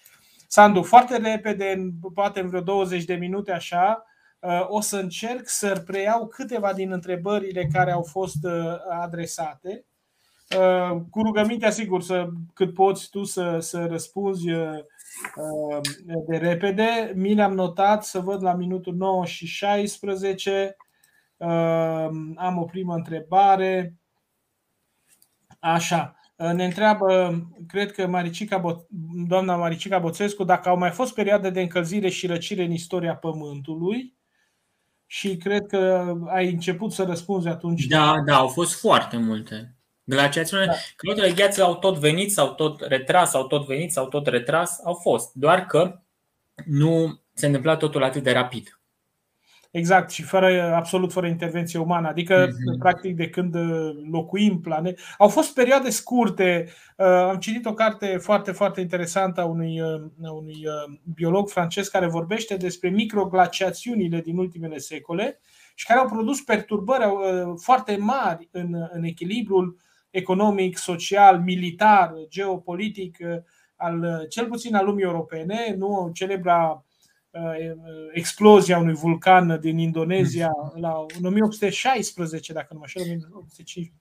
Sandu, 0.47 0.81
foarte 0.83 1.17
repede, 1.17 1.93
poate 2.13 2.39
în 2.39 2.47
vreo 2.47 2.61
20 2.61 3.03
de 3.03 3.13
minute 3.13 3.51
așa, 3.51 4.05
uh, 4.39 4.65
o 4.67 4.81
să 4.81 4.97
încerc 4.97 5.47
să 5.47 5.83
preiau 5.85 6.27
câteva 6.27 6.73
din 6.73 6.91
întrebările 6.91 7.69
care 7.73 7.91
au 7.91 8.03
fost 8.03 8.43
uh, 8.43 8.75
adresate. 8.89 9.83
Cu 11.09 11.21
rugămintea, 11.21 11.69
sigur, 11.69 12.01
să, 12.01 12.29
cât 12.53 12.73
poți 12.73 13.09
tu 13.09 13.23
să, 13.23 13.57
să 13.59 13.85
răspunzi 13.85 14.45
de 16.27 16.37
repede. 16.37 17.13
Mi 17.15 17.33
le-am 17.33 17.53
notat 17.53 18.03
să 18.05 18.19
văd 18.19 18.43
la 18.43 18.53
minutul 18.53 18.95
9 18.95 19.25
și 19.25 19.45
16. 19.45 20.75
Am 22.35 22.57
o 22.57 22.63
primă 22.63 22.93
întrebare. 22.93 23.95
Așa. 25.59 26.13
Ne 26.53 26.65
întreabă, 26.65 27.39
cred 27.67 27.91
că 27.91 28.07
Maricica, 28.07 28.85
doamna 29.27 29.55
Maricica 29.55 29.99
Boțescu, 29.99 30.43
dacă 30.43 30.69
au 30.69 30.77
mai 30.77 30.91
fost 30.91 31.13
perioade 31.13 31.49
de 31.49 31.61
încălzire 31.61 32.09
și 32.09 32.27
răcire 32.27 32.63
în 32.63 32.71
istoria 32.71 33.15
Pământului 33.15 34.17
și 35.05 35.37
cred 35.37 35.65
că 35.65 36.13
ai 36.27 36.51
început 36.51 36.91
să 36.91 37.03
răspunzi 37.03 37.47
atunci. 37.47 37.85
Da, 37.85 38.15
da, 38.25 38.35
au 38.35 38.47
fost 38.47 38.79
foarte 38.79 39.17
multe. 39.17 39.75
Glaciațiunile, 40.09 40.67
da. 40.67 40.77
clotele 40.95 41.27
de 41.27 41.33
gheață 41.33 41.63
au 41.63 41.75
tot 41.75 41.97
venit, 41.97 42.31
sau 42.31 42.53
tot 42.53 42.81
retras, 42.81 43.33
au 43.33 43.47
tot 43.47 43.65
venit, 43.65 43.91
sau 43.91 44.07
tot 44.07 44.27
retras, 44.27 44.79
au 44.83 44.93
fost. 44.93 45.33
Doar 45.33 45.65
că 45.65 45.99
nu 46.65 47.19
se 47.33 47.45
întâmpla 47.45 47.75
totul 47.75 48.03
atât 48.03 48.23
de 48.23 48.31
rapid. 48.31 48.79
Exact, 49.71 50.09
și 50.09 50.23
fără, 50.23 50.73
absolut 50.75 51.11
fără 51.11 51.27
intervenție 51.27 51.79
umană. 51.79 52.07
Adică, 52.07 52.47
uh-huh. 52.47 52.79
practic, 52.79 53.15
de 53.15 53.29
când 53.29 53.55
uh, 53.55 53.95
locuim 54.11 54.61
plane. 54.61 54.93
Au 55.17 55.27
fost 55.27 55.53
perioade 55.53 55.89
scurte. 55.89 56.67
Uh, 56.97 57.05
am 57.05 57.37
citit 57.37 57.65
o 57.65 57.73
carte 57.73 58.17
foarte, 58.17 58.51
foarte 58.51 58.81
interesantă 58.81 59.41
a 59.41 59.45
unui, 59.45 59.81
uh, 59.81 60.01
a 60.23 60.31
unui 60.31 60.65
biolog 61.15 61.49
francez 61.49 61.87
care 61.87 62.07
vorbește 62.07 62.55
despre 62.55 62.89
microglaciațiunile 62.89 64.21
din 64.21 64.37
ultimele 64.37 64.77
secole 64.77 65.39
și 65.75 65.85
care 65.85 65.99
au 65.99 66.07
produs 66.07 66.41
perturbări 66.41 67.03
foarte 67.61 67.97
mari 67.97 68.49
în, 68.51 68.87
în 68.91 69.03
echilibrul 69.03 69.77
economic, 70.09 70.77
social, 70.77 71.39
militar, 71.39 72.13
geopolitic, 72.29 73.17
al, 73.75 74.25
cel 74.29 74.47
puțin 74.47 74.75
al 74.75 74.85
lumii 74.85 75.03
europene. 75.03 75.75
Nu 75.77 76.11
celebra 76.13 76.83
Uh, 77.31 77.75
explozia 78.13 78.77
unui 78.77 78.93
vulcan 78.93 79.59
din 79.59 79.77
Indonezia 79.77 80.51
la 80.75 81.05
1816, 81.23 82.53
dacă 82.53 82.67
nu 82.73 82.79
mă 82.79 82.85
știu, 82.87 83.01
1805. 83.01 83.93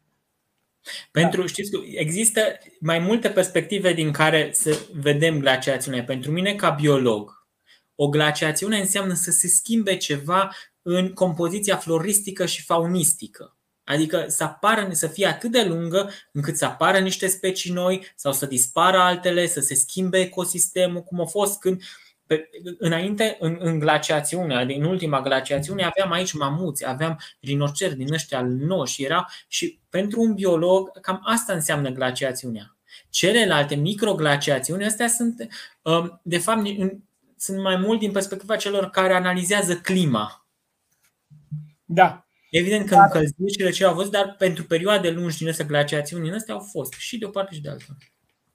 Pentru, 1.11 1.41
da. 1.41 1.47
știți, 1.47 1.71
există 1.95 2.41
mai 2.81 2.99
multe 2.99 3.31
perspective 3.31 3.93
din 3.93 4.13
care 4.13 4.51
să 4.53 4.87
vedem 4.93 5.39
glaciațiunea. 5.39 6.05
Pentru 6.05 6.31
mine, 6.31 6.55
ca 6.55 6.71
biolog, 6.71 7.47
o 7.95 8.09
glaciațiune 8.09 8.79
înseamnă 8.79 9.15
să 9.15 9.31
se 9.31 9.49
schimbe 9.49 9.97
ceva 9.97 10.51
în 10.83 11.13
compoziția 11.13 11.77
floristică 11.77 12.47
și 12.47 12.65
faunistică. 12.65 13.58
Adică 13.89 14.25
să 14.29 14.45
apară, 14.45 14.89
să 14.91 15.07
fie 15.07 15.27
atât 15.27 15.51
de 15.51 15.65
lungă 15.65 16.11
încât 16.33 16.57
să 16.57 16.65
apară 16.65 16.99
niște 16.99 17.27
specii 17.27 17.73
noi 17.73 18.13
sau 18.17 18.33
să 18.33 18.47
dispară 18.47 18.99
altele, 18.99 19.47
să 19.47 19.61
se 19.61 19.75
schimbe 19.75 20.19
ecosistemul, 20.19 21.03
cum 21.03 21.21
a 21.21 21.25
fost 21.25 21.59
când 21.61 21.81
uh, 21.81 21.87
pe, 22.29 22.51
înainte, 22.79 23.37
în, 23.41 23.57
în 23.61 23.79
glaciațiune, 23.79 24.75
în 24.77 24.85
ultima 24.85 25.21
glaciațiune, 25.21 25.85
aveam 25.85 26.13
aici 26.13 26.33
mamuți, 26.33 26.89
aveam 26.89 27.21
rinocerți 27.41 27.97
din 27.97 28.13
ăștia 28.13 28.41
noși, 28.43 29.05
era 29.05 29.27
și 29.47 29.81
pentru 29.89 30.21
un 30.21 30.35
biolog, 30.35 31.01
cam 31.01 31.21
asta 31.25 31.53
înseamnă 31.53 31.91
glaciațiunea. 31.91 32.77
Celelalte 33.11 33.75
microglaciațiuni, 33.75 34.85
astea 34.85 35.09
sunt, 35.09 35.49
um, 35.83 36.21
de 36.23 36.39
fapt, 36.39 36.67
sunt 37.37 37.63
mai 37.63 37.77
mult 37.77 37.99
din 37.99 38.13
perspectiva 38.13 38.57
celor 38.57 38.91
care 38.91 39.15
analizează 39.15 39.77
clima. 39.77 40.47
Da. 41.85 42.28
Evident 42.51 42.87
că 42.87 42.95
dar... 42.95 43.05
încălzirile 43.05 43.71
ce 43.71 43.85
au 43.85 43.95
fost, 43.95 44.11
dar 44.11 44.35
pentru 44.39 44.65
perioade 44.65 45.11
lungi 45.11 45.39
din 45.39 45.49
astea 45.49 45.65
glaciațiuni 45.65 46.25
din 46.25 46.35
astea 46.35 46.55
au 46.55 46.61
fost 46.61 46.93
și 46.93 47.19
de 47.19 47.25
o 47.25 47.29
parte 47.29 47.55
și 47.55 47.61
de 47.61 47.69
alta. 47.69 47.97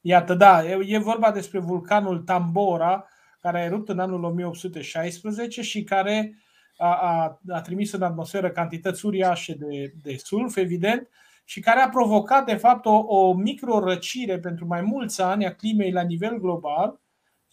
Iată, 0.02 0.34
da, 0.34 0.70
e 0.86 0.98
vorba 0.98 1.32
despre 1.32 1.60
vulcanul 1.60 2.20
Tambora, 2.20 3.07
care 3.41 3.60
a 3.60 3.64
erupt 3.64 3.90
în 3.90 3.99
anul 3.99 4.24
1816 4.24 5.61
și 5.61 5.84
care 5.84 6.38
a, 6.78 6.94
a, 6.94 7.40
a 7.48 7.61
trimis 7.61 7.91
în 7.91 8.02
atmosferă 8.02 8.52
cantități 8.52 9.06
uriașe 9.06 9.53
de, 9.53 9.94
de 10.02 10.15
sulf, 10.24 10.56
evident, 10.56 11.10
și 11.45 11.60
care 11.60 11.80
a 11.80 11.90
provocat, 11.90 12.45
de 12.45 12.56
fapt, 12.56 12.86
o, 12.86 12.95
o 13.07 13.34
micro-răcire 13.34 14.40
pentru 14.40 14.65
mai 14.65 14.82
mulți 14.82 15.22
ani 15.22 15.45
a 15.45 15.53
climei 15.53 15.91
la 15.91 16.02
nivel 16.02 16.38
global 16.38 17.02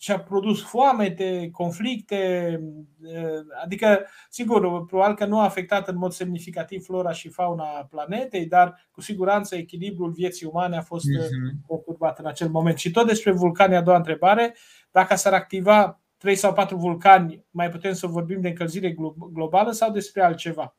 și 0.03 0.11
a 0.11 0.21
produs 0.21 0.63
foamete, 0.63 1.49
conflicte, 1.53 2.61
adică, 3.63 4.07
sigur, 4.29 4.85
probabil 4.87 5.17
că 5.17 5.25
nu 5.25 5.39
a 5.39 5.45
afectat 5.45 5.89
în 5.89 5.97
mod 5.97 6.13
semnificativ 6.13 6.85
flora 6.85 7.13
și 7.13 7.29
fauna 7.29 7.65
planetei, 7.65 8.47
dar 8.47 8.89
cu 8.91 9.01
siguranță 9.01 9.57
echilibrul 9.57 10.11
vieții 10.11 10.47
umane 10.47 10.77
a 10.77 10.83
fost 10.83 11.05
uh-huh. 11.05 11.67
perturbat 11.67 12.19
în 12.19 12.27
acel 12.27 12.49
moment. 12.49 12.79
Și 12.79 12.91
tot 12.91 13.07
despre 13.07 13.33
vulcani, 13.33 13.77
a 13.77 13.83
doua 13.83 13.97
întrebare, 13.97 14.57
dacă 14.91 15.15
s-ar 15.15 15.33
activa 15.33 16.01
3 16.17 16.35
sau 16.35 16.53
4 16.53 16.77
vulcani, 16.77 17.45
mai 17.51 17.71
putem 17.71 17.93
să 17.93 18.07
vorbim 18.07 18.41
de 18.41 18.49
încălzire 18.49 18.97
globală 19.33 19.71
sau 19.71 19.91
despre 19.91 20.23
altceva? 20.23 20.77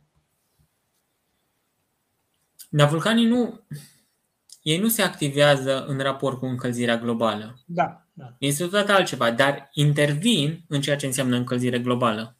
Dar 2.69 2.89
vulcanii 2.89 3.25
nu, 3.25 3.61
ei 4.61 4.79
nu 4.79 4.87
se 4.87 5.01
activează 5.01 5.85
în 5.85 5.99
raport 5.99 6.37
cu 6.37 6.45
încălzirea 6.45 6.97
globală. 6.97 7.59
Da, 7.65 8.07
da. 8.13 8.35
Este 8.39 8.65
tot 8.65 8.89
altceva, 8.89 9.31
dar 9.31 9.69
intervin 9.73 10.63
în 10.67 10.81
ceea 10.81 10.95
ce 10.95 11.05
înseamnă 11.05 11.35
încălzire 11.35 11.79
globală. 11.79 12.35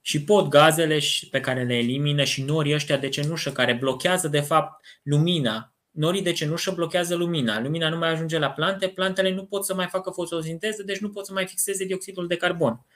Și 0.00 0.24
pot 0.24 0.48
gazele 0.48 0.98
pe 1.30 1.40
care 1.40 1.64
le 1.64 1.76
elimină 1.76 2.24
și 2.24 2.42
norii 2.42 2.74
ăștia 2.74 2.96
de 2.96 3.08
cenușă 3.08 3.52
care 3.52 3.74
blochează 3.74 4.28
de 4.28 4.40
fapt 4.40 4.84
lumina 5.02 5.72
norii 5.98 6.22
de 6.22 6.32
cenușă 6.32 6.70
blochează 6.70 7.14
lumina. 7.14 7.60
Lumina 7.60 7.88
nu 7.88 7.96
mai 7.96 8.10
ajunge 8.10 8.38
la 8.38 8.50
plante, 8.50 8.88
plantele 8.88 9.30
nu 9.30 9.44
pot 9.44 9.64
să 9.64 9.74
mai 9.74 9.86
facă 9.86 10.10
fotosinteză, 10.10 10.82
deci 10.82 10.98
nu 10.98 11.10
pot 11.10 11.26
să 11.26 11.32
mai 11.32 11.46
fixeze 11.46 11.84
dioxidul 11.84 12.26
de 12.26 12.36
carbon. 12.36 12.86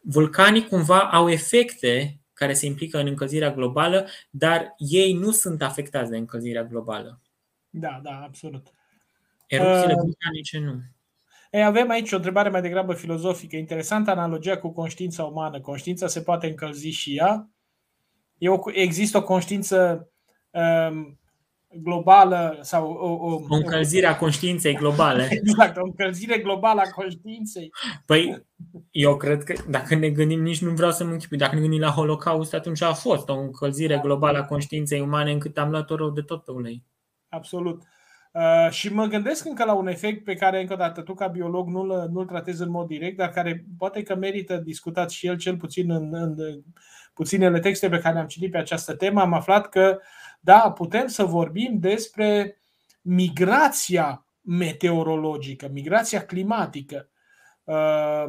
Vulcanii 0.00 0.66
cumva 0.66 1.00
au 1.00 1.30
efecte 1.30 2.19
care 2.40 2.54
se 2.54 2.66
implică 2.66 2.98
în 2.98 3.06
încălzirea 3.06 3.52
globală, 3.52 4.06
dar 4.30 4.74
ei 4.76 5.12
nu 5.12 5.30
sunt 5.30 5.62
afectați 5.62 6.10
de 6.10 6.16
încălzirea 6.16 6.64
globală. 6.64 7.20
Da, 7.70 8.00
da, 8.02 8.20
absolut. 8.24 8.66
Erupțiile 9.46 9.94
uh, 9.94 10.00
vulcanice 10.00 10.58
nu. 10.58 10.80
Ei, 11.50 11.64
avem 11.64 11.90
aici 11.90 12.12
o 12.12 12.16
întrebare 12.16 12.48
mai 12.48 12.60
degrabă 12.60 12.94
filozofică. 12.94 13.56
Interesantă 13.56 14.10
analogia 14.10 14.58
cu 14.58 14.72
conștiința 14.72 15.24
umană. 15.24 15.60
Conștiința 15.60 16.06
se 16.06 16.22
poate 16.22 16.46
încălzi 16.46 16.88
și 16.88 17.16
ea. 17.16 17.48
există 18.72 19.18
o 19.18 19.22
conștiință 19.22 20.08
um, 20.50 21.19
globală 21.72 22.58
sau 22.60 22.90
o, 22.90 23.08
o, 23.08 23.40
o 23.48 23.54
încălzire 23.54 24.06
a 24.06 24.16
conștiinței 24.16 24.74
globale. 24.74 25.28
Exact, 25.40 25.76
o 25.76 25.84
încălzire 25.84 26.38
globală 26.38 26.80
a 26.80 26.90
conștiinței. 26.90 27.70
Păi, 28.06 28.46
eu 28.90 29.16
cred 29.16 29.42
că 29.42 29.54
dacă 29.68 29.94
ne 29.94 30.10
gândim, 30.10 30.42
nici 30.42 30.62
nu 30.62 30.70
vreau 30.70 30.90
să 30.90 31.04
mă 31.04 31.10
închipui, 31.10 31.38
dacă 31.38 31.54
ne 31.54 31.60
gândim 31.60 31.80
la 31.80 31.90
Holocaust, 31.90 32.54
atunci 32.54 32.82
a 32.82 32.92
fost 32.92 33.28
o 33.28 33.38
încălzire 33.38 33.94
da. 33.94 34.00
globală 34.00 34.38
a 34.38 34.44
conștiinței 34.44 35.00
umane 35.00 35.32
încât 35.32 35.58
am 35.58 35.70
luat-o 35.70 35.96
rău 35.96 36.10
de 36.10 36.20
tot 36.20 36.44
pe 36.44 36.50
ulei. 36.50 36.84
Absolut. 37.28 37.82
Uh, 38.32 38.70
și 38.70 38.92
mă 38.92 39.06
gândesc 39.06 39.46
încă 39.46 39.64
la 39.64 39.74
un 39.74 39.86
efect 39.86 40.24
pe 40.24 40.34
care, 40.34 40.60
încă 40.60 40.72
o 40.72 40.76
dată, 40.76 41.00
tu 41.00 41.14
ca 41.14 41.26
biolog 41.26 41.68
nu-l, 41.68 42.08
nu-l 42.12 42.26
tratezi 42.26 42.62
în 42.62 42.70
mod 42.70 42.86
direct, 42.86 43.16
dar 43.16 43.28
care 43.28 43.64
poate 43.78 44.02
că 44.02 44.16
merită 44.16 44.56
discutat 44.56 45.10
și 45.10 45.26
el, 45.26 45.36
cel 45.36 45.56
puțin 45.56 45.90
în, 45.90 46.08
în 46.12 46.36
puținele 47.14 47.60
texte 47.60 47.88
pe 47.88 47.98
care 47.98 48.18
am 48.18 48.26
citit 48.26 48.50
pe 48.50 48.58
această 48.58 48.94
temă. 48.94 49.20
Am 49.20 49.32
aflat 49.32 49.68
că 49.68 49.96
uh, 49.96 50.02
da, 50.40 50.70
putem 50.70 51.06
să 51.06 51.24
vorbim 51.24 51.78
despre 51.78 52.60
migrația 53.02 54.26
meteorologică, 54.40 55.68
migrația 55.72 56.24
climatică, 56.24 57.08
uh, 57.64 58.24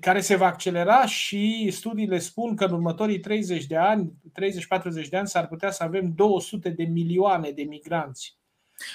care 0.00 0.20
se 0.20 0.36
va 0.36 0.46
accelera 0.46 1.06
și 1.06 1.70
studiile 1.72 2.18
spun 2.18 2.56
că 2.56 2.64
în 2.64 2.72
următorii 2.72 3.20
30 3.20 3.64
de 3.64 3.76
ani, 3.76 4.12
30-40 4.32 5.08
de 5.08 5.16
ani 5.16 5.28
s-ar 5.28 5.46
putea 5.46 5.70
să 5.70 5.82
avem 5.82 6.12
200 6.14 6.70
de 6.70 6.84
milioane 6.84 7.50
de 7.50 7.62
migranți 7.62 8.38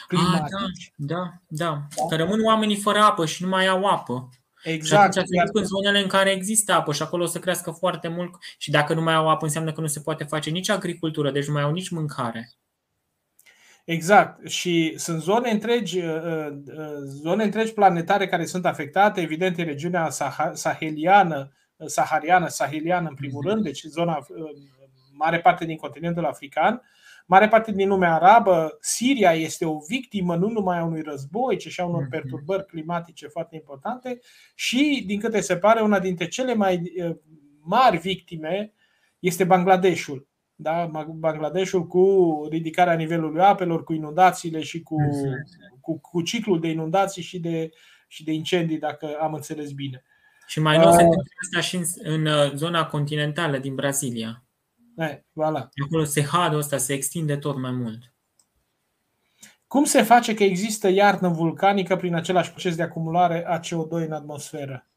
climatici. 0.07 0.43
Ah, 0.43 0.91
da, 0.95 1.15
da, 1.15 1.33
da, 1.47 1.77
da. 1.95 2.07
Că 2.09 2.15
rămân 2.15 2.45
oamenii 2.45 2.77
fără 2.77 2.99
apă 2.99 3.25
și 3.25 3.43
nu 3.43 3.49
mai 3.49 3.67
au 3.67 3.85
apă. 3.85 4.29
Exact. 4.63 5.13
Și 5.13 5.19
atunci 5.19 5.37
se 5.37 5.45
duc 5.45 5.57
în 5.57 5.65
zonele 5.65 5.99
în 5.99 6.07
care 6.07 6.31
există 6.31 6.73
apă 6.73 6.93
și 6.93 7.01
acolo 7.01 7.23
o 7.23 7.27
să 7.27 7.39
crească 7.39 7.71
foarte 7.71 8.07
mult 8.07 8.35
și 8.57 8.71
dacă 8.71 8.93
nu 8.93 9.01
mai 9.01 9.13
au 9.13 9.29
apă 9.29 9.45
înseamnă 9.45 9.71
că 9.71 9.81
nu 9.81 9.87
se 9.87 9.99
poate 9.99 10.23
face 10.23 10.49
nici 10.49 10.69
agricultură, 10.69 11.31
deci 11.31 11.47
nu 11.47 11.53
mai 11.53 11.61
au 11.61 11.71
nici 11.71 11.89
mâncare. 11.89 12.51
Exact. 13.85 14.47
Și 14.47 14.93
sunt 14.97 15.21
zone 15.21 15.51
întregi, 15.51 15.99
uh, 15.99 16.47
uh, 16.65 16.87
zone 17.21 17.43
întregi 17.43 17.73
planetare 17.73 18.27
care 18.27 18.45
sunt 18.45 18.65
afectate, 18.65 19.21
evident, 19.21 19.57
în 19.57 19.65
regiunea 19.65 20.09
saheliană, 20.53 21.51
sahariană, 21.85 22.47
saheliană 22.47 23.07
în 23.09 23.15
primul 23.15 23.41
mhm. 23.43 23.49
rând, 23.49 23.63
deci 23.63 23.83
zona 23.83 24.17
uh, 24.17 24.25
mare 25.13 25.39
parte 25.39 25.65
din 25.65 25.77
continentul 25.77 26.25
african, 26.25 26.81
mare 27.31 27.47
parte 27.47 27.71
din 27.71 27.87
lumea 27.87 28.13
arabă, 28.13 28.77
Siria 28.79 29.31
este 29.33 29.65
o 29.65 29.79
victimă 29.87 30.35
nu 30.35 30.49
numai 30.49 30.77
a 30.77 30.83
unui 30.83 31.01
război, 31.01 31.57
ci 31.57 31.67
și 31.67 31.81
a 31.81 31.85
unor 31.85 32.01
mhm. 32.01 32.09
perturbări 32.09 32.65
climatice 32.65 33.27
foarte 33.27 33.55
importante 33.55 34.19
și, 34.55 35.03
din 35.05 35.19
câte 35.19 35.39
se 35.39 35.57
pare, 35.57 35.81
una 35.81 35.99
dintre 35.99 36.27
cele 36.27 36.53
mai 36.53 36.93
mari 37.61 37.97
victime 37.97 38.73
este 39.19 39.43
Bangladeshul. 39.43 40.27
Da? 40.55 40.91
Bangladeshul 41.15 41.87
cu 41.87 42.31
ridicarea 42.49 42.93
nivelului 42.93 43.41
apelor, 43.41 43.83
cu 43.83 43.93
inundațiile 43.93 44.61
și 44.61 44.81
cu, 44.81 44.95
cu, 45.81 45.99
cu 45.99 46.21
ciclul 46.21 46.59
de 46.59 46.67
inundații 46.67 47.21
și 47.21 47.39
de, 47.39 47.69
și 48.07 48.23
de 48.23 48.31
incendii, 48.31 48.79
dacă 48.79 49.17
am 49.21 49.33
înțeles 49.33 49.71
bine. 49.71 50.03
Și 50.47 50.59
mai 50.59 50.77
nou 50.77 50.91
se 50.91 51.01
întâmplă 51.03 51.31
asta 51.43 51.61
și 51.61 51.75
în, 51.75 51.83
în 52.03 52.25
uh, 52.25 52.51
zona 52.53 52.85
continentală 52.85 53.57
din 53.57 53.75
Brazilia. 53.75 54.43
E, 54.97 55.25
voilà. 55.33 55.69
Acolo 55.85 56.05
Cerrado 56.05 56.57
ăsta 56.57 56.77
se 56.77 56.93
extinde 56.93 57.37
tot 57.37 57.57
mai 57.57 57.71
mult. 57.71 58.13
Cum 59.67 59.83
se 59.83 60.03
face 60.03 60.33
că 60.33 60.43
există 60.43 60.87
iarnă 60.87 61.29
vulcanică 61.29 61.95
prin 61.95 62.15
același 62.15 62.49
proces 62.49 62.75
de 62.75 62.83
acumulare 62.83 63.45
a 63.47 63.59
CO2 63.59 63.89
în 63.89 64.11
atmosferă? 64.11 64.89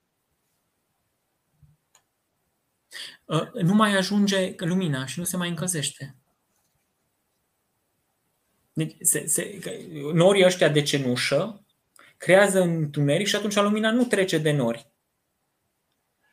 Uh, 3.25 3.53
nu 3.53 3.75
mai 3.75 3.97
ajunge 3.97 4.55
lumina 4.57 5.07
și 5.07 5.19
nu 5.19 5.25
se 5.25 5.37
mai 5.37 5.49
încălzește. 5.49 6.16
Deci, 8.73 8.97
se, 9.01 9.27
se, 9.27 9.61
norii 10.12 10.45
ăștia 10.45 10.69
de 10.69 10.83
cenușă 10.83 11.65
creează 12.16 12.61
întuneric 12.61 13.27
și 13.27 13.37
atunci 13.37 13.55
lumina 13.55 13.91
nu 13.91 14.05
trece 14.05 14.39
de 14.39 14.53
nori. 14.53 14.93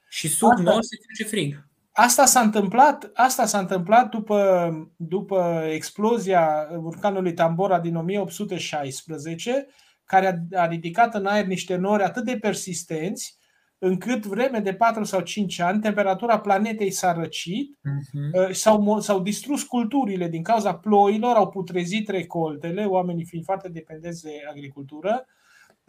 Și 0.09 0.27
sub 0.27 0.49
Asta. 0.49 0.61
nori 0.61 0.85
se 0.85 0.97
face 1.07 1.29
frig. 1.29 1.69
Asta 1.91 2.25
s-a 2.25 2.39
întâmplat, 2.39 3.09
asta 3.13 3.45
s-a 3.45 3.59
întâmplat 3.59 4.09
după, 4.09 4.71
după 4.95 5.63
explozia 5.71 6.67
vulcanului 6.71 7.33
Tambora 7.33 7.79
din 7.79 7.95
1816, 7.95 9.67
care 10.05 10.47
a, 10.51 10.59
a 10.61 10.67
ridicat 10.67 11.15
în 11.15 11.25
aer 11.25 11.45
niște 11.45 11.75
nori 11.75 12.03
atât 12.03 12.25
de 12.25 12.37
persistenți, 12.37 13.39
încât 13.77 14.25
vreme 14.25 14.59
de 14.59 14.73
4 14.73 15.03
sau 15.03 15.21
5 15.21 15.59
ani 15.59 15.81
temperatura 15.81 16.39
planetei 16.39 16.91
s-a 16.91 17.13
răcit, 17.13 17.77
uh-huh. 17.77 18.51
s-au, 18.51 18.99
s-au 18.99 19.19
distrus 19.21 19.63
culturile 19.63 20.27
din 20.27 20.43
cauza 20.43 20.75
ploilor, 20.75 21.35
au 21.35 21.49
putrezit 21.49 22.09
recoltele, 22.09 22.85
oamenii 22.85 23.25
fiind 23.25 23.45
foarte 23.45 23.69
dependenți 23.69 24.23
de 24.23 24.31
agricultură, 24.49 25.25
uh, 25.27 25.40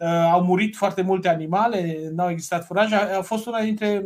au 0.07 0.43
murit 0.43 0.75
foarte 0.75 1.01
multe 1.01 1.27
animale, 1.27 2.09
n-au 2.11 2.29
existat 2.29 2.65
furaje. 2.65 2.95
A 2.95 3.21
fost 3.21 3.45
una 3.45 3.61
dintre 3.61 4.03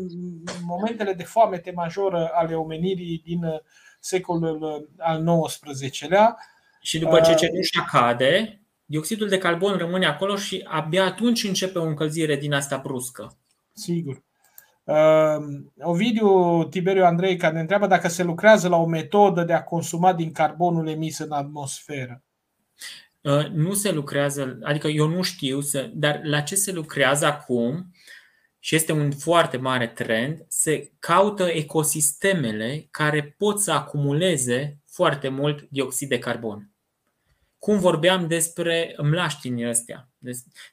momentele 0.62 1.14
de 1.14 1.24
foamete 1.24 1.72
majoră 1.76 2.32
ale 2.34 2.56
omenirii 2.56 3.22
din 3.26 3.44
uh, 3.44 3.60
secolul 4.00 4.90
al 4.98 5.42
XIX-lea. 5.46 6.38
Și 6.82 7.00
după 7.00 7.20
ce 7.20 7.34
cenușa 7.34 7.86
cade, 7.92 8.62
dioxidul 8.86 9.28
de 9.28 9.38
carbon 9.38 9.78
rămâne 9.78 10.06
acolo 10.06 10.36
și 10.36 10.66
abia 10.68 11.06
atunci 11.06 11.44
începe 11.44 11.80
o 11.80 11.84
încălzire 11.84 12.36
din 12.36 12.54
asta 12.54 12.78
bruscă. 12.78 13.38
Sigur. 13.74 14.24
Uh, 14.84 15.46
Ovidiu 15.82 16.64
Tiberiu 16.64 17.06
Andrei 17.06 17.38
care 17.38 17.54
ne 17.54 17.60
întreabă 17.60 17.88
dacă 17.88 18.08
se 18.08 18.24
lucrează 18.24 18.68
la 18.68 18.78
o 18.78 18.86
metodă 18.86 19.44
de 19.44 19.54
a 19.54 19.64
consuma 19.64 20.14
din 20.14 20.32
carbonul 20.32 20.88
emis 20.88 21.18
în 21.18 21.32
atmosferă. 21.32 22.22
Uh, 23.28 23.48
nu 23.48 23.74
se 23.74 23.92
lucrează, 23.92 24.60
adică 24.64 24.88
eu 24.88 25.08
nu 25.08 25.22
știu, 25.22 25.62
să, 25.62 25.92
dar 25.94 26.20
la 26.24 26.42
ce 26.42 26.56
se 26.56 26.72
lucrează 26.72 27.26
acum 27.26 27.92
și 28.60 28.76
este 28.76 28.92
un 28.92 29.12
foarte 29.12 29.58
mare 29.58 29.88
trend, 29.88 30.46
se 30.48 30.92
caută 31.00 31.44
ecosistemele 31.44 32.88
care 32.92 33.36
pot 33.38 33.60
să 33.60 33.72
acumuleze 33.72 34.80
foarte 34.86 35.30
mult 35.30 35.68
dioxid 35.70 36.10
de 36.10 36.20
carbon 36.20 36.72
cum 37.60 37.80
vorbeam 37.80 38.28
despre 38.28 38.96
mlaștinii 39.02 39.70
ăstea 39.70 40.10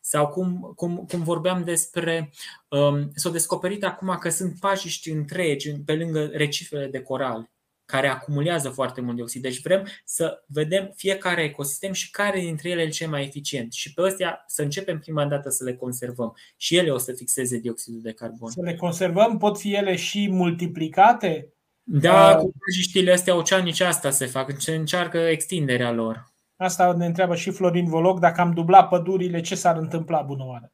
sau 0.00 0.28
cum, 0.28 0.72
cum, 0.76 0.96
cum 0.96 1.22
vorbeam 1.22 1.64
despre. 1.64 2.32
Um, 2.68 3.10
s-au 3.14 3.32
descoperit 3.32 3.84
acum 3.84 4.16
că 4.20 4.28
sunt 4.28 4.58
pajiști 4.60 5.10
întregi 5.10 5.72
pe 5.72 5.94
lângă 5.94 6.30
recifele 6.32 6.86
de 6.86 7.02
coral 7.02 7.50
care 7.84 8.08
acumulează 8.08 8.68
foarte 8.68 9.00
mult 9.00 9.16
dioxid. 9.16 9.42
Deci 9.42 9.60
vrem 9.60 9.86
să 10.04 10.44
vedem 10.46 10.92
fiecare 10.96 11.42
ecosistem 11.42 11.92
și 11.92 12.10
care 12.10 12.40
dintre 12.40 12.68
ele 12.68 12.82
e 12.82 12.88
cel 12.88 13.08
mai 13.08 13.22
eficient. 13.24 13.72
Și 13.72 13.92
pe 13.92 14.02
astea 14.02 14.44
să 14.46 14.62
începem 14.62 14.98
prima 14.98 15.26
dată 15.26 15.48
să 15.50 15.64
le 15.64 15.74
conservăm. 15.74 16.36
Și 16.56 16.76
ele 16.76 16.90
o 16.90 16.98
să 16.98 17.12
fixeze 17.12 17.58
dioxidul 17.58 18.00
de 18.00 18.12
carbon. 18.12 18.50
Să 18.50 18.60
le 18.60 18.74
conservăm? 18.74 19.38
Pot 19.38 19.58
fi 19.58 19.74
ele 19.74 19.96
și 19.96 20.28
multiplicate? 20.30 21.48
Da, 21.82 22.30
uh, 22.30 22.36
cu 22.36 22.52
pajiștile 22.58 23.12
astea 23.12 23.36
oceanice 23.36 23.84
asta 23.84 24.10
se 24.10 24.26
fac. 24.26 24.66
Încearcă 24.66 25.18
extinderea 25.18 25.92
lor. 25.92 26.32
Asta 26.56 26.92
ne 26.92 27.06
întreabă 27.06 27.34
și 27.34 27.50
Florin 27.50 27.88
Voloc, 27.88 28.18
dacă 28.18 28.40
am 28.40 28.52
dublat 28.52 28.88
pădurile, 28.88 29.40
ce 29.40 29.54
s-ar 29.54 29.76
întâmpla 29.76 30.22
bună 30.22 30.44
oară? 30.44 30.72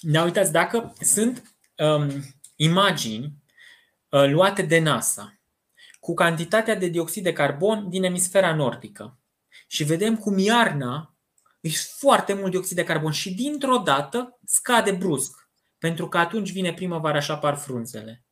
Da, 0.00 0.22
uitați, 0.22 0.52
dacă 0.52 0.92
sunt 1.00 1.56
um, 1.76 2.10
imagini 2.56 3.34
uh, 4.08 4.28
luate 4.28 4.62
de 4.62 4.78
NASA 4.78 5.38
cu 6.04 6.14
cantitatea 6.14 6.74
de 6.74 6.88
dioxid 6.88 7.22
de 7.22 7.32
carbon 7.32 7.88
din 7.88 8.04
emisfera 8.04 8.54
nordică 8.54 9.18
și 9.66 9.84
vedem 9.84 10.16
cum 10.16 10.38
iarna 10.38 11.16
e 11.60 11.68
foarte 11.70 12.32
mult 12.32 12.50
dioxid 12.50 12.76
de 12.76 12.84
carbon 12.84 13.12
și 13.12 13.34
dintr-o 13.34 13.76
dată 13.76 14.38
scade 14.44 14.92
brusc, 14.92 15.48
pentru 15.78 16.08
că 16.08 16.18
atunci 16.18 16.52
vine 16.52 16.74
primăvara 16.74 17.20
și 17.20 17.30
apar 17.30 17.54
frunzele. 17.56 18.24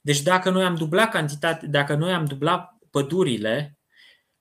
Deci 0.00 0.22
dacă 0.22 0.50
noi 0.50 0.64
am 0.64 0.74
dublat 0.74 1.10
cantitate, 1.10 1.66
dacă 1.66 1.94
noi 1.94 2.12
am 2.12 2.24
dublat 2.24 2.78
pădurile, 2.90 3.78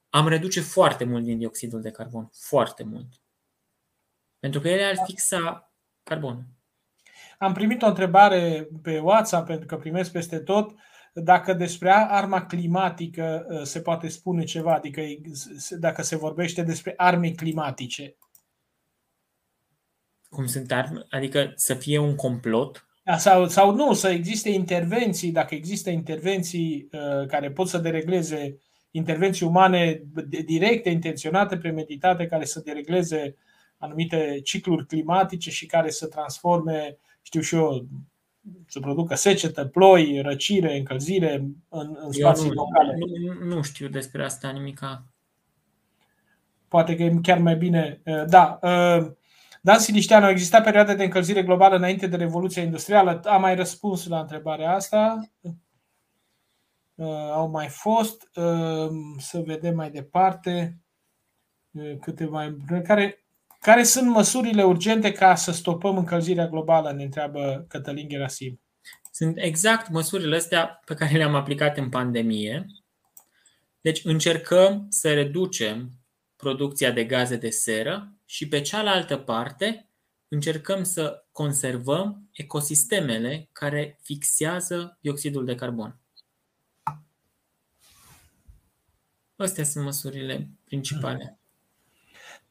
am 0.09 0.27
reduce 0.27 0.61
foarte 0.61 1.03
mult 1.03 1.23
din 1.23 1.37
dioxidul 1.37 1.81
de 1.81 1.91
carbon. 1.91 2.29
Foarte 2.33 2.83
mult. 2.83 3.07
Pentru 4.39 4.59
că 4.59 4.69
ele 4.69 4.83
ar 4.83 4.95
fixa 5.05 5.73
carbon. 6.03 6.45
Am 7.37 7.53
primit 7.53 7.81
o 7.81 7.87
întrebare 7.87 8.67
pe 8.81 8.99
WhatsApp, 8.99 9.47
pentru 9.47 9.65
că 9.65 9.77
primesc 9.77 10.11
peste 10.11 10.39
tot, 10.39 10.75
dacă 11.13 11.53
despre 11.53 11.91
arma 11.91 12.45
climatică 12.45 13.45
uh, 13.49 13.61
se 13.61 13.81
poate 13.81 14.07
spune 14.07 14.43
ceva, 14.43 14.73
adică 14.73 15.01
dacă 15.69 16.01
se 16.01 16.15
vorbește 16.15 16.61
despre 16.61 16.93
arme 16.97 17.31
climatice. 17.31 18.15
Cum 20.29 20.45
sunt 20.45 20.71
arme? 20.71 21.05
Adică 21.09 21.51
să 21.55 21.73
fie 21.73 21.97
un 21.97 22.15
complot? 22.15 22.87
Da, 23.03 23.17
sau, 23.17 23.47
sau 23.47 23.75
nu, 23.75 23.93
să 23.93 24.09
existe 24.09 24.49
intervenții, 24.49 25.31
dacă 25.31 25.55
există 25.55 25.89
intervenții 25.89 26.89
uh, 26.91 27.27
care 27.27 27.51
pot 27.51 27.67
să 27.67 27.77
deregleze 27.77 28.57
intervenții 28.91 29.45
umane 29.45 30.03
directe, 30.45 30.89
intenționate, 30.89 31.57
premeditate, 31.57 32.27
care 32.27 32.45
să 32.45 32.61
deregleze 32.65 33.35
anumite 33.77 34.39
cicluri 34.43 34.85
climatice 34.85 35.49
și 35.49 35.65
care 35.65 35.89
să 35.89 36.07
transforme, 36.07 36.97
știu 37.21 37.41
și 37.41 37.55
eu, 37.55 37.87
să 38.67 38.79
producă 38.79 39.15
secetă, 39.15 39.65
ploi, 39.65 40.21
răcire, 40.21 40.77
încălzire 40.77 41.33
în, 41.69 41.97
în 41.99 42.11
spații 42.11 42.47
nu, 42.47 42.53
locale. 42.53 42.97
Nu, 42.97 43.55
nu 43.55 43.61
știu 43.61 43.87
despre 43.87 44.23
asta 44.23 44.49
nimica. 44.49 45.05
Poate 46.67 46.95
că 46.95 47.03
e 47.03 47.19
chiar 47.21 47.37
mai 47.37 47.55
bine. 47.55 48.01
Uh, 48.05 48.25
da. 48.27 48.59
Uh, 48.61 49.11
Dan 49.65 49.79
Silișteanu, 49.79 50.25
a 50.25 50.29
existat 50.29 50.63
perioade 50.63 50.95
de 50.95 51.03
încălzire 51.03 51.43
globală 51.43 51.75
înainte 51.75 52.07
de 52.07 52.15
Revoluția 52.15 52.63
Industrială? 52.63 53.21
Am 53.25 53.41
mai 53.41 53.55
răspuns 53.55 54.07
la 54.07 54.19
întrebarea 54.19 54.73
asta. 54.73 55.29
Uh, 56.95 57.31
au 57.31 57.49
mai 57.49 57.67
fost. 57.67 58.29
Uh, 58.35 58.89
să 59.17 59.41
vedem 59.45 59.75
mai 59.75 59.91
departe 59.91 60.77
uh, 61.71 61.97
câte 61.99 62.25
mai 62.25 62.57
care, 62.83 63.22
care 63.63 63.83
sunt 63.83 64.09
măsurile 64.09 64.63
urgente 64.63 65.11
ca 65.11 65.35
să 65.35 65.51
stopăm 65.51 65.97
încălzirea 65.97 66.47
globală, 66.47 66.91
ne 66.91 67.03
întreabă 67.03 67.65
Cătălin 67.67 68.07
Gerasim. 68.07 68.61
Sunt 69.11 69.37
exact 69.37 69.89
măsurile 69.89 70.35
astea 70.35 70.81
pe 70.85 70.93
care 70.93 71.17
le-am 71.17 71.35
aplicat 71.35 71.77
în 71.77 71.89
pandemie. 71.89 72.65
Deci 73.81 74.05
încercăm 74.05 74.85
să 74.89 75.13
reducem 75.13 75.91
producția 76.35 76.91
de 76.91 77.05
gaze 77.05 77.35
de 77.35 77.49
seră 77.49 78.17
și 78.25 78.47
pe 78.47 78.61
cealaltă 78.61 79.17
parte 79.17 79.89
încercăm 80.27 80.83
să 80.83 81.25
conservăm 81.31 82.29
ecosistemele 82.31 83.49
care 83.51 83.99
fixează 84.01 84.97
dioxidul 85.01 85.45
de 85.45 85.55
carbon. 85.55 85.99
Astea 89.35 89.63
sunt 89.63 89.83
măsurile 89.83 90.49
principale. 90.63 91.37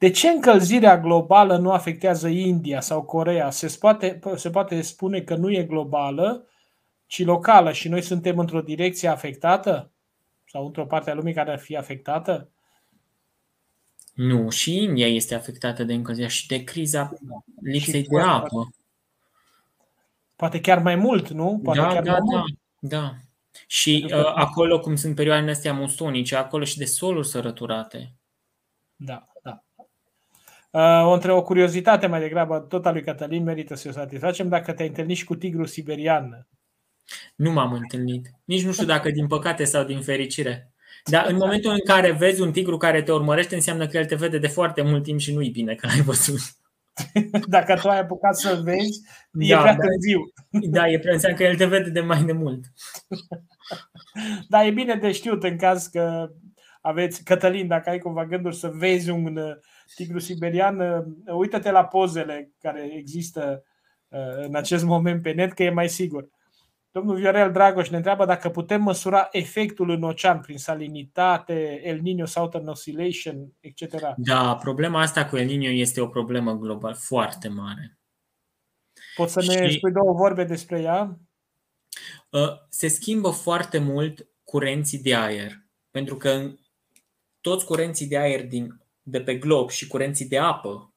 De 0.02 0.10
ce 0.10 0.28
încălzirea 0.28 1.00
globală 1.00 1.56
nu 1.56 1.70
afectează 1.70 2.28
India 2.28 2.80
sau 2.80 3.02
Corea? 3.02 3.50
Se 3.50 3.76
poate, 3.80 4.20
se 4.34 4.50
poate 4.50 4.80
spune 4.80 5.20
că 5.20 5.34
nu 5.34 5.50
e 5.50 5.62
globală, 5.62 6.46
ci 7.06 7.24
locală 7.24 7.72
și 7.72 7.88
noi 7.88 8.02
suntem 8.02 8.38
într-o 8.38 8.60
direcție 8.60 9.08
afectată? 9.08 9.90
Sau 10.44 10.66
într-o 10.66 10.86
parte 10.86 11.10
a 11.10 11.14
lumii 11.14 11.34
care 11.34 11.50
ar 11.50 11.58
fi 11.58 11.76
afectată? 11.76 12.50
Nu, 14.14 14.50
și 14.50 14.82
India 14.82 15.06
este 15.06 15.34
afectată 15.34 15.84
de 15.84 15.94
încălzirea 15.94 16.28
și 16.28 16.46
de 16.46 16.64
criza 16.64 17.12
lipsei 17.60 18.02
de 18.02 18.20
apă. 18.20 18.70
Poate 20.36 20.60
chiar 20.60 20.78
mai 20.82 20.94
mult, 20.94 21.28
nu? 21.30 21.60
Poate 21.62 21.80
da, 21.80 21.86
chiar 21.86 22.02
da, 22.02 22.10
mai 22.10 22.20
da, 22.32 22.38
mult. 22.38 22.58
da. 22.78 23.14
Și 23.66 24.10
uh, 24.12 24.32
acolo, 24.34 24.80
cum 24.80 24.96
sunt 24.96 25.14
perioadele 25.14 25.50
astea 25.50 25.72
musonice, 25.72 26.36
acolo 26.36 26.64
și 26.64 26.78
de 26.78 26.84
soluri 26.84 27.28
sărăturate. 27.28 28.12
Da, 28.96 29.12
da. 29.12 29.31
Uh, 30.72 31.04
o 31.04 31.12
între 31.12 31.32
o 31.32 31.42
curiozitate 31.42 32.06
mai 32.06 32.20
degrabă, 32.20 32.58
tot 32.58 32.86
a 32.86 32.92
lui 32.92 33.02
Cătălin 33.02 33.42
merită 33.42 33.74
să 33.74 33.88
o 33.88 33.92
satisfacem 33.92 34.48
dacă 34.48 34.72
te-ai 34.72 34.88
întâlnit 34.88 35.16
și 35.16 35.24
cu 35.24 35.34
tigru 35.34 35.64
siberian. 35.64 36.48
Nu 37.36 37.52
m-am 37.52 37.72
întâlnit. 37.72 38.30
Nici 38.44 38.64
nu 38.64 38.72
știu 38.72 38.86
dacă 38.86 39.10
din 39.10 39.26
păcate 39.26 39.64
sau 39.64 39.84
din 39.84 40.00
fericire. 40.00 40.72
Dar 41.04 41.26
în 41.28 41.36
momentul 41.36 41.70
în 41.70 41.80
care 41.84 42.12
vezi 42.12 42.40
un 42.40 42.52
tigru 42.52 42.76
care 42.76 43.02
te 43.02 43.12
urmărește, 43.12 43.54
înseamnă 43.54 43.86
că 43.86 43.96
el 43.96 44.04
te 44.04 44.14
vede 44.14 44.38
de 44.38 44.46
foarte 44.46 44.82
mult 44.82 45.02
timp 45.02 45.18
și 45.18 45.34
nu-i 45.34 45.50
bine 45.50 45.74
că 45.74 45.86
l-ai 45.86 46.00
văzut. 46.00 46.40
Dacă 47.46 47.74
tu 47.74 47.88
ai 47.88 47.98
apucat 47.98 48.36
să-l 48.36 48.62
vezi, 48.62 49.00
da, 49.30 49.44
e 49.44 49.60
prea 49.60 49.74
da, 49.74 49.84
târziu. 49.84 50.20
Da, 50.70 50.88
e 50.88 50.98
prea 50.98 51.12
înseamnă 51.12 51.38
că 51.38 51.44
el 51.44 51.56
te 51.56 51.66
vede 51.66 51.90
de 51.90 52.00
mai 52.00 52.22
de 52.22 52.32
mult. 52.32 52.64
Da, 54.48 54.64
e 54.64 54.70
bine 54.70 54.94
de 54.94 55.12
știut 55.12 55.42
în 55.42 55.56
caz 55.56 55.86
că 55.86 56.30
aveți, 56.80 57.24
Cătălin, 57.24 57.66
dacă 57.66 57.90
ai 57.90 57.98
cumva 57.98 58.26
gânduri 58.26 58.56
să 58.56 58.68
vezi 58.68 59.10
un 59.10 59.36
uh, 59.36 59.56
tigru 59.94 60.18
siberian, 60.18 60.80
uh, 60.80 61.34
uită-te 61.34 61.70
la 61.70 61.84
pozele 61.84 62.52
care 62.60 62.94
există 62.96 63.64
uh, 64.08 64.44
în 64.46 64.54
acest 64.54 64.84
moment 64.84 65.22
pe 65.22 65.32
net, 65.32 65.52
că 65.52 65.62
e 65.62 65.70
mai 65.70 65.88
sigur. 65.88 66.28
Domnul 66.90 67.16
Viorel 67.16 67.52
Dragoș 67.52 67.88
ne 67.88 67.96
întreabă 67.96 68.24
dacă 68.24 68.48
putem 68.48 68.82
măsura 68.82 69.28
efectul 69.30 69.90
în 69.90 70.02
ocean 70.02 70.40
prin 70.40 70.58
salinitate, 70.58 71.80
El 71.84 72.00
Niño 72.00 72.24
Southern 72.24 72.68
Oscillation, 72.68 73.52
etc. 73.60 74.14
Da, 74.16 74.56
problema 74.56 75.00
asta 75.00 75.26
cu 75.26 75.36
El 75.36 75.46
Niño 75.46 75.72
este 75.72 76.00
o 76.00 76.06
problemă 76.06 76.52
global 76.52 76.94
foarte 76.94 77.48
mare. 77.48 77.98
Poți 79.16 79.32
să 79.32 79.44
ne 79.46 79.68
și... 79.68 79.76
spui 79.76 79.92
două 79.92 80.12
vorbe 80.12 80.44
despre 80.44 80.80
ea? 80.80 81.18
se 82.68 82.88
schimbă 82.88 83.30
foarte 83.30 83.78
mult 83.78 84.26
curenții 84.44 84.98
de 84.98 85.14
aer. 85.14 85.52
Pentru 85.90 86.16
că 86.16 86.50
toți 87.40 87.64
curenții 87.64 88.06
de 88.06 88.18
aer 88.18 88.46
din, 88.46 88.81
de 89.02 89.20
pe 89.20 89.34
glob 89.34 89.70
și 89.70 89.86
curenții 89.86 90.28
de 90.28 90.38
apă 90.38 90.92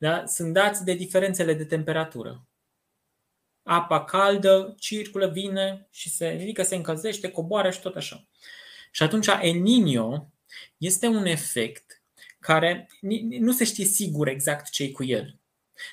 da, 0.00 0.26
sunt 0.26 0.52
dați 0.52 0.84
de 0.84 0.94
diferențele 0.94 1.54
de 1.54 1.64
temperatură. 1.64 2.46
Apa 3.62 4.04
caldă 4.04 4.74
circulă, 4.78 5.26
vine 5.26 5.88
și 5.90 6.10
se 6.10 6.28
ridică, 6.28 6.62
se 6.62 6.76
încălzește, 6.76 7.30
coboară 7.30 7.70
și 7.70 7.80
tot 7.80 7.96
așa. 7.96 8.28
Și 8.90 9.02
atunci 9.02 9.26
El 9.26 9.62
Niño 9.62 10.28
este 10.76 11.06
un 11.06 11.24
efect 11.24 12.02
care 12.38 12.88
nu 13.40 13.52
se 13.52 13.64
știe 13.64 13.84
sigur 13.84 14.28
exact 14.28 14.70
ce 14.70 14.90
cu 14.90 15.04
el. 15.04 15.38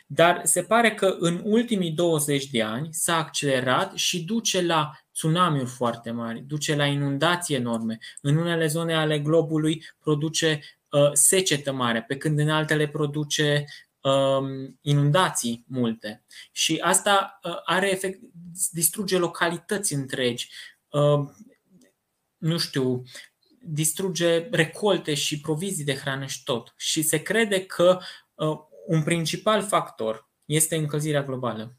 Dar 0.05 0.45
se 0.45 0.63
pare 0.63 0.93
că 0.93 1.15
în 1.19 1.41
ultimii 1.43 1.91
20 1.91 2.45
de 2.45 2.61
ani 2.61 2.87
s-a 2.91 3.17
accelerat 3.17 3.95
și 3.95 4.23
duce 4.23 4.61
la 4.61 4.91
tsunamiuri 5.11 5.69
foarte 5.69 6.11
mari, 6.11 6.41
duce 6.41 6.75
la 6.75 6.85
inundații 6.85 7.55
enorme. 7.55 7.97
În 8.21 8.37
unele 8.37 8.67
zone 8.67 8.95
ale 8.95 9.19
globului 9.19 9.83
produce 9.99 10.59
uh, 10.61 10.76
secetă 11.13 11.71
mare, 11.71 12.03
pe 12.03 12.17
când 12.17 12.39
în 12.39 12.49
altele 12.49 12.87
produce 12.87 13.65
um, 14.01 14.77
inundații 14.81 15.65
multe. 15.67 16.25
Și 16.51 16.77
asta 16.81 17.39
uh, 17.43 17.61
are 17.65 17.91
efect, 17.91 18.19
distruge 18.71 19.17
localități 19.17 19.93
întregi. 19.93 20.49
Uh, 20.89 21.29
nu 22.37 22.57
știu, 22.57 23.03
distruge 23.59 24.47
recolte 24.51 25.13
și 25.13 25.39
provizii 25.39 25.85
de 25.85 25.95
hrană 25.95 26.25
și 26.25 26.43
tot. 26.43 26.73
Și 26.77 27.01
se 27.01 27.21
crede 27.21 27.65
că 27.65 27.99
uh, 28.33 28.57
un 28.87 29.03
principal 29.03 29.63
factor 29.63 30.29
este 30.45 30.75
încălzirea 30.75 31.23
globală. 31.23 31.77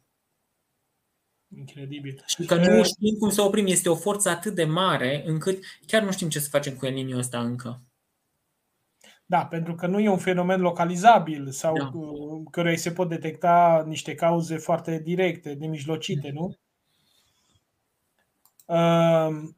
Incredibil. 1.56 2.22
Și 2.26 2.44
că 2.44 2.54
nu 2.54 2.84
știm 2.84 3.16
cum 3.18 3.30
să 3.30 3.42
oprim. 3.42 3.66
Este 3.66 3.88
o 3.88 3.96
forță 3.96 4.28
atât 4.28 4.54
de 4.54 4.64
mare 4.64 5.22
încât 5.26 5.64
chiar 5.86 6.02
nu 6.02 6.12
știm 6.12 6.28
ce 6.28 6.38
să 6.38 6.48
facem 6.48 6.76
cu 6.76 6.86
el 6.86 7.16
ăsta 7.18 7.40
încă. 7.40 7.82
Da, 9.30 9.46
pentru 9.46 9.74
că 9.74 9.86
nu 9.86 10.00
e 10.00 10.08
un 10.08 10.18
fenomen 10.18 10.60
localizabil 10.60 11.50
sau 11.50 11.76
da. 11.76 11.90
căruia 12.50 12.76
se 12.76 12.92
pot 12.92 13.08
detecta 13.08 13.84
niște 13.86 14.14
cauze 14.14 14.56
foarte 14.56 14.98
directe, 14.98 15.52
nemijlocite, 15.52 16.30
nu? 16.30 16.56
Uh, 18.64 19.48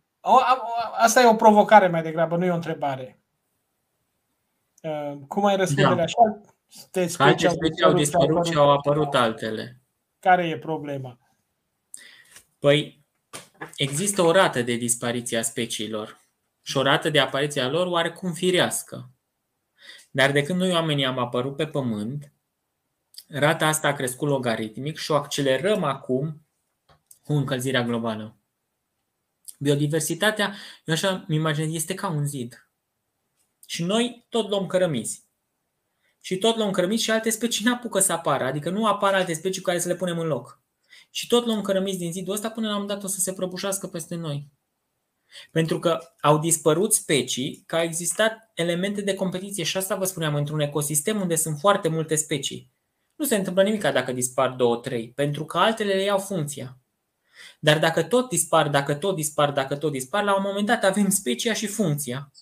asta 0.99 1.21
e 1.21 1.29
o 1.29 1.35
provocare 1.35 1.89
mai 1.89 2.03
degrabă, 2.03 2.37
nu 2.37 2.45
e 2.45 2.51
o 2.51 2.55
întrebare. 2.55 3.21
Uh, 4.83 5.19
cum 5.29 5.45
ai 5.45 5.57
răspunde 5.57 5.95
da. 5.95 6.03
așa? 6.03 6.41
Specii 6.67 7.19
Alte 7.19 7.49
specii 7.49 7.85
au 7.85 7.93
dispărut 7.93 8.47
și 8.47 8.55
au 8.55 8.71
apărut 8.71 9.15
altele. 9.15 9.81
Care 10.19 10.49
e 10.49 10.59
problema? 10.59 11.19
Păi, 12.59 13.05
există 13.77 14.23
o 14.23 14.33
rată 14.33 14.63
de 14.63 14.75
dispariție 14.75 15.39
a 15.39 15.43
speciilor 15.43 16.21
și 16.63 16.77
o 16.77 16.83
rată 16.83 17.11
de 17.11 17.21
apariție 17.21 17.63
a 17.63 17.69
lor 17.69 17.87
oarecum 17.87 18.33
firească. 18.33 19.11
Dar 20.11 20.33
de 20.33 20.43
când 20.43 20.59
noi 20.59 20.73
oamenii 20.73 21.05
am 21.05 21.19
apărut 21.19 21.57
pe 21.57 21.67
Pământ, 21.67 22.33
rata 23.29 23.67
asta 23.67 23.89
a 23.89 23.93
crescut 23.93 24.29
logaritmic 24.29 24.97
și 24.97 25.11
o 25.11 25.15
accelerăm 25.15 25.85
acum 25.85 26.47
cu 27.25 27.33
încălzirea 27.33 27.83
globală. 27.83 28.37
Biodiversitatea, 29.59 30.55
eu 30.85 30.95
așa 30.95 31.25
mi 31.29 31.37
imaginez, 31.37 31.75
este 31.75 31.95
ca 31.95 32.09
un 32.09 32.27
zid. 32.27 32.71
Și 33.67 33.85
noi 33.85 34.27
tot 34.29 34.49
luăm 34.49 34.67
cărămizi. 34.67 35.29
Și 36.21 36.39
tot 36.39 36.57
luăm 36.57 36.71
cărămizi 36.71 37.03
și 37.03 37.11
alte 37.11 37.31
specii 37.31 37.65
nu 37.65 37.73
apucă 37.73 38.01
să 38.01 38.13
apară. 38.13 38.45
Adică 38.45 38.71
nu 38.71 38.87
apar 38.87 39.15
alte 39.15 39.33
specii 39.33 39.61
cu 39.61 39.67
care 39.67 39.79
să 39.79 39.89
le 39.89 39.97
punem 39.97 40.19
în 40.19 40.27
loc. 40.27 40.63
Și 41.11 41.27
tot 41.27 41.45
luăm 41.45 41.63
cărămizi 41.63 41.99
din 41.99 42.13
zidul 42.13 42.35
ăsta 42.35 42.51
până 42.51 42.69
la 42.69 42.77
un 42.77 42.87
dat 42.87 43.03
o 43.03 43.07
să 43.07 43.21
se 43.21 43.33
prăbușească 43.33 43.87
peste 43.87 44.15
noi. 44.15 44.49
Pentru 45.51 45.79
că 45.79 45.99
au 46.21 46.39
dispărut 46.39 46.93
specii, 46.93 47.63
că 47.67 47.77
au 47.77 47.83
existat 47.83 48.51
elemente 48.55 49.01
de 49.01 49.15
competiție 49.15 49.65
și 49.65 49.77
asta 49.77 49.95
vă 49.95 50.05
spuneam, 50.05 50.35
într-un 50.35 50.61
ecosistem 50.61 51.21
unde 51.21 51.37
sunt 51.37 51.59
foarte 51.59 51.89
multe 51.89 52.15
specii. 52.15 52.71
Nu 53.17 53.25
se 53.25 53.37
întâmplă 53.37 53.63
nimic 53.63 53.81
dacă 53.81 54.13
dispar 54.13 54.51
două, 54.51 54.77
trei, 54.77 55.13
pentru 55.13 55.45
că 55.45 55.59
altele 55.59 55.93
le 55.93 56.03
iau 56.03 56.19
funcția. 56.19 56.79
Dar 57.61 57.79
dacă 57.79 58.03
tot 58.03 58.29
dispar, 58.29 58.69
dacă 58.69 58.95
tot 58.95 59.15
dispar, 59.15 59.51
dacă 59.51 59.77
tot 59.77 59.93
dispar, 59.93 60.25
la 60.25 60.37
un 60.37 60.43
moment 60.47 60.67
dat 60.67 60.85
avem 60.85 61.09
specia 61.09 61.53
și 61.53 61.67
funcția. 61.67 62.33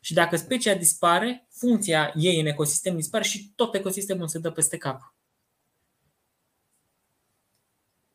Și 0.00 0.14
dacă 0.14 0.36
specia 0.36 0.74
dispare, 0.74 1.46
funcția 1.50 2.12
ei 2.16 2.40
în 2.40 2.46
ecosistem 2.46 2.96
dispare 2.96 3.24
și 3.24 3.52
tot 3.56 3.74
ecosistemul 3.74 4.28
se 4.28 4.38
dă 4.38 4.50
peste 4.50 4.76
cap. 4.76 5.11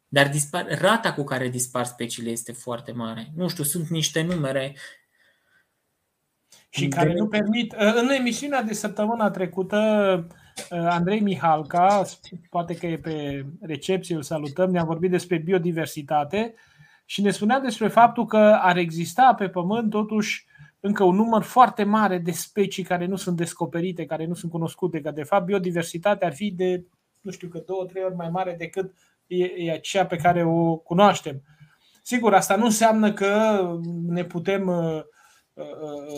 Dar 0.08 0.30
dispar, 0.30 0.68
rata 0.80 1.14
cu 1.14 1.24
care 1.24 1.50
dispar 1.50 1.86
speciile 1.86 2.30
este 2.30 2.52
foarte 2.52 2.92
mare. 2.92 3.28
Nu 3.36 3.48
știu, 3.48 3.64
sunt 3.64 3.88
niște 3.88 4.22
numere. 4.22 4.76
Și 6.70 6.88
care 6.88 7.14
nu 7.14 7.28
permit. 7.28 7.72
În 7.72 8.10
emisiunea 8.10 8.62
de 8.62 8.74
săptămâna 8.74 9.30
trecută, 9.30 9.78
Andrei 10.70 11.20
Mihalca, 11.20 12.06
poate 12.50 12.76
că 12.76 12.86
e 12.86 12.98
pe 12.98 13.46
recepție, 13.62 14.16
îl 14.16 14.22
salutăm, 14.22 14.72
ne-a 14.72 14.84
vorbit 14.84 15.12
despre 15.12 15.38
biodiversitate 15.38 16.54
și 17.06 17.22
ne 17.22 17.32
spunea 17.32 17.60
despre 17.60 17.88
faptul 17.88 18.26
că 18.26 18.58
ar 18.62 18.78
exista 18.78 19.36
pe 19.38 19.50
Pământ 19.50 19.90
totuși 19.90 20.46
încă 20.80 21.04
un 21.04 21.16
număr 21.16 21.42
foarte 21.42 21.84
mare 21.84 22.18
de 22.18 22.32
specii 22.32 22.84
care 22.84 23.06
nu 23.06 23.16
sunt 23.16 23.38
descoperite, 23.38 24.06
care 24.06 24.26
nu 24.26 24.34
sunt 24.34 24.52
cunoscute, 24.52 25.02
că 25.02 25.12
de 25.12 25.24
fapt 25.24 25.46
biodiversitatea 25.46 26.28
ar 26.28 26.34
fi 26.34 26.52
de, 26.52 26.86
nu 27.22 27.32
știu, 27.32 27.48
că 27.48 27.64
două, 27.66 27.86
trei 27.86 28.04
ori 28.04 28.16
mai 28.16 28.30
mare 28.30 28.56
decât 28.58 28.94
e, 29.28 29.44
e 29.58 29.72
aceea 29.72 30.06
pe 30.06 30.16
care 30.16 30.44
o 30.44 30.76
cunoaștem. 30.76 31.42
Sigur, 32.02 32.34
asta 32.34 32.56
nu 32.56 32.66
înseamnă 32.66 33.14
că 33.14 33.62
ne 34.08 34.24
putem 34.24 34.68
uh, 34.68 35.02
uh, 35.54 35.66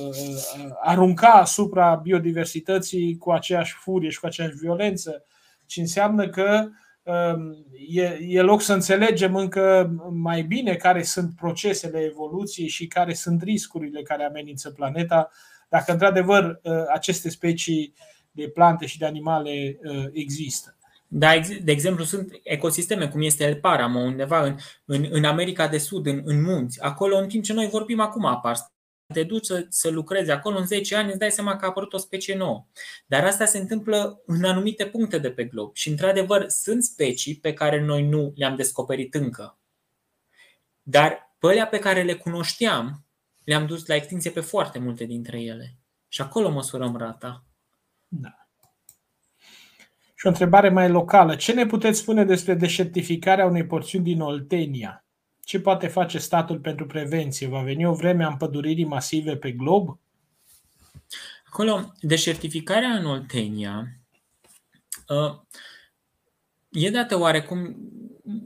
uh, 0.07 0.72
arunca 0.81 1.27
asupra 1.27 1.95
biodiversității 1.95 3.18
cu 3.18 3.31
aceeași 3.31 3.73
furie 3.73 4.10
și 4.10 4.19
cu 4.19 4.26
aceeași 4.26 4.56
violență, 4.56 5.23
ci 5.65 5.77
înseamnă 5.77 6.30
că 6.30 6.68
um, 7.03 7.65
e, 7.88 8.18
e 8.22 8.41
loc 8.41 8.61
să 8.61 8.73
înțelegem 8.73 9.36
încă 9.36 9.95
mai 10.11 10.41
bine 10.41 10.76
care 10.76 11.03
sunt 11.03 11.36
procesele 11.36 11.99
evoluției 11.99 12.68
și 12.68 12.88
care 12.88 13.14
sunt 13.14 13.41
riscurile 13.41 14.02
care 14.02 14.23
amenință 14.23 14.72
planeta, 14.72 15.30
dacă 15.69 15.91
într-adevăr 15.91 16.61
aceste 16.94 17.30
specii 17.30 17.94
de 18.31 18.49
plante 18.49 18.86
și 18.86 18.98
de 18.98 19.06
animale 19.06 19.80
există. 20.11 20.78
Da, 21.11 21.40
de 21.61 21.72
exemplu, 21.72 22.03
sunt 22.03 22.40
ecosisteme 22.44 23.10
cum 23.10 23.22
este 23.22 23.44
El 23.44 23.56
Paramo, 23.56 23.99
undeva 23.99 24.44
în, 24.44 24.57
în, 24.86 25.07
în 25.10 25.23
America 25.23 25.68
de 25.68 25.77
Sud, 25.77 26.06
în, 26.06 26.22
în 26.26 26.41
munți. 26.41 26.81
Acolo, 26.81 27.18
în 27.18 27.27
timp 27.27 27.44
ce 27.44 27.53
noi 27.53 27.68
vorbim 27.68 27.99
acum, 27.99 28.26
apar. 28.26 28.57
Te 29.14 29.23
duci 29.23 29.45
să, 29.45 29.65
să 29.69 29.90
lucrezi 29.90 30.31
acolo 30.31 30.57
în 30.57 30.65
10 30.65 30.95
ani, 30.95 31.10
îți 31.10 31.18
dai 31.18 31.31
seama 31.31 31.56
că 31.56 31.65
a 31.65 31.68
apărut 31.68 31.94
o 31.94 31.98
specie 31.98 32.36
nouă. 32.36 32.65
Dar 33.06 33.26
asta 33.26 33.45
se 33.45 33.57
întâmplă 33.57 34.22
în 34.26 34.44
anumite 34.44 34.86
puncte 34.86 35.18
de 35.18 35.31
pe 35.31 35.44
glob. 35.44 35.76
Și, 35.76 35.90
într-adevăr, 35.90 36.49
sunt 36.49 36.84
specii 36.84 37.36
pe 37.36 37.53
care 37.53 37.81
noi 37.81 38.03
nu 38.03 38.34
le-am 38.36 38.56
descoperit 38.56 39.14
încă. 39.14 39.60
Dar 40.81 41.36
pe 41.40 41.48
alea 41.48 41.68
pe 41.68 41.80
care 41.80 42.03
le 42.03 42.15
cunoșteam, 42.15 43.06
le-am 43.44 43.65
dus 43.65 43.86
la 43.86 43.95
extinție 43.95 44.31
pe 44.31 44.40
foarte 44.40 44.80
multe 44.80 45.03
dintre 45.03 45.41
ele. 45.41 45.77
Și 46.07 46.22
acolo 46.22 46.49
măsurăm 46.49 46.95
rata. 46.98 47.45
Da. 48.07 48.39
Și 50.19 50.25
o 50.25 50.29
întrebare 50.29 50.69
mai 50.69 50.89
locală. 50.89 51.35
Ce 51.35 51.53
ne 51.53 51.65
puteți 51.65 51.99
spune 51.99 52.25
despre 52.25 52.53
deșertificarea 52.53 53.45
unei 53.45 53.65
porțiuni 53.65 54.03
din 54.03 54.21
Oltenia? 54.21 55.05
Ce 55.43 55.59
poate 55.59 55.87
face 55.87 56.17
statul 56.17 56.59
pentru 56.59 56.85
prevenție? 56.85 57.47
Va 57.47 57.61
veni 57.61 57.85
o 57.85 57.93
vreme 57.93 58.23
a 58.23 58.27
împăduririi 58.27 58.85
masive 58.85 59.35
pe 59.35 59.51
glob? 59.51 59.99
Acolo, 61.47 61.93
deșertificarea 61.99 62.89
în 62.89 63.05
Oltenia 63.05 63.99
uh, 65.07 65.39
e 66.69 66.89
dată 66.89 67.19
oarecum 67.19 67.75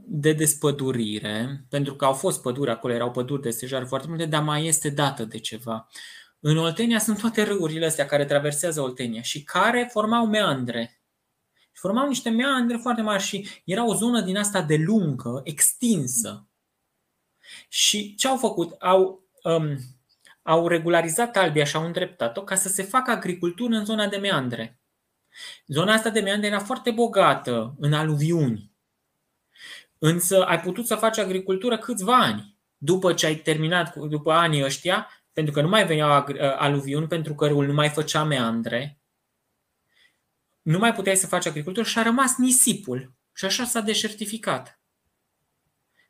de 0.06 0.32
despădurire, 0.32 1.64
pentru 1.68 1.94
că 1.94 2.04
au 2.04 2.12
fost 2.12 2.42
păduri 2.42 2.70
acolo, 2.70 2.92
erau 2.94 3.10
păduri 3.10 3.42
de 3.42 3.50
stejar 3.50 3.86
foarte 3.86 4.08
multe, 4.08 4.26
dar 4.26 4.42
mai 4.42 4.66
este 4.66 4.90
dată 4.90 5.24
de 5.24 5.38
ceva. 5.38 5.88
În 6.40 6.56
Oltenia 6.56 6.98
sunt 6.98 7.20
toate 7.20 7.42
râurile 7.42 7.86
astea 7.86 8.06
care 8.06 8.24
traversează 8.24 8.80
Oltenia 8.80 9.22
și 9.22 9.42
care 9.42 9.88
formau 9.92 10.26
meandre 10.26 10.93
și 11.74 11.80
formau 11.80 12.06
niște 12.06 12.30
meandre 12.30 12.76
foarte 12.76 13.02
mari 13.02 13.22
și 13.22 13.48
era 13.64 13.86
o 13.86 13.94
zonă 13.94 14.20
din 14.20 14.36
asta 14.36 14.62
de 14.62 14.76
lungă, 14.76 15.40
extinsă. 15.44 16.48
Și 17.68 18.14
ce 18.14 18.28
au 18.28 18.36
făcut? 18.36 18.74
Au, 18.82 19.28
um, 19.42 19.78
au 20.42 20.68
regularizat 20.68 21.36
albia 21.36 21.64
și 21.64 21.76
au 21.76 21.84
îndreptat-o 21.84 22.42
ca 22.42 22.54
să 22.54 22.68
se 22.68 22.82
facă 22.82 23.10
agricultură 23.10 23.74
în 23.74 23.84
zona 23.84 24.06
de 24.06 24.16
meandre. 24.16 24.80
Zona 25.66 25.92
asta 25.92 26.10
de 26.10 26.20
meandre 26.20 26.46
era 26.48 26.58
foarte 26.58 26.90
bogată 26.90 27.74
în 27.78 27.92
aluviuni. 27.92 28.72
Însă 29.98 30.44
ai 30.44 30.60
putut 30.60 30.86
să 30.86 30.94
faci 30.94 31.18
agricultură 31.18 31.78
câțiva 31.78 32.16
ani. 32.16 32.56
După 32.76 33.12
ce 33.12 33.26
ai 33.26 33.34
terminat, 33.34 33.96
după 33.96 34.32
anii 34.32 34.64
ăștia, 34.64 35.08
pentru 35.32 35.52
că 35.52 35.60
nu 35.62 35.68
mai 35.68 35.86
veneau 35.86 36.26
aluviuni, 36.58 37.06
pentru 37.06 37.34
că 37.34 37.46
râul 37.46 37.66
nu 37.66 37.72
mai 37.72 37.88
făcea 37.88 38.24
meandre, 38.24 38.98
nu 40.64 40.78
mai 40.78 40.94
puteai 40.94 41.16
să 41.16 41.26
faci 41.26 41.46
agricultură 41.46 41.86
și 41.86 41.98
a 41.98 42.02
rămas 42.02 42.36
nisipul. 42.36 43.12
Și 43.32 43.44
așa 43.44 43.64
s-a 43.64 43.80
deșertificat. 43.80 44.80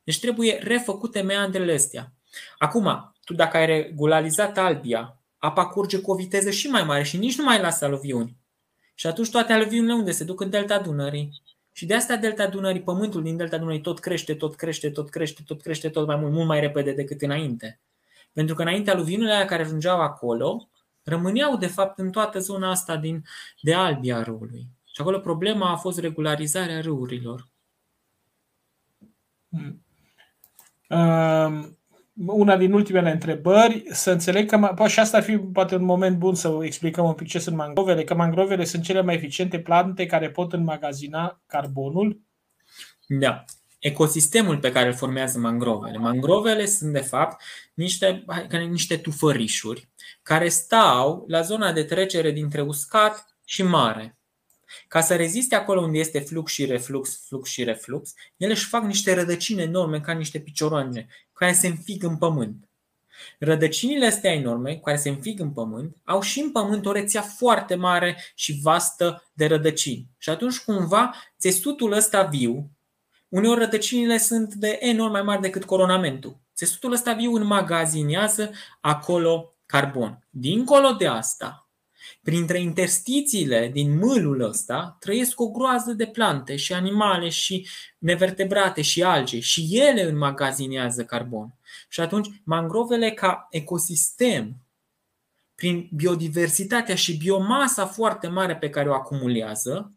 Deci 0.04 0.20
trebuie 0.20 0.58
refăcute 0.62 1.20
meandrele 1.20 1.74
astea. 1.74 2.12
Acum, 2.58 3.14
tu 3.24 3.34
dacă 3.34 3.56
ai 3.56 3.66
regularizat 3.66 4.58
albia, 4.58 5.18
apa 5.38 5.66
curge 5.66 5.98
cu 5.98 6.10
o 6.10 6.14
viteză 6.14 6.50
și 6.50 6.68
mai 6.68 6.84
mare 6.84 7.02
și 7.02 7.16
nici 7.16 7.36
nu 7.36 7.44
mai 7.44 7.60
lasă 7.60 7.84
aluviuni. 7.84 8.36
Și 8.94 9.06
atunci 9.06 9.30
toate 9.30 9.52
aluviunile 9.52 9.92
unde 9.92 10.10
se 10.10 10.24
duc 10.24 10.40
în 10.40 10.50
delta 10.50 10.78
Dunării. 10.78 11.42
Și 11.72 11.86
de 11.86 11.94
asta 11.94 12.16
delta 12.16 12.46
Dunării, 12.46 12.82
pământul 12.82 13.22
din 13.22 13.36
delta 13.36 13.58
Dunării 13.58 13.80
tot 13.80 13.98
crește, 13.98 14.34
tot 14.34 14.54
crește, 14.54 14.90
tot 14.90 15.10
crește, 15.10 15.42
tot 15.46 15.62
crește 15.62 15.88
tot 15.88 16.06
mai 16.06 16.16
mult, 16.16 16.32
mult 16.32 16.46
mai 16.46 16.60
repede 16.60 16.92
decât 16.92 17.22
înainte. 17.22 17.80
Pentru 18.32 18.54
că 18.54 18.62
înainte 18.62 18.90
aluviunile 18.90 19.32
aia 19.32 19.44
care 19.44 19.62
ajungeau 19.62 20.00
acolo 20.00 20.68
rămâneau 21.04 21.56
de 21.56 21.66
fapt 21.66 21.98
în 21.98 22.10
toată 22.10 22.38
zona 22.38 22.70
asta 22.70 22.96
din, 22.96 23.24
de 23.60 23.74
albia 23.74 24.22
râului. 24.22 24.66
Și 24.84 25.00
acolo 25.00 25.18
problema 25.18 25.70
a 25.70 25.76
fost 25.76 25.98
regularizarea 25.98 26.80
râurilor. 26.80 27.48
Hmm. 29.48 29.84
Um, 30.88 31.78
una 32.26 32.56
din 32.56 32.72
ultimele 32.72 33.10
întrebări, 33.10 33.84
să 33.90 34.10
înțeleg 34.10 34.48
că, 34.48 34.58
poate 34.58 34.92
și 34.92 35.00
asta 35.00 35.16
ar 35.16 35.22
fi 35.22 35.38
poate 35.38 35.74
un 35.74 35.84
moment 35.84 36.18
bun 36.18 36.34
să 36.34 36.58
explicăm 36.62 37.04
un 37.04 37.14
pic 37.14 37.26
ce 37.26 37.38
sunt 37.38 37.56
mangrovele, 37.56 38.04
că 38.04 38.14
mangrovele 38.14 38.64
sunt 38.64 38.82
cele 38.82 39.02
mai 39.02 39.14
eficiente 39.14 39.60
plante 39.60 40.06
care 40.06 40.30
pot 40.30 40.52
înmagazina 40.52 41.40
carbonul. 41.46 42.20
Da. 43.06 43.44
Ecosistemul 43.84 44.58
pe 44.58 44.72
care 44.72 44.86
îl 44.86 44.94
formează 44.94 45.38
mangrovele. 45.38 45.98
Mangrovele 45.98 46.66
sunt, 46.66 46.92
de 46.92 47.00
fapt, 47.00 47.42
niște, 47.74 48.24
niște 48.68 48.96
tufărișuri 48.96 49.88
care 50.22 50.48
stau 50.48 51.24
la 51.28 51.40
zona 51.40 51.72
de 51.72 51.82
trecere 51.82 52.30
dintre 52.30 52.60
uscat 52.60 53.36
și 53.44 53.62
mare. 53.62 54.18
Ca 54.88 55.00
să 55.00 55.16
reziste 55.16 55.54
acolo 55.54 55.80
unde 55.80 55.98
este 55.98 56.18
flux 56.18 56.52
și 56.52 56.64
reflux, 56.64 57.26
flux 57.26 57.50
și 57.50 57.64
reflux, 57.64 58.14
ele 58.36 58.52
își 58.52 58.66
fac 58.66 58.84
niște 58.84 59.14
rădăcini 59.14 59.62
enorme 59.62 60.00
ca 60.00 60.12
niște 60.12 60.40
picioroane 60.40 61.06
care 61.32 61.52
se 61.52 61.66
înfig 61.66 62.02
în 62.02 62.16
pământ. 62.16 62.68
Rădăcinile 63.38 64.06
astea 64.06 64.32
enorme, 64.32 64.76
care 64.76 64.96
se 64.96 65.08
înfig 65.08 65.40
în 65.40 65.50
pământ, 65.50 65.96
au 66.04 66.20
și 66.20 66.40
în 66.40 66.50
pământ 66.50 66.86
o 66.86 66.92
rețea 66.92 67.22
foarte 67.22 67.74
mare 67.74 68.22
și 68.34 68.58
vastă 68.62 69.30
de 69.32 69.46
rădăcini. 69.46 70.06
Și 70.18 70.30
atunci, 70.30 70.58
cumva, 70.58 71.14
țesutul 71.38 71.92
ăsta 71.92 72.22
viu, 72.22 72.70
uneori 73.34 73.60
rădăcinile 73.60 74.18
sunt 74.18 74.54
de 74.54 74.78
enorm 74.80 75.12
mai 75.12 75.22
mari 75.22 75.40
decât 75.40 75.64
coronamentul. 75.64 76.36
Țesutul 76.54 76.92
ăsta 76.92 77.12
viu 77.12 77.32
înmagazinează 77.32 78.50
acolo 78.80 79.54
carbon. 79.66 80.26
Dincolo 80.30 80.92
de 80.92 81.06
asta, 81.06 81.68
Printre 82.22 82.60
interstițiile 82.60 83.68
din 83.72 83.98
mâlul 83.98 84.40
ăsta 84.40 84.96
trăiesc 85.00 85.40
o 85.40 85.50
groază 85.50 85.92
de 85.92 86.06
plante 86.06 86.56
și 86.56 86.72
animale 86.72 87.28
și 87.28 87.68
nevertebrate 87.98 88.82
și 88.82 89.02
alge 89.02 89.40
și 89.40 89.68
ele 89.70 90.02
înmagazinează 90.02 91.04
carbon. 91.04 91.54
Și 91.88 92.00
atunci 92.00 92.28
mangrovele 92.44 93.10
ca 93.10 93.46
ecosistem, 93.50 94.56
prin 95.54 95.88
biodiversitatea 95.92 96.94
și 96.94 97.16
biomasa 97.16 97.86
foarte 97.86 98.26
mare 98.26 98.56
pe 98.56 98.70
care 98.70 98.88
o 98.88 98.94
acumulează, 98.94 99.92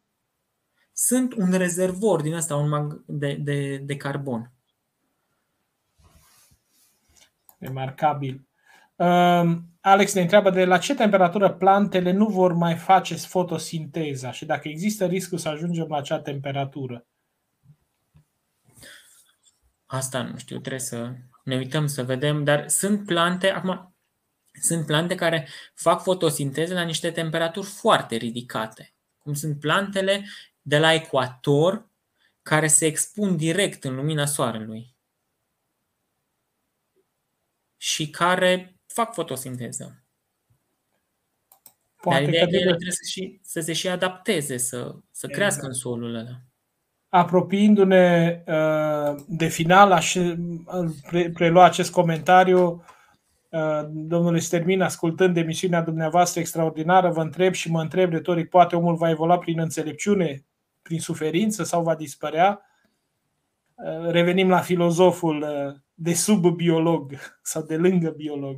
sunt 0.99 1.33
un 1.33 1.51
rezervor 1.51 2.21
din 2.21 2.33
asta 2.33 2.55
un 2.55 3.01
de, 3.05 3.33
de, 3.33 3.77
de 3.77 3.97
carbon. 3.97 4.51
Remarcabil. 7.59 8.47
Alex 9.81 10.13
ne 10.13 10.21
întreabă 10.21 10.49
de 10.49 10.65
la 10.65 10.77
ce 10.77 10.95
temperatură 10.95 11.53
plantele 11.53 12.11
nu 12.11 12.27
vor 12.27 12.53
mai 12.53 12.75
face 12.75 13.15
fotosinteza 13.15 14.31
și 14.31 14.45
dacă 14.45 14.67
există 14.67 15.05
riscul 15.05 15.37
să 15.37 15.49
ajungem 15.49 15.87
la 15.87 15.97
acea 15.97 16.19
temperatură. 16.19 17.05
Asta 19.85 20.23
nu 20.23 20.37
știu, 20.37 20.59
trebuie 20.59 20.81
să 20.81 21.13
ne 21.43 21.55
uităm 21.55 21.87
să 21.87 22.03
vedem, 22.03 22.43
dar 22.43 22.69
sunt 22.69 23.05
plante, 23.05 23.49
acum, 23.49 23.95
sunt 24.61 24.85
plante 24.85 25.15
care 25.15 25.47
fac 25.73 26.01
fotosinteză 26.01 26.73
la 26.73 26.83
niște 26.83 27.11
temperaturi 27.11 27.67
foarte 27.67 28.15
ridicate, 28.15 28.93
cum 29.17 29.33
sunt 29.33 29.59
plantele 29.59 30.25
de 30.67 30.77
la 30.77 30.93
ecuator 30.93 31.89
care 32.41 32.67
se 32.67 32.85
expun 32.85 33.37
direct 33.37 33.83
în 33.83 33.95
lumina 33.95 34.25
soarelui 34.25 34.95
și 37.77 38.09
care 38.09 38.79
fac 38.85 39.13
fotosinteză. 39.13 40.03
Poate 42.01 42.19
Dar 42.19 42.29
ideea 42.29 42.45
că 42.45 42.55
ele 42.55 42.69
trebuie 42.69 42.91
să, 42.91 43.09
și, 43.09 43.39
să 43.41 43.59
se 43.59 43.73
și 43.73 43.87
adapteze, 43.87 44.57
să, 44.57 44.77
să 45.11 45.25
exact. 45.25 45.33
crească 45.33 45.65
în 45.65 45.73
solul 45.73 46.15
ăla. 46.15 46.41
Apropiindu-ne 47.09 48.43
uh, 48.47 49.15
de 49.27 49.47
final, 49.47 49.91
aș 49.91 50.15
pre- 51.07 51.29
prelua 51.29 51.65
acest 51.65 51.91
comentariu. 51.91 52.85
Uh, 53.49 53.81
domnule 53.89 54.39
Stermin, 54.39 54.81
ascultând 54.81 55.37
emisiunea 55.37 55.81
dumneavoastră 55.81 56.39
extraordinară, 56.39 57.09
vă 57.09 57.21
întreb 57.21 57.53
și 57.53 57.71
mă 57.71 57.81
întreb 57.81 58.11
retoric, 58.11 58.49
poate 58.49 58.75
omul 58.75 58.95
va 58.95 59.09
evolua 59.09 59.37
prin 59.37 59.59
înțelepciune, 59.59 60.46
prin 60.87 60.99
suferință 60.99 61.63
sau 61.63 61.83
va 61.83 61.95
dispărea? 61.95 62.61
Uh, 63.75 64.09
revenim 64.09 64.49
la 64.49 64.59
filozoful 64.59 65.45
de 65.93 66.13
sub 66.13 66.45
biolog 66.45 67.13
sau 67.41 67.61
de 67.61 67.77
lângă 67.77 68.09
biolog. 68.09 68.57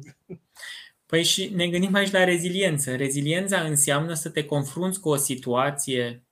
Păi 1.06 1.24
și 1.24 1.50
ne 1.56 1.68
gândim 1.68 1.94
aici 1.94 2.12
la 2.12 2.24
reziliență. 2.24 2.96
Reziliența 2.96 3.62
înseamnă 3.62 4.14
să 4.14 4.30
te 4.30 4.46
confrunți 4.46 5.00
cu 5.00 5.10
o 5.10 5.16
situație 5.16 6.24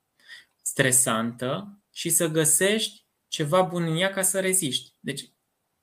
stresantă 0.62 1.80
și 1.94 2.10
să 2.10 2.28
găsești 2.28 3.06
ceva 3.28 3.62
bun 3.62 3.84
în 3.84 3.98
ea 3.98 4.10
ca 4.10 4.22
să 4.22 4.40
reziști. 4.40 4.94
Deci 5.00 5.32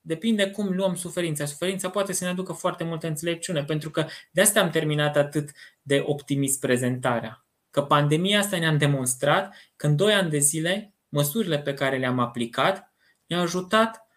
depinde 0.01 0.51
cum 0.51 0.75
luăm 0.75 0.95
suferința. 0.95 1.45
Suferința 1.45 1.91
poate 1.91 2.13
să 2.13 2.25
ne 2.25 2.31
aducă 2.31 2.53
foarte 2.53 2.85
multă 2.85 3.07
înțelepciune, 3.07 3.65
pentru 3.65 3.91
că 3.91 4.07
de 4.33 4.41
asta 4.41 4.61
am 4.61 4.71
terminat 4.71 5.17
atât 5.17 5.51
de 5.83 6.03
optimist 6.07 6.61
prezentarea. 6.61 7.44
Că 7.75 7.83
pandemia 7.83 8.39
asta 8.39 8.59
ne-a 8.59 8.73
demonstrat 8.73 9.55
că 9.77 9.87
în 9.87 9.97
2 9.97 10.13
ani 10.13 10.31
de 10.31 10.39
zile 10.39 10.95
măsurile 11.09 11.59
pe 11.59 11.75
care 11.75 11.99
le-am 11.99 12.19
aplicat 12.19 12.95
ne-au 13.27 13.43
ajutat 13.43 14.09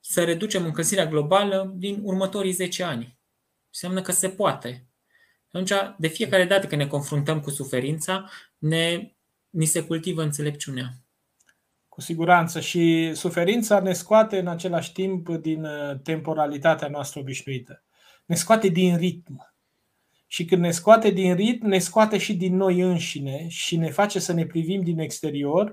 să 0.00 0.24
reducem 0.24 0.64
încălzirea 0.64 1.06
globală 1.06 1.72
din 1.76 2.00
următorii 2.02 2.52
10 2.52 2.82
ani. 2.82 3.18
Înseamnă 3.68 4.02
că 4.02 4.12
se 4.12 4.28
poate. 4.28 4.88
Atunci, 5.46 5.72
de 5.98 6.08
fiecare 6.08 6.44
dată 6.44 6.66
când 6.66 6.80
ne 6.80 6.86
confruntăm 6.86 7.40
cu 7.40 7.50
suferința, 7.50 8.30
ne, 8.58 9.12
ni 9.50 9.64
se 9.64 9.84
cultivă 9.84 10.22
înțelepciunea. 10.22 10.90
Cu 11.88 12.00
siguranță. 12.00 12.60
Și 12.60 13.12
suferința 13.14 13.80
ne 13.80 13.92
scoate 13.92 14.38
în 14.38 14.46
același 14.46 14.92
timp 14.92 15.28
din 15.28 15.64
uh, 15.64 16.00
temporalitatea 16.02 16.88
noastră 16.88 17.20
obișnuită. 17.20 17.84
Ne 18.24 18.34
scoate 18.34 18.68
din 18.68 18.96
ritm. 18.96 19.57
Și 20.30 20.44
când 20.44 20.62
ne 20.62 20.70
scoate 20.70 21.10
din 21.10 21.34
ritm, 21.34 21.66
ne 21.66 21.78
scoate 21.78 22.18
și 22.18 22.36
din 22.36 22.56
noi 22.56 22.80
înșine 22.80 23.48
și 23.48 23.76
ne 23.76 23.90
face 23.90 24.18
să 24.18 24.32
ne 24.32 24.46
privim 24.46 24.80
din 24.80 24.98
exterior 24.98 25.72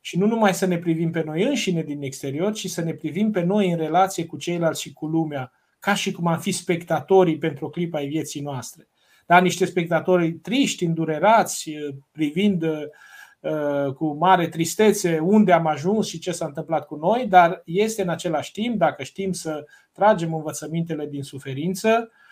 și 0.00 0.18
nu 0.18 0.26
numai 0.26 0.54
să 0.54 0.66
ne 0.66 0.78
privim 0.78 1.10
pe 1.10 1.22
noi 1.26 1.42
înșine 1.42 1.82
din 1.82 2.02
exterior, 2.02 2.52
ci 2.52 2.68
să 2.68 2.80
ne 2.80 2.92
privim 2.92 3.30
pe 3.30 3.42
noi 3.42 3.70
în 3.70 3.76
relație 3.76 4.26
cu 4.26 4.36
ceilalți 4.36 4.80
și 4.80 4.92
cu 4.92 5.06
lumea, 5.06 5.52
ca 5.78 5.94
și 5.94 6.12
cum 6.12 6.26
am 6.26 6.38
fi 6.38 6.52
spectatorii 6.52 7.38
pentru 7.38 7.64
o 7.64 7.68
clipă 7.68 7.96
ai 7.96 8.06
vieții 8.06 8.40
noastre. 8.40 8.88
Da, 9.26 9.40
niște 9.40 9.64
spectatori 9.64 10.32
triști, 10.32 10.84
îndurerați, 10.84 11.70
privind 12.12 12.62
uh, 12.62 13.92
cu 13.94 14.16
mare 14.20 14.48
tristețe 14.48 15.18
unde 15.18 15.52
am 15.52 15.66
ajuns 15.66 16.06
și 16.06 16.18
ce 16.18 16.32
s-a 16.32 16.46
întâmplat 16.46 16.86
cu 16.86 16.94
noi, 16.94 17.26
dar 17.28 17.62
este 17.64 18.02
în 18.02 18.08
același 18.08 18.52
timp, 18.52 18.78
dacă 18.78 19.02
știm 19.02 19.32
să 19.32 19.64
tragem 19.92 20.34
învățămintele 20.34 21.06
din 21.06 21.22
suferință, 21.22 22.08
uh, 22.10 22.22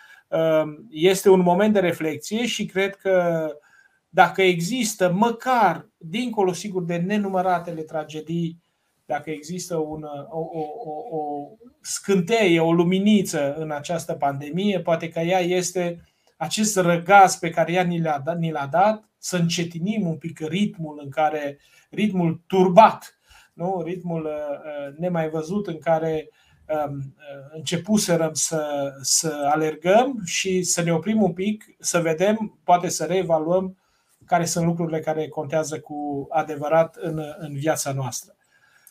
este 0.89 1.29
un 1.29 1.39
moment 1.39 1.73
de 1.73 1.79
reflexie 1.79 2.45
și 2.45 2.65
cred 2.65 2.95
că 2.95 3.47
dacă 4.09 4.41
există 4.41 5.11
măcar, 5.11 5.89
dincolo 5.97 6.53
sigur 6.53 6.83
de 6.83 6.95
nenumăratele 6.95 7.81
tragedii, 7.81 8.61
dacă 9.05 9.29
există 9.29 9.75
un, 9.77 10.03
o, 10.29 10.39
o, 10.39 10.65
o, 10.83 11.17
o 11.17 11.47
scânteie, 11.81 12.59
o 12.59 12.73
luminiță 12.73 13.53
în 13.53 13.71
această 13.71 14.13
pandemie, 14.13 14.79
poate 14.79 15.09
că 15.09 15.19
ea 15.19 15.39
este 15.39 16.01
acest 16.37 16.77
răgaz 16.77 17.35
pe 17.35 17.49
care 17.49 17.71
ea 17.71 17.83
ni 17.83 18.01
l-a, 18.01 18.21
dat, 18.23 18.37
ni 18.37 18.51
l-a 18.51 18.67
dat, 18.71 19.09
să 19.17 19.37
încetinim 19.37 20.07
un 20.07 20.17
pic 20.17 20.39
ritmul 20.39 20.99
în 21.03 21.09
care, 21.09 21.59
ritmul 21.89 22.41
turbat, 22.47 23.19
nu? 23.53 23.81
ritmul 23.85 24.25
uh, 24.25 24.97
nemai 24.97 25.29
văzut 25.29 25.67
în 25.67 25.77
care 25.77 26.29
um, 26.29 26.29
uh, 26.29 26.42
începuserăm 27.53 28.33
să, 28.33 28.91
să 29.01 29.49
alergăm 29.53 30.21
și 30.25 30.63
să 30.63 30.81
ne 30.81 30.93
oprim 30.93 31.21
un 31.21 31.33
pic, 31.33 31.65
să 31.79 31.99
vedem, 31.99 32.59
poate 32.63 32.89
să 32.89 33.05
reevaluăm 33.05 33.77
care 34.25 34.45
sunt 34.45 34.65
lucrurile 34.65 34.99
care 34.99 35.27
contează 35.27 35.79
cu 35.79 36.27
adevărat 36.29 36.95
în, 36.95 37.23
în 37.37 37.53
viața 37.53 37.91
noastră. 37.93 38.35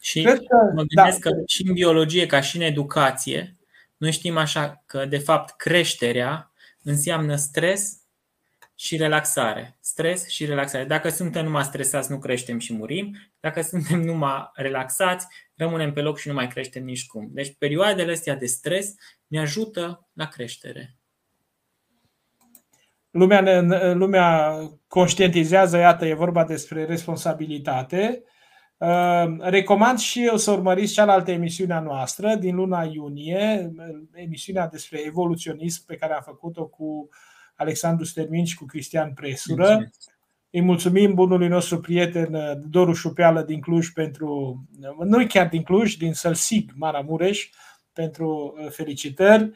Și 0.01 0.23
Cred 0.23 0.37
că, 0.37 0.57
mă 0.75 0.83
gândesc 0.83 1.21
da. 1.21 1.31
că 1.31 1.43
și 1.47 1.67
în 1.67 1.73
biologie, 1.73 2.27
ca 2.27 2.41
și 2.41 2.57
în 2.57 2.63
educație, 2.63 3.57
noi 3.97 4.13
știm 4.13 4.37
așa 4.37 4.83
că, 4.87 5.07
de 5.07 5.19
fapt, 5.19 5.57
creșterea 5.57 6.51
înseamnă 6.83 7.37
stres 7.37 8.02
și 8.83 8.97
relaxare. 8.97 9.77
Stres 9.81 10.29
și 10.29 10.45
relaxare. 10.45 10.85
Dacă 10.85 11.09
suntem 11.09 11.45
numai 11.45 11.65
stresați, 11.65 12.11
nu 12.11 12.19
creștem 12.19 12.59
și 12.59 12.75
murim. 12.75 13.17
Dacă 13.41 13.63
suntem 13.73 14.01
numai 14.01 14.51
relaxați, 14.55 15.27
rămânem 15.55 15.93
pe 15.93 16.01
loc 16.01 16.19
și 16.19 16.29
nu 16.29 16.35
mai 16.35 16.47
creștem 16.47 16.85
nici 16.85 17.07
cum. 17.07 17.29
Deci 17.33 17.55
perioadele 17.59 18.13
astea 18.13 18.37
de 18.37 18.47
stres 18.47 18.95
ne 19.27 19.41
ajută 19.41 20.09
la 20.13 20.27
creștere. 20.27 20.97
Lumea, 23.11 23.61
lumea 23.95 24.57
conștientizează, 24.87 25.77
iată, 25.77 26.07
e 26.07 26.15
vorba 26.15 26.45
despre 26.45 26.85
responsabilitate. 26.85 28.23
Uh, 28.77 29.39
recomand 29.39 29.99
și 29.99 30.27
eu 30.27 30.37
să 30.37 30.51
urmăriți 30.51 30.93
cealaltă 30.93 31.31
emisiune 31.31 31.75
a 31.75 31.81
noastră 31.81 32.35
din 32.35 32.55
luna 32.55 32.83
iunie, 32.83 33.73
emisiunea 34.13 34.67
despre 34.67 34.99
evoluționism 35.07 35.87
pe 35.87 35.97
care 35.97 36.13
am 36.13 36.23
făcut-o 36.25 36.67
cu 36.67 37.09
Alexandru 37.63 38.05
Stermin 38.05 38.45
și 38.45 38.57
cu 38.57 38.65
Cristian 38.65 39.13
Presură. 39.13 39.67
Mulțumesc. 39.67 40.11
Îi 40.51 40.61
mulțumim 40.61 41.15
bunului 41.15 41.49
nostru 41.49 41.81
prieten 41.81 42.35
uh, 42.35 42.53
Doru 42.71 42.93
Șupeală 42.93 43.43
din 43.43 43.61
Cluj 43.61 43.89
pentru, 43.89 44.63
uh, 44.81 45.07
nu 45.07 45.27
chiar 45.27 45.49
din 45.49 45.63
Cluj, 45.63 45.95
din 45.95 46.13
Sălsig, 46.13 46.71
Maramureș, 46.75 47.51
pentru 47.93 48.55
felicitări. 48.71 49.53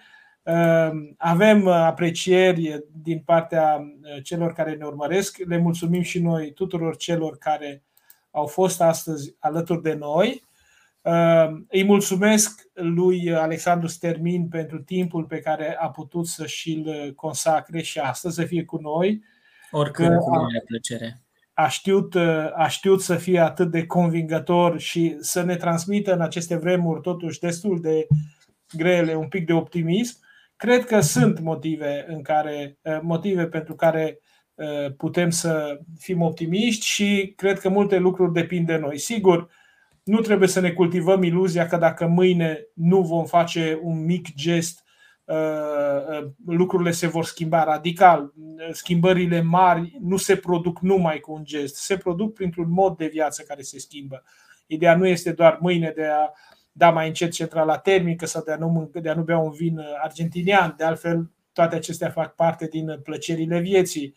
Avem 1.16 1.66
aprecieri 1.66 2.84
din 3.02 3.22
partea 3.24 3.84
celor 4.22 4.52
care 4.52 4.74
ne 4.74 4.84
urmăresc. 4.84 5.36
Le 5.46 5.58
mulțumim 5.58 6.02
și 6.02 6.18
noi 6.18 6.52
tuturor 6.52 6.96
celor 6.96 7.38
care 7.38 7.82
au 8.30 8.46
fost 8.46 8.80
astăzi 8.80 9.36
alături 9.38 9.82
de 9.82 9.94
noi. 9.94 10.44
Îi 11.68 11.84
mulțumesc 11.84 12.60
lui 12.72 13.32
Alexandru 13.34 13.86
Stermin 13.86 14.48
pentru 14.48 14.82
timpul 14.82 15.24
pe 15.24 15.38
care 15.38 15.76
a 15.78 15.90
putut 15.90 16.26
să 16.26 16.46
și-l 16.46 17.12
consacre 17.16 17.82
și 17.82 17.98
astăzi 17.98 18.34
să 18.34 18.44
fie 18.44 18.64
cu 18.64 18.76
noi. 18.76 19.22
Oricând 19.70 20.18
cu 20.18 20.30
mare 20.30 20.62
plăcere. 20.66 21.20
A 21.52 21.68
știut, 21.68 22.14
a 22.54 22.66
știut 22.68 23.02
să 23.02 23.14
fie 23.14 23.38
atât 23.38 23.70
de 23.70 23.86
convingător 23.86 24.80
și 24.80 25.16
să 25.20 25.42
ne 25.42 25.56
transmită 25.56 26.12
în 26.12 26.20
aceste 26.20 26.56
vremuri 26.56 27.00
totuși 27.00 27.40
destul 27.40 27.80
de 27.80 28.06
grele 28.76 29.14
un 29.14 29.28
pic 29.28 29.46
de 29.46 29.52
optimism. 29.52 30.18
Cred 30.56 30.84
că 30.84 31.00
sunt 31.00 31.40
motive, 31.40 32.04
în 32.08 32.22
care, 32.22 32.78
motive 33.02 33.46
pentru 33.46 33.74
care 33.74 34.20
Uh, 34.56 34.92
putem 34.96 35.30
să 35.30 35.80
fim 35.98 36.22
optimiști 36.22 36.86
și 36.86 37.32
cred 37.36 37.58
că 37.58 37.68
multe 37.68 37.98
lucruri 37.98 38.32
depind 38.32 38.66
de 38.66 38.76
noi. 38.76 38.98
Sigur, 38.98 39.48
nu 40.06 40.20
trebuie 40.20 40.48
să 40.48 40.60
ne 40.60 40.72
cultivăm 40.72 41.22
iluzia 41.22 41.66
că 41.66 41.76
dacă 41.76 42.06
mâine 42.06 42.66
nu 42.74 43.02
vom 43.02 43.24
face 43.24 43.78
un 43.82 44.04
mic 44.04 44.34
gest, 44.34 44.84
uh, 45.24 45.36
uh, 45.36 46.28
lucrurile 46.46 46.90
se 46.90 47.06
vor 47.06 47.24
schimba 47.24 47.64
radical. 47.64 48.32
Schimbările 48.72 49.40
mari 49.40 49.98
nu 50.00 50.16
se 50.16 50.36
produc 50.36 50.80
numai 50.80 51.20
cu 51.20 51.32
un 51.32 51.44
gest, 51.44 51.76
se 51.76 51.96
produc 51.96 52.34
printr-un 52.34 52.70
mod 52.70 52.96
de 52.96 53.06
viață 53.06 53.42
care 53.42 53.62
se 53.62 53.78
schimbă. 53.78 54.22
Ideea 54.66 54.96
nu 54.96 55.06
este 55.06 55.32
doar 55.32 55.58
mâine 55.60 55.92
de 55.96 56.04
a 56.04 56.30
da 56.72 56.90
mai 56.90 57.06
încet 57.06 57.32
centrala 57.32 57.78
termică 57.78 58.26
sau 58.26 58.42
de 58.42 58.52
a 58.52 58.56
nu, 58.56 58.90
de 58.92 59.08
a 59.08 59.14
nu 59.14 59.22
bea 59.22 59.38
un 59.38 59.50
vin 59.50 59.80
argentinian. 60.02 60.74
De 60.76 60.84
altfel, 60.84 61.30
toate 61.52 61.76
acestea 61.76 62.10
fac 62.10 62.34
parte 62.34 62.66
din 62.66 63.00
plăcerile 63.02 63.60
vieții. 63.60 64.14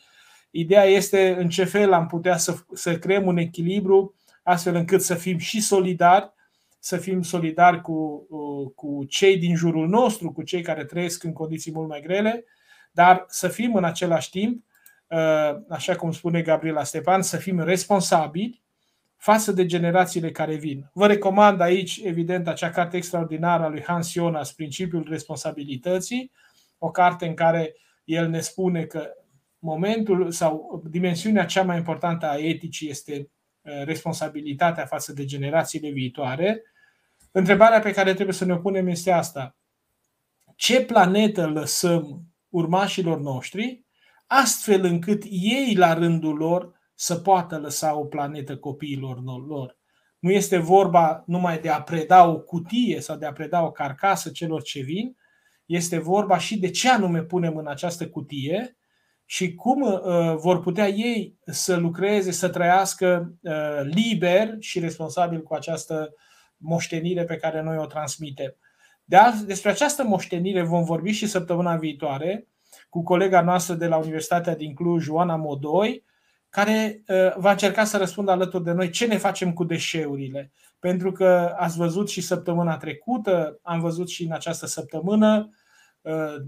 Ideea 0.51 0.83
este 0.83 1.35
în 1.37 1.49
ce 1.49 1.63
fel 1.63 1.93
am 1.93 2.07
putea 2.07 2.37
să, 2.37 2.55
să 2.73 2.97
creăm 2.97 3.25
un 3.25 3.37
echilibru 3.37 4.13
astfel 4.43 4.75
încât 4.75 5.01
să 5.01 5.15
fim 5.15 5.37
și 5.37 5.61
solidari, 5.61 6.33
să 6.79 6.97
fim 6.97 7.21
solidari 7.21 7.81
cu, 7.81 8.27
cu 8.75 9.05
cei 9.05 9.37
din 9.37 9.55
jurul 9.55 9.87
nostru, 9.87 10.31
cu 10.31 10.43
cei 10.43 10.61
care 10.61 10.85
trăiesc 10.85 11.23
în 11.23 11.33
condiții 11.33 11.71
mult 11.71 11.87
mai 11.87 12.01
grele, 12.01 12.45
dar 12.91 13.25
să 13.27 13.47
fim 13.47 13.75
în 13.75 13.83
același 13.83 14.29
timp, 14.29 14.63
uh, 15.07 15.55
așa 15.69 15.95
cum 15.95 16.11
spune 16.11 16.41
Gabriela 16.41 16.83
Stepan, 16.83 17.21
să 17.21 17.37
fim 17.37 17.59
responsabili 17.59 18.63
față 19.17 19.51
de 19.51 19.65
generațiile 19.65 20.31
care 20.31 20.55
vin. 20.55 20.89
Vă 20.93 21.07
recomand 21.07 21.61
aici, 21.61 21.99
evident, 22.03 22.47
acea 22.47 22.69
carte 22.69 22.97
extraordinară 22.97 23.63
a 23.63 23.67
lui 23.67 23.83
Hans 23.83 24.11
Jonas, 24.11 24.51
Principiul 24.51 25.07
responsabilității, 25.09 26.31
o 26.77 26.91
carte 26.91 27.25
în 27.25 27.33
care 27.33 27.75
el 28.03 28.29
ne 28.29 28.39
spune 28.39 28.83
că 28.83 29.09
momentul 29.59 30.31
sau 30.31 30.83
dimensiunea 30.89 31.45
cea 31.45 31.63
mai 31.63 31.77
importantă 31.77 32.29
a 32.29 32.37
eticii 32.37 32.89
este 32.89 33.13
uh, 33.13 33.38
responsabilitatea 33.83 34.85
față 34.85 35.13
de 35.13 35.25
generațiile 35.25 35.89
viitoare. 35.89 36.63
Întrebarea 37.31 37.79
pe 37.79 37.91
care 37.91 38.13
trebuie 38.13 38.35
să 38.35 38.45
ne 38.45 38.57
punem 38.57 38.87
este 38.87 39.11
asta. 39.11 39.55
Ce 40.55 40.81
planetă 40.81 41.47
lăsăm 41.47 42.23
urmașilor 42.49 43.19
noștri 43.19 43.83
astfel 44.27 44.83
încât 44.83 45.23
ei 45.29 45.75
la 45.75 45.93
rândul 45.93 46.35
lor 46.35 46.71
să 46.95 47.15
poată 47.15 47.57
lăsa 47.57 47.95
o 47.95 48.05
planetă 48.05 48.57
copiilor 48.57 49.23
lor? 49.47 49.77
Nu 50.19 50.31
este 50.31 50.57
vorba 50.57 51.23
numai 51.25 51.59
de 51.59 51.69
a 51.69 51.81
preda 51.81 52.27
o 52.27 52.39
cutie 52.39 53.01
sau 53.01 53.17
de 53.17 53.25
a 53.25 53.33
preda 53.33 53.65
o 53.65 53.71
carcasă 53.71 54.29
celor 54.29 54.61
ce 54.61 54.81
vin, 54.81 55.17
este 55.65 55.97
vorba 55.97 56.37
și 56.37 56.59
de 56.59 56.69
ce 56.69 56.89
anume 56.89 57.21
punem 57.21 57.57
în 57.57 57.67
această 57.67 58.09
cutie 58.09 58.77
și 59.31 59.55
cum 59.55 59.81
uh, 59.81 60.35
vor 60.35 60.59
putea 60.59 60.87
ei 60.87 61.37
să 61.45 61.75
lucreze, 61.75 62.31
să 62.31 62.49
trăiască 62.49 63.33
uh, 63.41 63.79
liber 63.81 64.55
și 64.59 64.79
responsabil 64.79 65.41
cu 65.41 65.53
această 65.53 66.13
moștenire 66.57 67.23
pe 67.23 67.35
care 67.35 67.61
noi 67.61 67.77
o 67.77 67.85
transmitem. 67.85 68.55
De 69.03 69.15
alt, 69.15 69.35
despre 69.35 69.69
această 69.69 70.03
moștenire 70.03 70.63
vom 70.63 70.83
vorbi 70.83 71.11
și 71.11 71.27
săptămâna 71.27 71.75
viitoare 71.75 72.47
cu 72.89 73.03
colega 73.03 73.41
noastră 73.41 73.73
de 73.73 73.87
la 73.87 73.97
Universitatea 73.97 74.55
din 74.55 74.73
Cluj, 74.73 75.03
Joana 75.03 75.35
Modoi, 75.35 76.03
care 76.49 77.03
uh, 77.07 77.35
va 77.35 77.51
încerca 77.51 77.83
să 77.83 77.97
răspundă 77.97 78.31
alături 78.31 78.63
de 78.63 78.71
noi 78.71 78.89
ce 78.89 79.05
ne 79.05 79.17
facem 79.17 79.53
cu 79.53 79.63
deșeurile. 79.63 80.51
Pentru 80.79 81.11
că 81.11 81.55
ați 81.57 81.77
văzut 81.77 82.09
și 82.09 82.21
săptămâna 82.21 82.77
trecută, 82.77 83.59
am 83.63 83.79
văzut 83.79 84.09
și 84.09 84.23
în 84.23 84.31
această 84.31 84.65
săptămână, 84.65 85.49
Uh, 85.49 85.58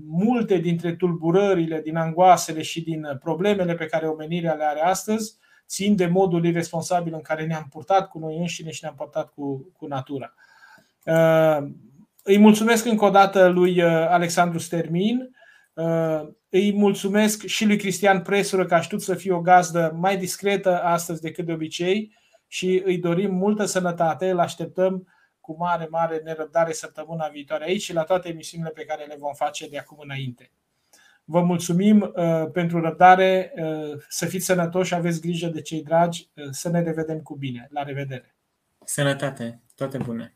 multe 0.06 0.57
dintre 0.57 0.95
tulburările, 0.95 1.82
din 1.82 1.95
angoasele 1.95 2.61
și 2.61 2.82
din 2.82 3.03
uh, 3.03 3.18
problemele 3.18 3.76
pe 3.76 3.86
care 3.86 4.07
omenirea 4.07 4.53
le 4.53 4.64
are 4.64 4.82
astăzi 4.82 5.38
țin 5.68 5.95
de 5.95 6.06
modul 6.06 6.45
irresponsabil 6.45 7.14
în 7.14 7.22
care 7.22 7.45
ne-am 7.45 7.68
purtat 7.69 8.10
cu 8.10 8.19
noi 8.19 8.38
înșine 8.38 8.72
și 8.72 8.80
ne-am 8.82 8.95
purtat 8.95 9.30
cu, 9.30 9.72
cu 9.78 9.88
natura. 9.88 10.34
Uh, 11.06 11.69
îi 12.23 12.38
mulțumesc 12.38 12.86
încă 12.86 13.06
o 13.06 13.10
dată 13.10 13.48
lui 13.48 13.82
Alexandru 13.84 14.60
Stermin, 14.60 15.36
îi 16.49 16.73
mulțumesc 16.73 17.45
și 17.45 17.65
lui 17.65 17.78
Cristian 17.78 18.22
Presură 18.22 18.65
că 18.65 18.73
a 18.73 18.82
știut 18.82 19.02
să 19.02 19.15
fie 19.15 19.32
o 19.32 19.41
gazdă 19.41 19.95
mai 19.95 20.18
discretă 20.18 20.82
astăzi 20.82 21.22
decât 21.22 21.45
de 21.45 21.52
obicei 21.52 22.15
și 22.48 22.82
îi 22.86 22.98
dorim 22.98 23.36
multă 23.36 23.65
sănătate, 23.65 24.30
îl 24.30 24.40
așteptăm 24.40 25.07
cu 25.52 25.60
mare, 25.60 25.88
mare 25.90 26.22
nerăbdare 26.23 26.72
săptămâna 26.72 27.28
viitoare 27.28 27.64
aici 27.64 27.82
și 27.82 27.94
la 27.94 28.03
toate 28.03 28.30
emisiunile 28.30 28.69
pe 28.69 28.86
care 28.86 29.06
le 29.06 29.15
vom 29.19 29.34
face 29.34 29.69
de 29.69 29.78
acum 29.78 29.98
înainte. 30.02 30.52
Vă 31.23 31.41
mulțumim 31.41 32.14
uh, 32.15 32.49
pentru 32.53 32.82
răbdare, 32.82 33.53
uh, 33.56 34.02
să 34.07 34.26
fiți 34.26 34.45
sănătoși, 34.45 34.94
aveți 34.94 35.22
grijă 35.22 35.48
de 35.48 35.61
cei 35.61 35.84
dragi, 35.84 36.30
uh, 36.36 36.48
să 36.52 36.69
ne 36.69 36.82
revedem 36.82 37.19
cu 37.19 37.36
bine. 37.36 37.68
La 37.72 37.84
revedere! 37.84 38.36
Sănătate! 38.86 39.61
Toate 39.76 39.98
bune! 39.98 40.36